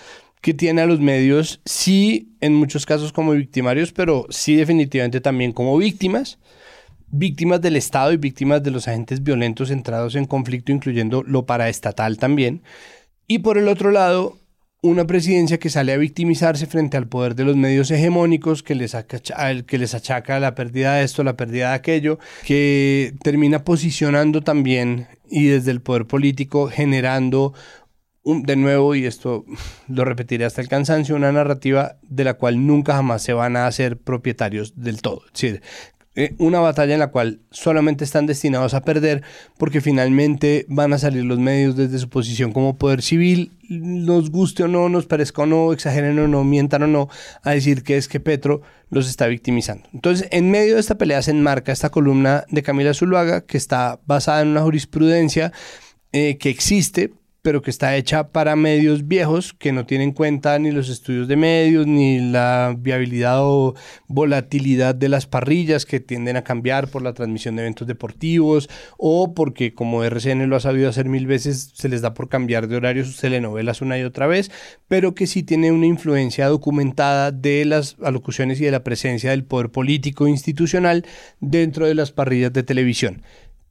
que 0.40 0.54
tiene 0.54 0.82
a 0.82 0.86
los 0.86 1.00
medios, 1.00 1.60
sí 1.64 2.36
en 2.40 2.54
muchos 2.54 2.86
casos 2.86 3.12
como 3.12 3.32
victimarios, 3.32 3.92
pero 3.92 4.26
sí 4.30 4.54
definitivamente 4.54 5.20
también 5.20 5.52
como 5.52 5.76
víctimas, 5.76 6.38
víctimas 7.08 7.60
del 7.60 7.76
Estado 7.76 8.12
y 8.12 8.16
víctimas 8.16 8.62
de 8.62 8.70
los 8.70 8.86
agentes 8.86 9.22
violentos 9.22 9.70
entrados 9.70 10.14
en 10.14 10.26
conflicto, 10.26 10.72
incluyendo 10.72 11.22
lo 11.22 11.46
paraestatal 11.46 12.18
también. 12.18 12.62
Y 13.26 13.40
por 13.40 13.58
el 13.58 13.68
otro 13.68 13.90
lado, 13.90 14.38
una 14.82 15.06
presidencia 15.06 15.58
que 15.58 15.70
sale 15.70 15.92
a 15.92 15.96
victimizarse 15.96 16.66
frente 16.66 16.96
al 16.96 17.08
poder 17.08 17.34
de 17.34 17.44
los 17.44 17.56
medios 17.56 17.90
hegemónicos, 17.90 18.62
que 18.62 18.74
les, 18.74 18.94
achaca, 18.94 19.62
que 19.62 19.78
les 19.78 19.94
achaca 19.94 20.38
la 20.38 20.54
pérdida 20.54 20.96
de 20.96 21.04
esto, 21.04 21.24
la 21.24 21.36
pérdida 21.36 21.70
de 21.70 21.74
aquello, 21.74 22.18
que 22.44 23.14
termina 23.22 23.64
posicionando 23.64 24.42
también 24.42 25.08
y 25.28 25.46
desde 25.46 25.70
el 25.72 25.80
poder 25.80 26.06
político 26.06 26.68
generando 26.68 27.54
de 28.26 28.56
nuevo, 28.56 28.94
y 28.96 29.06
esto 29.06 29.44
lo 29.88 30.04
repetiré 30.04 30.44
hasta 30.44 30.60
el 30.60 30.68
cansancio, 30.68 31.14
una 31.14 31.30
narrativa 31.30 31.96
de 32.02 32.24
la 32.24 32.34
cual 32.34 32.66
nunca 32.66 32.94
jamás 32.94 33.22
se 33.22 33.32
van 33.32 33.56
a 33.56 33.66
hacer 33.68 33.98
propietarios 33.98 34.74
del 34.76 35.00
todo. 35.00 35.22
Es 35.26 35.32
decir, 35.32 35.62
eh, 36.18 36.34
una 36.38 36.60
batalla 36.60 36.94
en 36.94 37.01
la 37.01 37.09
cual 37.09 37.40
solamente 37.51 38.02
están 38.02 38.24
destinados 38.24 38.72
a 38.72 38.80
perder 38.80 39.22
porque 39.59 39.82
finalmente 39.82 40.64
van 40.68 40.94
a 40.94 40.98
salir 40.98 41.24
los 41.24 41.38
medios 41.38 41.76
desde 41.76 41.98
su 41.98 42.09
posición 42.09 42.52
como 42.52 42.78
poder 42.78 43.02
civil, 43.02 43.52
nos 43.68 44.30
guste 44.30 44.62
o 44.62 44.68
no, 44.68 44.88
nos 44.88 45.05
parezca 45.05 45.43
o 45.43 45.47
no, 45.47 45.74
exageren 45.74 46.18
o 46.18 46.26
no, 46.26 46.43
mientan 46.43 46.84
o 46.84 46.86
no, 46.86 47.10
a 47.43 47.51
decir 47.51 47.82
que 47.82 47.98
es 47.98 48.09
que 48.09 48.18
Petro 48.18 48.62
los 48.88 49.10
está 49.10 49.26
victimizando. 49.26 49.88
Entonces, 49.93 50.26
en 50.30 50.51
medio 50.51 50.74
de 50.74 50.80
esta 50.80 50.97
pelea 50.97 51.20
se 51.20 51.32
enmarca 51.32 51.70
esta 51.70 51.90
columna 51.90 52.44
de 52.48 52.62
Camila 52.62 52.94
Zuluaga 52.94 53.43
que 53.43 53.59
está 53.59 54.01
basada 54.06 54.40
en 54.40 54.48
una 54.48 54.62
jurisprudencia 54.62 55.52
eh, 56.12 56.38
que 56.38 56.48
existe, 56.48 57.12
pero 57.47 57.62
que 57.62 57.70
está 57.70 57.94
hecha 57.94 58.32
para 58.32 58.56
medios 58.56 59.06
viejos 59.06 59.52
que 59.52 59.70
no 59.70 59.86
tienen 59.86 60.09
en 60.09 60.14
cuenta 60.14 60.59
ni 60.59 60.73
los 60.73 60.89
estudios 60.89 61.28
de 61.28 61.36
medios, 61.36 61.86
ni 61.86 62.18
la 62.18 62.74
viabilidad 62.77 63.36
o 63.44 63.77
volatilidad 64.09 64.97
de 64.97 65.09
las 65.09 65.28
parrillas 65.28 65.86
que 65.86 66.01
tienden 66.01 66.36
a 66.36 66.43
cambiar 66.43 66.89
por 66.89 67.02
la 67.02 67.12
transmisión 67.12 67.55
de 67.55 67.62
eventos 67.62 67.86
deportivos 67.86 68.68
o 68.98 69.32
porque 69.32 69.74
como 69.74 70.02
RCN 70.02 70.48
lo 70.48 70.56
ha 70.56 70.60
sabido 70.60 70.89
hacer 70.89 71.09
mil 71.09 71.28
veces, 71.28 71.70
se 71.73 71.89
les 71.89 72.01
da 72.01 72.14
por 72.14 72.28
cambiar 72.28 72.66
de 72.66 72.78
horario 72.78 73.05
sus 73.05 73.18
telenovelas 73.18 73.81
una 73.81 73.97
y 73.97 74.02
otra 74.02 74.27
vez, 74.27 74.51
pero 74.89 75.14
que 75.14 75.28
sí 75.28 75.44
tiene 75.44 75.70
una 75.70 75.86
influencia 75.86 76.48
documentada 76.48 77.31
de 77.31 77.64
las 77.64 77.94
alocuciones 78.02 78.60
y 78.60 78.64
de 78.64 78.73
la 78.73 78.82
presencia 78.82 79.31
del 79.31 79.44
poder 79.44 79.70
político 79.70 80.27
institucional 80.27 81.06
dentro 81.39 81.86
de 81.86 81.94
las 81.94 82.10
parrillas 82.10 82.52
de 82.52 82.64
televisión. 82.64 83.23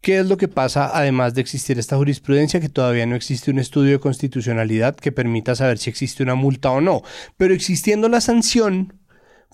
¿Qué 0.06 0.20
es 0.20 0.28
lo 0.28 0.38
que 0.38 0.48
pasa 0.48 0.92
además 0.96 1.34
de 1.34 1.42
existir 1.42 1.80
esta 1.80 1.98
jurisprudencia? 1.98 2.60
Que 2.60 2.70
todavía 2.70 3.08
no 3.08 3.16
existe 3.16 3.50
un 3.50 3.58
estudio 3.58 3.94
de 3.94 4.00
constitucionalidad 4.00 4.96
que 4.96 5.12
permita 5.12 5.56
saber 5.56 5.80
si 5.80 5.90
existe 5.90 6.22
una 6.22 6.36
multa 6.36 6.70
o 6.70 6.80
no. 6.80 7.02
Pero 7.38 7.56
existiendo 7.56 8.08
la 8.08 8.22
sanción, 8.22 9.00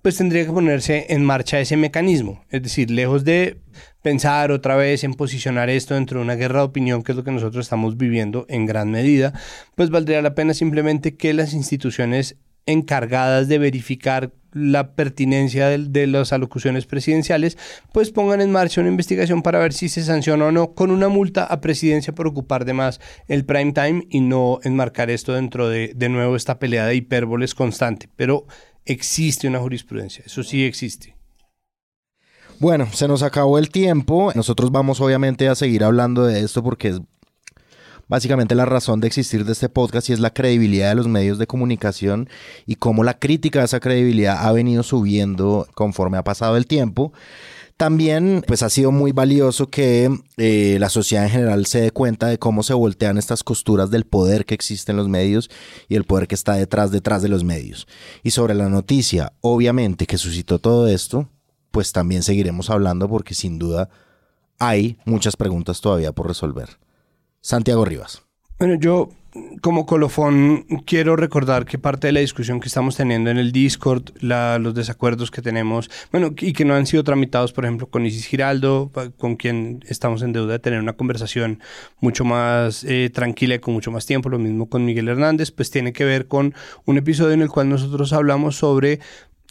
pues 0.01 0.17
tendría 0.17 0.45
que 0.45 0.51
ponerse 0.51 1.05
en 1.07 1.23
marcha 1.23 1.61
ese 1.61 1.77
mecanismo. 1.77 2.43
Es 2.49 2.63
decir, 2.63 2.91
lejos 2.91 3.23
de 3.23 3.61
pensar 4.01 4.51
otra 4.51 4.75
vez 4.75 5.05
en 5.05 5.13
posicionar 5.13 5.69
esto 5.69 5.93
dentro 5.93 6.19
de 6.19 6.25
una 6.25 6.35
guerra 6.35 6.59
de 6.59 6.65
opinión, 6.65 7.01
que 7.01 7.13
es 7.13 7.15
lo 7.15 7.23
que 7.23 7.31
nosotros 7.31 7.65
estamos 7.65 7.95
viviendo 7.95 8.45
en 8.49 8.65
gran 8.65 8.91
medida, 8.91 9.31
pues 9.75 9.89
valdría 9.89 10.21
la 10.21 10.35
pena 10.35 10.53
simplemente 10.53 11.15
que 11.15 11.33
las 11.33 11.53
instituciones 11.53 12.35
encargadas 12.65 13.47
de 13.47 13.57
verificar 13.57 14.31
la 14.53 14.95
pertinencia 14.95 15.67
de, 15.67 16.07
las 16.07 16.33
alocuciones 16.33 16.85
presidenciales, 16.85 17.57
pues 17.93 18.11
pongan 18.11 18.41
en 18.41 18.51
marcha 18.51 18.81
una 18.81 18.89
investigación 18.89 19.41
para 19.41 19.59
ver 19.59 19.73
si 19.73 19.89
se 19.89 20.03
sanciona 20.03 20.47
o 20.47 20.51
no 20.51 20.73
con 20.73 20.91
una 20.91 21.07
multa 21.07 21.45
a 21.45 21.61
presidencia 21.61 22.13
por 22.13 22.27
ocupar 22.27 22.65
de 22.65 22.73
más 22.73 22.99
el 23.27 23.45
prime 23.45 23.71
time 23.71 24.07
y 24.09 24.19
no 24.19 24.59
enmarcar 24.63 25.09
esto 25.09 25.33
dentro 25.33 25.69
de, 25.69 25.93
de 25.95 26.09
nuevo, 26.09 26.35
esta 26.35 26.59
pelea 26.59 26.85
de 26.85 26.95
hipérboles 26.95 27.55
constante. 27.55 28.09
Pero 28.15 28.45
existe 28.85 29.47
una 29.47 29.59
jurisprudencia, 29.59 30.23
eso 30.25 30.43
sí 30.43 30.65
existe. 30.65 31.15
Bueno, 32.59 32.87
se 32.93 33.07
nos 33.07 33.23
acabó 33.23 33.57
el 33.57 33.71
tiempo. 33.71 34.31
Nosotros 34.35 34.71
vamos 34.71 35.01
obviamente 35.01 35.47
a 35.47 35.55
seguir 35.55 35.83
hablando 35.83 36.25
de 36.25 36.41
esto 36.41 36.61
porque 36.61 36.89
es 36.89 37.01
básicamente 38.11 38.55
la 38.55 38.65
razón 38.65 38.99
de 38.99 39.07
existir 39.07 39.45
de 39.45 39.53
este 39.53 39.69
podcast 39.69 40.09
y 40.09 40.13
es 40.13 40.19
la 40.19 40.33
credibilidad 40.33 40.89
de 40.89 40.95
los 40.95 41.07
medios 41.07 41.37
de 41.37 41.47
comunicación 41.47 42.27
y 42.65 42.75
cómo 42.75 43.05
la 43.05 43.17
crítica 43.17 43.59
de 43.59 43.65
esa 43.65 43.79
credibilidad 43.79 44.45
ha 44.45 44.51
venido 44.51 44.83
subiendo 44.83 45.65
conforme 45.75 46.17
ha 46.17 46.23
pasado 46.25 46.57
el 46.57 46.67
tiempo. 46.67 47.13
También 47.77 48.43
pues 48.45 48.63
ha 48.63 48.69
sido 48.69 48.91
muy 48.91 49.13
valioso 49.13 49.69
que 49.69 50.09
eh, 50.35 50.75
la 50.77 50.89
sociedad 50.89 51.23
en 51.23 51.31
general 51.31 51.65
se 51.67 51.79
dé 51.79 51.91
cuenta 51.91 52.27
de 52.27 52.37
cómo 52.37 52.63
se 52.63 52.73
voltean 52.73 53.17
estas 53.17 53.45
costuras 53.45 53.91
del 53.91 54.03
poder 54.03 54.45
que 54.45 54.55
existe 54.55 54.91
en 54.91 54.97
los 54.97 55.07
medios 55.07 55.49
y 55.87 55.95
el 55.95 56.03
poder 56.03 56.27
que 56.27 56.35
está 56.35 56.55
detrás 56.55 56.91
detrás 56.91 57.21
de 57.21 57.29
los 57.29 57.45
medios. 57.45 57.87
Y 58.23 58.31
sobre 58.31 58.55
la 58.55 58.67
noticia, 58.67 59.31
obviamente 59.39 60.05
que 60.05 60.17
suscitó 60.17 60.59
todo 60.59 60.89
esto, 60.89 61.29
pues 61.71 61.93
también 61.93 62.23
seguiremos 62.23 62.69
hablando 62.69 63.07
porque 63.07 63.35
sin 63.35 63.57
duda 63.57 63.89
hay 64.59 64.97
muchas 65.05 65.37
preguntas 65.37 65.79
todavía 65.79 66.11
por 66.11 66.27
resolver. 66.27 66.77
Santiago 67.41 67.85
Rivas. 67.85 68.23
Bueno, 68.59 68.75
yo 68.75 69.09
como 69.61 69.85
colofón 69.85 70.65
quiero 70.85 71.15
recordar 71.15 71.65
que 71.65 71.77
parte 71.77 72.07
de 72.07 72.13
la 72.13 72.19
discusión 72.19 72.59
que 72.59 72.67
estamos 72.67 72.97
teniendo 72.97 73.29
en 73.29 73.37
el 73.37 73.51
Discord, 73.51 74.11
los 74.19 74.73
desacuerdos 74.73 75.31
que 75.31 75.41
tenemos, 75.41 75.89
bueno, 76.11 76.33
y 76.37 76.53
que 76.53 76.65
no 76.65 76.75
han 76.75 76.85
sido 76.85 77.03
tramitados, 77.03 77.53
por 77.53 77.63
ejemplo, 77.63 77.87
con 77.87 78.05
Isis 78.05 78.25
Giraldo, 78.25 78.91
con 79.17 79.37
quien 79.37 79.83
estamos 79.87 80.21
en 80.21 80.33
deuda 80.33 80.53
de 80.53 80.59
tener 80.59 80.79
una 80.79 80.93
conversación 80.93 81.61
mucho 82.01 82.25
más 82.25 82.83
eh, 82.83 83.09
tranquila 83.13 83.55
y 83.55 83.59
con 83.59 83.73
mucho 83.73 83.91
más 83.91 84.05
tiempo, 84.05 84.29
lo 84.29 84.39
mismo 84.39 84.67
con 84.67 84.83
Miguel 84.83 85.07
Hernández, 85.07 85.51
pues 85.51 85.71
tiene 85.71 85.93
que 85.93 86.03
ver 86.03 86.27
con 86.27 86.53
un 86.85 86.97
episodio 86.97 87.31
en 87.31 87.41
el 87.41 87.49
cual 87.49 87.69
nosotros 87.69 88.11
hablamos 88.13 88.57
sobre 88.57 88.99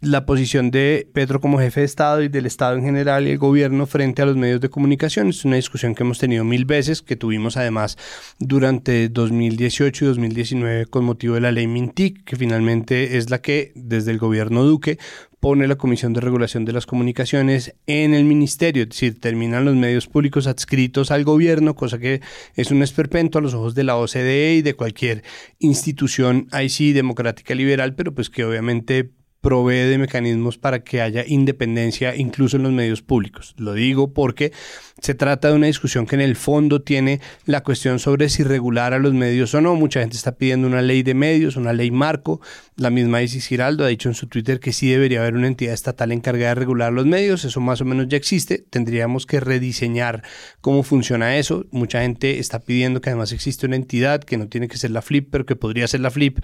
la 0.00 0.24
posición 0.24 0.70
de 0.70 1.08
Petro 1.12 1.40
como 1.40 1.58
jefe 1.58 1.80
de 1.80 1.86
Estado 1.86 2.22
y 2.22 2.28
del 2.28 2.46
Estado 2.46 2.76
en 2.76 2.84
general 2.84 3.26
y 3.26 3.32
el 3.32 3.38
gobierno 3.38 3.86
frente 3.86 4.22
a 4.22 4.26
los 4.26 4.36
medios 4.36 4.60
de 4.60 4.70
comunicación. 4.70 5.28
Es 5.28 5.44
una 5.44 5.56
discusión 5.56 5.94
que 5.94 6.02
hemos 6.02 6.18
tenido 6.18 6.42
mil 6.42 6.64
veces, 6.64 7.02
que 7.02 7.16
tuvimos 7.16 7.58
además 7.58 7.98
durante 8.38 9.08
2018 9.10 10.04
y 10.04 10.08
2019 10.08 10.86
con 10.86 11.04
motivo 11.04 11.34
de 11.34 11.42
la 11.42 11.52
ley 11.52 11.66
Mintic, 11.66 12.24
que 12.24 12.36
finalmente 12.36 13.18
es 13.18 13.28
la 13.28 13.42
que 13.42 13.72
desde 13.74 14.10
el 14.10 14.18
gobierno 14.18 14.64
Duque 14.64 14.98
pone 15.38 15.66
la 15.66 15.76
Comisión 15.76 16.12
de 16.12 16.20
Regulación 16.20 16.64
de 16.64 16.72
las 16.72 16.86
Comunicaciones 16.86 17.74
en 17.86 18.14
el 18.14 18.24
ministerio, 18.24 18.82
es 18.82 18.90
decir, 18.90 19.20
terminan 19.20 19.64
los 19.64 19.74
medios 19.74 20.06
públicos 20.06 20.46
adscritos 20.46 21.10
al 21.10 21.24
gobierno, 21.24 21.74
cosa 21.74 21.98
que 21.98 22.20
es 22.56 22.70
un 22.70 22.82
esperpento 22.82 23.38
a 23.38 23.42
los 23.42 23.54
ojos 23.54 23.74
de 23.74 23.84
la 23.84 23.96
OCDE 23.96 24.56
y 24.56 24.62
de 24.62 24.74
cualquier 24.74 25.24
institución 25.58 26.46
ahí 26.52 26.68
sí 26.68 26.92
democrática 26.92 27.54
liberal, 27.54 27.94
pero 27.94 28.14
pues 28.14 28.28
que 28.28 28.44
obviamente 28.44 29.10
provee 29.40 29.88
de 29.88 29.98
mecanismos 29.98 30.58
para 30.58 30.84
que 30.84 31.00
haya 31.00 31.24
independencia 31.26 32.14
incluso 32.14 32.56
en 32.56 32.64
los 32.64 32.72
medios 32.72 33.02
públicos. 33.02 33.54
Lo 33.56 33.72
digo 33.72 34.12
porque 34.12 34.52
se 35.00 35.14
trata 35.14 35.48
de 35.48 35.54
una 35.54 35.66
discusión 35.66 36.06
que 36.06 36.14
en 36.14 36.20
el 36.20 36.36
fondo 36.36 36.82
tiene 36.82 37.20
la 37.46 37.62
cuestión 37.62 37.98
sobre 37.98 38.28
si 38.28 38.42
regular 38.42 38.92
a 38.92 38.98
los 38.98 39.14
medios 39.14 39.54
o 39.54 39.60
no. 39.60 39.74
Mucha 39.74 40.00
gente 40.00 40.16
está 40.16 40.32
pidiendo 40.32 40.68
una 40.68 40.82
ley 40.82 41.02
de 41.02 41.14
medios, 41.14 41.56
una 41.56 41.72
ley 41.72 41.90
marco. 41.90 42.40
La 42.76 42.90
misma 42.90 43.22
Isis 43.22 43.46
Giraldo 43.46 43.84
ha 43.84 43.88
dicho 43.88 44.08
en 44.08 44.14
su 44.14 44.26
Twitter 44.26 44.60
que 44.60 44.72
sí 44.72 44.90
debería 44.90 45.20
haber 45.20 45.34
una 45.34 45.46
entidad 45.46 45.72
estatal 45.72 46.12
encargada 46.12 46.50
de 46.50 46.54
regular 46.56 46.92
los 46.92 47.06
medios. 47.06 47.44
Eso 47.44 47.60
más 47.60 47.80
o 47.80 47.86
menos 47.86 48.08
ya 48.08 48.18
existe. 48.18 48.58
Tendríamos 48.58 49.24
que 49.24 49.40
rediseñar 49.40 50.22
cómo 50.60 50.82
funciona 50.82 51.38
eso. 51.38 51.66
Mucha 51.70 52.02
gente 52.02 52.38
está 52.38 52.60
pidiendo 52.60 53.00
que 53.00 53.10
además 53.10 53.32
existe 53.32 53.66
una 53.66 53.76
entidad 53.76 54.22
que 54.22 54.36
no 54.36 54.48
tiene 54.48 54.68
que 54.68 54.76
ser 54.76 54.90
la 54.90 55.02
FLIP, 55.02 55.30
pero 55.30 55.46
que 55.46 55.56
podría 55.56 55.88
ser 55.88 56.00
la 56.00 56.10
FLIP, 56.10 56.40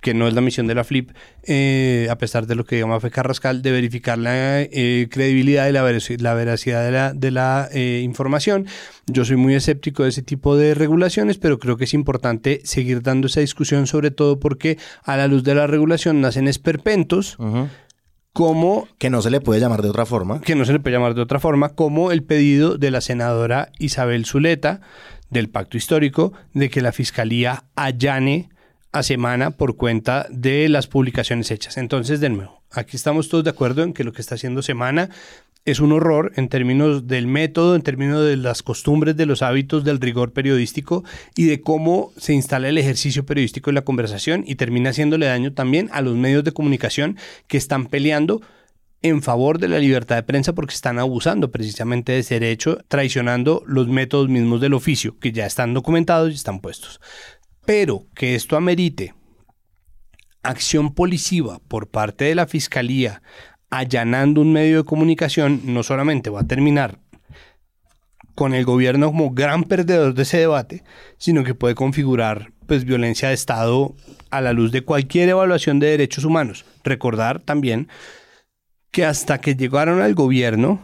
que 0.00 0.14
no 0.14 0.26
es 0.26 0.34
la 0.34 0.40
misión 0.40 0.66
de 0.66 0.74
la 0.74 0.84
FLIP, 0.84 1.10
eh, 1.44 2.08
a 2.10 2.16
pesar 2.18 2.39
de 2.46 2.54
lo 2.54 2.64
que 2.64 2.78
llama 2.78 3.00
Fe 3.00 3.10
Carrascal, 3.10 3.62
de 3.62 3.70
verificar 3.72 4.18
la 4.18 4.62
eh, 4.62 5.08
credibilidad 5.10 5.68
y 5.68 5.72
la, 5.72 5.82
veracidad 5.82 6.84
de 6.84 6.90
la, 6.90 7.12
de 7.12 7.30
la 7.30 7.68
eh, 7.72 8.00
información. 8.04 8.66
Yo 9.06 9.24
soy 9.24 9.36
muy 9.36 9.54
escéptico 9.54 10.02
de 10.02 10.10
ese 10.10 10.22
tipo 10.22 10.56
de 10.56 10.74
regulaciones, 10.74 11.38
pero 11.38 11.58
creo 11.58 11.76
que 11.76 11.84
es 11.84 11.94
importante 11.94 12.60
seguir 12.64 13.02
dando 13.02 13.26
esa 13.26 13.40
discusión, 13.40 13.86
sobre 13.86 14.10
todo 14.10 14.38
porque 14.38 14.78
a 15.02 15.16
la 15.16 15.26
luz 15.26 15.42
de 15.44 15.54
la 15.54 15.66
regulación 15.66 16.20
nacen 16.20 16.48
esperpentos. 16.48 17.36
Como, 18.32 18.86
que 18.98 19.10
no 19.10 19.22
se 19.22 19.30
le 19.30 19.40
puede 19.40 19.60
llamar 19.60 19.82
de 19.82 19.88
otra 19.88 20.06
forma. 20.06 20.40
Que 20.40 20.54
no 20.54 20.64
se 20.64 20.72
le 20.72 20.78
puede 20.78 20.94
llamar 20.94 21.14
de 21.14 21.22
otra 21.22 21.40
forma, 21.40 21.70
como 21.70 22.12
el 22.12 22.22
pedido 22.22 22.78
de 22.78 22.92
la 22.92 23.00
senadora 23.00 23.72
Isabel 23.78 24.24
Zuleta 24.24 24.80
del 25.30 25.48
Pacto 25.48 25.76
Histórico 25.76 26.32
de 26.52 26.70
que 26.70 26.80
la 26.80 26.92
Fiscalía 26.92 27.64
allane 27.74 28.49
a 28.92 29.02
semana 29.02 29.52
por 29.52 29.76
cuenta 29.76 30.26
de 30.30 30.68
las 30.68 30.86
publicaciones 30.86 31.50
hechas. 31.50 31.76
Entonces, 31.76 32.20
de 32.20 32.30
nuevo, 32.30 32.62
aquí 32.70 32.96
estamos 32.96 33.28
todos 33.28 33.44
de 33.44 33.50
acuerdo 33.50 33.82
en 33.82 33.92
que 33.92 34.04
lo 34.04 34.12
que 34.12 34.20
está 34.20 34.34
haciendo 34.34 34.62
Semana 34.62 35.10
es 35.64 35.80
un 35.80 35.92
horror 35.92 36.32
en 36.36 36.48
términos 36.48 37.06
del 37.06 37.26
método, 37.26 37.76
en 37.76 37.82
términos 37.82 38.24
de 38.24 38.36
las 38.36 38.62
costumbres, 38.62 39.16
de 39.16 39.26
los 39.26 39.42
hábitos, 39.42 39.84
del 39.84 40.00
rigor 40.00 40.32
periodístico 40.32 41.04
y 41.36 41.44
de 41.44 41.60
cómo 41.60 42.12
se 42.16 42.32
instala 42.32 42.68
el 42.68 42.78
ejercicio 42.78 43.26
periodístico 43.26 43.70
en 43.70 43.74
la 43.74 43.82
conversación 43.82 44.42
y 44.46 44.54
termina 44.54 44.90
haciéndole 44.90 45.26
daño 45.26 45.52
también 45.52 45.90
a 45.92 46.00
los 46.00 46.16
medios 46.16 46.44
de 46.44 46.52
comunicación 46.52 47.18
que 47.46 47.58
están 47.58 47.86
peleando 47.86 48.40
en 49.02 49.22
favor 49.22 49.58
de 49.58 49.68
la 49.68 49.78
libertad 49.78 50.16
de 50.16 50.22
prensa 50.22 50.54
porque 50.54 50.74
están 50.74 50.98
abusando 50.98 51.50
precisamente 51.50 52.12
de 52.12 52.18
ese 52.18 52.38
derecho, 52.38 52.78
traicionando 52.88 53.62
los 53.66 53.88
métodos 53.88 54.28
mismos 54.28 54.60
del 54.60 54.74
oficio, 54.74 55.18
que 55.18 55.32
ya 55.32 55.46
están 55.46 55.74
documentados 55.74 56.30
y 56.30 56.34
están 56.34 56.60
puestos. 56.60 57.00
Pero 57.64 58.06
que 58.14 58.34
esto 58.34 58.56
amerite 58.56 59.14
acción 60.42 60.94
policiva 60.94 61.60
por 61.68 61.88
parte 61.88 62.24
de 62.24 62.34
la 62.34 62.46
Fiscalía 62.46 63.22
allanando 63.70 64.40
un 64.40 64.52
medio 64.52 64.78
de 64.78 64.84
comunicación, 64.84 65.60
no 65.64 65.82
solamente 65.82 66.30
va 66.30 66.40
a 66.40 66.46
terminar 66.46 66.98
con 68.34 68.54
el 68.54 68.64
gobierno 68.64 69.08
como 69.08 69.30
gran 69.30 69.64
perdedor 69.64 70.14
de 70.14 70.22
ese 70.22 70.38
debate, 70.38 70.82
sino 71.18 71.44
que 71.44 71.54
puede 71.54 71.74
configurar 71.74 72.52
pues 72.66 72.84
violencia 72.84 73.28
de 73.28 73.34
Estado 73.34 73.94
a 74.30 74.40
la 74.40 74.52
luz 74.52 74.72
de 74.72 74.82
cualquier 74.82 75.28
evaluación 75.28 75.78
de 75.78 75.88
derechos 75.88 76.24
humanos. 76.24 76.64
Recordar 76.82 77.40
también 77.40 77.88
que 78.90 79.04
hasta 79.04 79.38
que 79.40 79.56
llegaron 79.56 80.00
al 80.00 80.14
gobierno, 80.14 80.80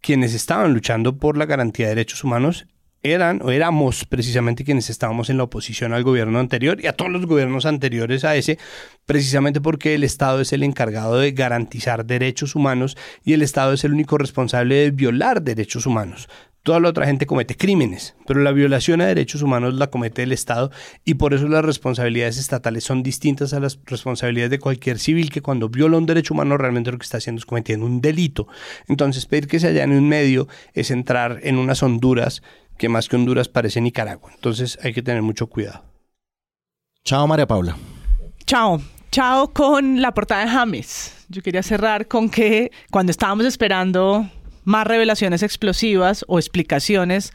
quienes 0.00 0.34
estaban 0.34 0.72
luchando 0.72 1.16
por 1.16 1.36
la 1.36 1.46
garantía 1.46 1.86
de 1.86 1.96
derechos 1.96 2.24
humanos 2.24 2.66
eran 3.02 3.40
o 3.42 3.50
éramos 3.50 4.04
precisamente 4.04 4.64
quienes 4.64 4.90
estábamos 4.90 5.30
en 5.30 5.36
la 5.36 5.44
oposición 5.44 5.92
al 5.92 6.04
gobierno 6.04 6.38
anterior 6.38 6.78
y 6.80 6.86
a 6.86 6.92
todos 6.92 7.10
los 7.10 7.26
gobiernos 7.26 7.66
anteriores 7.66 8.24
a 8.24 8.36
ese, 8.36 8.58
precisamente 9.06 9.60
porque 9.60 9.94
el 9.94 10.04
Estado 10.04 10.40
es 10.40 10.52
el 10.52 10.62
encargado 10.62 11.18
de 11.18 11.32
garantizar 11.32 12.06
derechos 12.06 12.54
humanos 12.54 12.96
y 13.24 13.32
el 13.32 13.42
Estado 13.42 13.72
es 13.72 13.84
el 13.84 13.92
único 13.92 14.18
responsable 14.18 14.76
de 14.76 14.90
violar 14.90 15.42
derechos 15.42 15.86
humanos. 15.86 16.28
Toda 16.62 16.78
la 16.78 16.90
otra 16.90 17.06
gente 17.06 17.26
comete 17.26 17.56
crímenes, 17.56 18.14
pero 18.24 18.38
la 18.38 18.52
violación 18.52 19.00
a 19.00 19.06
derechos 19.06 19.42
humanos 19.42 19.74
la 19.74 19.88
comete 19.88 20.22
el 20.22 20.30
Estado 20.30 20.70
y 21.04 21.14
por 21.14 21.34
eso 21.34 21.48
las 21.48 21.64
responsabilidades 21.64 22.38
estatales 22.38 22.84
son 22.84 23.02
distintas 23.02 23.52
a 23.52 23.58
las 23.58 23.80
responsabilidades 23.84 24.52
de 24.52 24.60
cualquier 24.60 25.00
civil 25.00 25.30
que 25.32 25.42
cuando 25.42 25.68
viola 25.68 25.96
un 25.96 26.06
derecho 26.06 26.34
humano 26.34 26.56
realmente 26.56 26.92
lo 26.92 26.98
que 26.98 27.04
está 27.04 27.18
haciendo 27.18 27.40
es 27.40 27.46
cometiendo 27.46 27.84
un 27.84 28.00
delito. 28.00 28.46
Entonces 28.86 29.26
pedir 29.26 29.48
que 29.48 29.58
se 29.58 29.66
haya 29.66 29.82
en 29.82 29.90
un 29.90 30.08
medio 30.08 30.46
es 30.72 30.92
entrar 30.92 31.40
en 31.42 31.58
unas 31.58 31.82
honduras 31.82 32.44
que 32.78 32.88
más 32.88 33.08
que 33.08 33.16
Honduras 33.16 33.48
parece 33.48 33.80
Nicaragua. 33.80 34.30
Entonces 34.34 34.78
hay 34.82 34.92
que 34.92 35.02
tener 35.02 35.22
mucho 35.22 35.46
cuidado. 35.46 35.84
Chao 37.04 37.26
María 37.26 37.46
Paula. 37.46 37.76
Chao. 38.46 38.80
Chao 39.10 39.52
con 39.52 40.00
la 40.00 40.14
portada 40.14 40.44
de 40.44 40.50
James. 40.50 41.26
Yo 41.28 41.42
quería 41.42 41.62
cerrar 41.62 42.08
con 42.08 42.30
que 42.30 42.70
cuando 42.90 43.10
estábamos 43.10 43.44
esperando 43.44 44.26
más 44.64 44.86
revelaciones 44.86 45.42
explosivas 45.42 46.24
o 46.28 46.38
explicaciones, 46.38 47.32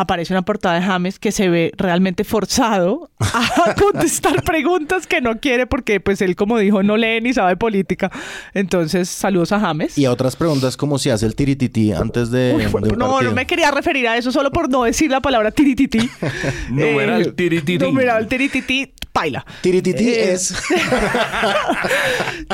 aparece 0.00 0.32
una 0.32 0.42
portada 0.42 0.76
de 0.76 0.82
James 0.82 1.18
que 1.18 1.30
se 1.30 1.50
ve 1.50 1.72
realmente 1.76 2.24
forzado 2.24 3.10
a 3.18 3.74
contestar 3.78 4.42
preguntas 4.44 5.06
que 5.06 5.20
no 5.20 5.40
quiere 5.40 5.66
porque 5.66 6.00
pues 6.00 6.22
él 6.22 6.36
como 6.36 6.56
dijo 6.58 6.82
no 6.82 6.96
lee 6.96 7.20
ni 7.20 7.34
sabe 7.34 7.56
política. 7.56 8.10
Entonces, 8.54 9.10
saludos 9.10 9.52
a 9.52 9.60
James. 9.60 9.98
Y 9.98 10.06
otras 10.06 10.36
preguntas 10.36 10.78
como 10.78 10.98
si 10.98 11.10
hace 11.10 11.26
el 11.26 11.34
tirititi 11.34 11.92
antes 11.92 12.30
de, 12.30 12.68
No, 12.96 13.20
no 13.20 13.32
me 13.32 13.46
quería 13.46 13.70
referir 13.70 14.08
a 14.08 14.16
eso 14.16 14.32
solo 14.32 14.50
por 14.50 14.70
no 14.70 14.84
decir 14.84 15.10
la 15.10 15.20
palabra 15.20 15.50
tirititi. 15.50 15.98
numeral 16.70 17.22
eh, 17.22 17.32
tirititi. 17.32 17.84
Numeral 17.84 18.26
tirititi 18.26 18.92
paila. 19.20 19.44
Tirititi 19.60 20.08
eh, 20.08 20.32
es. 20.32 20.54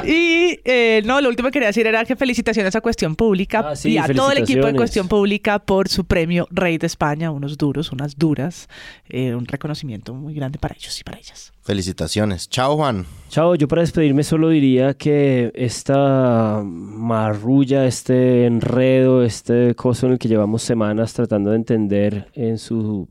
y 0.05 0.59
eh, 0.64 1.02
no, 1.05 1.20
lo 1.20 1.28
último 1.28 1.48
que 1.48 1.52
quería 1.52 1.68
decir 1.68 1.86
era 1.86 2.05
que 2.05 2.16
felicitaciones 2.16 2.74
a 2.74 2.80
Cuestión 2.80 3.14
Pública 3.14 3.64
ah, 3.64 3.74
y 3.84 3.98
a 3.98 4.09
todo 4.09 4.32
el 4.32 4.38
equipo 4.38 4.66
de 4.66 4.74
Cuestión 4.74 5.06
Pública 5.06 5.60
por 5.60 5.88
su 5.88 6.05
premio 6.05 6.48
Rey 6.51 6.78
de 6.78 6.86
España, 6.86 7.30
unos 7.30 7.56
duros, 7.56 7.93
unas 7.93 8.18
duras, 8.18 8.68
eh, 9.09 9.34
un 9.34 9.47
reconocimiento 9.47 10.12
muy 10.14 10.34
grande 10.34 10.59
para 10.59 10.74
ellos 10.76 10.98
y 11.01 11.05
para 11.05 11.18
ellas. 11.18 11.52
Felicitaciones. 11.62 12.48
Chao, 12.48 12.76
Juan. 12.76 13.06
Chao, 13.28 13.55
yo 13.55 13.68
para 13.68 13.82
despedirme 13.82 14.24
solo 14.24 14.48
diría 14.48 14.94
que 14.94 15.52
esta 15.55 16.62
marrulla, 16.64 17.86
este 17.86 18.47
enredo, 18.47 19.22
este 19.22 19.74
coso 19.74 20.06
en 20.06 20.12
el 20.12 20.18
que 20.18 20.28
llevamos 20.28 20.62
semanas 20.62 21.12
tratando 21.12 21.51
de 21.51 21.56
entender 21.56 22.28
en 22.34 22.59
su 22.59 23.09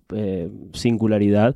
singularidad, 0.73 1.55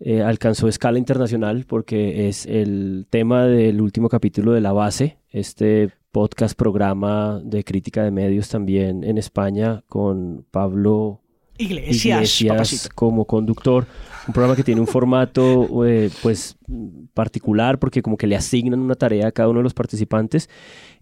eh, 0.00 0.22
alcanzó 0.22 0.66
escala 0.66 0.98
internacional 0.98 1.66
porque 1.68 2.28
es 2.28 2.46
el 2.46 3.06
tema 3.10 3.44
del 3.44 3.80
último 3.82 4.08
capítulo 4.08 4.52
de 4.52 4.62
La 4.62 4.72
Base, 4.72 5.18
este 5.30 5.90
podcast 6.10 6.56
programa 6.56 7.40
de 7.44 7.62
crítica 7.64 8.02
de 8.02 8.10
medios 8.10 8.48
también 8.48 9.04
en 9.04 9.18
España 9.18 9.84
con 9.88 10.46
Pablo 10.50 11.20
Iglesias, 11.58 12.88
como 12.94 13.26
conductor. 13.26 13.86
Un 14.26 14.32
programa 14.32 14.56
que 14.56 14.64
tiene 14.64 14.80
un 14.80 14.86
formato 14.86 15.84
eh, 15.86 16.10
pues 16.22 16.56
particular 17.14 17.78
porque 17.78 18.00
como 18.00 18.16
que 18.16 18.26
le 18.26 18.36
asignan 18.36 18.80
una 18.80 18.94
tarea 18.94 19.28
a 19.28 19.32
cada 19.32 19.48
uno 19.48 19.58
de 19.58 19.64
los 19.64 19.74
participantes 19.74 20.48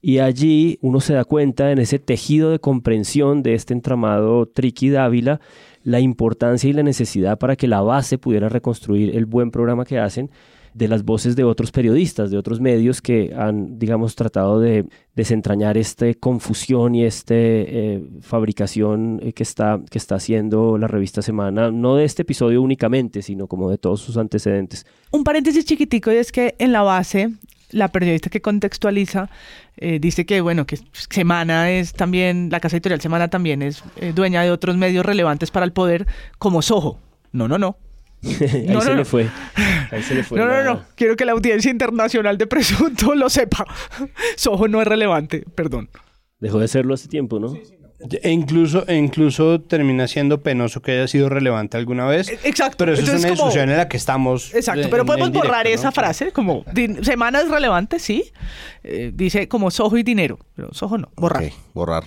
y 0.01 0.19
allí 0.19 0.79
uno 0.83 1.01
se 1.01 1.15
da 1.15 1.25
cuenta 1.25 1.71
en 1.71 1.79
ese 1.79 1.99
tejido 1.99 2.51
de 2.51 2.59
comprensión 2.59 3.43
de 3.43 3.55
este 3.55 3.75
entramado 3.75 4.47
Triqui 4.47 4.91
Dávila 4.91 5.41
la 5.83 6.01
importancia 6.01 6.69
y 6.69 6.73
la 6.73 6.83
necesidad 6.83 7.39
para 7.39 7.57
que 7.57 7.67
la 7.67 7.81
base 7.81 8.19
pudiera 8.19 8.49
reconstruir 8.49 9.17
el 9.17 9.27
buen 9.27 9.51
programa 9.51 9.85
que 9.85 9.99
hacen 9.99 10.31
de 10.75 10.87
las 10.87 11.05
voces 11.05 11.35
de 11.35 11.45
otros 11.45 11.73
periodistas, 11.73 12.31
de 12.31 12.39
otros 12.39 12.61
medios 12.61 13.03
que 13.03 13.35
han, 13.37 13.79
digamos, 13.79 14.15
tratado 14.15 14.61
de 14.61 14.87
desentrañar 15.17 15.77
esta 15.77 16.07
confusión 16.15 16.95
y 16.95 17.05
esta 17.05 17.35
eh, 17.35 18.03
fabricación 18.21 19.19
eh, 19.23 19.33
que, 19.33 19.43
está, 19.43 19.81
que 19.91 19.99
está 19.99 20.17
haciendo 20.17 20.79
la 20.79 20.87
revista 20.87 21.21
Semana, 21.21 21.73
no 21.73 21.97
de 21.97 22.05
este 22.05 22.23
episodio 22.23 22.63
únicamente, 22.63 23.23
sino 23.23 23.49
como 23.49 23.71
de 23.71 23.79
todos 23.79 24.01
sus 24.01 24.17
antecedentes. 24.17 24.87
Un 25.11 25.25
paréntesis 25.25 25.65
chiquitico 25.65 26.13
y 26.13 26.17
es 26.17 26.31
que 26.31 26.55
en 26.59 26.73
la 26.73 26.83
base 26.83 27.31
la 27.71 27.89
periodista 27.89 28.31
que 28.31 28.41
contextualiza 28.41 29.29
eh, 29.81 29.99
dice 30.01 30.27
que, 30.27 30.41
bueno, 30.41 30.67
que 30.67 30.79
Semana 30.93 31.71
es 31.71 31.93
también, 31.93 32.49
la 32.51 32.61
casa 32.61 32.77
editorial 32.77 33.01
Semana 33.01 33.29
también 33.29 33.63
es 33.63 33.83
eh, 33.97 34.13
dueña 34.15 34.43
de 34.43 34.51
otros 34.51 34.77
medios 34.77 35.07
relevantes 35.07 35.51
para 35.51 35.65
el 35.65 35.73
poder, 35.73 36.07
como 36.39 36.63
Soho. 36.63 36.99
No, 37.33 37.49
no, 37.49 37.59
no. 37.59 37.77
Ahí, 38.23 38.81
se 38.83 38.95
le 38.95 39.05
fue. 39.05 39.29
Ahí 39.91 40.03
se 40.03 40.15
le 40.15 40.25
fue. 40.25 40.39
No, 40.39 40.47
no, 40.47 40.65
no. 40.65 40.83
Quiero 40.97 41.15
que 41.15 41.25
la 41.25 41.33
audiencia 41.33 41.71
internacional 41.71 42.37
de 42.37 42.47
Presunto 42.47 43.15
lo 43.15 43.31
sepa. 43.31 43.65
Soho 44.37 44.67
no 44.67 44.83
es 44.83 44.89
relevante, 44.89 45.45
perdón. 45.55 45.89
Dejó 46.41 46.59
de 46.59 46.69
serlo 46.69 46.95
hace 46.95 47.09
tiempo, 47.09 47.39
¿no? 47.39 47.49
Sí, 47.49 47.63
sí. 47.65 47.78
E 48.01 48.31
incluso, 48.31 48.85
e 48.87 48.95
incluso 48.95 49.61
termina 49.61 50.07
siendo 50.07 50.41
penoso 50.41 50.81
que 50.81 50.93
haya 50.93 51.09
sido 51.09 51.29
relevante 51.29 51.77
alguna 51.77 52.07
vez. 52.07 52.29
E, 52.29 52.39
exacto. 52.45 52.77
Pero 52.79 52.93
eso 52.93 53.03
es 53.03 53.09
una 53.09 53.31
discusión 53.31 53.71
en 53.71 53.77
la 53.77 53.89
que 53.89 53.97
estamos. 53.97 54.55
Exacto, 54.55 54.89
pero 54.89 55.05
podemos 55.05 55.33
borrar 55.33 55.67
esa 55.67 55.91
frase 55.91 56.31
como 56.33 56.65
semana 57.03 57.41
es 57.41 57.49
relevante, 57.49 57.99
sí. 57.99 58.31
Eh, 58.85 59.11
dice 59.13 59.49
como 59.49 59.71
sojo 59.71 59.99
y 59.99 60.05
dinero, 60.05 60.39
pero 60.55 60.73
sojo 60.73 60.97
no, 60.97 61.11
borrar. 61.17 61.51
borrar. 61.75 62.05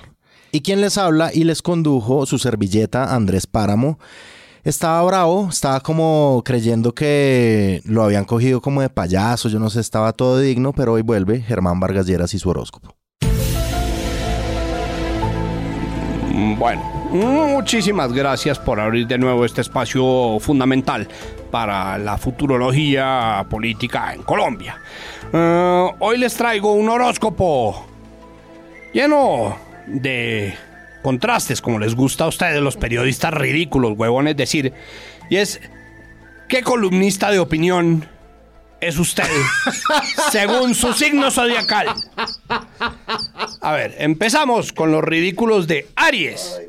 ¿Y 0.53 0.61
quién 0.61 0.81
les 0.81 0.97
habla 0.97 1.31
y 1.33 1.43
les 1.43 1.61
condujo 1.61 2.25
su 2.25 2.37
servilleta 2.37 3.13
Andrés 3.13 3.45
Páramo? 3.45 3.99
Estaba 4.63 5.01
bravo, 5.03 5.47
estaba 5.49 5.79
como 5.79 6.41
creyendo 6.45 6.93
que 6.93 7.81
lo 7.83 8.03
habían 8.03 8.25
cogido 8.25 8.61
como 8.61 8.81
de 8.81 8.89
payaso, 8.89 9.49
yo 9.49 9.59
no 9.59 9.69
sé, 9.69 9.79
estaba 9.79 10.13
todo 10.13 10.39
digno, 10.39 10.71
pero 10.71 10.93
hoy 10.93 11.01
vuelve 11.01 11.41
Germán 11.41 11.79
Vargas 11.79 12.05
Lleras 12.05 12.33
y 12.33 12.39
su 12.39 12.49
horóscopo. 12.49 12.95
Bueno, 16.41 16.81
muchísimas 17.11 18.11
gracias 18.13 18.57
por 18.57 18.79
abrir 18.79 19.05
de 19.05 19.19
nuevo 19.19 19.45
este 19.45 19.61
espacio 19.61 20.39
fundamental 20.39 21.07
para 21.51 21.99
la 21.99 22.17
futurología 22.17 23.45
política 23.47 24.11
en 24.11 24.23
Colombia. 24.23 24.79
Eh, 25.31 25.89
hoy 25.99 26.17
les 26.17 26.33
traigo 26.33 26.73
un 26.73 26.89
horóscopo 26.89 27.85
lleno 28.91 29.55
de 29.85 30.55
contrastes, 31.03 31.61
como 31.61 31.77
les 31.77 31.93
gusta 31.93 32.23
a 32.23 32.29
ustedes, 32.29 32.59
los 32.59 32.75
periodistas 32.75 33.31
ridículos, 33.35 33.95
huevones, 33.95 34.35
decir. 34.35 34.73
Y 35.29 35.35
es, 35.35 35.61
¿qué 36.47 36.63
columnista 36.63 37.29
de 37.29 37.37
opinión 37.37 38.07
es 38.81 38.97
usted 38.97 39.29
según 40.31 40.75
su 40.75 40.91
signo 40.93 41.31
zodiacal? 41.31 41.87
A 43.61 43.71
ver, 43.73 43.95
empezamos 43.99 44.73
con 44.73 44.91
los 44.91 45.03
ridículos 45.03 45.67
de 45.67 45.87
Aries. 45.95 46.59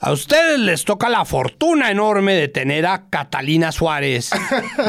A 0.00 0.12
ustedes 0.12 0.58
les 0.58 0.84
toca 0.84 1.08
la 1.08 1.24
fortuna 1.24 1.90
enorme 1.90 2.34
de 2.34 2.48
tener 2.48 2.86
a 2.86 3.08
Catalina 3.08 3.72
Suárez 3.72 4.30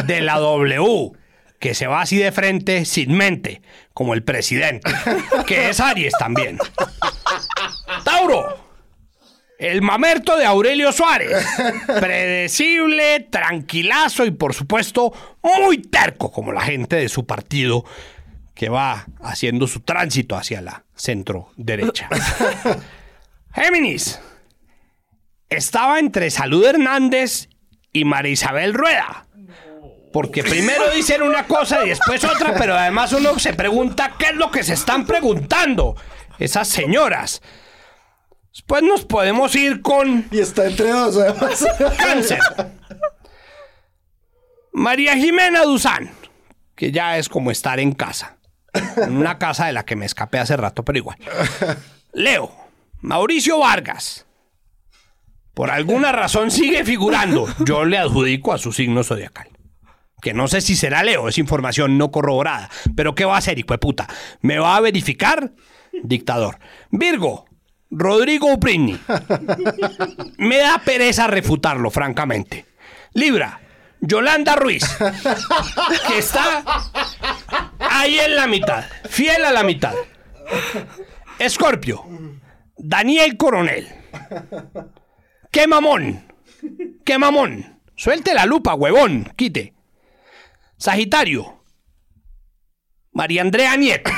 de 0.05 0.21
la 0.21 0.39
W, 0.39 1.11
que 1.59 1.73
se 1.73 1.87
va 1.87 2.01
así 2.01 2.17
de 2.17 2.31
frente 2.31 2.85
sin 2.85 3.15
mente, 3.15 3.61
como 3.93 4.13
el 4.13 4.23
presidente, 4.23 4.91
que 5.47 5.69
es 5.69 5.79
Aries 5.79 6.13
también. 6.19 6.59
Tauro, 8.03 8.64
el 9.57 9.81
mamerto 9.81 10.37
de 10.37 10.45
Aurelio 10.45 10.91
Suárez, 10.91 11.45
predecible, 11.99 13.21
tranquilazo 13.29 14.25
y 14.25 14.31
por 14.31 14.53
supuesto 14.53 15.13
muy 15.41 15.79
terco 15.79 16.31
como 16.31 16.51
la 16.51 16.61
gente 16.61 16.95
de 16.97 17.09
su 17.09 17.25
partido 17.25 17.85
que 18.53 18.69
va 18.69 19.05
haciendo 19.21 19.67
su 19.67 19.81
tránsito 19.81 20.35
hacia 20.35 20.61
la 20.61 20.83
centro 20.95 21.51
derecha. 21.57 22.09
Géminis, 23.53 24.19
estaba 25.49 25.99
entre 25.99 26.29
Salud 26.29 26.65
Hernández 26.65 27.49
y 27.91 28.05
María 28.05 28.31
Isabel 28.31 28.73
Rueda. 28.73 29.27
Porque 30.11 30.43
primero 30.43 30.89
dicen 30.91 31.21
una 31.21 31.45
cosa 31.45 31.85
y 31.85 31.89
después 31.89 32.23
otra, 32.23 32.53
pero 32.57 32.73
además 32.73 33.11
uno 33.11 33.37
se 33.37 33.53
pregunta 33.53 34.13
qué 34.17 34.27
es 34.27 34.35
lo 34.35 34.49
que 34.49 34.63
se 34.63 34.73
están 34.73 35.05
preguntando 35.05 35.97
esas 36.39 36.69
señoras. 36.69 37.41
Después 38.55 38.83
nos 38.83 39.03
podemos 39.03 39.53
ir 39.55 39.81
con 39.81 40.25
Y 40.31 40.39
está 40.39 40.65
entre 40.65 40.89
dos, 40.89 41.17
además. 41.17 41.65
cáncer. 41.97 42.39
María 44.71 45.17
Jimena 45.17 45.63
Duzán, 45.63 46.09
que 46.73 46.89
ya 46.93 47.17
es 47.17 47.27
como 47.27 47.51
estar 47.51 47.81
en 47.81 47.91
casa. 47.91 48.37
En 48.95 49.17
una 49.17 49.37
casa 49.39 49.65
de 49.65 49.73
la 49.73 49.83
que 49.83 49.97
me 49.97 50.05
escapé 50.05 50.39
hace 50.39 50.55
rato, 50.55 50.83
pero 50.85 50.97
igual. 50.97 51.17
Leo, 52.13 52.49
Mauricio 53.01 53.59
Vargas. 53.59 54.25
Por 55.53 55.69
alguna 55.69 56.13
razón 56.13 56.49
sigue 56.49 56.85
figurando. 56.85 57.47
Yo 57.65 57.83
le 57.83 57.97
adjudico 57.97 58.53
a 58.53 58.57
su 58.57 58.71
signo 58.71 59.03
zodiacal. 59.03 59.49
Que 60.21 60.33
no 60.33 60.47
sé 60.47 60.61
si 60.61 60.77
será 60.77 61.03
Leo, 61.03 61.27
es 61.27 61.37
información 61.37 61.97
no 61.97 62.09
corroborada. 62.09 62.69
Pero 62.95 63.15
¿qué 63.15 63.25
va 63.25 63.35
a 63.35 63.39
hacer, 63.39 63.59
hijo 63.59 63.73
de 63.73 63.79
puta? 63.79 64.07
¿Me 64.41 64.59
va 64.59 64.77
a 64.77 64.81
verificar? 64.81 65.51
Dictador. 66.03 66.57
Virgo, 66.89 67.45
Rodrigo 67.97 68.51
Uprini. 68.51 68.99
Me 70.37 70.57
da 70.57 70.79
pereza 70.79 71.27
refutarlo, 71.27 71.89
francamente. 71.89 72.65
Libra, 73.13 73.61
Yolanda 74.01 74.55
Ruiz. 74.57 74.83
Que 76.07 76.17
está 76.17 76.63
ahí 77.79 78.19
en 78.19 78.35
la 78.35 78.47
mitad. 78.47 78.83
Fiel 79.09 79.45
a 79.45 79.51
la 79.51 79.63
mitad. 79.63 79.93
Escorpio, 81.39 82.05
Daniel 82.77 83.37
Coronel. 83.37 83.87
¡Qué 85.49 85.65
mamón! 85.65 86.33
¡Qué 87.05 87.17
mamón! 87.17 87.79
Suelte 87.95 88.33
la 88.33 88.45
lupa, 88.45 88.75
huevón. 88.75 89.31
Quite. 89.37 89.73
Sagitario. 90.77 91.63
María 93.13 93.41
Andrea 93.41 93.77
Nieto. 93.77 94.11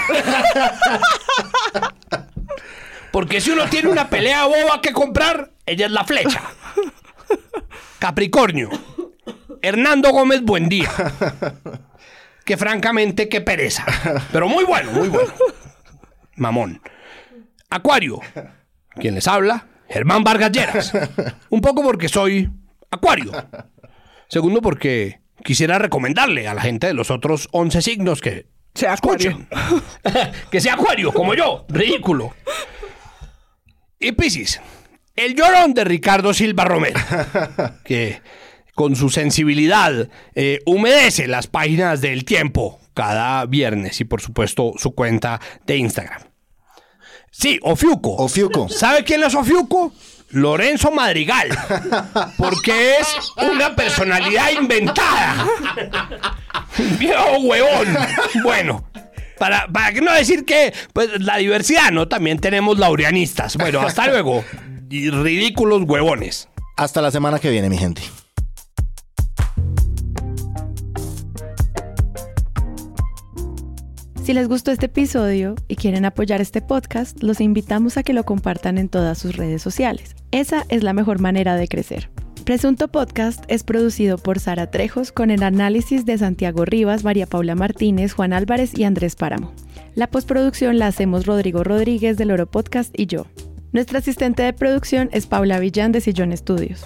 Porque 3.18 3.41
si 3.41 3.49
uno 3.49 3.65
tiene 3.65 3.89
una 3.89 4.11
pelea 4.11 4.45
boba 4.45 4.80
que 4.80 4.94
comprar, 4.94 5.49
ella 5.65 5.88
es 5.88 5.91
la 5.91 6.03
flecha. 6.03 6.39
Capricornio. 7.98 8.69
Hernando 9.64 10.11
Gómez 10.11 10.44
Buendía. 10.44 10.91
Que 12.45 12.57
francamente, 12.57 13.27
qué 13.27 13.41
pereza. 13.41 13.85
Pero 14.31 14.48
muy 14.48 14.65
bueno, 14.65 14.91
muy 14.91 15.07
bueno. 15.07 15.34
Mamón. 16.35 16.80
Acuario. 17.72 18.19
Quien 18.91 19.15
les 19.15 19.27
habla, 19.27 19.65
Germán 19.89 20.23
Vargas 20.23 20.52
Lleras. 20.52 20.94
Un 21.49 21.61
poco 21.61 21.81
porque 21.81 22.10
soy 22.10 22.52
Acuario. 22.91 23.31
Segundo, 24.27 24.61
porque 24.61 25.22
quisiera 25.44 25.80
recomendarle 25.80 26.48
a 26.48 26.53
la 26.53 26.61
gente 26.61 26.85
de 26.85 26.94
los 26.94 27.10
otros 27.10 27.49
11 27.52 27.81
signos 27.81 28.22
que 28.22 28.45
Sea 28.76 28.94
escuchen. 28.94 29.48
que 30.52 30.61
sea 30.61 30.76
Acuario, 30.76 31.11
como 31.11 31.34
yo. 31.34 31.65
Ridículo. 31.68 32.35
Y 33.99 34.11
Piscis. 34.11 34.61
El 35.15 35.36
llorón 35.36 35.74
de 35.74 35.84
Ricardo 35.84 36.34
Silva 36.34 36.65
Romero. 36.65 36.99
Que 37.84 38.22
con 38.76 38.95
su 38.95 39.10
sensibilidad 39.10 40.07
eh, 40.36 40.60
humedece 40.68 41.28
las 41.28 41.48
páginas 41.48 41.99
del 41.99 42.26
tiempo 42.26 42.80
cada 42.94 43.44
viernes 43.48 43.99
y 44.02 44.06
por 44.06 44.22
supuesto 44.22 44.74
su 44.78 44.94
cuenta 44.94 45.41
de 45.65 45.78
Instagram. 45.78 46.22
Sí, 47.32 47.60
Ofiuco. 47.64 48.15
Ofiuco. 48.18 48.69
¿Sabe 48.69 49.03
quién 49.03 49.24
es 49.24 49.34
Ofiuco? 49.34 49.94
Lorenzo 50.30 50.91
Madrigal. 50.91 51.49
Porque 52.38 52.98
es 52.99 53.07
una 53.52 53.76
personalidad 53.76 54.52
inventada. 54.52 55.48
Viejo 56.99 57.38
huevón. 57.40 57.98
Bueno. 58.44 58.88
Para, 59.38 59.68
para 59.68 59.93
que 59.93 60.01
no 60.01 60.14
decir 60.14 60.45
que 60.45 60.73
pues, 60.93 61.09
la 61.19 61.38
diversidad, 61.38 61.91
¿no? 61.91 62.07
También 62.07 62.39
tenemos 62.39 62.77
laureanistas. 62.77 63.57
Bueno, 63.57 63.81
hasta 63.81 64.07
luego. 64.09 64.43
Y 64.89 65.09
ridículos 65.09 65.84
huevones. 65.84 66.49
Hasta 66.76 67.01
la 67.01 67.11
semana 67.11 67.39
que 67.39 67.49
viene, 67.49 67.69
mi 67.69 67.77
gente. 67.77 68.01
Si 74.27 74.34
les 74.34 74.49
gustó 74.49 74.72
este 74.72 74.88
episodio 74.88 75.55
y 75.69 75.77
quieren 75.77 76.03
apoyar 76.03 76.41
este 76.41 76.61
podcast, 76.61 77.23
los 77.23 77.39
invitamos 77.39 77.95
a 77.95 78.03
que 78.03 78.11
lo 78.11 78.26
compartan 78.26 78.77
en 78.77 78.89
todas 78.89 79.18
sus 79.18 79.38
redes 79.38 79.61
sociales. 79.61 80.18
Esa 80.31 80.65
es 80.68 80.84
la 80.84 80.91
mejor 80.91 81.22
manera 81.22 81.55
de 81.55 81.69
crecer. 81.69 82.09
Presunto 82.48 82.88
Podcast 82.88 83.44
es 83.49 83.65
producido 83.65 84.18
por 84.18 84.40
Sara 84.40 84.72
Trejos 84.72 85.11
con 85.11 85.32
el 85.32 85.44
análisis 85.44 86.06
de 86.06 86.18
Santiago 86.18 86.64
Rivas, 86.64 87.03
María 87.03 87.28
Paula 87.28 87.56
Martínez, 87.56 88.14
Juan 88.14 88.32
Álvarez 88.32 88.72
y 88.74 88.86
Andrés 88.86 89.18
Páramo. 89.18 89.52
La 89.95 90.07
postproducción 90.07 90.80
la 90.80 90.88
hacemos 90.88 91.26
Rodrigo 91.26 91.65
Rodríguez 91.65 92.15
del 92.15 92.32
Oro 92.32 92.49
Podcast 92.49 92.98
y 92.98 93.07
yo. 93.07 93.26
Nuestra 93.74 93.99
asistente 93.99 94.44
de 94.44 94.53
producción 94.53 95.10
es 95.11 95.28
Paula 95.28 95.60
Villán 95.60 95.91
de 95.91 95.99
Sillón 95.99 96.32
Estudios. 96.32 96.86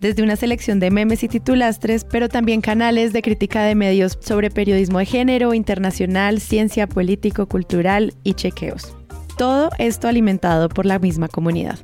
desde 0.00 0.22
una 0.22 0.36
selección 0.36 0.80
de 0.80 0.90
memes 0.90 1.22
y 1.22 1.28
titulastres, 1.28 2.04
pero 2.04 2.28
también 2.28 2.60
canales 2.60 3.12
de 3.12 3.22
crítica 3.22 3.62
de 3.62 3.74
medios 3.74 4.18
sobre 4.20 4.50
periodismo 4.50 4.98
de 4.98 5.06
género, 5.06 5.54
internacional, 5.54 6.40
ciencia, 6.40 6.86
político, 6.86 7.46
cultural 7.46 8.14
y 8.24 8.34
chequeos. 8.34 8.96
Todo 9.36 9.70
esto 9.78 10.08
alimentado 10.08 10.68
por 10.68 10.86
la 10.86 10.98
misma 10.98 11.28
comunidad. 11.28 11.78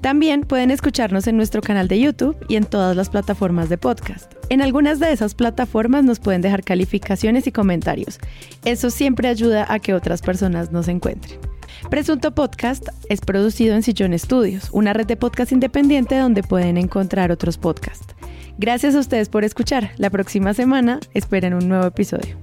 También 0.00 0.42
pueden 0.42 0.72
escucharnos 0.72 1.28
en 1.28 1.36
nuestro 1.36 1.62
canal 1.62 1.86
de 1.86 2.00
YouTube 2.00 2.36
y 2.48 2.56
en 2.56 2.64
todas 2.64 2.96
las 2.96 3.08
plataformas 3.08 3.68
de 3.68 3.78
podcast. 3.78 4.32
En 4.48 4.60
algunas 4.60 4.98
de 4.98 5.12
esas 5.12 5.34
plataformas 5.34 6.04
nos 6.04 6.18
pueden 6.18 6.42
dejar 6.42 6.64
calificaciones 6.64 7.46
y 7.46 7.52
comentarios. 7.52 8.18
Eso 8.64 8.90
siempre 8.90 9.28
ayuda 9.28 9.64
a 9.72 9.78
que 9.78 9.94
otras 9.94 10.20
personas 10.20 10.72
nos 10.72 10.88
encuentren. 10.88 11.51
Presunto 11.92 12.34
Podcast 12.34 12.88
es 13.10 13.20
producido 13.20 13.74
en 13.74 13.82
Sillón 13.82 14.14
Estudios, 14.14 14.70
una 14.72 14.94
red 14.94 15.04
de 15.04 15.18
podcast 15.18 15.52
independiente 15.52 16.16
donde 16.16 16.42
pueden 16.42 16.78
encontrar 16.78 17.30
otros 17.30 17.58
podcasts. 17.58 18.14
Gracias 18.56 18.94
a 18.94 18.98
ustedes 18.98 19.28
por 19.28 19.44
escuchar. 19.44 19.90
La 19.98 20.08
próxima 20.08 20.54
semana 20.54 21.00
esperen 21.12 21.52
un 21.52 21.68
nuevo 21.68 21.86
episodio. 21.86 22.38